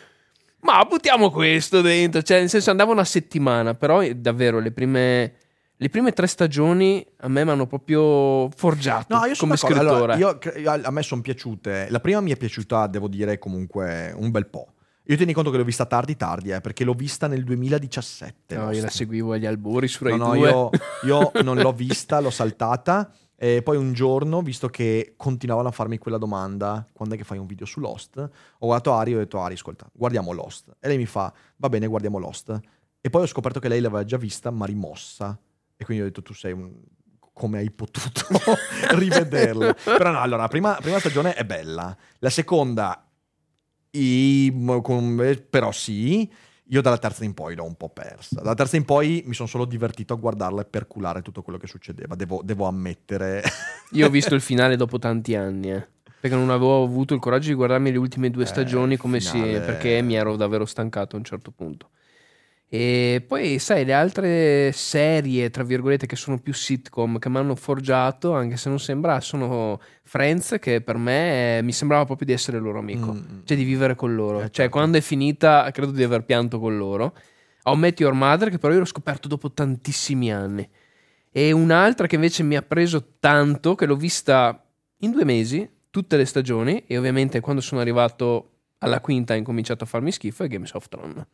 Ma 0.63 0.85
buttiamo 0.85 1.31
questo 1.31 1.81
dentro. 1.81 2.23
Cioè, 2.23 2.39
nel 2.41 2.49
senso 2.49 2.71
andava 2.71 2.93
una 2.93 3.05
settimana, 3.05 3.75
però 3.75 4.01
eh, 4.03 4.15
davvero 4.15 4.61
le 4.61 4.71
prime, 4.71 5.35
le 5.77 5.89
prime 5.89 6.13
tre 6.13 6.27
stagioni 6.27 7.05
a 7.19 7.29
me 7.29 7.45
mi 7.45 7.51
hanno 7.51 7.67
proprio 7.67 8.49
forgiato 8.51 9.15
No, 9.17 9.25
io 9.27 9.35
sono 9.35 9.55
come 9.57 9.75
d'accordo. 9.77 9.91
scrittore. 9.91 10.13
Allora, 10.15 10.79
io 10.79 10.87
a 10.87 10.91
me 10.91 11.03
sono 11.03 11.21
piaciute. 11.21 11.87
La 11.91 12.01
prima 12.01 12.21
mi 12.21 12.31
è 12.31 12.37
piaciuta, 12.37 12.87
devo 12.87 13.09
dire, 13.09 13.39
comunque 13.39 14.15
un 14.17 14.31
bel 14.31 14.47
po'. 14.47 14.69
Io 15.07 15.17
tieni 15.17 15.33
conto 15.33 15.51
che 15.51 15.57
l'ho 15.57 15.65
vista 15.65 15.85
tardi, 15.85 16.17
tardi, 16.17 16.51
eh, 16.53 16.61
perché 16.61 16.85
l'ho 16.85 16.95
vista 16.95 17.27
nel 17.27 17.43
2017. 17.43 18.57
No, 18.57 18.71
io 18.71 18.83
la 18.83 18.89
seguivo 18.89 19.33
agli 19.33 19.47
albori 19.47 19.89
su 19.89 20.05
Rai 20.05 20.17
No, 20.17 20.27
no, 20.29 20.35
2. 20.35 20.49
io, 20.49 20.71
io 21.03 21.33
non 21.43 21.59
l'ho 21.59 21.73
vista, 21.73 22.21
l'ho 22.21 22.31
saltata. 22.31 23.11
E 23.43 23.61
poi 23.61 23.76
un 23.76 23.93
giorno, 23.93 24.40
visto 24.40 24.68
che 24.68 25.14
continuavano 25.16 25.66
a 25.66 25.72
farmi 25.72 25.99
quella 25.99 26.16
domanda, 26.16 26.88
quando 26.93 27.16
è 27.16 27.18
che 27.18 27.24
fai 27.24 27.38
un 27.38 27.47
video 27.47 27.66
su 27.66 27.80
Lost? 27.80 28.16
Ho 28.18 28.66
guardato 28.66 28.93
Ari 28.95 29.11
e 29.11 29.14
ho 29.16 29.18
detto, 29.18 29.40
Ari, 29.40 29.55
ascolta, 29.55 29.84
guardiamo 29.93 30.30
Lost. 30.30 30.76
E 30.78 30.86
lei 30.86 30.97
mi 30.97 31.07
fa, 31.07 31.32
va 31.57 31.68
bene, 31.68 31.88
guardiamo 31.88 32.18
Lost. 32.18 32.57
E 33.01 33.11
poi 33.11 33.22
ho 33.22 33.26
scoperto 33.26 33.59
che 33.59 33.66
lei 33.66 33.80
l'aveva 33.80 34.05
già 34.05 34.16
vista, 34.16 34.53
ma 34.53 34.64
rimossa. 34.64 35.36
E 35.76 35.84
quindi 35.84 36.05
ho 36.05 36.07
detto, 36.07 36.22
tu 36.22 36.34
sei 36.34 36.53
un... 36.53 36.72
come 37.32 37.59
hai 37.59 37.72
potuto 37.72 38.22
rivederla? 38.95 39.74
Però 39.74 40.12
no, 40.12 40.20
allora, 40.20 40.43
la 40.43 40.49
prima, 40.49 40.78
prima 40.80 41.01
stagione 41.01 41.34
è 41.34 41.45
bella. 41.45 41.97
La 42.20 42.30
seconda, 42.30 43.05
i- 43.90 44.55
con- 44.82 45.45
però 45.51 45.72
sì. 45.72 46.32
Io 46.73 46.81
dalla 46.81 46.97
terza 46.97 47.23
in 47.25 47.35
poi 47.35 47.55
l'ho 47.55 47.64
un 47.64 47.75
po' 47.75 47.91
persa. 47.91 48.41
Dalla 48.41 48.55
terza 48.55 48.77
in 48.77 48.87
poi 48.87 49.23
mi 49.27 49.35
sono 49.35 49.47
solo 49.47 49.66
divertito 49.66 50.14
a 50.14 50.16
guardarla 50.16 50.62
e 50.62 50.64
per 50.64 50.87
culare 50.87 51.20
tutto 51.20 51.43
quello 51.43 51.59
che 51.59 51.66
succedeva. 51.66 52.14
Devo, 52.14 52.41
devo 52.43 52.66
ammettere. 52.66 53.43
Io 53.93 54.07
ho 54.07 54.11
visto 54.11 54.35
il 54.35 54.41
finale 54.41 54.77
dopo 54.77 54.99
tanti 54.99 55.35
anni, 55.35 55.70
eh. 55.70 55.87
Perché 56.18 56.35
non 56.35 56.49
avevo 56.49 56.83
avuto 56.83 57.12
il 57.12 57.20
coraggio 57.20 57.49
di 57.49 57.55
guardarmi 57.55 57.93
le 57.93 57.99
ultime 57.99 58.31
due 58.31 58.45
Eh, 58.45 58.47
stagioni 58.47 58.97
come 58.97 59.20
finale- 59.20 59.59
si... 59.61 59.66
perché 59.66 60.01
mi 60.01 60.14
ero 60.14 60.37
davvero 60.37 60.64
stancato 60.64 61.16
a 61.16 61.18
un 61.18 61.25
certo 61.25 61.51
punto. 61.51 61.91
E 62.75 63.23
poi, 63.29 63.59
sai, 63.59 63.85
le 63.85 63.93
altre 63.93 64.73
serie, 64.73 65.51
tra 65.51 65.62
virgolette, 65.62 66.07
che 66.07 66.16
sono 66.16 66.39
più 66.39 66.55
sitcom, 66.55 67.18
che 67.18 67.29
mi 67.29 67.37
hanno 67.37 67.55
forgiato, 67.55 68.33
anche 68.33 68.57
se 68.57 68.70
non 68.70 68.81
sembra, 68.81 69.20
sono 69.20 69.79
Friends, 70.05 70.57
che 70.59 70.81
per 70.81 70.97
me 70.97 71.59
eh, 71.59 71.62
mi 71.62 71.73
sembrava 71.73 72.07
proprio 72.07 72.27
di 72.27 72.33
essere 72.33 72.57
il 72.57 72.62
loro 72.62 72.79
amico. 72.79 73.12
Mm. 73.12 73.41
Cioè 73.45 73.59
di 73.59 73.64
vivere 73.64 73.95
con 73.95 74.14
loro. 74.14 74.39
Eh, 74.39 74.45
cioè, 74.45 74.51
certo. 74.53 74.70
quando 74.70 74.97
è 74.97 75.03
finita, 75.03 75.70
credo 75.70 75.93
di 75.93 76.03
aver 76.03 76.25
pianto 76.25 76.59
con 76.59 76.79
loro. 76.79 77.14
Ho 77.64 77.77
Met 77.77 78.01
Your 78.01 78.14
Mother, 78.14 78.49
che 78.49 78.57
però 78.57 78.73
io 78.73 78.79
l'ho 78.79 78.87
scoperto 78.87 79.29
dopo 79.29 79.53
tantissimi 79.53 80.33
anni. 80.33 80.66
E 81.31 81.53
un'altra 81.53 82.07
che 82.07 82.14
invece 82.14 82.43
mi 82.43 82.57
ha 82.57 82.62
preso 82.62 83.16
tanto, 83.20 83.75
che 83.75 83.85
l'ho 83.85 83.97
vista 83.97 84.64
in 85.01 85.11
due 85.11 85.27
mesi, 85.27 85.68
tutte 85.91 86.16
le 86.16 86.25
stagioni, 86.25 86.85
e 86.87 86.97
ovviamente 86.97 87.41
quando 87.41 87.61
sono 87.61 87.83
arrivato 87.83 88.49
alla 88.79 89.03
quinta 89.03 89.35
ha 89.35 89.37
incominciato 89.37 89.85
a 89.85 89.87
farmi 89.87 90.11
schifo, 90.11 90.45
è 90.45 90.49
Games 90.49 90.73
of 90.73 90.89
Thrones. 90.89 91.27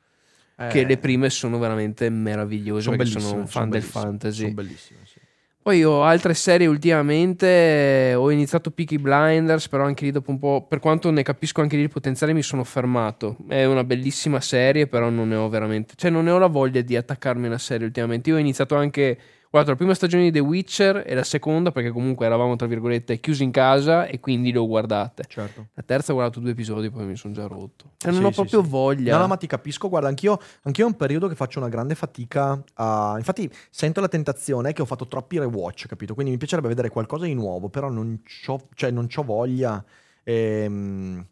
Che 0.58 0.80
Eh, 0.80 0.84
le 0.84 0.96
prime 0.98 1.30
sono 1.30 1.56
veramente 1.58 2.10
meravigliose, 2.10 2.82
sono 2.82 2.96
perché 2.96 3.12
bellissime, 3.12 3.30
sono 3.30 3.42
un 3.42 3.46
fan 3.46 3.70
del 3.70 3.82
fantasy. 3.82 4.40
Sono 4.40 4.54
bellissime, 4.54 4.98
sì. 5.04 5.20
Poi 5.62 5.84
ho 5.84 6.02
altre 6.02 6.34
serie 6.34 6.66
ultimamente, 6.66 8.14
ho 8.16 8.30
iniziato 8.30 8.70
Peaky 8.70 8.98
Blinders, 8.98 9.68
però 9.68 9.84
anche 9.84 10.04
lì 10.04 10.10
dopo 10.10 10.30
un 10.30 10.38
po', 10.38 10.66
per 10.66 10.80
quanto 10.80 11.10
ne 11.10 11.22
capisco 11.22 11.60
anche 11.60 11.76
lì 11.76 11.82
il 11.82 11.90
potenziale, 11.90 12.32
mi 12.32 12.42
sono 12.42 12.64
fermato. 12.64 13.36
È 13.46 13.64
una 13.66 13.84
bellissima 13.84 14.40
serie, 14.40 14.86
però 14.88 15.10
non 15.10 15.28
ne 15.28 15.36
ho 15.36 15.48
veramente, 15.48 15.92
cioè 15.94 16.10
non 16.10 16.24
ne 16.24 16.30
ho 16.32 16.38
la 16.38 16.46
voglia 16.46 16.80
di 16.80 16.96
attaccarmi 16.96 17.44
a 17.44 17.48
una 17.48 17.58
serie 17.58 17.86
ultimamente. 17.86 18.30
Io 18.30 18.36
ho 18.36 18.40
iniziato 18.40 18.74
anche, 18.74 19.18
guarda, 19.50 19.70
la 19.70 19.76
prima 19.76 19.94
stagione 19.94 20.24
di 20.24 20.30
The 20.32 20.38
Witcher 20.40 21.04
e 21.06 21.14
la 21.14 21.24
seconda, 21.24 21.72
perché 21.72 21.90
comunque 21.90 22.26
eravamo 22.26 22.56
tra 22.56 22.66
virgolette 22.66 23.20
chiusi 23.20 23.44
in 23.44 23.50
casa 23.50 24.06
e 24.06 24.20
quindi 24.20 24.52
le 24.52 24.58
ho 24.58 24.66
guardate. 24.66 25.24
Certo. 25.28 25.68
La 25.74 25.82
terza 25.82 26.12
ho 26.12 26.14
guardato 26.14 26.40
due 26.40 26.50
episodi, 26.50 26.90
poi 26.90 27.04
mi 27.04 27.16
sono 27.16 27.34
già 27.34 27.46
rotto. 27.46 27.92
Cioè 27.96 28.10
non 28.12 28.20
Sì, 28.20 28.26
ho 28.26 28.30
sì, 28.30 28.34
proprio 28.34 28.62
sì. 28.62 28.68
voglia. 28.68 29.14
No, 29.14 29.22
no, 29.22 29.26
ma 29.28 29.36
ti 29.36 29.46
capisco, 29.46 29.88
guarda, 29.88 30.08
anch'io, 30.08 30.38
anch'io 30.62 30.84
è 30.84 30.88
un 30.88 30.96
periodo 30.96 31.28
che 31.28 31.34
faccio 31.34 31.58
una 31.58 31.68
grande 31.68 31.94
fatica 31.94 32.62
a... 32.74 33.14
Infatti 33.16 33.50
sento 33.70 34.00
la 34.00 34.08
tentazione 34.08 34.72
che 34.72 34.82
ho 34.82 34.86
fatto 34.86 35.06
troppi 35.08 35.38
rewatch, 35.38 35.86
capito? 35.86 36.14
Quindi 36.14 36.32
mi 36.32 36.38
piacerebbe 36.38 36.68
vedere 36.68 36.88
qualcosa 36.90 37.24
di 37.24 37.34
nuovo, 37.34 37.68
però 37.68 37.88
non 37.90 38.20
c'ho, 38.22 38.60
cioè, 38.74 38.90
non 38.90 39.06
c'ho 39.06 39.22
voglia. 39.22 39.84
Ehm, 40.24 41.26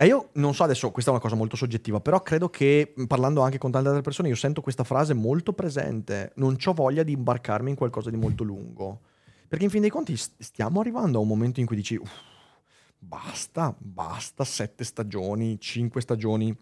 E 0.00 0.06
io 0.06 0.28
non 0.34 0.54
so 0.54 0.62
adesso, 0.62 0.92
questa 0.92 1.10
è 1.10 1.12
una 1.12 1.22
cosa 1.22 1.34
molto 1.34 1.56
soggettiva, 1.56 1.98
però 1.98 2.22
credo 2.22 2.48
che 2.48 2.94
parlando 3.08 3.40
anche 3.40 3.58
con 3.58 3.72
tante 3.72 3.88
altre 3.88 4.02
persone, 4.02 4.28
io 4.28 4.36
sento 4.36 4.60
questa 4.60 4.84
frase 4.84 5.12
molto 5.12 5.52
presente. 5.52 6.30
Non 6.36 6.54
c'ho 6.54 6.72
voglia 6.72 7.02
di 7.02 7.10
imbarcarmi 7.10 7.70
in 7.70 7.74
qualcosa 7.74 8.08
di 8.08 8.16
molto 8.16 8.44
lungo. 8.44 9.00
Perché 9.48 9.64
in 9.64 9.70
fin 9.70 9.80
dei 9.80 9.90
conti 9.90 10.16
st- 10.16 10.40
stiamo 10.40 10.78
arrivando 10.78 11.18
a 11.18 11.20
un 11.20 11.26
momento 11.26 11.58
in 11.58 11.66
cui 11.66 11.74
dici, 11.74 11.96
"Uff, 11.96 12.12
basta, 12.96 13.74
basta, 13.76 14.44
sette 14.44 14.84
stagioni, 14.84 15.58
cinque 15.58 16.00
stagioni 16.00 16.56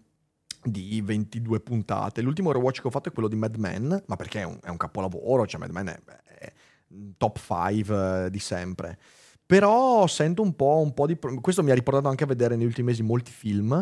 di 0.63 0.99
22 1.01 1.59
puntate. 1.59 2.21
L'ultimo 2.21 2.51
rewatch 2.51 2.81
che 2.81 2.87
ho 2.87 2.91
fatto 2.91 3.09
è 3.09 3.11
quello 3.11 3.27
di 3.27 3.35
Mad 3.35 3.55
Men, 3.57 4.03
ma 4.07 4.15
perché 4.15 4.41
è 4.41 4.45
un, 4.45 4.57
è 4.63 4.69
un 4.69 4.77
capolavoro, 4.77 5.45
cioè 5.45 5.59
Mad 5.59 5.69
Men 5.69 5.87
è, 5.87 5.99
è 6.39 6.53
top 7.17 7.37
5 7.37 8.29
di 8.31 8.39
sempre. 8.39 8.97
Però 9.47 10.05
sento 10.07 10.41
un 10.41 10.55
po', 10.57 10.81
un 10.83 10.93
po' 10.93 11.07
di... 11.07 11.17
Questo 11.39 11.63
mi 11.63 11.71
ha 11.71 11.73
riportato 11.73 12.09
anche 12.09 12.25
a 12.25 12.27
vedere 12.27 12.57
negli 12.57 12.65
ultimi 12.65 12.87
mesi 12.87 13.01
molti 13.01 13.31
film, 13.31 13.73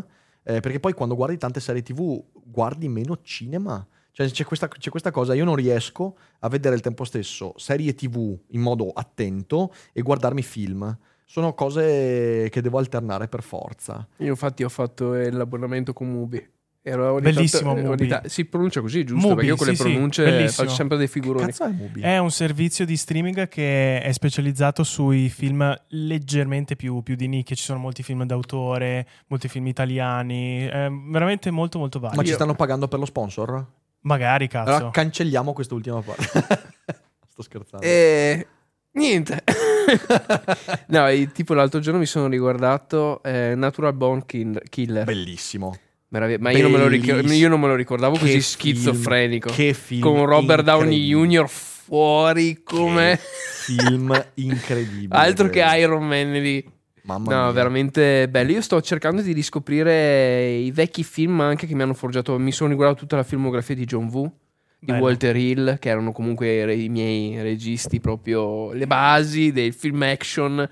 eh, 0.43 0.59
perché 0.59 0.79
poi 0.79 0.93
quando 0.93 1.15
guardi 1.15 1.37
tante 1.37 1.59
serie 1.59 1.81
tv 1.81 2.23
guardi 2.43 2.87
meno 2.87 3.17
cinema. 3.23 3.85
Cioè 4.11 4.29
c'è 4.29 4.45
questa, 4.45 4.67
c'è 4.67 4.91
questa 4.91 5.09
cosa, 5.11 5.33
io 5.33 5.43
non 5.43 5.55
riesco 5.55 6.15
a 6.39 6.49
vedere 6.49 6.75
al 6.75 6.81
tempo 6.81 7.03
stesso 7.03 7.53
serie 7.57 7.95
tv 7.95 8.37
in 8.49 8.61
modo 8.61 8.91
attento 8.91 9.73
e 9.91 10.03
guardarmi 10.03 10.43
film. 10.43 10.97
Sono 11.25 11.55
cose 11.55 12.47
che 12.51 12.61
devo 12.61 12.77
alternare 12.77 13.27
per 13.27 13.41
forza. 13.41 14.07
Io 14.17 14.27
infatti 14.27 14.63
ho 14.63 14.69
fatto 14.69 15.13
l'abbonamento 15.13 15.91
con 15.91 16.11
Mubi. 16.11 16.53
Ero 16.87 17.13
ogni 17.13 17.21
Bellissimo 17.21 17.73
tanto- 17.73 17.89
Mubi. 17.89 18.15
si 18.25 18.45
pronuncia 18.45 18.79
così, 18.79 19.03
giusto? 19.03 19.27
Mubi, 19.29 19.35
Perché 19.37 19.49
io 19.49 19.55
con 19.55 19.65
le 19.65 19.75
sì, 19.75 19.81
sì, 19.81 19.89
pronunce 19.89 20.23
bellissimo. 20.23 20.63
faccio 20.67 20.75
sempre 20.75 20.97
dei 20.97 21.07
figuroni. 21.07 21.45
Cazzo 21.47 21.63
è 21.63 21.69
Mubi? 21.71 22.01
È 22.01 22.17
un 22.19 22.29
servizio 22.29 22.85
di 22.85 22.95
streaming 22.95 23.47
che 23.47 24.01
è 24.01 24.11
specializzato 24.11 24.83
sui 24.83 25.29
film 25.29 25.75
leggermente 25.87 26.75
più, 26.75 27.01
più 27.01 27.15
di 27.15 27.27
nicchia. 27.27 27.55
Ci 27.55 27.63
sono 27.63 27.79
molti 27.79 28.03
film 28.03 28.23
d'autore, 28.25 29.07
molti 29.29 29.47
film 29.47 29.65
italiani. 29.65 30.67
È 30.67 30.87
veramente 31.09 31.49
molto, 31.49 31.79
molto 31.79 31.99
Ma 31.99 32.09
vario. 32.09 32.23
ci 32.23 32.33
stanno 32.33 32.53
pagando 32.53 32.87
per 32.87 32.99
lo 32.99 33.05
sponsor? 33.05 33.65
Magari, 34.01 34.47
cazzo. 34.47 34.69
Allora 34.75 34.91
cancelliamo 34.91 35.53
quest'ultima 35.53 35.99
parte. 36.01 36.23
Sto 37.27 37.41
scherzando. 37.41 37.83
E 37.83 38.45
niente. 38.91 39.43
no, 40.89 41.05
tipo 41.33 41.55
l'altro 41.55 41.79
giorno 41.79 41.99
mi 41.99 42.05
sono 42.05 42.27
riguardato 42.27 43.23
eh, 43.23 43.55
Natural 43.55 43.93
Born 43.93 44.23
Kill- 44.27 44.61
Killer. 44.69 45.03
Bellissimo. 45.05 45.75
Meraviglia- 46.09 46.39
Ma 46.39 46.51
io 46.51 46.61
non, 46.63 46.71
me 46.71 46.77
lo 46.77 46.87
ric- 46.87 47.05
io 47.05 47.49
non 47.49 47.59
me 47.59 47.67
lo 47.67 47.75
ricordavo 47.75 48.17
così 48.17 48.33
Che 48.33 48.41
schizofrenico. 48.41 49.49
film, 49.49 49.67
Che 49.67 49.73
film. 49.73 50.01
con 50.01 50.25
Robert 50.25 50.63
Downey. 50.63 51.07
Jr. 51.07 51.47
fuori 51.47 52.61
come... 52.63 53.19
Film 53.65 54.13
incredibile. 54.35 55.17
Altro 55.19 55.49
che. 55.49 55.59
Iron 55.79 56.05
Man 56.07 56.33
lì. 56.33 56.63
Mamma 57.03 57.33
No, 57.35 57.41
mia. 57.45 57.51
veramente 57.51 58.27
bello. 58.29 58.51
Io 58.51 58.61
sto 58.61 58.79
cercando 58.81 59.21
di 59.23 59.31
riscoprire 59.33 60.51
i 60.53 60.69
vecchi 60.71 61.03
film 61.03 61.41
anche 61.41 61.65
che 61.65 61.73
mi 61.75 61.81
hanno 61.81 61.93
forgiato. 61.95 62.37
Mi 62.37 62.51
sono 62.51 62.69
riguardato 62.69 62.99
tutta 63.01 63.15
la 63.15 63.23
filmografia 63.23 63.73
di 63.73 63.85
John 63.85 64.07
Woo, 64.11 64.31
di 64.79 64.91
Bello. 64.91 65.03
Walter 65.03 65.35
Hill, 65.35 65.79
che 65.79 65.89
erano 65.89 66.11
comunque 66.11 66.71
i 66.75 66.89
miei 66.89 67.41
registi, 67.41 67.99
proprio 67.99 68.71
le 68.73 68.85
basi 68.87 69.51
del 69.51 69.73
film 69.73 70.01
action. 70.03 70.67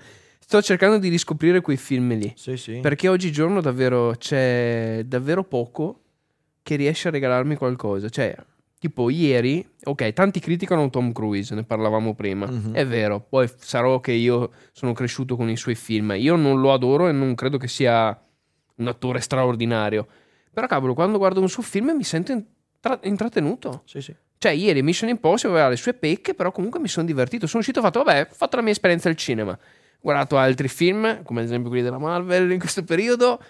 Sto 0.46 0.60
cercando 0.60 0.98
di 0.98 1.08
riscoprire 1.08 1.62
quei 1.62 1.78
film 1.78 2.16
lì. 2.18 2.30
Sì, 2.36 2.58
sì. 2.58 2.78
Perché 2.80 3.08
oggigiorno 3.08 3.62
davvero 3.62 4.14
c'è 4.18 5.02
davvero 5.06 5.42
poco 5.42 6.00
che 6.62 6.76
riesce 6.76 7.08
a 7.08 7.10
regalarmi 7.10 7.56
qualcosa. 7.56 8.10
Cioè, 8.10 8.36
tipo 8.78 9.08
ieri, 9.08 9.66
ok, 9.84 10.12
tanti 10.12 10.40
criticano 10.40 10.90
Tom 10.90 11.12
Cruise, 11.12 11.54
ne 11.54 11.64
parlavamo 11.64 12.14
prima. 12.14 12.46
Mhm. 12.46 12.74
È 12.74 12.86
vero, 12.86 13.20
poi 13.20 13.50
sarò 13.56 14.00
che 14.00 14.12
io 14.12 14.50
sono 14.72 14.92
cresciuto 14.92 15.34
con 15.34 15.48
i 15.48 15.56
suoi 15.56 15.74
film. 15.74 16.12
Io 16.18 16.36
non 16.36 16.60
lo 16.60 16.74
adoro 16.74 17.08
e 17.08 17.12
non 17.12 17.34
credo 17.34 17.56
che 17.56 17.66
sia 17.68 18.16
un 18.76 18.86
attore 18.86 19.20
straordinario. 19.20 20.06
Però 20.52 20.66
cavolo, 20.66 20.92
quando 20.92 21.16
guardo 21.16 21.40
un 21.40 21.48
suo 21.48 21.62
film 21.62 21.92
mi 21.96 22.04
sento 22.04 22.32
intra- 22.32 23.00
intrattenuto. 23.04 23.82
Sì, 23.86 24.02
sì. 24.02 24.14
Cioè, 24.36 24.52
ieri 24.52 24.82
Mission 24.82 25.08
Impossible 25.08 25.54
aveva 25.54 25.70
le 25.70 25.76
sue 25.76 25.94
pecche, 25.94 26.34
però 26.34 26.52
comunque 26.52 26.78
mi 26.80 26.88
sono 26.88 27.06
divertito. 27.06 27.46
Sono 27.46 27.60
uscito 27.60 27.78
e 27.78 27.82
ho 27.82 27.84
fatto, 27.86 28.02
vabbè, 28.02 28.28
ho 28.30 28.34
fatto 28.34 28.56
la 28.56 28.62
mia 28.62 28.72
esperienza 28.72 29.08
al 29.08 29.16
cinema. 29.16 29.58
Guardato 30.04 30.36
altri 30.36 30.68
film, 30.68 31.22
come 31.22 31.40
ad 31.40 31.46
esempio 31.46 31.70
quelli 31.70 31.82
della 31.82 31.96
Marvel 31.96 32.50
in 32.50 32.58
questo 32.58 32.84
periodo, 32.84 33.40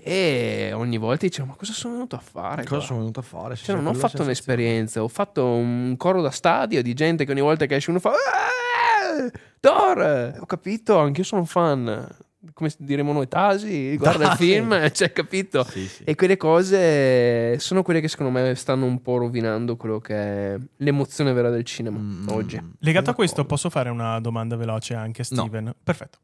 e 0.00 0.70
ogni 0.72 0.96
volta 0.96 1.26
dicevo, 1.26 1.48
ma 1.48 1.54
cosa 1.56 1.72
sono 1.72 1.94
venuto 1.94 2.14
a 2.14 2.20
fare? 2.20 2.62
Cosa 2.62 2.76
qua?" 2.76 2.84
sono 2.84 2.98
venuto 3.00 3.18
a 3.18 3.22
fare? 3.24 3.56
Cioè, 3.56 3.74
non 3.74 3.86
ho 3.88 3.94
fatto 3.94 4.22
un'esperienza, 4.22 5.02
ho 5.02 5.08
fatto 5.08 5.44
un 5.44 5.96
coro 5.96 6.22
da 6.22 6.30
stadio 6.30 6.82
di 6.82 6.94
gente 6.94 7.24
che 7.24 7.32
ogni 7.32 7.40
volta 7.40 7.66
che 7.66 7.74
esce 7.74 7.90
uno 7.90 7.98
fa 7.98 8.10
"Ah, 8.10 9.30
Thor! 9.58 10.36
Ho 10.38 10.46
capito, 10.46 10.98
anch'io 10.98 11.24
sono 11.24 11.40
un 11.40 11.48
fan. 11.48 12.08
Come 12.52 12.70
diremo 12.78 13.12
noi, 13.12 13.26
Tasi, 13.28 13.96
guarda 13.98 14.32
il 14.32 14.36
film, 14.36 14.90
cioè, 14.92 15.12
capito? 15.12 15.64
Sì, 15.64 15.86
sì. 15.86 16.04
E 16.04 16.14
quelle 16.14 16.36
cose 16.36 17.58
sono 17.58 17.82
quelle 17.82 18.00
che 18.00 18.08
secondo 18.08 18.32
me 18.32 18.54
stanno 18.54 18.84
un 18.86 19.00
po' 19.02 19.16
rovinando 19.16 19.76
quello 19.76 19.98
che 19.98 20.14
è 20.14 20.58
l'emozione 20.76 21.32
vera 21.32 21.50
del 21.50 21.64
cinema 21.64 21.98
Mm, 21.98 22.28
oggi. 22.28 22.60
Legato 22.80 23.10
a 23.10 23.14
questo, 23.14 23.44
posso 23.44 23.70
fare 23.70 23.88
una 23.88 24.20
domanda 24.20 24.56
veloce 24.56 24.94
anche 24.94 25.22
a 25.22 25.26
No. 25.30 25.40
Steven? 25.42 25.74
Perfetto. 25.82 26.18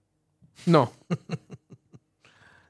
No, 0.65 0.93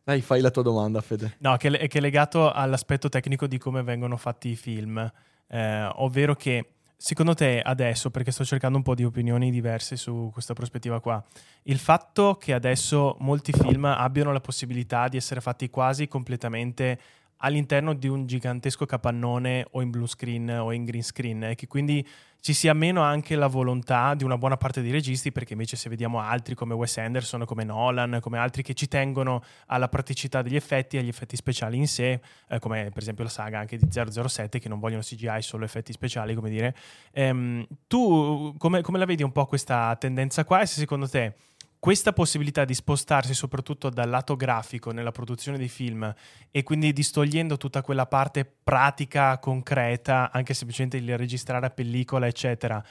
Dai, 0.04 0.20
fai 0.22 0.40
la 0.40 0.50
tua 0.50 0.62
domanda, 0.62 1.00
Fede. 1.00 1.36
No, 1.38 1.56
che, 1.56 1.68
è 1.68 1.86
che 1.86 1.98
è 1.98 2.00
legato 2.00 2.50
all'aspetto 2.50 3.08
tecnico 3.08 3.46
di 3.46 3.58
come 3.58 3.82
vengono 3.82 4.16
fatti 4.16 4.48
i 4.48 4.56
film. 4.56 4.98
Eh, 5.46 5.88
ovvero 5.96 6.34
che, 6.34 6.64
secondo 7.02 7.32
te, 7.32 7.62
adesso, 7.62 8.10
perché 8.10 8.30
sto 8.30 8.44
cercando 8.44 8.76
un 8.76 8.82
po' 8.82 8.94
di 8.94 9.04
opinioni 9.04 9.50
diverse 9.50 9.96
su 9.96 10.28
questa 10.30 10.52
prospettiva 10.52 11.00
qua, 11.00 11.24
il 11.62 11.78
fatto 11.78 12.36
che 12.38 12.52
adesso 12.52 13.16
molti 13.20 13.52
film 13.52 13.86
abbiano 13.86 14.34
la 14.34 14.40
possibilità 14.40 15.08
di 15.08 15.16
essere 15.16 15.40
fatti 15.40 15.70
quasi 15.70 16.08
completamente 16.08 17.00
all'interno 17.40 17.94
di 17.94 18.08
un 18.08 18.26
gigantesco 18.26 18.86
capannone 18.86 19.66
o 19.72 19.82
in 19.82 19.90
blue 19.90 20.06
screen 20.06 20.48
o 20.50 20.72
in 20.72 20.84
green 20.84 21.02
screen 21.02 21.44
e 21.44 21.54
che 21.54 21.66
quindi 21.66 22.06
ci 22.40 22.54
sia 22.54 22.72
meno 22.72 23.02
anche 23.02 23.36
la 23.36 23.46
volontà 23.46 24.14
di 24.14 24.24
una 24.24 24.38
buona 24.38 24.56
parte 24.56 24.80
dei 24.80 24.90
registi 24.90 25.30
perché 25.30 25.52
invece 25.52 25.76
se 25.76 25.90
vediamo 25.90 26.20
altri 26.20 26.54
come 26.54 26.72
Wes 26.72 26.96
Anderson, 26.96 27.44
come 27.44 27.64
Nolan, 27.64 28.18
come 28.22 28.38
altri 28.38 28.62
che 28.62 28.72
ci 28.72 28.88
tengono 28.88 29.42
alla 29.66 29.88
praticità 29.88 30.40
degli 30.40 30.56
effetti 30.56 30.96
e 30.96 31.00
agli 31.00 31.08
effetti 31.08 31.36
speciali 31.36 31.76
in 31.76 31.86
sé, 31.86 32.20
eh, 32.48 32.58
come 32.58 32.88
per 32.92 33.02
esempio 33.02 33.24
la 33.24 33.30
saga 33.30 33.58
anche 33.58 33.76
di 33.76 33.86
007 33.90 34.58
che 34.58 34.68
non 34.68 34.78
vogliono 34.78 35.02
CGI, 35.02 35.42
solo 35.42 35.64
effetti 35.64 35.92
speciali, 35.92 36.34
come 36.34 36.48
dire. 36.48 36.74
Ehm, 37.12 37.66
tu 37.86 38.54
come, 38.56 38.80
come 38.80 38.98
la 38.98 39.04
vedi 39.04 39.22
un 39.22 39.32
po' 39.32 39.44
questa 39.44 39.94
tendenza 39.96 40.44
qua 40.44 40.62
e 40.62 40.66
se 40.66 40.80
secondo 40.80 41.08
te 41.08 41.34
questa 41.80 42.12
possibilità 42.12 42.66
di 42.66 42.74
spostarsi 42.74 43.32
soprattutto 43.32 43.88
dal 43.88 44.10
lato 44.10 44.36
grafico 44.36 44.92
nella 44.92 45.12
produzione 45.12 45.56
dei 45.56 45.68
film 45.68 46.14
e 46.50 46.62
quindi 46.62 46.92
distogliendo 46.92 47.56
tutta 47.56 47.80
quella 47.80 48.06
parte 48.06 48.44
pratica, 48.44 49.38
concreta, 49.38 50.30
anche 50.30 50.52
semplicemente 50.52 50.98
il 50.98 51.16
registrare 51.16 51.66
a 51.66 51.70
pellicola, 51.70 52.26
eccetera, 52.26 52.84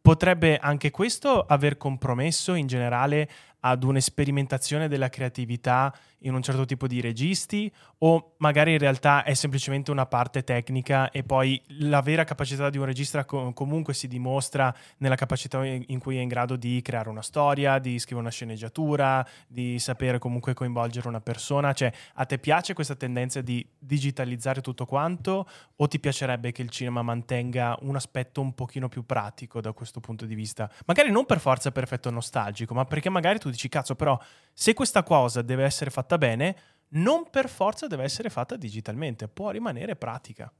potrebbe 0.00 0.56
anche 0.56 0.92
questo 0.92 1.42
aver 1.42 1.76
compromesso 1.76 2.54
in 2.54 2.68
generale 2.68 3.28
ad 3.60 3.82
un'esperimentazione 3.82 4.88
della 4.88 5.08
creatività 5.08 5.92
in 6.22 6.34
un 6.34 6.42
certo 6.42 6.64
tipo 6.64 6.86
di 6.86 7.00
registi 7.00 7.70
o 7.98 8.34
magari 8.38 8.72
in 8.72 8.78
realtà 8.78 9.22
è 9.22 9.34
semplicemente 9.34 9.90
una 9.90 10.06
parte 10.06 10.42
tecnica 10.42 11.10
e 11.10 11.22
poi 11.22 11.60
la 11.78 12.00
vera 12.00 12.24
capacità 12.24 12.70
di 12.70 12.78
un 12.78 12.84
regista 12.84 13.24
co- 13.24 13.52
comunque 13.52 13.94
si 13.94 14.08
dimostra 14.08 14.74
nella 14.98 15.14
capacità 15.14 15.64
in 15.64 15.98
cui 15.98 16.16
è 16.16 16.20
in 16.20 16.28
grado 16.28 16.56
di 16.56 16.80
creare 16.82 17.08
una 17.08 17.22
storia, 17.22 17.78
di 17.78 17.98
scrivere 17.98 18.22
una 18.22 18.30
sceneggiatura, 18.30 19.26
di 19.46 19.78
sapere 19.78 20.18
comunque 20.18 20.54
coinvolgere 20.54 21.08
una 21.08 21.20
persona, 21.20 21.72
cioè 21.72 21.92
a 22.14 22.24
te 22.24 22.38
piace 22.38 22.74
questa 22.74 22.94
tendenza 22.94 23.40
di 23.40 23.64
digitalizzare 23.78 24.60
tutto 24.60 24.86
quanto 24.86 25.48
o 25.76 25.88
ti 25.88 26.00
piacerebbe 26.00 26.52
che 26.52 26.62
il 26.62 26.70
cinema 26.70 27.02
mantenga 27.02 27.76
un 27.82 27.96
aspetto 27.96 28.40
un 28.40 28.54
pochino 28.54 28.88
più 28.88 29.04
pratico 29.04 29.60
da 29.60 29.72
questo 29.72 30.00
punto 30.00 30.26
di 30.26 30.34
vista? 30.34 30.70
Magari 30.86 31.10
non 31.10 31.26
per 31.26 31.38
forza 31.38 31.70
per 31.70 31.84
effetto 31.84 32.10
nostalgico, 32.10 32.74
ma 32.74 32.84
perché 32.84 33.08
magari 33.08 33.38
tu 33.38 33.47
dici 33.50 33.68
cazzo, 33.68 33.94
però 33.94 34.18
se 34.52 34.74
questa 34.74 35.02
cosa 35.02 35.42
deve 35.42 35.64
essere 35.64 35.90
fatta 35.90 36.18
bene, 36.18 36.56
non 36.90 37.24
per 37.30 37.48
forza 37.48 37.86
deve 37.86 38.04
essere 38.04 38.30
fatta 38.30 38.56
digitalmente, 38.56 39.28
può 39.28 39.50
rimanere 39.50 39.94
pratica. 39.96 40.50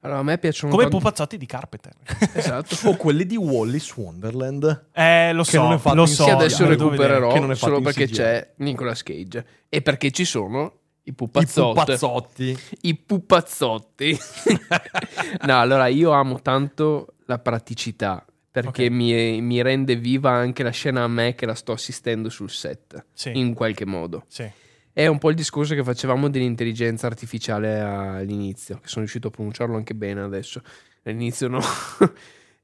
allora 0.00 0.20
a 0.20 0.22
me 0.22 0.38
piacciono 0.38 0.70
Come 0.72 0.84
i 0.84 0.88
tanto- 0.88 0.98
pupazzotti 1.04 1.36
di 1.36 1.46
Carpenter. 1.46 1.92
Esatto. 2.32 2.88
O 2.88 2.96
quelli 2.96 3.26
di 3.26 3.36
Wallis 3.36 3.94
Wonderland. 3.96 4.86
Eh, 4.92 5.32
lo 5.34 5.42
Che 5.42 5.50
so, 5.50 5.62
non 5.62 5.72
è 5.74 5.78
fatto 5.78 5.96
lo 5.96 6.02
in 6.02 6.08
so. 6.08 6.24
Sì, 6.24 6.30
no, 6.30 6.36
adesso 6.36 6.66
recupererò 6.66 7.32
che 7.32 7.40
non 7.40 7.50
è 7.50 7.54
fatto 7.54 7.72
solo 7.74 7.84
perché 7.84 8.08
c'è 8.08 8.52
Nicolas 8.56 9.02
Cage 9.02 9.46
e 9.68 9.82
perché 9.82 10.10
ci 10.10 10.24
sono 10.24 10.78
i 11.02 11.10
I 11.10 11.12
pupazzotti. 11.12 11.78
pupazzotti. 11.80 12.58
I 12.82 12.94
pupazzotti. 12.94 14.18
no, 15.46 15.60
allora 15.60 15.86
io 15.88 16.10
amo 16.12 16.40
tanto 16.40 17.14
la 17.26 17.38
praticità 17.38 18.24
perché 18.50 18.86
Ok. 18.86 18.90
mi, 18.90 19.40
mi 19.40 19.62
rende 19.62 19.96
viva 19.96 20.30
anche 20.32 20.62
la 20.62 20.70
scena 20.70 21.04
a 21.04 21.08
me 21.08 21.34
che 21.34 21.46
la 21.46 21.54
sto 21.54 21.72
assistendo 21.72 22.28
sul 22.28 22.50
set, 22.50 23.04
Sì. 23.12 23.30
in 23.38 23.54
qualche 23.54 23.84
modo. 23.86 24.24
Sì. 24.28 24.48
È 24.92 25.06
un 25.06 25.18
po' 25.18 25.30
il 25.30 25.36
discorso 25.36 25.74
che 25.74 25.84
facevamo 25.84 26.28
dell'intelligenza 26.28 27.06
artificiale 27.06 27.78
all'inizio, 27.80 28.76
che 28.76 28.88
sono 28.88 29.00
riuscito 29.02 29.28
a 29.28 29.30
pronunciarlo 29.30 29.76
anche 29.76 29.94
bene 29.94 30.20
adesso. 30.20 30.60
All'inizio 31.04 31.48
no. 31.48 31.60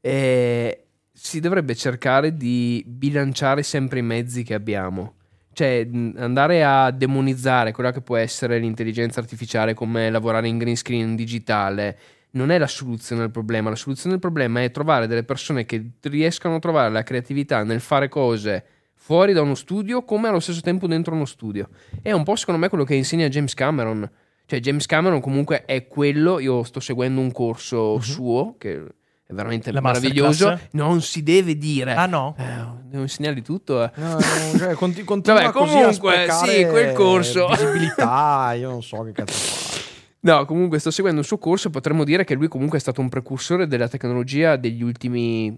E 0.01 0.84
si 1.12 1.41
dovrebbe 1.41 1.74
cercare 1.74 2.37
di 2.37 2.84
bilanciare 2.87 3.62
sempre 3.62 3.99
i 4.01 4.03
mezzi 4.03 4.43
che 4.43 4.55
abbiamo. 4.55 5.14
Cioè, 5.53 5.89
andare 6.16 6.62
a 6.64 6.91
demonizzare 6.91 7.72
quella 7.72 7.91
che 7.91 8.03
può 8.03 8.16
essere 8.16 8.59
l'intelligenza 8.59 9.20
artificiale 9.20 9.72
come 9.74 10.11
lavorare 10.11 10.49
in 10.49 10.59
green 10.59 10.76
screen 10.76 11.16
digitale 11.16 11.99
non 12.33 12.51
è 12.51 12.59
la 12.59 12.66
soluzione 12.66 13.22
al 13.22 13.31
problema. 13.31 13.70
La 13.70 13.77
soluzione 13.77 14.14
al 14.14 14.20
problema 14.20 14.62
è 14.62 14.70
trovare 14.70 15.07
delle 15.07 15.24
persone 15.24 15.64
che 15.64 15.93
riescano 16.03 16.57
a 16.57 16.59
trovare 16.59 16.91
la 16.91 17.03
creatività 17.03 17.62
nel 17.62 17.81
fare 17.81 18.09
cose 18.09 18.64
fuori 18.95 19.33
da 19.33 19.41
uno 19.43 19.55
studio 19.55 20.03
come 20.05 20.29
allo 20.29 20.41
stesso 20.41 20.61
tempo 20.61 20.87
dentro 20.87 21.14
uno 21.14 21.24
studio. 21.24 21.68
È 22.03 22.12
un 22.12 22.24
po' 22.24 22.37
secondo 22.37 22.61
me 22.61 22.68
quello 22.68 22.85
che 22.85 22.95
insegna 22.95 23.29
James 23.29 23.55
Cameron. 23.55 24.11
Cioè 24.47 24.61
James 24.61 24.87
Cameron 24.87 25.20
comunque 25.20 25.64
è 25.64 25.87
quello, 25.89 26.39
io 26.39 26.62
sto 26.62 26.81
seguendo 26.81 27.20
un 27.20 27.33
corso 27.33 27.99
suo 28.01 28.55
che 28.59 28.85
è 29.29 29.33
veramente 29.33 29.72
La 29.72 29.81
meraviglioso, 29.81 30.57
non 30.72 31.01
si 31.03 31.22
deve 31.24 31.57
dire. 31.57 31.95
Ah 31.95 32.07
no? 32.07 32.37
Eh, 32.39 32.45
devo 32.85 33.03
insegnargli 33.03 33.43
tutto. 33.43 33.83
eh. 33.83 33.91
No, 33.97 34.12
no, 34.14 34.20
cioè, 34.57 34.74
conti- 34.74 35.03
continua 35.05 35.41
Vabbè, 35.41 35.53
comunque, 35.53 36.27
sì, 36.45 36.64
quel 36.66 36.93
corso. 36.93 37.49
Visibilità, 37.49 38.53
io 38.55 38.70
non 38.70 38.83
so 38.85 39.03
che 39.03 39.12
cazzo 39.12 39.33
fa. 39.33 39.74
No, 40.21 40.45
comunque 40.45 40.79
sto 40.79 40.91
seguendo 40.91 41.21
un 41.21 41.27
suo 41.27 41.39
corso 41.39 41.69
e 41.69 41.71
potremmo 41.71 42.05
dire 42.05 42.25
che 42.25 42.35
lui 42.35 42.49
comunque 42.49 42.79
è 42.79 42.81
stato 42.81 43.01
un 43.01 43.09
precursore 43.09 43.67
della 43.67 43.89
tecnologia 43.89 44.57
degli 44.57 44.83
ultimi 44.83 45.57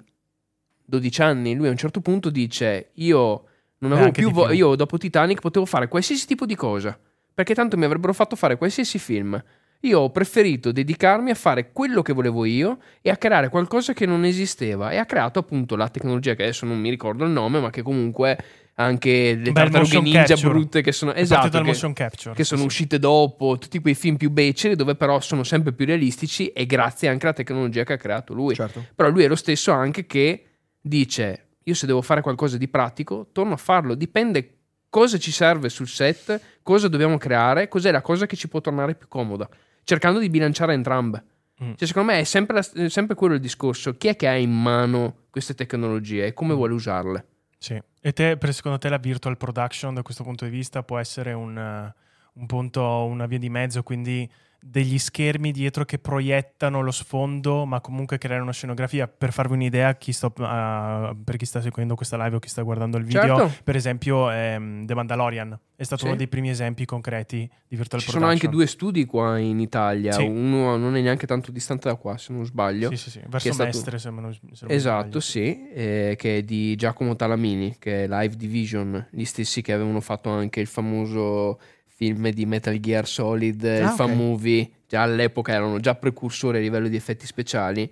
12 0.85 1.23
anni. 1.23 1.55
Lui 1.55 1.69
a 1.69 1.71
un 1.71 1.77
certo 1.77 2.01
punto 2.01 2.31
dice 2.31 2.91
io 2.95 3.45
non 3.79 3.93
avevo 3.93 4.11
più 4.11 4.31
vo- 4.31 4.51
io 4.51 4.75
dopo 4.75 4.99
Titanic 4.99 5.41
potevo 5.41 5.65
fare 5.65 5.89
qualsiasi 5.89 6.27
tipo 6.27 6.45
di 6.47 6.55
cosa, 6.55 6.99
perché 7.33 7.55
tanto 7.55 7.77
mi 7.77 7.85
avrebbero 7.85 8.13
fatto 8.13 8.37
fare 8.37 8.57
qualsiasi 8.57 8.99
film. 8.99 9.43
Io 9.83 10.01
ho 10.01 10.11
preferito 10.11 10.73
dedicarmi 10.73 11.31
a 11.31 11.35
fare 11.37 11.71
quello 11.71 12.03
che 12.03 12.13
volevo 12.13 12.45
io 12.45 12.79
e 13.01 13.11
a 13.11 13.17
creare 13.17 13.49
qualcosa 13.49 13.93
che 13.93 14.07
non 14.07 14.25
esisteva 14.25 14.91
e 14.91 14.97
ha 14.97 15.07
creato 15.07 15.39
appunto 15.39 15.77
la 15.77 15.89
tecnologia 15.89 16.35
che 16.35 16.43
adesso 16.43 16.67
non 16.67 16.81
mi 16.81 16.91
ricordo 16.91 17.25
il 17.25 17.31
nome, 17.31 17.61
ma 17.61 17.71
che 17.71 17.83
comunque 17.83 18.37
anche 18.81 19.35
le 19.35 19.51
Beh, 19.51 19.53
tartarughe 19.53 20.01
ninja 20.01 20.25
capture. 20.25 20.49
brutte 20.51 20.83
che 20.83 20.93
sono 20.93 21.13
esatto 21.13 21.49
dal 21.49 21.63
che- 21.63 21.67
motion 21.69 21.93
capture. 21.93 22.35
che 22.35 22.45
sono 22.45 22.61
sì. 22.61 22.67
uscite 22.67 22.99
dopo, 23.01 23.59
tutti 23.59 23.81
quei 23.81 23.95
film 23.95 24.17
più 24.17 24.31
beceri 24.31 24.77
dove 24.77 24.95
però 24.95 25.19
sono 25.21 25.43
sempre 25.43 25.73
più 25.73 25.85
realistici 25.85 26.49
e 26.49 26.65
grazie 26.65 27.09
anche 27.09 27.27
alla 27.27 27.35
tecnologia 27.35 27.83
che 27.83 27.95
ha 27.95 27.97
creato 27.97 28.35
lui. 28.35 28.55
Certo. 28.55 28.85
Però 28.95 29.09
lui 29.11 29.25
è 29.25 29.29
lo 29.29 29.35
stesso 29.35 29.73
anche 29.73 30.07
che 30.07 30.45
dice 30.81 31.47
io 31.65 31.75
se 31.75 31.87
devo 31.87 32.03
fare 32.03 32.21
qualcosa 32.23 32.57
di 32.57 32.69
pratico 32.69 33.29
torno 33.33 33.55
a 33.55 33.57
farlo, 33.59 33.95
dipende 33.95 34.55
cosa 34.89 35.19
ci 35.19 35.33
serve 35.33 35.69
sul 35.69 35.89
set, 35.89 36.41
cosa 36.63 36.87
dobbiamo 36.89 37.19
creare, 37.19 37.67
cos'è 37.69 37.91
la 37.91 38.01
cosa 38.01 38.27
che 38.27 38.37
ci 38.37 38.49
può 38.49 38.61
tornare 38.61 38.95
più 38.95 39.09
comoda, 39.09 39.49
cercando 39.85 40.19
di 40.21 40.31
bilanciare 40.31 40.73
entrambe. 40.73 41.25
Mm. 41.63 41.73
Cioè, 41.75 41.89
secondo 41.89 42.13
me 42.13 42.21
è 42.21 42.25
sempre, 42.25 42.55
la- 42.55 42.85
è 42.85 42.89
sempre 42.89 43.17
quello 43.17 43.35
il 43.35 43.41
discorso, 43.41 43.97
chi 43.97 44.07
è 44.07 44.15
che 44.17 44.29
ha 44.29 44.37
in 44.37 44.53
mano 44.53 45.25
queste 45.31 45.55
tecnologie 45.55 46.27
e 46.27 46.33
come 46.33 46.55
vuole 46.55 46.73
usarle? 46.75 47.27
Sì. 47.59 47.81
E 48.01 48.13
te, 48.13 48.37
per 48.37 48.55
secondo 48.55 48.79
te 48.79 48.89
la 48.89 48.99
virtual 48.99 49.37
production 49.37 49.95
da 49.95 50.03
questo 50.03 50.23
punto 50.23 50.45
di 50.45 50.51
vista 50.51 50.83
può 50.83 50.99
essere 50.99 51.33
un, 51.33 51.59
eh, 51.59 51.95
un 52.35 52.47
punto, 52.47 52.83
una 53.05 53.27
via 53.27 53.39
di 53.39 53.49
mezzo, 53.51 53.83
quindi 53.83 54.29
degli 54.61 54.99
schermi 54.99 55.53
dietro 55.53 55.85
che 55.85 55.99
proiettano 55.99 56.81
lo 56.83 56.91
sfondo, 56.91 57.65
ma 57.65 57.81
comunque 57.81 58.19
creare 58.19 58.43
una 58.43 58.53
scenografia. 58.53 59.07
Per 59.07 59.33
farvi 59.33 59.55
un'idea, 59.55 59.95
chi 59.97 60.13
sto- 60.13 60.33
ah, 60.39 61.15
per 61.25 61.37
chi 61.37 61.47
sta 61.47 61.61
seguendo 61.61 61.95
questa 61.95 62.17
live 62.23 62.37
o 62.37 62.39
chi 62.39 62.49
sta 62.49 62.63
guardando 62.63 62.97
il 62.99 63.05
video, 63.05 63.37
Certo. 63.37 63.53
per 63.65 63.77
esempio 63.77 64.31
ehm, 64.31 64.85
The 64.85 64.95
Mandalorian 64.95 65.59
è 65.77 65.83
stato 65.85 66.01
Sì. 66.03 66.09
uno 66.09 66.17
dei 66.17 66.27
primi 66.27 66.51
esempi 66.51 66.85
concreti 66.85 67.49
di 67.69 67.77
virtual 67.77 68.01
Ci 68.01 68.09
sono 68.11 68.25
production. 68.25 68.31
anche 68.31 68.49
due 68.49 68.67
studi 68.67 69.05
qua 69.05 69.39
in 69.39 69.61
Italia, 69.61 70.13
Sì. 70.13 70.25
uno 70.25 70.77
non 70.77 70.97
è 70.97 71.01
neanche 71.01 71.27
tanto 71.27 71.53
distante 71.53 71.89
da 71.89 71.95
qua 71.95 72.19
se 72.19 72.33
non 72.33 72.45
sbaglio. 72.45 72.89
Sì, 72.91 72.97
sì, 72.97 73.11
sì, 73.11 73.21
verso 73.29 73.53
stato- 73.53 73.71
Mestre, 73.71 73.99
se 73.99 74.11
non, 74.11 74.33
se 74.35 74.41
non 74.43 74.71
Esatto, 74.73 75.21
sbaglio. 75.21 75.21
sì, 75.21 75.69
eh, 75.71 76.15
che 76.19 76.39
è 76.39 76.43
di 76.43 76.75
Giacomo 76.75 77.15
Talamini, 77.15 77.77
che 77.79 78.05
è 78.05 78.09
Live 78.09 78.35
Division, 78.37 79.07
gli 79.13 79.25
stessi 79.25 79.63
che 79.63 79.73
avevano 79.73 80.01
fatto 80.01 80.31
anche 80.31 80.59
il 80.61 80.67
famoso 80.67 81.61
film 81.99 82.31
di 82.31 82.47
Metal 82.47 82.79
Gear 82.79 83.09
Solid, 83.09 83.61
il 83.61 83.83
Ah, 83.83 83.89
fan 83.89 84.11
ok. 84.11 84.17
movie, 84.17 84.71
già 84.87 85.03
all'epoca 85.03 85.53
erano 85.53 85.81
già 85.81 85.97
precursori 85.97 86.59
a 86.59 86.61
livello 86.61 86.87
di 86.87 86.95
effetti 86.95 87.27
speciali. 87.27 87.91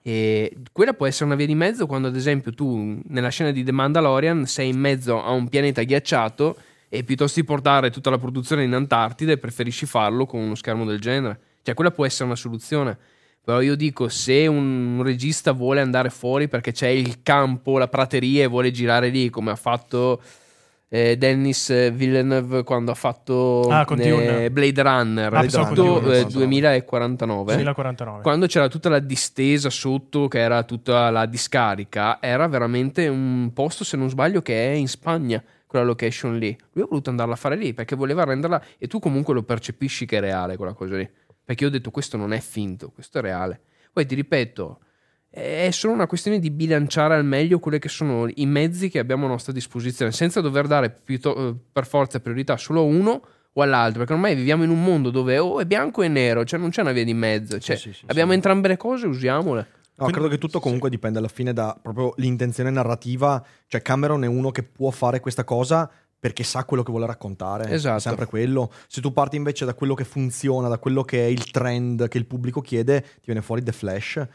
E 0.00 0.56
quella 0.70 0.92
può 0.94 1.06
essere 1.06 1.24
una 1.24 1.34
via 1.34 1.44
di 1.46 1.56
mezzo 1.56 1.86
quando, 1.86 2.06
ad 2.06 2.14
esempio, 2.14 2.54
tu 2.54 3.00
nella 3.08 3.30
scena 3.30 3.50
di 3.50 3.64
The 3.64 3.72
Mandalorian 3.72 4.46
sei 4.46 4.68
in 4.68 4.78
mezzo 4.78 5.20
a 5.20 5.32
un 5.32 5.48
pianeta 5.48 5.82
ghiacciato 5.82 6.56
e 6.88 7.02
piuttosto 7.02 7.40
di 7.40 7.44
portare 7.46 7.90
tutta 7.90 8.10
la 8.10 8.18
produzione 8.18 8.62
in 8.62 8.72
Antartide, 8.74 9.38
preferisci 9.38 9.86
farlo 9.86 10.24
con 10.24 10.38
uno 10.40 10.54
schermo 10.54 10.84
del 10.84 11.00
genere. 11.00 11.40
Cioè, 11.62 11.74
quella 11.74 11.90
può 11.90 12.06
essere 12.06 12.26
una 12.26 12.36
soluzione. 12.36 12.96
Però 13.44 13.60
io 13.60 13.74
dico, 13.74 14.08
se 14.08 14.46
un 14.46 15.00
regista 15.02 15.50
vuole 15.50 15.80
andare 15.80 16.10
fuori 16.10 16.46
perché 16.46 16.70
c'è 16.70 16.88
il 16.88 17.22
campo, 17.24 17.76
la 17.76 17.88
prateria 17.88 18.44
e 18.44 18.46
vuole 18.46 18.70
girare 18.70 19.08
lì, 19.08 19.30
come 19.30 19.50
ha 19.50 19.56
fatto 19.56 20.22
eh, 20.88 21.16
Dennis 21.18 21.92
Villeneuve 21.92 22.62
quando 22.64 22.90
ha 22.90 22.94
fatto 22.94 23.68
Ah, 23.68 23.86
eh. 23.90 24.50
Blade 24.50 24.82
Runner, 24.82 25.32
Ah, 25.34 25.44
Dune, 25.44 25.46
eh, 25.46 26.00
pensavo. 26.22 26.30
2049. 26.30 27.52
2049. 27.54 28.22
Quando 28.22 28.46
c'era 28.46 28.68
tutta 28.68 28.88
la 28.88 28.98
distesa 28.98 29.70
sotto, 29.70 30.28
che 30.28 30.38
era 30.38 30.62
tutta 30.62 31.10
la 31.10 31.26
discarica, 31.26 32.20
era 32.20 32.46
veramente 32.48 33.06
un 33.08 33.50
posto, 33.52 33.84
se 33.84 33.96
non 33.96 34.08
sbaglio, 34.08 34.40
che 34.42 34.70
è 34.72 34.74
in 34.74 34.88
Spagna, 34.88 35.42
quella 35.66 35.84
location 35.84 36.38
lì. 36.38 36.56
Lui 36.72 36.84
ha 36.84 36.86
voluto 36.88 37.10
andarla 37.10 37.34
a 37.34 37.36
fare 37.36 37.56
lì 37.56 37.74
perché 37.74 37.94
voleva 37.94 38.24
renderla. 38.24 38.62
E 38.78 38.86
tu 38.86 38.98
comunque 38.98 39.34
lo 39.34 39.42
percepisci 39.42 40.06
che 40.06 40.16
è 40.16 40.20
reale 40.20 40.56
quella 40.56 40.72
cosa 40.72 40.96
lì. 40.96 41.08
Perché 41.44 41.64
io 41.64 41.68
ho 41.70 41.72
detto 41.72 41.90
questo 41.90 42.16
non 42.16 42.32
è 42.32 42.40
finto, 42.40 42.90
questo 42.90 43.18
è 43.18 43.20
reale. 43.22 43.60
Poi 43.92 44.06
ti 44.06 44.14
ripeto, 44.14 44.78
è 45.38 45.70
solo 45.70 45.92
una 45.92 46.06
questione 46.06 46.38
di 46.38 46.50
bilanciare 46.50 47.14
al 47.14 47.24
meglio 47.24 47.58
quelli 47.58 47.78
che 47.78 47.88
sono 47.88 48.28
i 48.34 48.46
mezzi 48.46 48.88
che 48.88 48.98
abbiamo 48.98 49.26
a 49.26 49.28
nostra 49.28 49.52
disposizione, 49.52 50.12
senza 50.12 50.40
dover 50.40 50.66
dare 50.66 50.90
piutto- 50.90 51.36
eh, 51.36 51.54
per 51.72 51.86
forza 51.86 52.20
priorità 52.20 52.56
solo 52.56 52.80
a 52.80 52.84
uno 52.84 53.22
o 53.52 53.62
all'altro, 53.62 54.00
perché 54.00 54.12
ormai 54.12 54.34
viviamo 54.34 54.64
in 54.64 54.70
un 54.70 54.82
mondo 54.82 55.10
dove 55.10 55.38
o 55.38 55.60
è 55.60 55.64
bianco 55.64 56.02
e 56.02 56.08
nero, 56.08 56.44
cioè 56.44 56.58
non 56.58 56.70
c'è 56.70 56.82
una 56.82 56.92
via 56.92 57.04
di 57.04 57.14
mezzo, 57.14 57.58
cioè, 57.58 57.76
sì, 57.76 57.92
sì, 57.92 58.04
abbiamo 58.06 58.30
sì. 58.30 58.36
entrambe 58.36 58.68
le 58.68 58.76
cose, 58.76 59.06
usiamole. 59.06 59.66
No, 59.98 60.06
credo 60.06 60.28
che 60.28 60.38
tutto 60.38 60.60
comunque 60.60 60.90
dipende 60.90 61.18
alla 61.18 61.28
fine 61.28 61.52
da 61.52 61.76
proprio 61.80 62.12
l'intenzione 62.18 62.70
narrativa. 62.70 63.44
Cioè, 63.66 63.82
Cameron 63.82 64.22
è 64.22 64.28
uno 64.28 64.52
che 64.52 64.62
può 64.62 64.90
fare 64.90 65.18
questa 65.18 65.42
cosa 65.42 65.90
perché 66.20 66.44
sa 66.44 66.64
quello 66.64 66.84
che 66.84 66.92
vuole 66.92 67.06
raccontare. 67.06 67.68
Esatto. 67.70 67.96
È 67.96 68.00
sempre 68.00 68.26
quello. 68.26 68.72
Se 68.86 69.00
tu 69.00 69.12
parti 69.12 69.34
invece 69.34 69.64
da 69.64 69.74
quello 69.74 69.94
che 69.94 70.04
funziona, 70.04 70.68
da 70.68 70.78
quello 70.78 71.02
che 71.02 71.24
è 71.24 71.28
il 71.28 71.50
trend 71.50 72.06
che 72.06 72.18
il 72.18 72.26
pubblico 72.26 72.60
chiede, 72.60 73.00
ti 73.00 73.24
viene 73.24 73.42
fuori 73.42 73.62
The 73.64 73.72
Flash. 73.72 74.26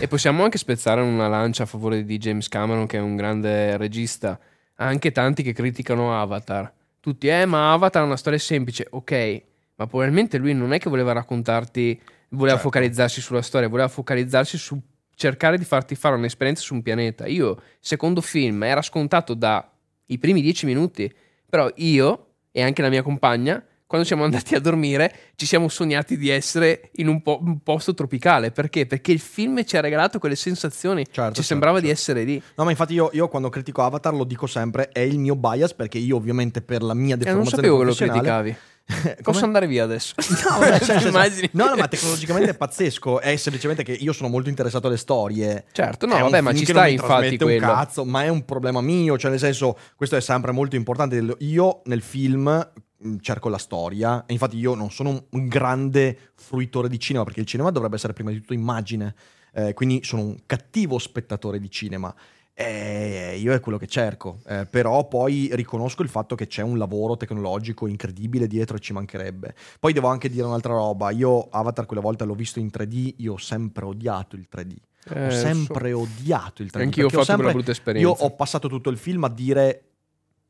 E 0.00 0.08
possiamo 0.08 0.42
anche 0.42 0.58
spezzare 0.58 1.00
una 1.00 1.28
lancia 1.28 1.64
a 1.64 1.66
favore 1.66 2.04
di 2.04 2.18
James 2.18 2.48
Cameron, 2.48 2.86
che 2.86 2.96
è 2.98 3.00
un 3.00 3.16
grande 3.16 3.76
regista. 3.76 4.38
Anche 4.76 5.12
tanti 5.12 5.42
che 5.42 5.52
criticano 5.52 6.18
Avatar. 6.20 6.72
Tutti, 7.00 7.28
eh, 7.28 7.44
ma 7.46 7.72
Avatar 7.72 8.02
è 8.02 8.06
una 8.06 8.16
storia 8.16 8.38
semplice. 8.38 8.86
Ok, 8.90 9.42
ma 9.76 9.86
probabilmente 9.86 10.38
lui 10.38 10.54
non 10.54 10.72
è 10.72 10.78
che 10.78 10.88
voleva 10.88 11.12
raccontarti, 11.12 12.00
voleva 12.30 12.56
Certo. 12.56 12.70
focalizzarsi 12.70 13.20
sulla 13.20 13.42
storia, 13.42 13.68
voleva 13.68 13.88
focalizzarsi 13.88 14.56
su 14.58 14.80
cercare 15.14 15.58
di 15.58 15.64
farti 15.64 15.94
fare 15.94 16.16
un'esperienza 16.16 16.62
su 16.62 16.74
un 16.74 16.82
pianeta. 16.82 17.26
Io, 17.26 17.60
secondo 17.78 18.20
film, 18.20 18.64
era 18.64 18.82
scontato 18.82 19.34
da 19.34 19.70
i 20.06 20.18
primi 20.18 20.40
dieci 20.40 20.66
minuti, 20.66 21.12
però 21.48 21.70
io 21.76 22.26
e 22.50 22.62
anche 22.62 22.82
la 22.82 22.88
mia 22.88 23.02
compagna, 23.02 23.62
quando 23.94 24.08
siamo 24.08 24.24
andati 24.24 24.56
a 24.56 24.60
dormire, 24.60 25.14
ci 25.36 25.46
siamo 25.46 25.68
sognati 25.68 26.18
di 26.18 26.28
essere 26.28 26.90
in 26.94 27.06
un, 27.06 27.22
po- 27.22 27.38
un 27.40 27.60
posto 27.62 27.94
tropicale. 27.94 28.50
Perché? 28.50 28.86
Perché 28.86 29.12
il 29.12 29.20
film 29.20 29.64
ci 29.64 29.76
ha 29.76 29.80
regalato 29.80 30.18
quelle 30.18 30.34
sensazioni. 30.34 31.04
Certo, 31.04 31.20
ci 31.20 31.26
certo, 31.26 31.42
sembrava 31.42 31.78
di 31.78 31.86
certo. 31.86 32.00
essere 32.00 32.24
lì. 32.24 32.42
No, 32.56 32.64
ma 32.64 32.70
infatti 32.70 32.94
io, 32.94 33.10
io 33.12 33.28
quando 33.28 33.50
critico 33.50 33.82
Avatar 33.82 34.12
lo 34.12 34.24
dico 34.24 34.48
sempre, 34.48 34.88
è 34.88 34.98
il 34.98 35.20
mio 35.20 35.36
bias 35.36 35.74
perché 35.74 35.98
io 35.98 36.16
ovviamente 36.16 36.60
per 36.60 36.82
la 36.82 36.92
mia 36.94 37.14
E 37.14 37.18
non 37.18 37.44
deformazione 37.44 37.62
sapevo 37.62 37.78
che 37.78 37.84
lo 37.84 37.94
criticavi. 37.94 38.56
Come? 38.86 39.16
Posso 39.22 39.44
andare 39.44 39.68
via 39.68 39.84
adesso? 39.84 40.14
No, 40.44 40.58
vabbè, 40.58 40.80
cioè, 40.84 41.06
Immagini? 41.06 41.48
no, 41.52 41.68
no, 41.68 41.76
ma 41.76 41.86
tecnologicamente 41.86 42.50
è 42.50 42.54
pazzesco. 42.54 43.20
È 43.20 43.36
semplicemente 43.36 43.84
che 43.84 43.92
io 43.92 44.12
sono 44.12 44.28
molto 44.28 44.48
interessato 44.48 44.88
alle 44.88 44.96
storie. 44.96 45.66
Certo, 45.70 46.06
no, 46.06 46.18
vabbè, 46.18 46.40
ma 46.40 46.52
ci 46.52 46.64
che 46.64 46.72
sta 46.72 46.80
non 46.80 46.88
mi 46.88 46.92
infatti 46.94 47.36
quello. 47.38 47.66
cazzo, 47.66 48.04
ma 48.04 48.24
è 48.24 48.28
un 48.28 48.44
problema 48.44 48.80
mio. 48.80 49.16
Cioè, 49.16 49.30
nel 49.30 49.38
senso, 49.38 49.78
questo 49.94 50.16
è 50.16 50.20
sempre 50.20 50.50
molto 50.50 50.74
importante. 50.74 51.36
Io 51.38 51.82
nel 51.84 52.02
film 52.02 52.72
cerco 53.20 53.48
la 53.48 53.58
storia. 53.58 54.24
E 54.26 54.32
infatti, 54.32 54.56
io 54.56 54.74
non 54.74 54.90
sono 54.90 55.26
un, 55.30 55.48
grande 55.48 56.32
fruitore 56.34 56.88
di 56.88 56.98
cinema, 56.98 57.24
perché 57.24 57.40
il 57.40 57.46
cinema 57.46 57.70
dovrebbe 57.70 57.96
essere 57.96 58.12
prima 58.12 58.30
di 58.30 58.40
tutto 58.40 58.54
immagine. 58.54 59.14
Eh, 59.52 59.74
quindi 59.74 60.02
sono 60.02 60.22
un 60.22 60.36
cattivo 60.46 60.98
spettatore 60.98 61.58
di 61.58 61.70
cinema. 61.70 62.14
E 62.56 63.36
io 63.40 63.52
è 63.52 63.58
quello 63.58 63.78
che 63.78 63.88
cerco, 63.88 64.38
Eh, 64.46 64.64
però 64.66 65.08
poi 65.08 65.50
riconosco 65.54 66.02
il 66.02 66.08
fatto 66.08 66.36
che 66.36 66.46
c'è 66.46 66.62
un 66.62 66.78
lavoro 66.78 67.16
tecnologico 67.16 67.88
incredibile 67.88 68.46
dietro 68.46 68.76
e 68.76 68.80
ci 68.80 68.92
mancherebbe. 68.92 69.56
Poi 69.80 69.92
devo 69.92 70.06
anche 70.06 70.28
dire 70.28 70.46
un'altra 70.46 70.72
roba, 70.72 71.10
io 71.10 71.48
Avatar 71.50 71.84
quella 71.84 72.00
volta 72.00 72.24
l'ho 72.24 72.34
visto 72.34 72.60
in 72.60 72.70
3D, 72.72 73.14
io 73.16 73.32
ho 73.32 73.38
sempre 73.38 73.84
odiato 73.84 74.36
il 74.36 74.46
3D. 74.48 74.76
Eh, 75.12 75.26
ho 75.26 75.30
so. 75.30 75.36
sempre 75.36 75.92
odiato 75.92 76.62
il 76.62 76.70
3D. 76.72 76.80
Anch'io 76.80 77.06
ho 77.06 77.08
fatto 77.08 77.24
sempre- 77.24 77.42
quella 77.42 77.58
brutta 77.58 77.72
esperienza. 77.72 78.08
Io 78.08 78.16
ho 78.24 78.30
passato 78.30 78.68
tutto 78.68 78.88
il 78.88 78.98
film 78.98 79.24
a 79.24 79.28
dire 79.28 79.82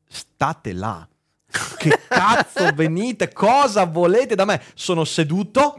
state 0.07 0.73
là. 0.73 1.07
Che 1.77 1.99
cazzo 2.09 2.69
venite? 2.75 3.31
Cosa 3.31 3.85
volete 3.85 4.35
da 4.35 4.43
me? 4.45 4.61
Sono 4.73 5.05
seduto, 5.05 5.77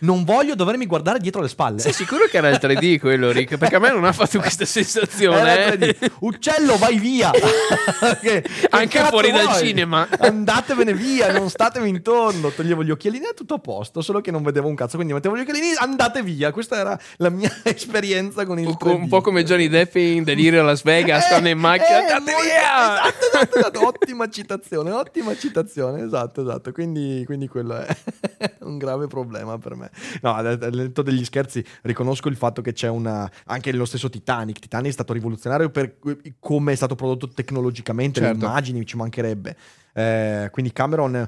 non 0.00 0.22
voglio 0.24 0.54
dovermi 0.54 0.84
guardare 0.84 1.18
dietro 1.18 1.40
le 1.40 1.48
spalle. 1.48 1.78
Sei 1.78 1.92
sicuro 1.94 2.26
che 2.26 2.36
era 2.36 2.48
il 2.50 2.58
3D 2.60 2.98
quello, 2.98 3.30
Rick? 3.30 3.56
Perché 3.56 3.76
a 3.76 3.78
me 3.78 3.90
non 3.90 4.04
ha 4.04 4.12
fatto 4.12 4.38
questa 4.40 4.64
sensazione. 4.66 5.66
Eh. 5.66 5.78
3D. 5.78 6.10
Uccello, 6.20 6.76
vai 6.76 6.98
via! 6.98 7.30
Che- 7.30 8.42
che 8.42 8.66
Anche 8.70 8.98
fuori 9.04 9.30
dal 9.30 9.44
vuoi? 9.46 9.58
cinema. 9.66 10.06
Andatevene 10.18 10.92
via, 10.92 11.32
non 11.32 11.48
statemi 11.48 11.88
intorno. 11.88 12.50
Toglievo 12.50 12.82
gli 12.84 12.90
occhialini, 12.90 13.26
è 13.26 13.34
tutto 13.34 13.54
a 13.54 13.58
posto, 13.58 14.02
solo 14.02 14.20
che 14.20 14.30
non 14.30 14.42
vedevo 14.42 14.68
un 14.68 14.74
cazzo. 14.74 14.96
Quindi 14.96 15.14
mettevo 15.14 15.36
gli 15.38 15.40
occhialini, 15.40 15.72
andate 15.78 16.22
via. 16.22 16.50
Questa 16.52 16.76
era 16.76 16.98
la 17.18 17.30
mia 17.30 17.50
esperienza 17.64 18.44
con 18.44 18.58
il 18.58 18.66
Un, 18.66 18.76
co- 18.76 18.90
3D. 18.90 18.94
un 18.94 19.08
po' 19.08 19.20
come 19.22 19.42
Johnny 19.44 19.68
Depp 19.68 19.94
in 19.94 20.22
Delirio 20.24 20.60
a 20.60 20.64
Las 20.64 20.82
Vegas, 20.82 21.24
stanno 21.24 21.48
in 21.48 21.58
macchina. 21.58 22.06
eh, 22.06 22.12
andate 22.12 22.34
via! 22.42 23.00
Esatto, 23.06 23.26
esatto, 23.26 23.58
esatto. 23.58 23.86
Ottima 23.86 24.28
citazione, 24.28 24.90
ottima 25.04 25.34
citazione. 25.36 26.02
Esatto, 26.02 26.42
esatto. 26.42 26.72
Quindi, 26.72 27.22
quindi 27.26 27.48
quello 27.48 27.76
è 27.76 27.86
un 28.60 28.78
grave 28.78 29.06
problema 29.06 29.58
per 29.58 29.74
me. 29.76 29.90
No, 30.22 30.34
al 30.34 30.58
netto 30.72 31.02
degli 31.02 31.24
scherzi, 31.24 31.64
riconosco 31.82 32.28
il 32.28 32.36
fatto 32.36 32.62
che 32.62 32.72
c'è 32.72 32.88
una. 32.88 33.30
Anche 33.46 33.72
lo 33.72 33.84
stesso 33.84 34.08
Titanic. 34.08 34.58
Titanic 34.58 34.88
è 34.90 34.92
stato 34.92 35.12
rivoluzionario 35.12 35.70
per 35.70 35.98
come 36.38 36.72
è 36.72 36.76
stato 36.76 36.94
prodotto 36.94 37.28
tecnologicamente, 37.28 38.20
le 38.20 38.26
Certo. 38.26 38.44
immagini, 38.44 38.84
ci 38.86 38.96
mancherebbe. 38.96 39.56
Eh, 39.92 40.48
quindi 40.50 40.72
Cameron. 40.72 41.26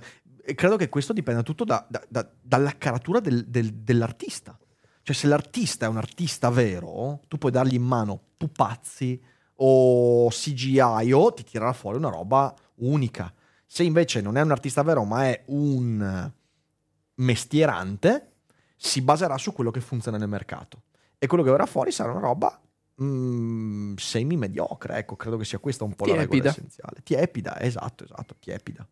Credo 0.54 0.76
che 0.76 0.88
questo 0.88 1.12
dipenda 1.12 1.42
tutto 1.42 1.64
da- 1.64 1.84
da- 1.88 2.04
da- 2.08 2.30
dalla 2.40 2.72
caratura 2.78 3.18
del- 3.18 3.46
del- 3.46 3.74
dell'artista. 3.74 4.56
Cioè, 5.02 5.14
se 5.14 5.26
l'artista 5.26 5.86
è 5.86 5.88
un 5.88 5.96
artista 5.96 6.50
vero, 6.50 7.20
tu 7.26 7.36
puoi 7.36 7.50
dargli 7.50 7.74
in 7.74 7.82
mano 7.82 8.20
pupazzi 8.36 9.20
o 9.56 10.28
CGI 10.28 11.12
o 11.12 11.32
ti 11.32 11.42
tirerà 11.44 11.72
fuori 11.72 11.96
una 11.98 12.10
roba 12.10 12.54
unica. 12.76 13.32
Se 13.76 13.82
invece 13.82 14.22
non 14.22 14.38
è 14.38 14.40
un 14.40 14.52
artista 14.52 14.82
vero, 14.82 15.04
ma 15.04 15.26
è 15.26 15.42
un 15.48 16.32
mestierante, 17.16 18.36
si 18.74 19.02
baserà 19.02 19.36
su 19.36 19.52
quello 19.52 19.70
che 19.70 19.82
funziona 19.82 20.16
nel 20.16 20.30
mercato. 20.30 20.84
E 21.18 21.26
quello 21.26 21.44
che 21.44 21.50
verrà 21.50 21.66
fuori 21.66 21.92
sarà 21.92 22.10
una 22.10 22.20
roba 22.20 22.58
mm, 23.02 23.96
semi-mediocre. 23.96 24.96
Ecco, 24.96 25.16
credo 25.16 25.36
che 25.36 25.44
sia 25.44 25.58
questa 25.58 25.84
un 25.84 25.94
po' 25.94 26.06
la 26.06 26.12
regola 26.12 26.26
Tiepida. 26.26 26.48
essenziale. 26.48 27.02
Tiepida, 27.02 27.60
esatto, 27.60 28.04
esatto, 28.04 28.36
tiepida. 28.40 28.88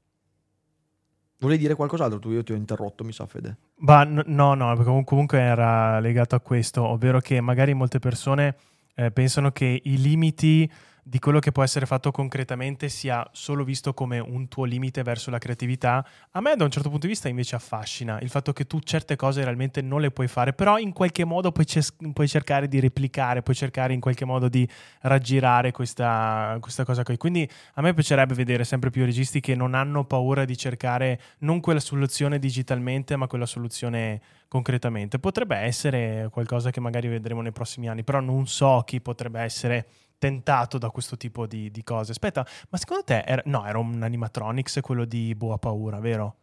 Volevi 1.39 1.63
dire 1.63 1.75
qualcos'altro? 1.77 2.19
Tu 2.19 2.33
io 2.33 2.43
ti 2.43 2.53
ho 2.53 2.57
interrotto, 2.57 3.05
mi 3.05 3.13
sa, 3.15 3.25
Fede. 3.25 3.57
Ma 3.77 4.05
no, 4.05 4.53
no, 4.53 5.03
comunque 5.05 5.41
era 5.41 5.99
legato 5.99 6.35
a 6.35 6.41
questo, 6.41 6.83
ovvero 6.83 7.21
che 7.21 7.41
magari 7.41 7.73
molte 7.73 8.01
persone 8.01 8.55
eh, 8.97 9.11
pensano 9.11 9.51
che 9.51 9.81
i 9.83 9.99
limiti 9.99 10.71
di 11.07 11.19
quello 11.19 11.39
che 11.39 11.53
può 11.53 11.63
essere 11.63 11.85
fatto 11.85 12.11
concretamente 12.11 12.89
sia 12.89 13.29
solo 13.33 13.63
visto 13.63 13.93
come 13.93 14.19
un 14.19 14.49
tuo 14.49 14.65
limite 14.65 15.03
verso 15.03 15.31
la 15.31 15.37
creatività. 15.37 16.05
A 16.31 16.41
me 16.41 16.57
da 16.57 16.65
un 16.65 16.71
certo 16.71 16.89
punto 16.89 17.07
di 17.07 17.13
vista 17.13 17.29
invece 17.29 17.57
affascina 17.57 18.19
il 18.21 18.31
fatto 18.31 18.55
che 18.55 18.67
tu 18.67 18.81
certe 18.81 19.15
cose 19.15 19.45
realmente 19.45 19.83
non 19.83 20.01
le 20.01 20.11
puoi 20.11 20.29
fare, 20.29 20.55
però 20.55 20.79
in 20.79 20.95
qualche 20.95 21.27
modo 21.27 21.53
puoi, 21.53 21.67
ces- 21.69 21.95
puoi 22.15 22.27
cercare 22.27 22.69
di 22.69 22.81
replicare, 22.81 23.43
puoi 23.43 23.55
cercare 23.55 23.93
in 23.93 24.01
qualche 24.01 24.25
modo 24.25 24.49
di 24.49 24.67
raggirare 25.03 25.73
questa, 25.73 26.57
questa 26.59 26.85
cosa 26.87 27.03
qui. 27.03 27.19
Quindi 27.19 27.47
a 27.75 27.83
me 27.83 27.93
piacerebbe 27.93 28.33
vedere 28.33 28.65
sempre 28.65 28.89
più 28.89 29.05
registi 29.05 29.41
che 29.41 29.55
non 29.55 29.75
hanno 29.75 30.05
paura 30.05 30.47
di 30.47 30.57
cercare 30.57 31.21
non 31.41 31.61
quella 31.61 31.81
soluzione 31.81 32.39
digitalmente, 32.39 33.15
ma 33.17 33.27
quella 33.27 33.47
soluzione 33.47 34.23
concretamente. 34.49 35.19
Potrebbe 35.19 35.57
essere 35.57 36.29
qualcosa 36.31 36.71
che 36.71 36.81
magari 36.81 37.09
vedremo 37.09 37.43
nei 37.43 37.53
prossimi 37.53 37.89
anni, 37.89 38.05
però 38.05 38.21
non 38.21 38.47
so 38.47 38.83
chi 38.87 39.03
potrebbe 39.03 39.41
essere 39.41 39.87
tentato 40.19 40.79
da 40.79 40.91
questo 40.91 41.17
tipo 41.17 41.47
di, 41.47 41.71
di 41.71 41.83
cose. 41.83 42.13
Aspetta, 42.13 42.47
ma 42.71 42.79
secondo 42.79 43.05
te 43.05 43.23
era, 43.27 43.43
no, 43.47 43.67
era 43.67 43.79
un 43.79 44.03
animatronics 44.03 44.79
quello 44.83 45.05
di 45.05 45.35
Boa 45.35 45.59
Paura, 45.59 45.99
vero? 46.01 46.37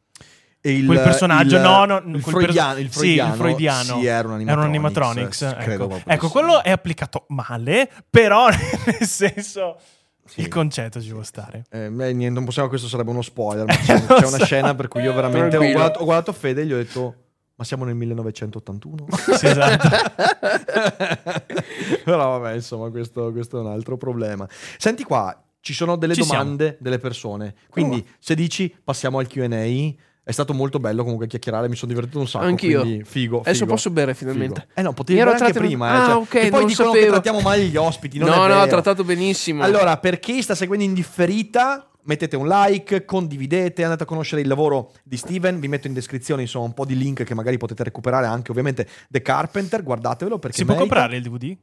E 0.64 0.73
il- 0.73 0.85
quel 0.85 1.02
personaggio, 1.02 1.56
il- 1.56 1.61
no, 1.64 1.85
no, 1.85 1.98
il 2.06 2.22
freudiano, 2.22 2.73
perso- 2.76 2.80
il 2.85 2.91
sì, 2.91 2.99
freudiano, 2.99 3.31
il 3.34 3.39
freudiano. 3.39 3.99
sì, 3.99 4.06
era 4.06 4.27
un 4.27 4.34
animatronics, 4.35 4.49
Era 4.52 4.60
un 4.61 4.68
animatronics, 4.68 5.41
ecco. 5.41 6.02
Ecco, 6.06 6.26
sì. 6.27 6.31
quello 6.31 6.64
è 6.64 6.69
applicato 6.69 7.26
male, 7.30 7.89
però 8.10 8.48
nel 8.85 9.07
senso 9.07 9.77
Sì. 10.23 10.41
il 10.41 10.48
concetto 10.49 11.02
ci 11.02 11.11
può 11.11 11.23
stare. 11.23 11.64
Eh, 11.72 11.89
beh, 11.89 12.14
niente, 12.14 12.35
non 12.35 12.45
possiamo, 12.45 12.68
questo 12.69 12.88
sarebbe 12.88 13.10
uno 13.10 13.23
spoiler. 13.23 13.65
c'è, 13.65 14.06
c'è 14.06 14.26
una 14.27 14.45
scena 14.45 14.76
per 14.76 14.88
cui 14.88 15.02
io 15.02 15.14
veramente 15.14 15.57
ho 15.57 15.61
guardato, 15.72 15.99
ho 16.02 16.03
guardato 16.03 16.31
Fede 16.31 16.61
e 16.61 16.65
gli 16.68 16.73
ho 16.73 16.77
detto: 16.77 17.15
Ma 17.62 17.68
siamo 17.68 17.86
nel 17.86 17.94
1981? 17.94 19.06
Sì, 19.38 19.46
esatto. 19.46 19.88
Però 22.04 22.40
vabbè, 22.40 22.56
insomma, 22.56 22.90
questo, 22.90 23.32
questo 23.32 23.58
è 23.58 23.60
un 23.62 23.68
altro 23.68 23.98
problema. 23.98 24.48
Senti 24.80 25.04
qua, 25.04 25.40
ci 25.60 25.74
sono 25.74 25.96
delle 25.96 26.16
Ci 26.16 26.24
siamo. 26.24 26.42
domande 26.42 26.78
delle 26.80 26.98
persone. 26.98 27.54
Quindi, 27.70 28.04
se 28.18 28.34
dici 28.34 28.74
passiamo 28.84 29.20
al 29.20 29.28
QA. 29.28 29.94
È 30.24 30.32
stato 30.32 30.54
molto 30.54 30.80
bello 30.80 31.02
comunque 31.04 31.26
chiacchierare, 31.28 31.68
mi 31.68 31.76
sono 31.76 31.92
divertito 31.92 32.20
un 32.20 32.28
sacco. 32.28 32.46
Anch'io. 32.46 32.82
quindi 32.82 33.04
Figo. 33.04 33.40
Adesso 33.42 33.60
figo, 33.62 33.72
posso 33.72 33.90
bere 33.90 34.14
finalmente. 34.14 34.62
figo. 34.68 34.80
Eh 34.80 34.84
no, 34.84 34.94
potevi 34.94 35.18
bere 35.20 35.32
anche 35.32 35.52
prima. 35.54 35.88
eh, 35.88 35.98
Ah, 35.98 36.06
cioè, 36.06 36.16
ok, 36.16 36.28
che 36.30 36.50
poi 36.50 36.66
dicono 36.66 36.92
che 36.92 36.96
sapevo. 36.98 37.12
trattiamo 37.12 37.40
male 37.42 37.64
gli 37.66 37.76
ospiti. 37.76 38.18
No, 38.20 38.28
no, 38.28 38.60
ha 38.60 38.68
trattato 38.68 39.04
benissimo. 39.04 39.64
Allora, 39.64 39.98
per 39.98 40.20
chi 40.20 40.42
sta 40.44 40.54
seguendo 40.56 40.86
in 40.86 40.94
differita, 40.94 41.90
mettete 42.03 42.36
un 42.36 42.48
like, 42.48 43.06
condividete, 43.06 43.84
andate 43.84 44.03
a 44.03 44.06
conoscere 44.06 44.41
il 44.41 44.48
lavoro 44.48 44.91
di 45.03 45.18
Steven, 45.18 45.60
vi 45.60 45.68
metto 45.68 45.88
in 45.88 45.94
descrizione 45.94 46.41
insomma 46.41 46.65
un 46.65 46.73
po' 46.73 46.86
di 46.86 46.98
link 46.98 47.23
che 47.23 47.34
magari 47.34 47.57
potete 47.57 47.84
recuperare 47.84 48.26
anche 48.26 48.52
ovviamente 48.52 48.88
The 49.10 49.22
Carpenter, 49.22 49.84
guardatevelo 49.84 50.40
perché 50.40 50.57
Si 50.57 50.65
può 50.65 50.76
merita. 50.76 50.94
comprare 50.95 51.18
il 51.18 51.23
DVD? 51.23 51.57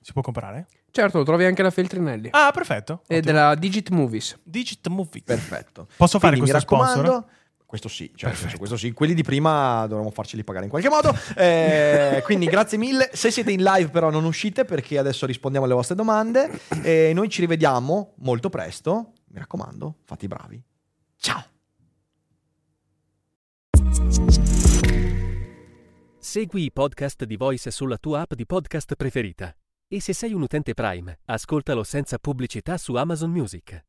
Si 0.00 0.12
può 0.12 0.22
comprare? 0.22 0.66
Certo, 0.90 1.18
lo 1.18 1.24
trovi 1.24 1.44
anche 1.44 1.62
da 1.62 1.70
Feltrinelli. 1.70 2.28
Ah, 2.32 2.50
perfetto. 2.52 3.02
e 3.06 3.18
Ottimo. 3.18 3.20
della 3.32 3.54
Digit 3.54 3.90
Movies. 3.90 4.38
Digit 4.42 4.86
Movie. 4.88 5.22
Perfetto. 5.24 5.86
Posso 5.96 6.18
fare 6.18 6.36
Quindi, 6.36 6.50
mi 6.52 6.58
questo 6.58 6.74
sponsor? 6.76 6.96
raccomando, 7.04 7.28
Questo 7.66 7.88
sì, 7.88 8.10
cioè, 8.14 8.32
senso, 8.34 8.56
questo 8.56 8.78
sì, 8.78 8.92
quelli 8.92 9.12
di 9.12 9.22
prima 9.22 9.86
dovremmo 9.86 10.10
farceli 10.10 10.42
pagare 10.44 10.64
in 10.64 10.70
qualche 10.70 10.88
modo. 10.88 11.14
Eh, 11.36 12.22
quindi 12.24 12.46
grazie 12.46 12.78
mille. 12.78 13.10
Se 13.12 13.30
siete 13.30 13.52
in 13.52 13.62
live, 13.62 13.90
però, 13.90 14.08
non 14.08 14.24
uscite 14.24 14.64
perché 14.64 14.96
adesso 14.96 15.26
rispondiamo 15.26 15.66
alle 15.66 15.74
vostre 15.74 15.94
domande. 15.94 16.48
E 16.82 17.12
noi 17.14 17.28
ci 17.28 17.40
rivediamo 17.42 18.14
molto 18.20 18.48
presto. 18.48 19.12
Mi 19.38 19.44
raccomando, 19.44 19.98
fate 20.02 20.24
i 20.24 20.28
bravi. 20.28 20.62
Ciao. 21.16 21.44
Segui 26.18 26.64
i 26.64 26.72
podcast 26.72 27.24
di 27.24 27.36
Voice 27.36 27.70
sulla 27.70 27.98
tua 27.98 28.22
app 28.22 28.34
di 28.34 28.44
podcast 28.44 28.96
preferita. 28.96 29.54
E 29.86 30.00
se 30.00 30.12
sei 30.12 30.32
un 30.34 30.42
utente 30.42 30.74
Prime, 30.74 31.20
ascoltalo 31.26 31.84
senza 31.84 32.18
pubblicità 32.18 32.76
su 32.76 32.96
Amazon 32.96 33.30
Music. 33.30 33.84